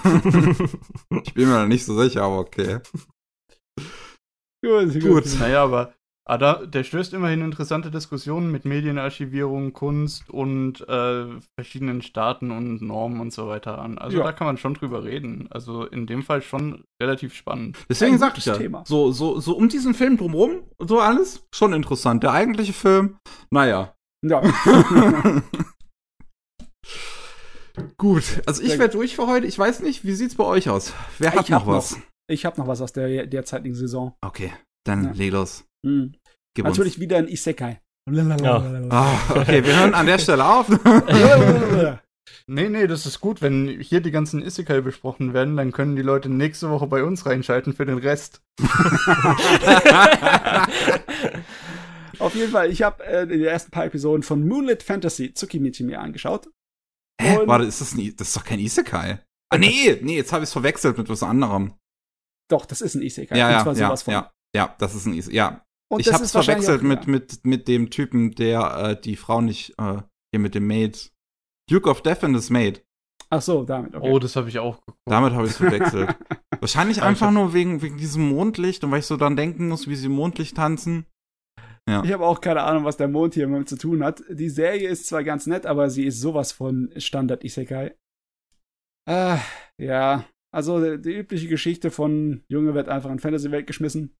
[1.23, 2.79] ich bin mir da nicht so sicher, aber okay.
[4.65, 5.39] Gut, Gut.
[5.39, 5.93] Naja, aber
[6.27, 11.25] Ada, der stößt immerhin interessante Diskussionen mit Medienarchivierung, Kunst und äh,
[11.55, 13.99] verschiedenen Staaten und Normen und so weiter an.
[13.99, 14.23] Also Ja.
[14.23, 15.47] da kann man schon drüber reden.
[15.51, 17.77] Also in dem Fall schon relativ spannend.
[17.89, 18.83] Deswegen Ein sag ich ja, Thema.
[18.87, 22.23] so, so, so um diesen Film drumrum, so alles, schon interessant.
[22.23, 23.17] Der eigentliche Film,
[23.51, 23.93] naja.
[24.23, 24.41] Ja.
[27.97, 29.45] Gut, also ich wäre durch für heute.
[29.47, 30.93] Ich weiß nicht, wie sieht's bei euch aus?
[31.19, 31.99] Wer hat Ich noch was?
[32.27, 34.15] Ich habe noch was aus der derzeitigen Saison.
[34.21, 34.51] Okay,
[34.85, 35.11] dann Ja.
[35.11, 35.65] leg los.
[35.85, 36.15] Hm.
[36.55, 37.81] Gib Natürlich wieder ein Isekai.
[38.07, 38.91] uns.
[38.91, 40.67] Ah, okay, wir hören an der Stelle auf.
[42.47, 43.41] Nee, nee, das ist gut.
[43.41, 47.25] Wenn hier die ganzen Isekai besprochen werden, dann können die Leute nächste Woche bei uns
[47.25, 48.41] reinschalten für den Rest.
[52.19, 55.99] Auf jeden Fall, ich habe äh, die ersten paar Episoden von Moonlit Fantasy Tsukimichi mir
[55.99, 56.47] angeschaut.
[57.19, 57.39] Hä?
[57.45, 59.19] Warte, ist das, ein, das ist doch kein Isekai.
[59.49, 61.73] Ah, nee, nee, jetzt habe ich es verwechselt mit was anderem.
[62.49, 63.37] Doch, das ist ein Isekai.
[63.37, 65.35] Ja, und ja, zwar ja, ja, ja, das ist ein Isekai.
[65.35, 69.15] Ja, Und ich das hab's verwechselt auch- mit, mit, mit dem Typen, der äh, die
[69.15, 70.01] Frau nicht, äh,
[70.31, 71.11] hier mit dem Maid.
[71.69, 72.83] Duke of Death and his Maid.
[73.31, 73.95] Ach so, damit.
[73.95, 74.07] Okay.
[74.11, 74.99] Oh, das habe ich auch geguckt.
[75.05, 76.15] Damit habe ich es verwechselt.
[76.59, 79.95] Wahrscheinlich einfach nur wegen, wegen diesem Mondlicht und weil ich so dann denken muss, wie
[79.95, 81.05] sie im Mondlicht tanzen.
[81.87, 84.23] Ich habe auch keine Ahnung, was der Mond hier mit zu tun hat.
[84.29, 87.95] Die Serie ist zwar ganz nett, aber sie ist sowas von Standard Isekai.
[89.07, 89.37] Ah,
[89.77, 90.25] ja.
[90.55, 94.15] Also die, die übliche Geschichte von Junge wird einfach in Fantasy-Welt geschmissen.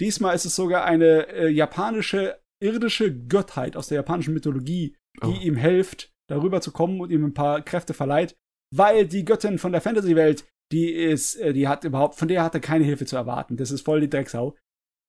[0.00, 5.40] Diesmal ist es sogar eine äh, japanische irdische Gottheit aus der japanischen Mythologie, die Oh.
[5.42, 8.36] ihm hilft, darüber zu kommen und ihm ein paar Kräfte verleiht,
[8.74, 12.54] weil die Göttin von der Fantasy-Welt, die ist, äh, die hat überhaupt, von der hat
[12.54, 13.56] er keine Hilfe zu erwarten.
[13.56, 14.56] Das ist voll die Drecksau.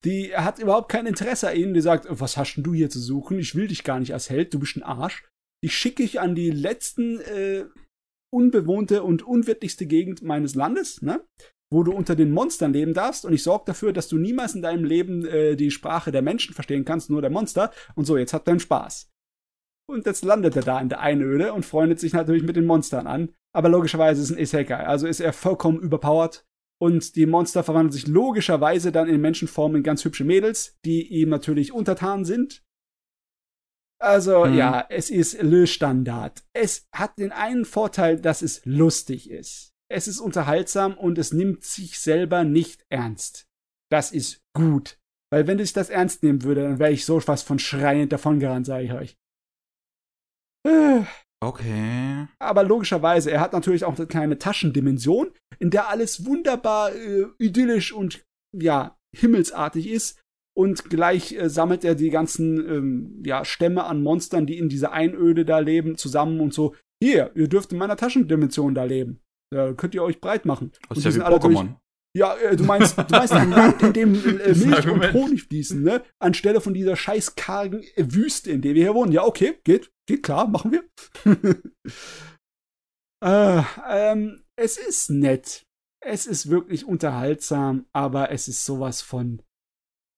[0.06, 3.00] Die hat überhaupt kein Interesse an ihnen, die sagt, was hast denn du hier zu
[3.00, 3.38] suchen?
[3.38, 5.24] Ich will dich gar nicht als Held, du bist ein Arsch.
[5.64, 7.66] die schicke ich an die letzten äh,
[8.32, 11.24] unbewohnte und unwirtlichste Gegend meines Landes, ne?
[11.72, 14.62] wo du unter den Monstern leben darfst und ich sorge dafür, dass du niemals in
[14.62, 17.72] deinem Leben äh, die Sprache der Menschen verstehen kannst, nur der Monster.
[17.96, 19.10] Und so, jetzt hat dein Spaß.
[19.90, 23.08] Und jetzt landet er da in der Einöde und freundet sich natürlich mit den Monstern
[23.08, 23.34] an.
[23.54, 26.46] Aber logischerweise ist ein Isekai, also ist er vollkommen überpowered.
[26.82, 31.30] Und die Monster verwandeln sich logischerweise dann in Menschenform in ganz hübsche Mädels, die ihm
[31.30, 32.64] natürlich untertan sind.
[34.02, 34.56] Also Mhm.
[34.56, 36.44] ja, es ist Le Standard.
[36.54, 39.74] Es hat den einen Vorteil, dass es lustig ist.
[39.90, 43.46] Es ist unterhaltsam und es nimmt sich selber nicht ernst.
[43.92, 44.98] Das ist gut.
[45.32, 48.66] Weil wenn ich das ernst nehmen würde, dann wäre ich so fast von schreiend davongerannt,
[48.66, 49.18] sage ich euch.
[51.44, 52.28] Okay.
[52.38, 57.92] Aber logischerweise, er hat natürlich auch eine kleine Taschendimension, in der alles wunderbar äh, idyllisch
[57.94, 58.24] und
[58.56, 60.22] ja, himmelsartig ist.
[60.62, 64.92] Und gleich äh, sammelt er die ganzen ähm, ja, Stämme an Monstern, die in dieser
[64.92, 66.76] Einöde da leben, zusammen und so.
[67.04, 69.22] Hier, ihr dürft in meiner Taschendimension da leben.
[69.52, 70.72] Da könnt ihr euch breit machen.
[70.88, 71.76] Das ist ja sind wie Pokémon.
[72.16, 75.14] Ja, äh, du meinst, du meinst ein Land, in dem äh, Milch und.
[75.14, 76.04] Honig fließen, ne?
[76.20, 79.12] Anstelle von dieser scheiß kargen äh, Wüste, in der wir hier wohnen.
[79.12, 80.84] Ja, okay, geht, geht klar, machen wir.
[83.26, 85.66] äh, ähm, es ist nett.
[86.06, 89.42] Es ist wirklich unterhaltsam, aber es ist sowas von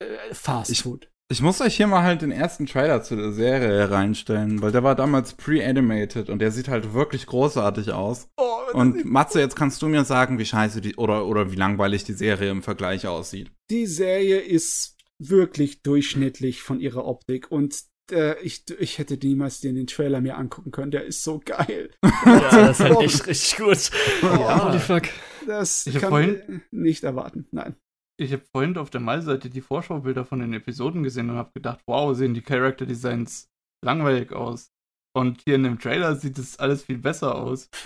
[0.03, 1.09] äh, Fast Ich- Food.
[1.30, 4.83] Ich muss euch hier mal halt den ersten Trailer zu der Serie reinstellen, weil der
[4.83, 8.27] war damals pre-animated und der sieht halt wirklich großartig aus.
[8.38, 12.03] Oh, Und Matze, jetzt kannst du mir sagen, wie scheiße die oder, oder wie langweilig
[12.03, 13.51] die Serie im Vergleich aussieht.
[13.72, 19.75] die Serie ist wirklich durchschnittlich von ihrer Optik und äh, ich, ich hätte niemals den,
[19.75, 20.91] den Trailer mir angucken können.
[20.91, 21.90] Der ist so geil.
[22.25, 23.91] Ja, das ist halt echt richtig gut.
[24.22, 24.65] Ja.
[24.67, 25.03] Holy fuck.
[25.48, 27.48] Das Ich kann vorhin- man nicht erwarten.
[27.51, 27.75] Nein.
[28.19, 31.80] Ich habe vorhin auf der Malseite die Vorschaubilder von den Episoden gesehen und habe gedacht,
[31.88, 33.50] wow, sehen die Character Designs
[33.83, 34.72] langweilig aus.
[35.16, 37.69] Und hier in dem Trailer sieht es alles viel besser aus.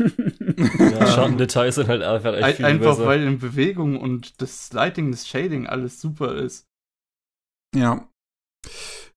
[0.58, 3.06] Ja, Schattendetails sind halt einfach echt viel einfach besser.
[3.06, 6.68] weil in Bewegung und das Lighting, das Shading alles super ist.
[7.76, 8.08] Ja.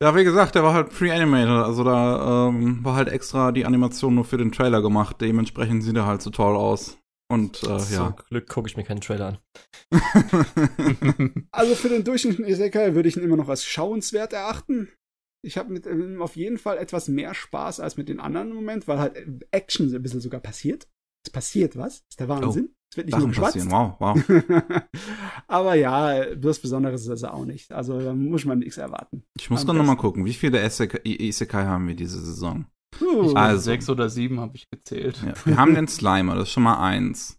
[0.03, 4.15] Ja, wie gesagt, der war halt pre-animated, also da ähm, war halt extra die Animation
[4.15, 5.21] nur für den Trailer gemacht.
[5.21, 6.99] Dementsprechend sieht er halt so toll aus.
[7.31, 8.17] Und äh, Zum ja.
[8.28, 9.39] Glück gucke ich mir keinen Trailer an.
[11.52, 14.89] Also für den durchschnittlichen Isekai würde ich ihn immer noch als schauenswert erachten.
[15.42, 18.57] Ich habe mit ihm auf jeden Fall etwas mehr Spaß als mit den anderen im
[18.57, 20.89] Moment, weil halt Action ein bisschen sogar passiert.
[21.25, 22.05] Es passiert was.
[22.10, 22.75] Ist der Wahnsinn.
[22.91, 23.55] es wird nicht Sachen nur geschwatzt.
[23.59, 23.70] passieren.
[23.70, 24.83] Wow, wow.
[25.47, 27.73] Aber ja, was Besonderes ist das auch nicht.
[27.73, 29.23] Also da muss man nichts erwarten.
[29.39, 30.02] Ich muss Am dann noch mal besten.
[30.02, 30.65] gucken, wie viele
[31.05, 32.67] Isekai haben wir diese Saison?
[33.01, 33.62] Uh, Also.
[33.62, 35.23] Sechs oder sieben habe ich gezählt.
[35.25, 37.39] Ja, wir haben den Slimer, das ist schon mal eins.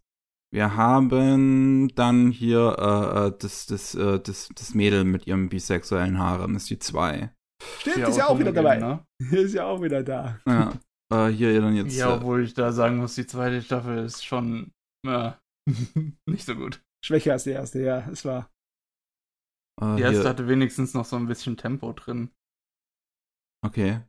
[0.54, 6.20] Wir haben dann hier äh, äh, das, das, äh, das, das Mädel mit ihrem bisexuellen
[6.20, 7.34] Haaren, ist die zwei.
[7.80, 8.78] stimmt, Die ist ja auch wieder dabei.
[8.84, 9.06] Automobil,
[9.46, 10.40] Ist ja auch wieder da.
[10.46, 10.74] Ja.
[11.14, 11.82] äh, hier dann Ne?
[11.84, 11.96] jetzt.
[11.96, 14.74] Ja, äh, obwohl ich da sagen muss, die zweite Staffel ist schon
[15.08, 15.32] äh,
[16.26, 16.82] nicht so gut.
[17.06, 18.50] Schwächer als die erste, ja, es war.
[19.82, 22.30] äh, Die erste hier, hatte wenigstens noch so ein bisschen Tempo drin.
[23.66, 24.02] okay.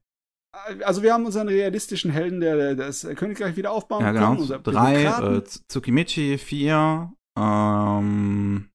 [0.85, 4.31] Also wir haben unseren realistischen Helden, der, der das Königreich wieder aufbauen Ja, kann.
[4.31, 4.41] genau.
[4.43, 7.11] unser Drei, äh, Tsukimichi, vier.
[7.39, 8.69] Ähm,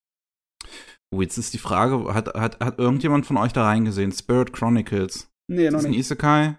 [1.14, 4.12] oh, jetzt ist die Frage, hat, hat, hat irgendjemand von euch da reingesehen?
[4.12, 5.30] Spirit Chronicles.
[5.48, 6.00] nee, Ist noch das ein nicht.
[6.00, 6.58] Isekai?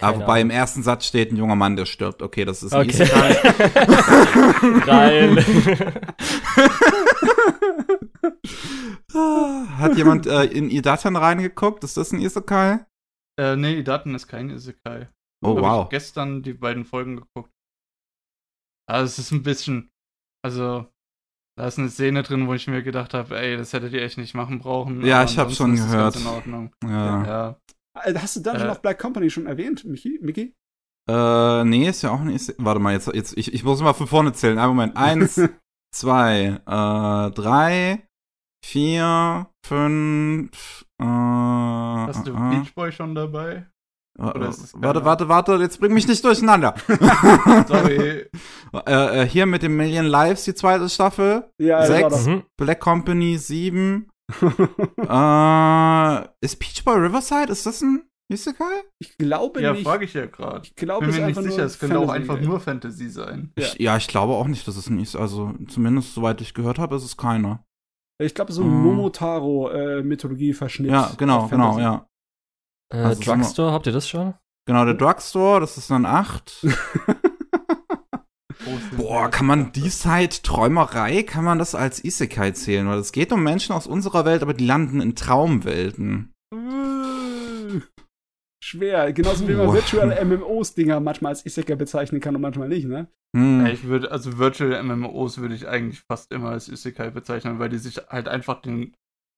[0.00, 2.22] Ah, Keine wobei im ersten Satz steht ein junger Mann, der stirbt.
[2.22, 3.02] Okay, das ist ein Okay.
[3.02, 3.32] Isekai.
[4.86, 5.44] Rein.
[9.14, 11.82] Ah, Hat jemand äh, in Idatan reingeguckt?
[11.84, 12.80] Ist das ein Isekai?
[13.38, 15.08] Äh, nee, Daten ist kein Isekai.
[15.44, 15.84] Oh, Hab wow.
[15.84, 17.52] Ich gestern die beiden Folgen geguckt.
[18.88, 19.90] Also es ist ein bisschen,
[20.44, 20.86] also
[21.58, 24.18] da ist eine Szene drin, wo ich mir gedacht habe, ey, das hättet ihr echt
[24.18, 25.04] nicht machen brauchen.
[25.04, 26.14] Ja, ich hab ansonsten schon gehört.
[26.14, 26.72] Ganz in Ordnung.
[26.84, 27.24] Ja.
[27.26, 27.60] Ja.
[28.04, 28.70] Äh, Hast du Dungeon Äh.
[28.70, 30.18] of Black Company schon erwähnt, Michi?
[30.22, 30.54] Mickey?
[31.08, 32.64] Äh, nee, ist ja auch ein Isekai.
[32.64, 34.58] Warte mal, jetzt, jetzt ich, ich muss mal von vorne zählen.
[34.58, 34.96] Einen Moment.
[34.96, 35.40] Eins,
[35.94, 38.08] zwei, äh, drei,
[38.64, 43.66] vier, fünf, äh, Hast du äh, Beach Boy schon dabei?
[44.18, 46.74] äh, ist warte, warte, warte, jetzt bring mich nicht durcheinander.
[47.68, 48.26] Sorry.
[48.86, 51.50] äh, äh, hier mit den Million Lives die zweite Staffel.
[51.58, 52.26] ja, Sechs.
[52.26, 52.42] mhm.
[52.56, 54.08] Black Company sieben.
[54.40, 57.50] äh, ist Peach Boy Riverside?
[57.52, 58.64] Ist das ein Isekai?
[58.98, 59.84] ich glaube ja, nicht.
[59.84, 60.62] frage ich ja gerade.
[60.66, 62.30] Ich glaube, Bin es ist mir nicht einfach sicher, nur es könnte auch Fantasy.
[62.30, 63.52] einfach nur Fantasy sein.
[63.56, 63.64] Ja.
[63.64, 66.78] Ich, ja, ich glaube auch nicht, dass es ein Isekai Also, zumindest soweit ich gehört
[66.78, 67.64] habe, ist es keiner.
[68.20, 68.82] Ich glaube, so ein Mm.
[68.82, 70.90] Momotaro-Mythologie-Verschnitt.
[70.90, 72.06] Ja, genau, genau, ja.
[72.92, 74.34] Äh, Also Drugstore, habt ihr das schon?
[74.66, 76.58] Genau, der Drugstore, das ist dann acht.
[76.62, 76.70] Wo
[78.70, 82.88] sind Boah, wir kann man die Zeit Träumerei, kann man das als Isekai zählen?
[82.88, 86.32] Weil es geht um Menschen aus unserer Welt, aber die landen in Traumwelten.
[88.68, 89.12] Schwer.
[89.14, 89.72] Genauso wie man.
[89.72, 93.08] Virtual MMOs-Dinger manchmal als Isekai bezeichnen kann und manchmal nicht, ne?
[93.34, 93.64] Hm.
[93.64, 97.70] Ja, ich würde, also Virtual MMOs würde ich eigentlich fast immer als Isekai bezeichnen, weil
[97.70, 98.94] die sich halt einfach den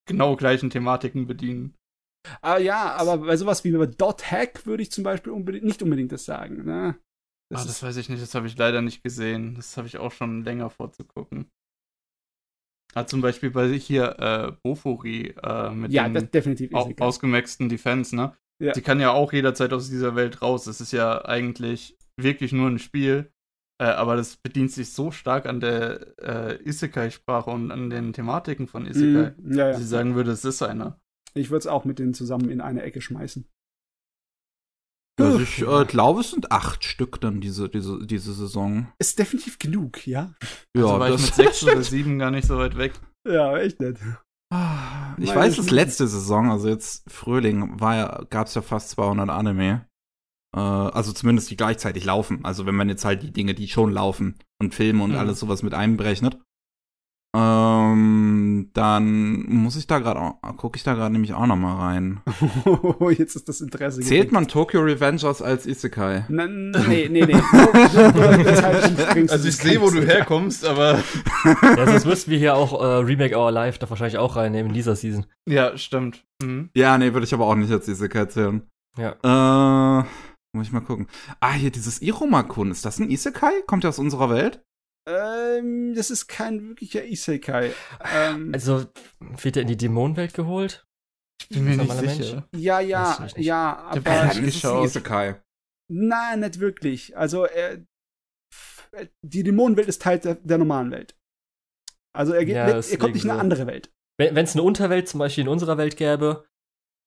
[0.08, 1.74] genau gleichen Thematiken bedienen.
[2.42, 5.82] Ah ja, aber bei sowas wie bei Dot Hack würde ich zum Beispiel unbedingt, nicht
[5.82, 6.98] unbedingt das sagen, ne?
[7.52, 9.54] Das, ah, das weiß ich nicht, das habe ich leider nicht gesehen.
[9.54, 11.50] Das habe ich auch schon länger vorzugucken.
[12.94, 17.04] Ah, zum Beispiel bei hier äh, Bofuri äh, mit ja, dem definitiv Isekai.
[17.04, 18.36] ausgemaxten Defense, ne?
[18.60, 18.72] Ja.
[18.72, 20.64] Die kann ja auch jederzeit aus dieser Welt raus.
[20.64, 23.32] Das ist ja eigentlich wirklich nur ein Spiel.
[23.80, 28.68] Äh, aber das bedient sich so stark an der äh, Isekai-Sprache und an den Thematiken
[28.68, 29.82] von Isekai, Mm, ja, dass ja.
[29.82, 31.00] ich sagen würde, es ist einer.
[31.32, 33.48] Ich würde es auch mit denen zusammen in eine Ecke schmeißen.
[35.18, 38.88] Also ich äh, glaube, es sind acht Stück dann diese, diese, diese Saison.
[38.98, 40.34] Ist definitiv genug, ja?
[40.76, 42.92] Ja, also war ich das mit sechs oder sieben gar nicht so weit weg.
[43.26, 43.98] Ja, echt nett.
[44.52, 49.28] Ich Meine weiß, das letzte Saison, also jetzt Frühling, war ja, gab's ja fast 200
[49.30, 49.86] Anime.
[50.54, 52.44] Äh, also zumindest die gleichzeitig laufen.
[52.44, 55.18] Also wenn man jetzt halt die Dinge, die schon laufen und Filme und Mhm.
[55.18, 56.40] alles sowas mit einberechnet.
[57.36, 62.20] Ähm, dann muss ich da gerade, gucke ich da gerade nämlich auch noch mal rein.
[63.16, 64.32] Jetzt ist das Interesse Zählt geweckt.
[64.32, 66.24] man Tokyo Revengers als Isekai?
[66.28, 67.40] Na, nee, nee, nee.
[69.28, 70.98] Also ich sehe, wo du herkommst, aber.
[71.62, 74.74] Ja, sonst müssten wir hier auch äh, Remake Our Life da wahrscheinlich auch reinnehmen in
[74.74, 75.24] dieser Season.
[75.48, 76.24] Ja, stimmt.
[76.42, 76.68] Mhm.
[76.74, 78.62] Ja, nee, würde ich aber auch nicht als Isekai zählen.
[78.98, 80.00] Ja.
[80.00, 80.04] Äh,
[80.52, 81.06] muss ich mal gucken.
[81.40, 83.52] Ah, hier dieses Iruma-kun, ist das ein Isekai?
[83.66, 84.62] Kommt der aus unserer Welt?
[85.08, 87.72] Ähm, das ist kein wirklicher Isekai.
[88.14, 88.86] Ähm, Also,
[89.20, 90.86] wird er in die Dämonenwelt geholt?
[91.42, 92.16] Ich bin mir nicht Normaler Mensch.
[92.26, 92.48] sicher.
[92.54, 93.46] ja, ja, ich nicht.
[93.46, 94.84] ja, aber keine ist ein.
[94.84, 95.40] Isekai.
[95.90, 97.16] nein, nicht wirklich.
[97.16, 97.78] Also er,
[99.22, 101.16] die Dämonenwelt ist Teil der, der normalen Welt.
[102.16, 103.90] Also er, geht, Ja, er kommt nicht in eine andere Welt.
[104.18, 106.46] Wenn es eine Unterwelt zum Beispiel in unserer Welt gäbe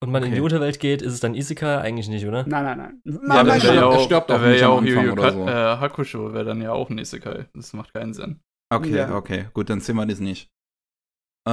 [0.03, 0.35] und man in Okay.
[0.35, 1.79] die Unterwelt geht, ist es dann Isekai?
[1.79, 2.45] Eigentlich nicht, oder?
[2.47, 3.01] Nein, nein, nein.
[3.05, 4.67] Ja, Nein, dann nein, der wäre ja er auch, stirbt da auch wäre nicht ja
[4.67, 5.47] am auch Anfang Yu Yu oder Ka- so.
[5.47, 5.51] äh,
[5.81, 7.45] Hakusho wäre dann ja auch ein Isekai.
[7.53, 8.39] Das macht keinen Sinn.
[8.73, 9.15] Okay, Ja.
[9.15, 10.49] okay, gut, dann sehen wir das nicht.
[11.47, 11.51] Äh,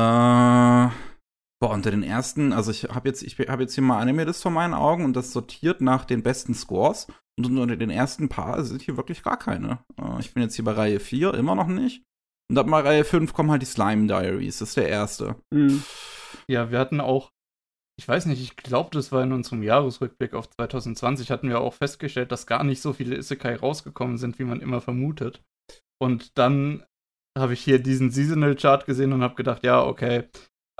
[1.60, 4.50] boah, unter den ersten, also ich habe jetzt, ich habe jetzt hier mal Anime-List vor
[4.52, 7.06] meinen Augen und das sortiert nach den besten Scores.
[7.38, 9.78] Und unter den ersten paar sind hier wirklich gar keine.
[10.00, 12.02] Äh, ich bin jetzt hier bei Reihe 4, immer noch nicht.
[12.50, 15.36] Und ab mal Reihe 5 kommen halt die Slime Diaries, das ist der erste.
[15.50, 15.82] Mhm.
[16.48, 17.30] Ja, wir hatten auch,
[18.00, 21.74] ich weiß nicht, ich glaube, das war in unserem Jahresrückblick auf 2020, hatten wir auch
[21.74, 25.42] festgestellt, dass gar nicht so viele Isekai rausgekommen sind, wie man immer vermutet.
[26.02, 26.82] Und dann
[27.38, 30.24] habe ich hier diesen Seasonal Chart gesehen und habe gedacht, ja, okay,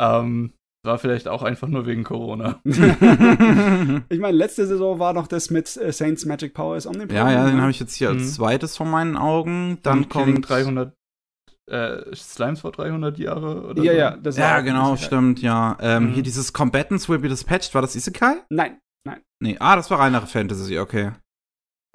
[0.01, 2.59] ähm, war vielleicht auch einfach nur wegen Corona.
[4.09, 7.13] Ich meine, letzte Saison war noch das mit äh, Saints Magic Powers Omnipotent.
[7.19, 7.61] ja, ja, den ne?
[7.61, 8.29] habe ich jetzt hier als Mhm.
[8.29, 9.79] zweites vor meinen Augen.
[9.83, 10.95] Dann Und kommt 300,
[11.71, 13.99] äh, Slimes vor 300 Jahre oder Ja, so.
[13.99, 15.07] ja, das Ja, genau, Isekai.
[15.07, 15.77] stimmt, ja.
[15.81, 16.13] Ähm, Mhm.
[16.15, 18.43] Hier dieses Combatants will be dispatched, war das Isekai?
[18.51, 18.81] Nein,
[19.43, 21.13] Nee, ah, das war reinere Fantasy, okay.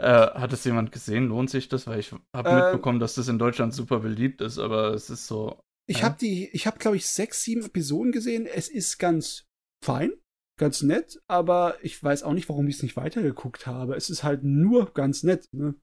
[0.01, 1.27] Äh, hat es jemand gesehen?
[1.27, 1.85] Lohnt sich das?
[1.85, 5.27] Weil ich habe Ähm, mitbekommen, dass das in Deutschland super beliebt ist, aber es ist
[5.27, 5.59] so.
[5.87, 8.47] Ich habe die, ich habe glaube ich sechs, sieben Episoden gesehen.
[8.47, 9.45] Es ist ganz
[9.85, 10.11] fein,
[10.59, 13.95] ganz nett, aber ich weiß auch nicht, warum ich es nicht weitergeguckt habe.
[13.95, 15.75] Es ist halt nur ganz nett, ne?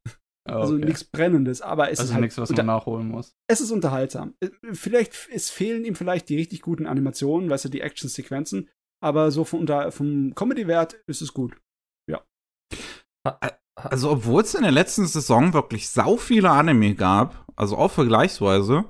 [0.44, 0.84] Also okay.
[0.86, 3.34] nichts Brennendes, aber es ist Also halt nichts, was man nachholen muss.
[3.48, 4.34] es ist unterhaltsam.
[4.40, 8.68] Äh, Vielleicht es fehlen ihm vielleicht die richtig guten Animationen, weißt du, die Action-Sequenzen,
[9.02, 11.56] aber so vom, unter- vom Comedy-Wert ist es gut.
[13.74, 18.84] Also, obwohl es in der letzten Saison wirklich sau viele Anime gab, also auch vergleichsweise,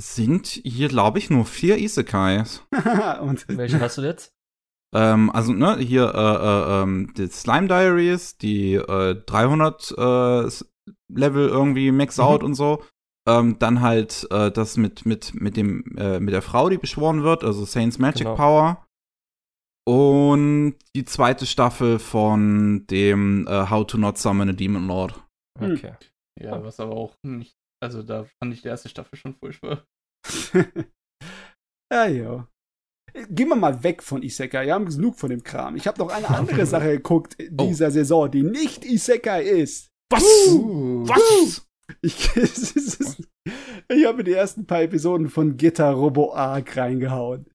[0.00, 2.62] sind hier, glaube ich, nur vier Isekais.
[3.20, 4.32] Und Welche hast du jetzt?
[4.94, 6.18] Ähm, also, ne, hier, äh,
[6.78, 10.48] äh, ähm, die Slime Diaries, die äh, 300 äh,
[11.12, 12.24] Level irgendwie Max Mhm.
[12.24, 12.82] Out und so.
[13.28, 17.22] Ähm, dann halt äh, das mit, mit, mit dem, äh, mit der Frau, die beschworen
[17.22, 18.34] wird, also Saints Magic Genau.
[18.34, 18.86] Power.
[19.88, 25.14] Und die zweite Staffel von dem äh, How to Not Summon a Demon Lord.
[25.58, 25.72] Hm.
[25.72, 25.94] Okay.
[26.40, 27.54] Ja, was aber auch nicht.
[27.82, 29.84] Also da fand ich die erste Staffel schon furchtbar.
[31.92, 32.48] ja, ja.
[33.28, 34.66] Gehen wir mal weg von Isekai.
[34.66, 35.76] Wir haben genug von dem Kram.
[35.76, 37.66] Ich habe noch eine andere Sache geguckt in Oh.
[37.66, 39.88] dieser Saison, die nicht Isekai ist.
[40.10, 40.24] Was?
[40.48, 41.06] Uh.
[41.06, 41.66] Was?
[42.00, 42.30] Ich,
[43.88, 47.46] ich habe die ersten paar Episoden von Gitter Robo Arc reingehauen.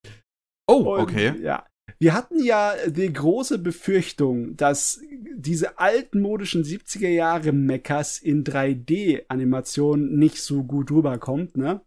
[0.68, 1.34] Oh, Und, okay.
[1.40, 1.66] Ja.
[1.98, 5.00] Wir hatten ja die große Befürchtung, dass
[5.34, 11.80] diese altmodischen 70er Jahre Mechas in 3D-Animation nicht so gut rüberkommt, ne?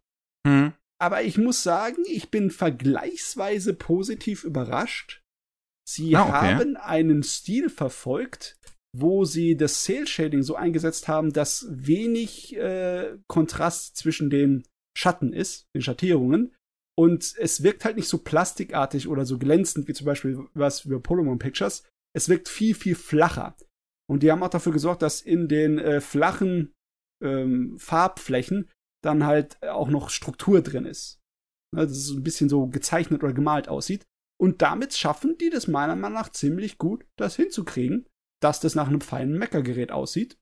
[0.46, 0.74] Hm.
[1.02, 5.24] Aber ich muss sagen, ich bin vergleichsweise positiv überrascht.
[5.88, 6.32] Sie Ah, okay.
[6.32, 8.60] haben einen Stil verfolgt,
[8.96, 14.64] wo sie das Cell Shading so eingesetzt haben, dass wenig äh, Kontrast zwischen den
[14.96, 16.56] Schatten ist, den Schattierungen.
[16.96, 21.00] Und es wirkt halt nicht so plastikartig oder so glänzend wie zum Beispiel was über
[21.00, 21.84] Polygon Pictures,
[22.16, 23.56] es wirkt viel, viel flacher.
[24.08, 26.74] Und die haben auch dafür gesorgt, dass in den äh, flachen
[27.24, 28.70] ähm, Farbflächen
[29.04, 31.20] dann halt auch noch Struktur drin ist.
[31.74, 34.06] Ne, dass es ein bisschen so gezeichnet oder gemalt aussieht.
[34.40, 38.08] Und damit schaffen die das meiner Meinung nach ziemlich gut, das hinzukriegen,
[38.42, 40.38] dass das nach einem feinen Meckergerät aussieht.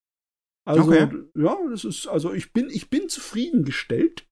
[0.65, 1.09] Also, Okay.
[1.35, 4.27] ja, das ist, also ich bin, ich bin zufriedengestellt.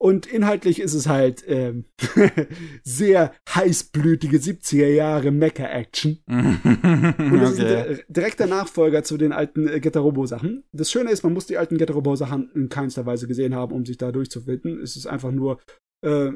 [0.00, 1.86] Und inhaltlich ist es halt ähm,
[2.84, 6.20] sehr heißblütige 70er Jahre Mecha-Action.
[6.28, 7.76] Und das ist okay.
[7.76, 10.62] ein di- direkter Nachfolger zu den alten äh, Getter-Robo-Sachen.
[10.72, 13.96] Das Schöne ist, man muss die alten Getter-Robo-Sachen in keinster Weise gesehen haben, um sich
[13.98, 14.80] da durchzufinden.
[14.80, 15.58] Es ist einfach nur
[16.06, 16.30] äh,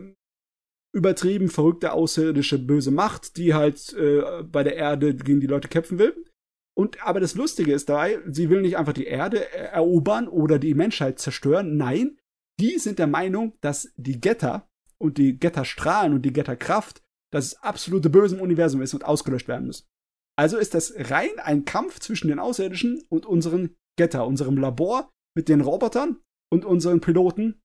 [0.95, 5.99] übertrieben verrückte außerirdische böse Macht, die halt äh, bei der Erde gegen die Leute kämpfen
[5.99, 6.15] will.
[6.75, 10.59] Und aber das Lustige ist dabei, sie will nicht einfach die Erde er- erobern oder
[10.59, 11.77] die Menschheit zerstören.
[11.77, 12.19] Nein,
[12.61, 18.11] die sind der Meinung, dass die Getter und die Getterstrahlen und die Getterkraft das absolute
[18.11, 19.87] Böse im Universum ist und ausgelöscht werden müssen.
[20.39, 25.49] Also ist das rein ein Kampf zwischen den Außerirdischen und unseren Getter, unserem Labor mit
[25.49, 27.61] den Robotern und unseren Piloten,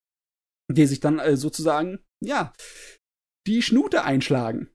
[0.72, 2.54] die sich dann äh, sozusagen, ja,
[3.46, 4.70] die Schnute einschlagen.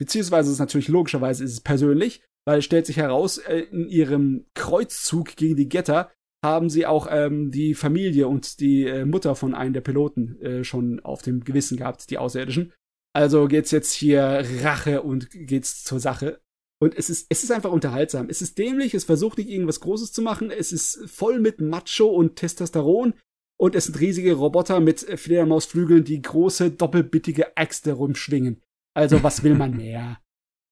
[0.00, 3.88] Beziehungsweise ist es natürlich logischerweise ist es persönlich, weil es stellt sich heraus, äh, in
[3.88, 6.10] ihrem Kreuzzug gegen die Getter
[6.44, 10.64] haben sie auch ähm, die Familie und die äh, Mutter von einem der Piloten äh,
[10.64, 12.72] schon auf dem Gewissen gehabt, die Außerirdischen.
[13.12, 16.40] Also geht's jetzt hier Rache und geht's zur Sache.
[16.80, 18.28] Und es ist, es ist einfach unterhaltsam.
[18.28, 20.52] Es ist dämlich, es versucht nicht irgendwas Großes zu machen.
[20.52, 23.14] Es ist voll mit Macho und Testosteron.
[23.60, 28.62] Und es sind riesige Roboter mit Fledermausflügeln, die große, doppelbittige Äxte rumschwingen.
[28.94, 30.20] Also, was will man mehr?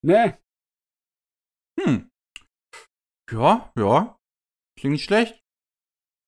[0.05, 0.39] Ne?
[1.81, 2.09] Hm.
[3.33, 4.17] Ja, ja.
[4.79, 5.43] Klingt nicht schlecht.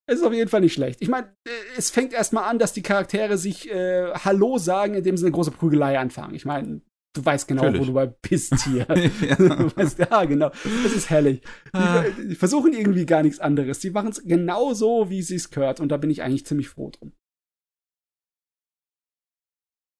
[0.08, 1.02] Es ist auf jeden Fall nicht schlecht.
[1.02, 5.18] Ich meine, äh, es fängt erstmal an, dass die Charaktere sich äh, Hallo sagen, indem
[5.18, 6.34] sie eine große Prügelei anfangen.
[6.34, 6.80] Ich meine,
[7.14, 7.82] du weißt genau, Natürlich.
[7.82, 8.86] wo du bei bist hier.
[8.88, 9.36] ja.
[9.36, 10.48] Du weißt, ja, genau.
[10.82, 11.42] Das ist herrlich.
[11.72, 12.04] Ah.
[12.04, 13.80] Die, die versuchen irgendwie gar nichts anderes.
[13.80, 15.78] Die machen es genau so, wie sie es gehört.
[15.78, 17.12] Und da bin ich eigentlich ziemlich froh drum.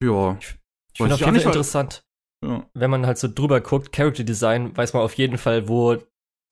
[0.03, 0.39] ja.
[0.95, 2.03] Ich Weiß finde ich auch interessant,
[2.45, 2.69] ja.
[2.75, 5.97] wenn man halt so drüber guckt, Character Design, weiß man auf jeden Fall, wo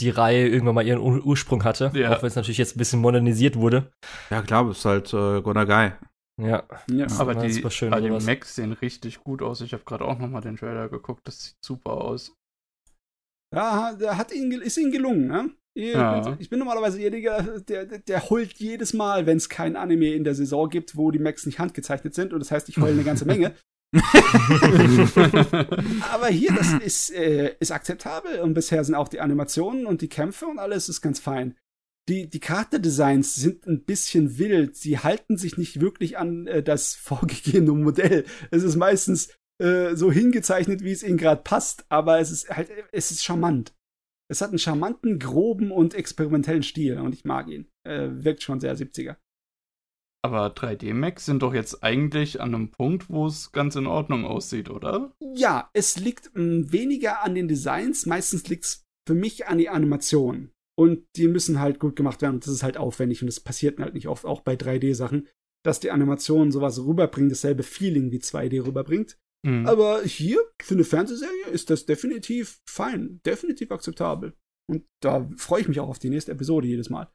[0.00, 1.90] die Reihe irgendwann mal ihren Ur Ursprung hatte.
[1.94, 2.14] Ja.
[2.16, 3.90] Auch wenn es natürlich jetzt ein bisschen modernisiert wurde.
[4.30, 5.96] Ja, klar, ist halt äh, Gonagai.
[6.40, 6.48] Ja.
[6.48, 6.64] Ja.
[6.90, 7.06] Ja.
[7.18, 8.26] Aber Ja, die, schön, aber die.
[8.26, 9.62] Macs sehen richtig gut aus.
[9.62, 11.22] Ich habe gerade auch noch mal den Trailer geguckt.
[11.24, 12.34] Das sieht super aus.
[13.54, 15.50] Ja, der hat ihn, ist ihnen gelungen, ne?
[15.74, 16.20] Ich, Ja.
[16.20, 20.12] bin, ich bin normalerweise derjenige, der, der, der heult jedes Mal, wenn es kein Anime
[20.14, 22.32] in der Saison gibt, wo die Macs nicht handgezeichnet sind.
[22.32, 23.54] Und das heißt, ich heule eine ganze Menge.
[26.12, 28.40] Aber hier, das ist, äh, ist akzeptabel.
[28.40, 31.56] Und bisher sind auch die Animationen und die Kämpfe und alles ist ganz fein.
[32.08, 34.76] Die, die Charakterdesigns sind ein bisschen wild.
[34.76, 38.24] Sie halten sich nicht wirklich an äh, das vorgegebene Modell.
[38.50, 42.70] Es ist meistens äh, so hingezeichnet, wie es ihnen gerade passt, aber es ist halt,
[42.92, 43.74] es ist charmant.
[44.28, 47.68] Es hat einen charmanten, groben und experimentellen Stil und ich mag ihn.
[47.84, 49.16] Äh, wirkt schon sehr 70er.
[50.26, 54.70] Aber 3D-Macs sind doch jetzt eigentlich an einem Punkt, wo es ganz in Ordnung aussieht,
[54.70, 55.12] oder?
[55.20, 59.68] Ja, es liegt mh, weniger an den Designs, meistens liegt es für mich an die
[59.68, 60.50] Animationen.
[60.76, 62.34] Und die müssen halt gut gemacht werden.
[62.34, 65.28] Und das ist halt aufwendig und das passiert halt nicht oft, auch bei 3D-Sachen,
[65.64, 69.16] dass die Animation sowas rüberbringt, dasselbe Feeling wie 2D rüberbringt.
[69.46, 69.64] Mhm.
[69.64, 74.34] Aber hier, für eine Fernsehserie, ist das definitiv fein, definitiv akzeptabel.
[74.68, 77.12] Und da freue ich mich auch auf die nächste Episode jedes Mal.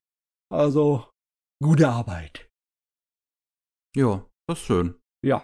[0.50, 1.10] Also,
[1.62, 2.51] gute Arbeit.
[3.96, 4.96] Ja, das ist schön.
[5.26, 5.40] Ja.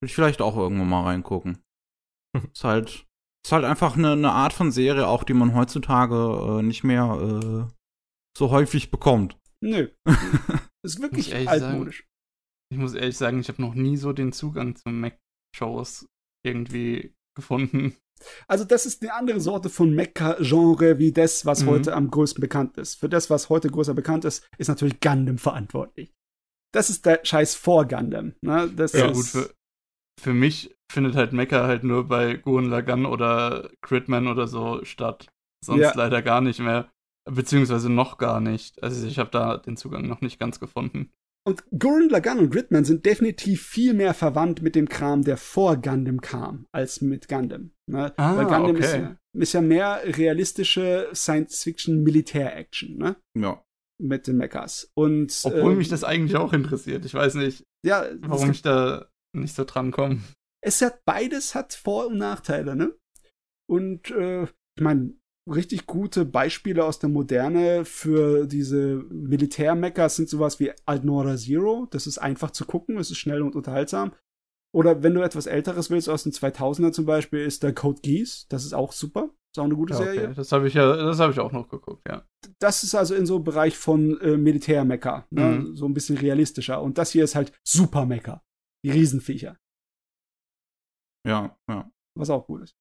[0.00, 1.62] Will ich vielleicht auch irgendwann mal reingucken.
[2.52, 3.06] ist halt,
[3.44, 7.04] ist halt einfach eine, eine Art von Serie, auch die man heutzutage äh, nicht mehr
[7.68, 7.72] äh,
[8.36, 9.38] so häufig bekommt.
[9.62, 9.88] Nö.
[10.84, 12.06] ist wirklich altmodisch.
[12.72, 16.06] Ich muss ehrlich sagen, ich habe noch nie so den Zugang zu Mac-Shows
[16.44, 17.96] irgendwie gefunden.
[18.46, 21.66] Also, das ist eine andere Sorte von Mecha-Genre wie das, was Mhm.
[21.66, 22.94] heute am größten bekannt ist.
[22.94, 26.13] Für das, was heute größer bekannt ist, ist natürlich Gundam verantwortlich.
[26.74, 28.34] Das ist der Scheiß vor Gundam.
[28.40, 28.70] Ne?
[28.74, 29.54] Das Ja, ist, gut, für,
[30.20, 35.28] für mich findet halt Mecha halt nur bei Gurren Lagann oder Critman oder so statt.
[35.64, 35.92] Sonst Ja.
[35.94, 36.90] leider gar nicht mehr.
[37.30, 38.82] Beziehungsweise noch gar nicht.
[38.82, 41.10] Also ich habe da den Zugang noch nicht ganz gefunden.
[41.46, 45.76] Und Gurren Lagann und Gridman sind definitiv viel mehr verwandt mit dem Kram, der vor
[45.76, 47.70] Gundam kam, als mit Gundam.
[47.86, 48.12] Ne?
[48.16, 49.02] Ah, Weil Gundam ist, okay.
[49.02, 53.16] ja, ist ja mehr realistische Science-Fiction-Militär-Action, ne?
[53.36, 53.62] Ja.
[54.04, 54.90] Mit den Mechas.
[54.94, 57.06] Und, Obwohl ähm, mich das eigentlich auch interessiert.
[57.06, 60.20] Ich weiß nicht, ja, warum ich da nicht so dran komme.
[60.60, 62.94] es hat beides hat Vor- und Nachteile, ne?
[63.66, 65.14] Und äh, ich meine,
[65.50, 71.86] richtig gute Beispiele aus der Moderne für diese Militär-Mechas sind sowas wie Altnora Zero.
[71.90, 74.14] Das ist einfach zu gucken, es ist schnell und unterhaltsam.
[74.74, 78.46] Oder wenn du etwas Älteres willst, aus den 2000er zum Beispiel, ist der Code Geass.
[78.48, 79.30] Das ist auch super.
[79.54, 80.24] Ist auch eine gute Ja, Serie.
[80.24, 80.34] okay.
[80.34, 82.26] Das habe ich ja, das habe ich auch noch geguckt, ja.
[82.58, 85.60] Das ist also in so einem Bereich von äh, Militärmecker, ne?
[85.60, 85.76] Mhm.
[85.76, 86.82] so ein bisschen realistischer.
[86.82, 88.42] Und das hier ist halt Supermecker.
[88.84, 89.56] Die Riesenviecher,
[91.26, 91.88] Ja, ja.
[92.18, 92.74] was auch cool ist.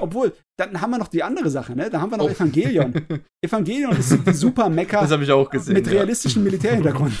[0.00, 1.90] Obwohl, dann haben wir noch die andere Sache, ne?
[1.90, 2.28] Da haben wir noch Oh.
[2.30, 2.94] Evangelion.
[3.44, 5.74] Evangelion ist die Supermecker Das habe ich auch gesehen.
[5.74, 5.92] mit ja.
[5.92, 7.12] realistischem Militärhintergrund.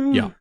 [0.12, 0.34] Ja.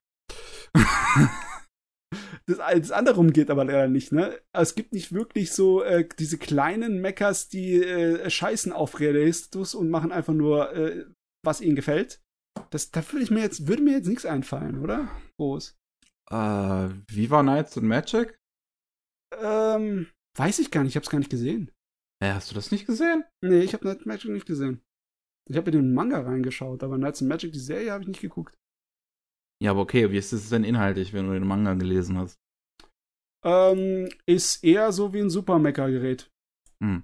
[2.50, 4.42] Das, das andere geht aber leider nicht, ne?
[4.54, 9.92] Es gibt nicht wirklich so äh, diese kleinen Meckers, die äh, scheißen auf Realistus und
[9.92, 11.06] machen einfach nur, äh,
[11.46, 12.24] was ihnen gefällt.
[12.72, 15.10] Das, da würde mir jetzt, würde mir jetzt nichts einfallen, oder?
[15.38, 15.78] Groß.
[16.32, 18.40] Äh, Viva Knights and Magic?
[19.40, 21.72] Ähm, weiß ich gar nicht, ich hab's gar nicht gesehen.
[22.20, 23.26] Äh, hast du das nicht gesehen?
[23.44, 24.82] Nee, ich habe Night Magic nicht gesehen.
[25.48, 28.22] Ich habe in den Manga reingeschaut, aber Knights and Magic, die Serie, habe ich nicht
[28.22, 28.58] geguckt.
[29.62, 32.40] Ja, aber okay, wie ist es denn inhaltlich, wenn du den Manga gelesen hast?
[33.46, 36.32] Ähm, ist eher so wie ein Super-Mecker-Gerät.
[36.82, 37.04] Hm.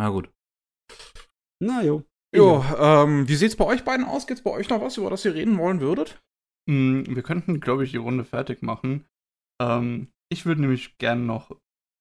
[0.00, 0.30] Na gut.
[1.62, 2.04] Na jo.
[2.34, 4.26] Jo, ähm, wie sieht's bei euch beiden aus?
[4.26, 6.20] Gibt's bei euch noch was, über das ihr reden wollen würdet?
[6.68, 9.06] Mm, Wir könnten, glaube ich, die Runde fertig machen.
[9.62, 11.56] Ähm, ich würde nämlich gern noch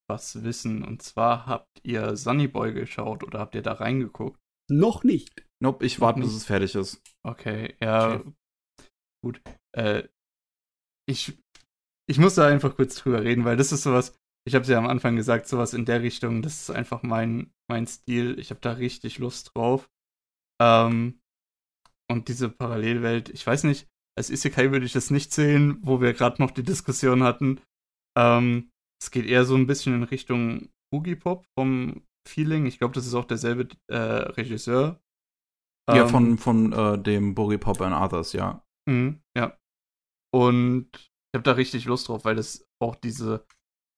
[0.10, 0.84] was wissen.
[0.84, 4.40] Und zwar habt ihr Sunny Boy geschaut oder habt ihr da reingeguckt?
[4.70, 5.46] Noch nicht.
[5.62, 7.02] Nope, ich warte, bis es fertig ist.
[7.24, 8.16] Okay, ja.
[8.16, 8.32] Okay.
[9.24, 9.42] Gut.
[9.78, 10.04] Äh,
[11.10, 11.38] ich,
[12.10, 14.14] ich muss da einfach kurz drüber reden, weil das ist sowas,
[14.46, 17.54] ich habe es ja am Anfang gesagt, sowas in der Richtung, das ist einfach mein,
[17.70, 18.38] mein Stil.
[18.40, 19.90] Ich habe da richtig Lust drauf.
[20.62, 21.20] Ähm,
[22.12, 26.14] und diese Parallelwelt, ich weiß nicht, als Isekai würde ich das nicht sehen, wo wir
[26.14, 27.62] gerade noch die Diskussion hatten.
[28.18, 28.70] Ähm,
[29.02, 32.66] es geht eher so ein bisschen in Richtung Boogie Pop vom Feeling.
[32.66, 35.00] Ich glaube, das ist auch derselbe äh, Regisseur.
[35.90, 38.64] ja, Ähm, von, von äh, dem Boogie Pop and Others, ja.
[38.88, 39.58] Mhm, ja.
[40.34, 43.46] Und ich habe da richtig Lust drauf, weil das auch diese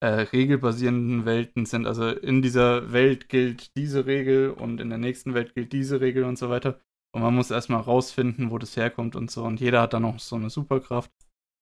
[0.04, 1.88] äh, regelbasierenden Welten sind.
[1.88, 6.24] Also in dieser Welt gilt diese Regel und in der nächsten Welt gilt diese Regel
[6.26, 6.80] und so weiter.
[7.16, 9.44] Und man muss erstmal rausfinden, wo das herkommt und so.
[9.46, 11.12] Und jeder hat dann noch so eine Superkraft.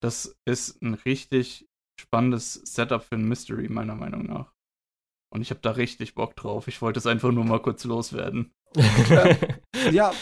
[0.02, 1.68] Das ist ein richtig
[2.00, 4.54] spannendes Setup für ein Mystery, meiner Meinung nach.
[5.34, 6.68] Und ich habe da richtig Bock drauf.
[6.68, 8.54] Ich wollte es einfach nur mal kurz loswerden.
[9.92, 10.14] Ja,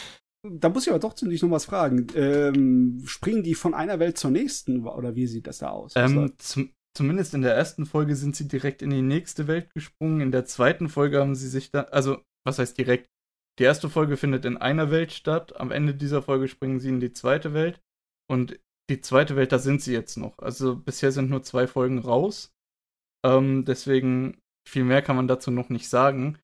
[0.44, 2.08] da muss ich aber doch ziemlich noch was fragen.
[2.16, 5.94] Ähm, springen die von einer Welt zur nächsten oder wie sieht das da aus?
[5.96, 10.20] Ähm, zum, zumindest in der ersten Folge sind sie direkt in die nächste Welt gesprungen.
[10.20, 13.08] In der zweiten Folge haben sie sich dann, also, was heißt direkt?
[13.60, 15.60] Die erste Folge findet in einer Welt statt.
[15.60, 17.80] Am Ende dieser Folge springen sie in die zweite Welt.
[18.28, 18.60] Und
[18.90, 20.40] die zweite Welt, da sind sie jetzt noch.
[20.40, 22.52] Also bisher sind nur zwei Folgen raus.
[23.24, 26.40] Ähm, deswegen viel mehr kann man dazu noch nicht sagen.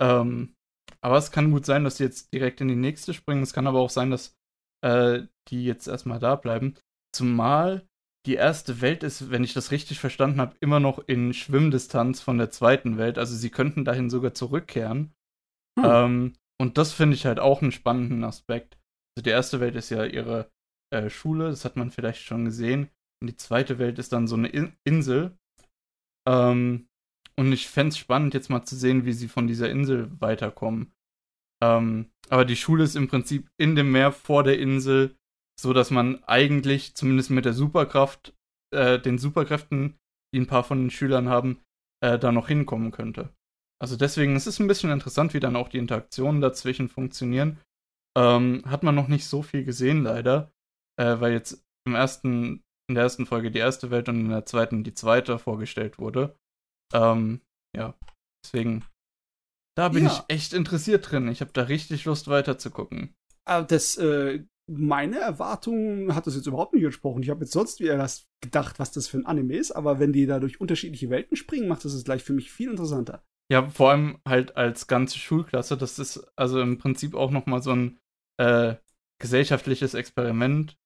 [0.00, 0.54] Ähm,
[1.00, 3.42] aber es kann gut sein, dass sie jetzt direkt in die nächste springen.
[3.42, 4.36] Es kann aber auch sein, dass
[4.84, 6.74] äh, die jetzt erstmal da bleiben.
[7.14, 7.86] Zumal
[8.26, 12.38] die erste Welt ist, wenn ich das richtig verstanden habe, immer noch in Schwimmdistanz von
[12.38, 13.18] der zweiten Welt.
[13.18, 15.14] Also sie könnten dahin sogar zurückkehren.
[15.78, 15.84] Hm.
[15.84, 18.78] Ähm, und das finde ich halt auch einen spannenden Aspekt.
[19.16, 20.50] Also die erste Welt ist ja ihre
[20.92, 22.90] äh, Schule, das hat man vielleicht schon gesehen.
[23.22, 25.36] Und die zweite Welt ist dann so eine In Insel.
[26.28, 26.88] Ähm,
[27.38, 30.92] und ich fände es spannend, jetzt mal zu sehen, wie sie von dieser Insel weiterkommen.
[31.62, 35.14] Ähm, aber die Schule ist im Prinzip in dem Meer vor der Insel,
[35.58, 38.34] so dass man eigentlich zumindest mit der Superkraft,
[38.74, 39.96] äh, den Superkräften,
[40.34, 41.60] die ein paar von den Schülern haben,
[42.04, 43.32] äh, da noch hinkommen könnte.
[43.80, 47.58] Also deswegen, es ist ein bisschen interessant, wie dann auch die Interaktionen dazwischen funktionieren.
[48.16, 50.50] Ähm, hat man noch nicht so viel gesehen, leider,
[50.98, 54.44] äh, weil jetzt im ersten, in der ersten Folge die erste Welt und in der
[54.44, 56.36] zweiten die zweite vorgestellt wurde.
[56.92, 57.40] Ähm,
[57.76, 57.94] ja,
[58.44, 58.84] deswegen,
[59.76, 60.10] da bin Ja.
[60.12, 61.28] ich echt interessiert drin.
[61.28, 63.14] Ich habe da richtig Lust weiter zu gucken.
[63.44, 67.22] Aber das, äh, meine Erwartungen hat das jetzt überhaupt nicht entsprochen.
[67.22, 70.12] Ich habe jetzt sonst wieder das gedacht, was das für ein Anime ist, aber wenn
[70.12, 73.22] die da durch unterschiedliche Welten springen, macht das es gleich für mich viel interessanter.
[73.50, 75.78] Ja, vor allem halt als ganze Schulklasse.
[75.78, 77.98] Das ist also im Prinzip auch noch mal so ein
[78.38, 78.74] äh,
[79.22, 80.76] gesellschaftliches Experiment.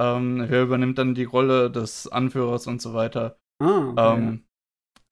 [0.00, 3.40] Ähm, wer übernimmt dann die Rolle des Anführers und so weiter.
[3.60, 4.44] Ah, okay, Ähm,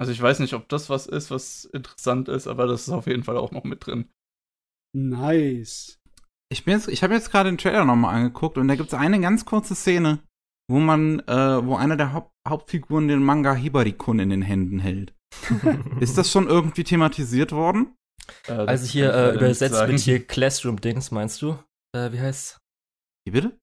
[0.00, 3.06] also ich weiß nicht, ob das was ist, was interessant ist, aber das ist auf
[3.06, 4.08] jeden Fall auch noch mit drin.
[4.96, 5.98] Nice.
[6.52, 8.94] Ich, bin jetzt- ich habe jetzt gerade den Trailer nochmal angeguckt und da gibt es
[8.98, 10.18] eine ganz kurze Szene,
[10.68, 15.12] wo man, äh, wo einer der Haupt Hauptfiguren den Manga Hibarikun in den Händen hält.
[16.00, 17.94] Ist das schon irgendwie thematisiert worden?
[18.48, 19.92] Äh, also hier äh, übersetzt sagen.
[19.92, 21.58] mit hier Classroom-Dings, meinst du?
[21.94, 22.58] Äh, wie heißt's?
[23.26, 23.58] Wie bitte?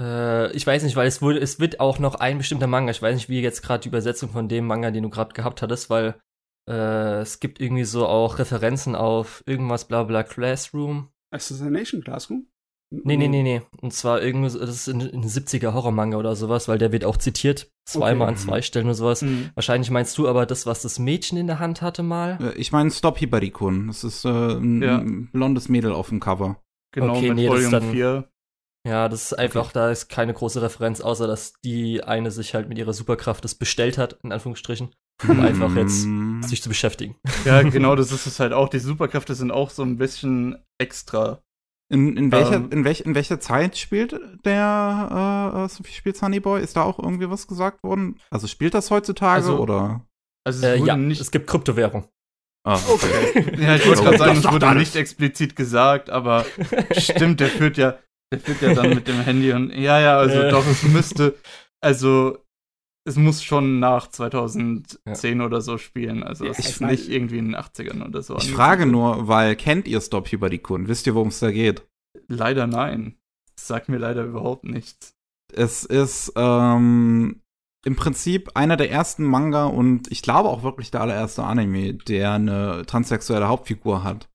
[0.00, 2.90] Äh, ich weiß nicht, weil es wurde, es wird auch noch ein bestimmter Manga.
[2.90, 5.60] Ich weiß nicht, wie jetzt gerade die Übersetzung von dem Manga, den du gerade gehabt
[5.62, 6.14] hattest, weil
[6.68, 11.08] äh, es gibt irgendwie so auch Referenzen auf irgendwas bla bla Classroom.
[11.32, 12.46] Assassination Classroom?
[12.92, 13.62] Nee, nee, nee, nee.
[13.80, 17.16] Und zwar irgendwie, das ist ein, ein 70er Horror-Manga oder sowas, weil der wird auch
[17.18, 17.70] zitiert.
[17.88, 18.34] Zweimal Okay.
[18.34, 19.22] an zwei Stellen und sowas.
[19.22, 19.50] Mhm.
[19.54, 22.38] Wahrscheinlich meinst du aber das, was das Mädchen in der Hand hatte mal.
[22.40, 23.86] Äh, Ich meine Stop Hibarikun.
[23.86, 24.98] Das ist äh, ein, Ja.
[24.98, 26.60] ein blondes Mädel auf dem Cover.
[26.92, 28.28] Genau, Okay, mit nee, Volume dann- 4.
[28.86, 32.68] Ja, das ist einfach, da ist keine große Referenz, außer dass die eine sich halt
[32.68, 34.94] mit ihrer Superkraft das bestellt hat, in Anführungsstrichen,
[35.28, 36.06] um einfach jetzt
[36.48, 37.16] sich zu beschäftigen.
[37.44, 38.68] Ja, genau, das ist es halt auch.
[38.68, 41.40] Die Superkräfte sind auch so ein bisschen extra.
[41.92, 46.16] In, in, welcher, Ähm, in, welch, in welcher Zeit spielt der äh, äh, Sophie spielt
[46.16, 46.62] Sunny Boy?
[46.62, 48.18] Ist da auch irgendwie was gesagt worden?
[48.30, 50.06] Also spielt das heutzutage Also- oder?
[50.46, 51.20] Also es Äh, ja, nicht.
[51.20, 52.08] es gibt Kryptowährung.
[52.66, 53.56] Ah, okay.
[53.60, 56.44] ja, ich wollte gerade sagen, das es wurde nicht explizit gesagt, aber
[56.96, 57.98] stimmt, der führt ja,
[58.32, 60.50] der führt ja dann mit dem Handy und ja, ja, also Äh.
[60.50, 61.36] doch, es müsste,
[61.80, 62.38] also
[63.06, 66.22] es muss schon nach 2010 oder so spielen.
[66.22, 68.36] Also Ja, es ich ist mein- nicht irgendwie in den 80ern oder so.
[68.36, 70.86] Ich frage nur, weil kennt ihr Stop Hibarikun?
[70.88, 71.82] Wisst ihr, worum es da geht?
[72.28, 73.16] Leider nein.
[73.56, 75.14] Das sagt mir leider überhaupt nichts.
[75.52, 77.40] Es ist ähm,
[77.84, 82.32] im Prinzip einer der ersten Manga und ich glaube auch wirklich der allererste Anime, der
[82.32, 84.28] eine transsexuelle Hauptfigur hat.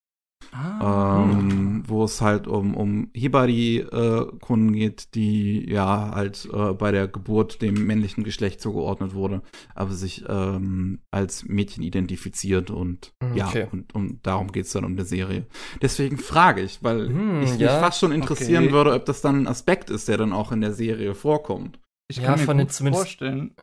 [0.57, 1.25] Ah.
[1.29, 7.61] ähm, wo es halt um, um Hibari-Kunden geht, die ja halt äh, bei der Geburt
[7.61, 9.41] dem männlichen Geschlecht zugeordnet wurde,
[9.73, 13.67] aber sich ähm, als Mädchen identifiziert und Mhm, ja, okay.
[13.71, 15.45] und, und darum geht's dann um die Serie.
[15.81, 18.73] Deswegen frage ich, weil Hm, ich mich ja, fast schon interessieren okay.
[18.73, 21.79] würde, ob das dann ein Aspekt ist, der dann auch in der Serie vorkommt.
[22.09, 23.55] Ich Ja, kann mir von den gut zumindest- vorstellen.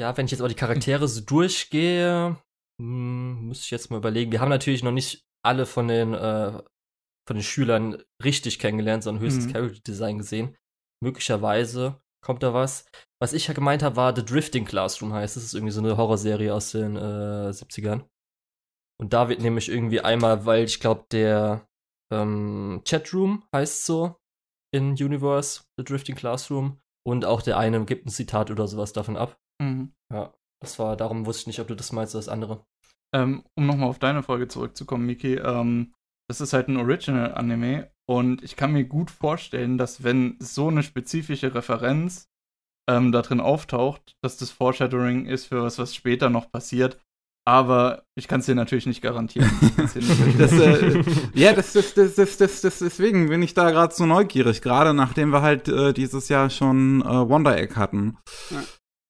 [0.00, 2.36] Ja, wenn ich jetzt aber die Charaktere so durchgehe,
[2.80, 4.32] hm, müsste ich jetzt mal überlegen.
[4.32, 6.52] Wir haben natürlich noch nicht alle von den, äh,
[7.28, 9.52] von den Schülern richtig kennengelernt, sondern höchstens Mhm.
[9.52, 10.56] Character Design gesehen.
[11.02, 12.84] Möglicherweise kommt da was.
[13.22, 15.36] Was ich ja gemeint habe, war The Drifting Classroom heißt.
[15.36, 18.04] Das ist irgendwie so eine Horrorserie aus den äh, 70ern.
[19.00, 21.66] Und da wird nämlich irgendwie einmal, weil ich glaube, der
[22.12, 24.16] ähm, Chatroom heißt so
[24.74, 26.80] in Universe, The Drifting Classroom.
[27.06, 29.38] Und auch der eine gibt ein Zitat oder sowas davon ab.
[29.62, 29.94] Mhm.
[30.12, 32.64] Ja, das war, darum wusste ich nicht, ob du das meinst oder das andere.
[33.14, 35.94] Ähm, um nochmal auf deine Folge zurückzukommen, Miki, ähm,
[36.28, 40.82] das ist halt ein Original-Anime und ich kann mir gut vorstellen, dass wenn so eine
[40.82, 42.28] spezifische Referenz
[42.88, 46.98] ähm, da drin auftaucht, dass das Foreshadowing ist für was, was später noch passiert.
[47.46, 49.50] Aber ich kann es dir natürlich nicht garantieren.
[50.38, 51.02] Das, äh,
[51.34, 54.94] ja, das, das, das, das, das, das, deswegen bin ich da gerade so neugierig, gerade
[54.94, 58.18] nachdem wir halt äh, dieses Jahr schon äh, Wonder Egg hatten.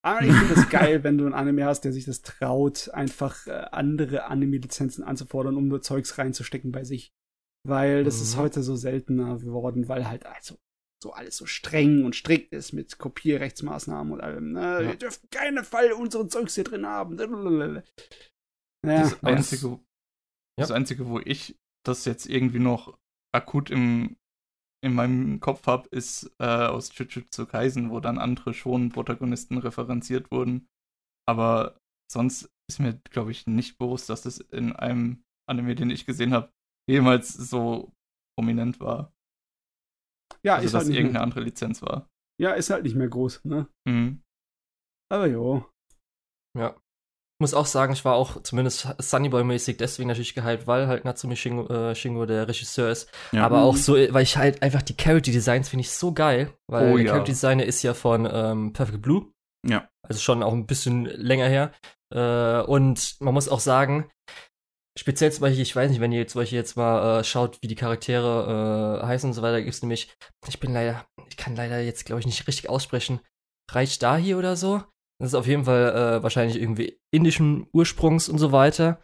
[0.02, 3.46] Aber ich finde es geil, wenn du ein Anime hast, der sich das traut, einfach
[3.46, 7.12] äh, andere Anime-Lizenzen anzufordern, um nur Zeugs reinzustecken bei sich.
[7.68, 8.40] Weil das ist Mhm.
[8.40, 10.56] heute so seltener geworden, weil halt also
[11.02, 14.52] so alles so streng und strikt ist mit Kopierrechtsmaßnahmen und allem.
[14.52, 14.60] Ne?
[14.60, 14.80] Ja.
[14.82, 17.18] Ihr dürft keinen Fall unseren Zeugs hier drin haben.
[18.86, 19.78] Ja, das, Einzige, Ja.
[20.58, 22.98] das Einzige, wo ich das jetzt irgendwie noch
[23.34, 24.16] akut im,
[24.82, 30.30] in meinem Kopf habe, ist äh, aus Jujutsu Kaisen, wo dann andere schon Protagonisten referenziert
[30.30, 30.68] wurden.
[31.28, 31.78] Aber
[32.10, 36.32] sonst ist mir, glaube ich, nicht bewusst, dass das in einem Anime, den ich gesehen
[36.32, 36.50] habe,
[36.88, 37.92] jemals so
[38.38, 39.12] prominent war.
[40.42, 42.08] ja, also, ist dass halt irgendeine mehr, andere Lizenz war.
[42.40, 43.68] ja, ist halt nicht mehr groß, ne?
[43.86, 44.22] Mhm.
[45.12, 45.68] Aber jo.
[46.56, 46.79] Ja.
[47.40, 51.66] Muss auch sagen, ich war auch zumindest Sunnyboy-mäßig deswegen natürlich gehypt, weil halt Natsumi Shingo,
[51.72, 53.10] äh, Shingo der Regisseur ist.
[53.32, 53.44] Ja.
[53.46, 53.62] Aber Mhm.
[53.64, 56.96] auch so, weil ich halt einfach die Character Designs finde ich so geil, weil Oh
[56.96, 57.12] der ja.
[57.12, 59.32] Character Designer ist ja von ähm, Perfect Blue.
[59.66, 59.88] Ja.
[60.06, 61.72] Also schon auch ein bisschen länger her.
[62.14, 64.10] Äh, und man muss auch sagen,
[64.98, 67.68] speziell zum Beispiel, ich weiß nicht, wenn ihr zum Beispiel jetzt mal äh, schaut, wie
[67.68, 70.12] die Charaktere äh, heißen und so weiter, gibt es nämlich,
[70.46, 73.20] ich bin leider, ich kann leider jetzt, glaube ich, nicht richtig aussprechen,
[73.72, 74.82] Rajdahi oder so.
[75.20, 79.00] Das ist auf jeden Fall äh, wahrscheinlich irgendwie indischen Ursprungs und so weiter.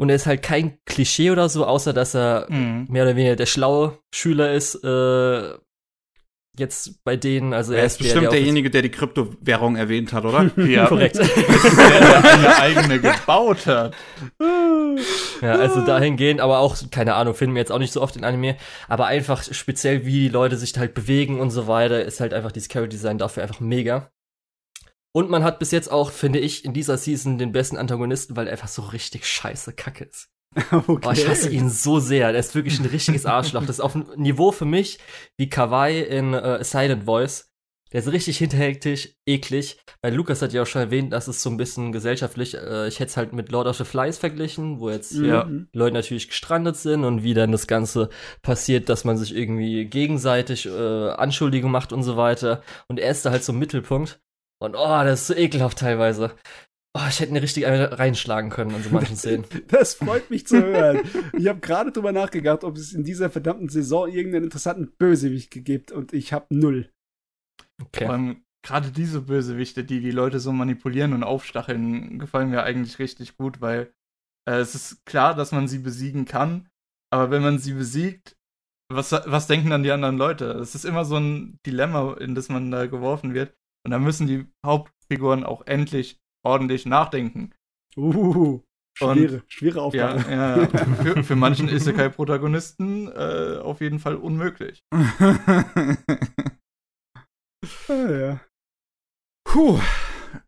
[0.00, 2.86] Und er ist halt kein Klischee oder so, außer dass er Mhm.
[2.88, 5.54] mehr oder weniger der schlaue Schüler ist, äh,
[6.56, 10.12] jetzt bei denen, also er ist der, bestimmt der auf- derjenige, der die Kryptowährung erwähnt
[10.12, 10.50] hat, oder?
[10.56, 11.16] Ja, Korrekt.
[11.18, 13.94] der, der eine eigene gebaut hat.
[15.42, 18.24] Ja, also dahingehend, aber auch, keine Ahnung, finden wir jetzt auch nicht so oft in
[18.24, 18.56] Anime,
[18.88, 22.52] aber einfach speziell, wie die Leute sich halt bewegen und so weiter, ist halt einfach
[22.52, 24.10] dieses Character Design dafür einfach mega.
[25.12, 28.46] Und man hat bis jetzt auch, finde ich, in dieser Season den besten Antagonisten, weil
[28.46, 30.28] er einfach so richtig scheiße kacke ist.
[30.72, 31.06] Okay.
[31.08, 32.32] Oh, ich hasse ihn so sehr.
[32.32, 33.60] Der ist wirklich ein richtiges Arschloch.
[33.66, 34.98] Das ist auf einem Niveau für mich
[35.36, 37.50] wie Kawaii in äh, Silent Voice.
[37.92, 39.78] Der ist richtig hinterhältig, eklig.
[40.02, 42.98] Weil Lukas hat ja auch schon erwähnt, dass es so ein bisschen gesellschaftlich, äh, ich
[42.98, 45.44] hätte es halt mit Lord of the Flies verglichen, wo jetzt Ja.
[45.44, 45.68] Mhm.
[45.72, 48.08] Leute natürlich gestrandet sind und wie dann das Ganze
[48.42, 52.62] passiert, dass man sich irgendwie gegenseitig äh, Anschuldigungen macht und so weiter.
[52.88, 54.20] Und er ist da halt so im Mittelpunkt.
[54.60, 56.34] Und oh, das ist so ekelhaft teilweise.
[56.94, 59.44] Oh, ich hätte eine richtig reinschlagen können an so manchen Szenen.
[59.68, 61.02] Das freut mich zu hören.
[61.36, 65.92] Ich habe gerade drüber nachgedacht, ob es in dieser verdammten Saison irgendeinen interessanten Bösewicht gibt
[65.92, 66.90] und ich habe null.
[67.80, 68.06] Okay.
[68.06, 72.98] Vor allem gerade diese Bösewichte, die die Leute so manipulieren und aufstacheln, gefallen mir eigentlich
[72.98, 73.92] richtig gut, weil
[74.48, 76.68] äh, es ist klar, dass man sie besiegen kann,
[77.10, 78.36] aber wenn man sie besiegt,
[78.90, 80.52] was, was denken dann die anderen Leute?
[80.52, 83.54] Es ist immer so ein Dilemma, in das man da geworfen wird.
[83.88, 87.54] Und da müssen die Hauptfiguren auch endlich ordentlich nachdenken.
[87.96, 88.60] Uh,
[88.98, 90.30] schwere, Und- schwere Aufgabe.
[90.30, 90.66] Ja, ja.
[90.68, 94.82] Für, für manchen Isekai-Protagonisten äh, auf jeden Fall unmöglich.
[97.88, 98.40] Ah, ja.
[99.44, 99.80] Puh,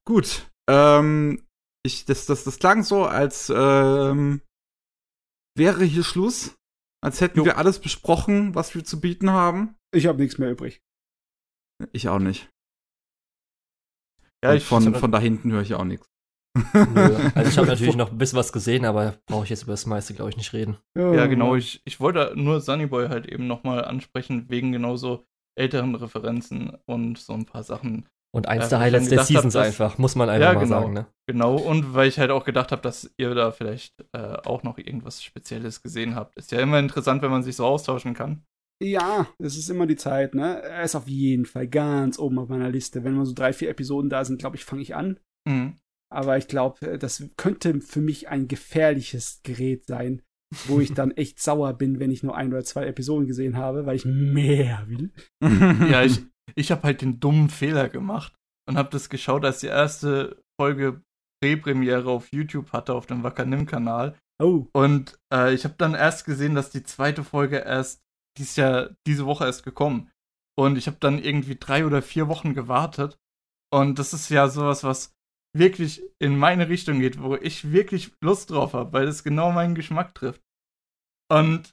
[0.07, 0.49] gut.
[0.69, 1.45] Ähm,
[1.85, 4.43] ich, das, das, das klang so, als ähm,
[5.57, 6.55] wäre hier Schluss.
[7.03, 7.45] Als hätten Jo.
[7.47, 9.75] wir alles besprochen, was wir zu bieten haben.
[9.93, 10.83] Ich habe nichts mehr übrig.
[11.93, 12.49] Ich auch nicht.
[14.45, 16.07] Ja, ich von, hab- von da hinten höre ich auch nichts.
[16.57, 16.61] Nö.
[17.35, 19.87] Also ich habe natürlich noch ein bisschen was gesehen, aber brauche ich jetzt über das
[19.87, 20.79] meiste, glaube ich, nicht reden.
[20.97, 21.55] Ja, genau.
[21.55, 25.25] Ich, ich wollte nur Sunnyboy halt eben nochmal ansprechen, wegen genauso
[25.59, 28.07] älteren Referenzen und so ein paar Sachen.
[28.33, 30.61] Und eins Ja, der Highlights der hab, Seasons dass- einfach, muss man einfach Ja, mal
[30.65, 30.81] genau.
[30.81, 31.07] sagen, ne?
[31.29, 34.79] Genau, und weil ich halt auch gedacht habe, dass ihr da vielleicht äh, auch noch
[34.79, 36.37] irgendwas Spezielles gesehen habt.
[36.37, 38.43] Ist ja immer interessant, wenn man sich so austauschen kann.
[38.83, 40.63] Ja, es ist immer die Zeit, ne?
[40.63, 43.05] Er ist auf jeden Fall ganz oben auf meiner Liste.
[43.05, 45.19] Wenn mal so drei, vier Episoden da sind, glaube ich, fange ich an.
[45.47, 45.77] Mhm.
[46.13, 50.23] Aber ich glaube, das könnte für mich ein gefährliches Gerät sein,
[50.67, 53.87] wo ich dann echt sauer bin, wenn ich nur ein oder zwei Episoden gesehen habe,
[53.87, 55.13] weil ich mehr will.
[55.91, 56.21] Ja, ich,
[56.55, 58.35] ich habe halt den dummen Fehler gemacht
[58.69, 61.03] und habe das geschaut, als die erste Folge
[61.43, 64.17] Präpremiere auf YouTube hatte, auf dem Wakanim-Kanal.
[64.43, 68.03] Oh, Und äh, ich habe dann erst gesehen, dass die zweite Folge erst
[68.41, 70.11] dies Jahr, diese Woche erst gekommen.
[70.59, 73.19] Und ich habe dann irgendwie drei oder vier Wochen gewartet.
[73.73, 75.13] Und das ist ja sowas, was
[75.57, 79.75] wirklich in meine Richtung geht, wo ich wirklich Lust drauf habe, weil es genau meinen
[79.75, 80.43] Geschmack trifft.
[81.31, 81.71] Und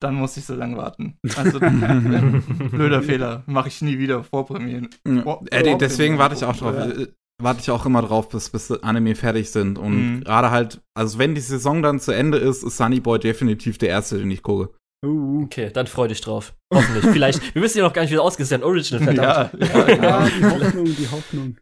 [0.00, 1.18] dann muss ich so lange warten.
[1.36, 1.58] Also
[2.70, 4.88] blöder Fehler, mache ich nie wieder vor Premieren.
[5.06, 5.22] Ja.
[5.22, 6.74] Vor- vor deswegen warte ich auch drauf.
[6.74, 6.98] oder?
[7.00, 7.08] Äh,
[7.40, 9.78] Warte ich auch immer drauf, bis, bis die Anime fertig sind.
[9.78, 10.24] Und Mhm.
[10.24, 13.90] gerade halt, also wenn die Saison dann zu Ende ist, ist Sunny Boy definitiv der
[13.90, 14.74] erste, den ich gucke.
[15.04, 15.42] Uh.
[15.44, 16.54] Okay, dann freu dich drauf.
[16.72, 17.04] Hoffentlich.
[17.06, 18.14] Vielleicht, wir wissen ja noch gar nicht, wie
[18.50, 19.62] ja ein Original, verdammt.
[19.62, 20.26] Ja, ja.
[20.26, 21.58] Ja, die Hoffnung, die Hoffnung.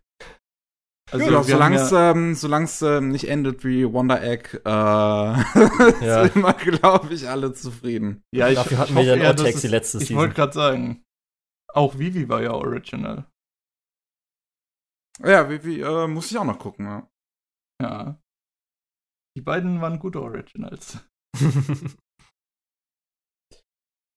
[1.12, 4.60] Also, ja, solange es ja- ähm, solang's, ähm, nicht endet wie Wonder Egg, äh,
[6.05, 6.24] Ja.
[6.28, 8.24] sind wir, glaube ich, alle zufrieden.
[8.34, 10.52] Ja, ich, Dafür hatten ich wir eher, dass Outtakes es- die letzte Ich wollte gerade
[10.52, 11.05] sagen,
[11.73, 13.24] auch Vivi war ja original.
[15.24, 16.86] Ja, wie äh, muss ich auch noch gucken.
[16.86, 17.08] Ja.
[17.81, 18.20] Ja.
[19.36, 20.98] Die beiden waren gute Originals.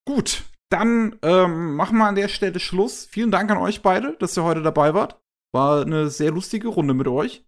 [0.10, 3.06] Gut, dann ähm, machen wir an der Stelle Schluss.
[3.06, 5.22] Vielen Dank an euch beide, dass ihr heute dabei wart.
[5.54, 7.46] War eine sehr lustige Runde mit euch.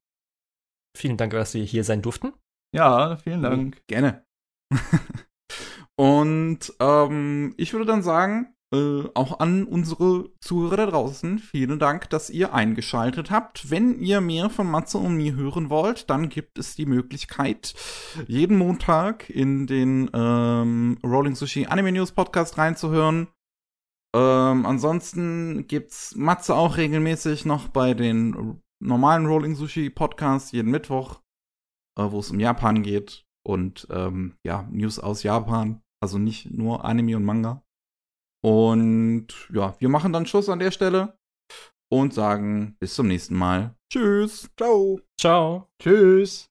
[0.96, 2.34] Vielen Dank, dass wir hier sein durften.
[2.72, 3.82] Ja, vielen Dank.
[3.88, 4.28] Gerne.
[5.98, 12.10] Und ähm, ich würde dann sagen, äh, auch an unsere Zuhörer da draußen, vielen Dank,
[12.10, 13.70] dass ihr eingeschaltet habt.
[13.70, 17.74] Wenn ihr mehr von Matze und mir hören wollt, dann gibt es die Möglichkeit,
[18.28, 23.28] jeden Montag in den ähm, Rolling Sushi Anime News Podcast reinzuhören.
[24.16, 31.22] Ähm, ansonsten gibt's Matze auch regelmäßig noch bei den normalen Rolling Sushi Podcasts jeden Mittwoch,
[31.98, 35.82] äh, wo es um Japan geht und ähm, ja, News aus Japan.
[36.02, 37.64] Also nicht nur Anime und Manga.
[38.42, 41.18] Und ja, wir machen dann Schluss an der Stelle
[41.90, 43.76] und sagen bis zum nächsten Mal.
[43.92, 44.50] Tschüss.
[44.58, 45.00] Ciao.
[45.20, 45.70] Ciao.
[45.80, 46.50] Tschüss.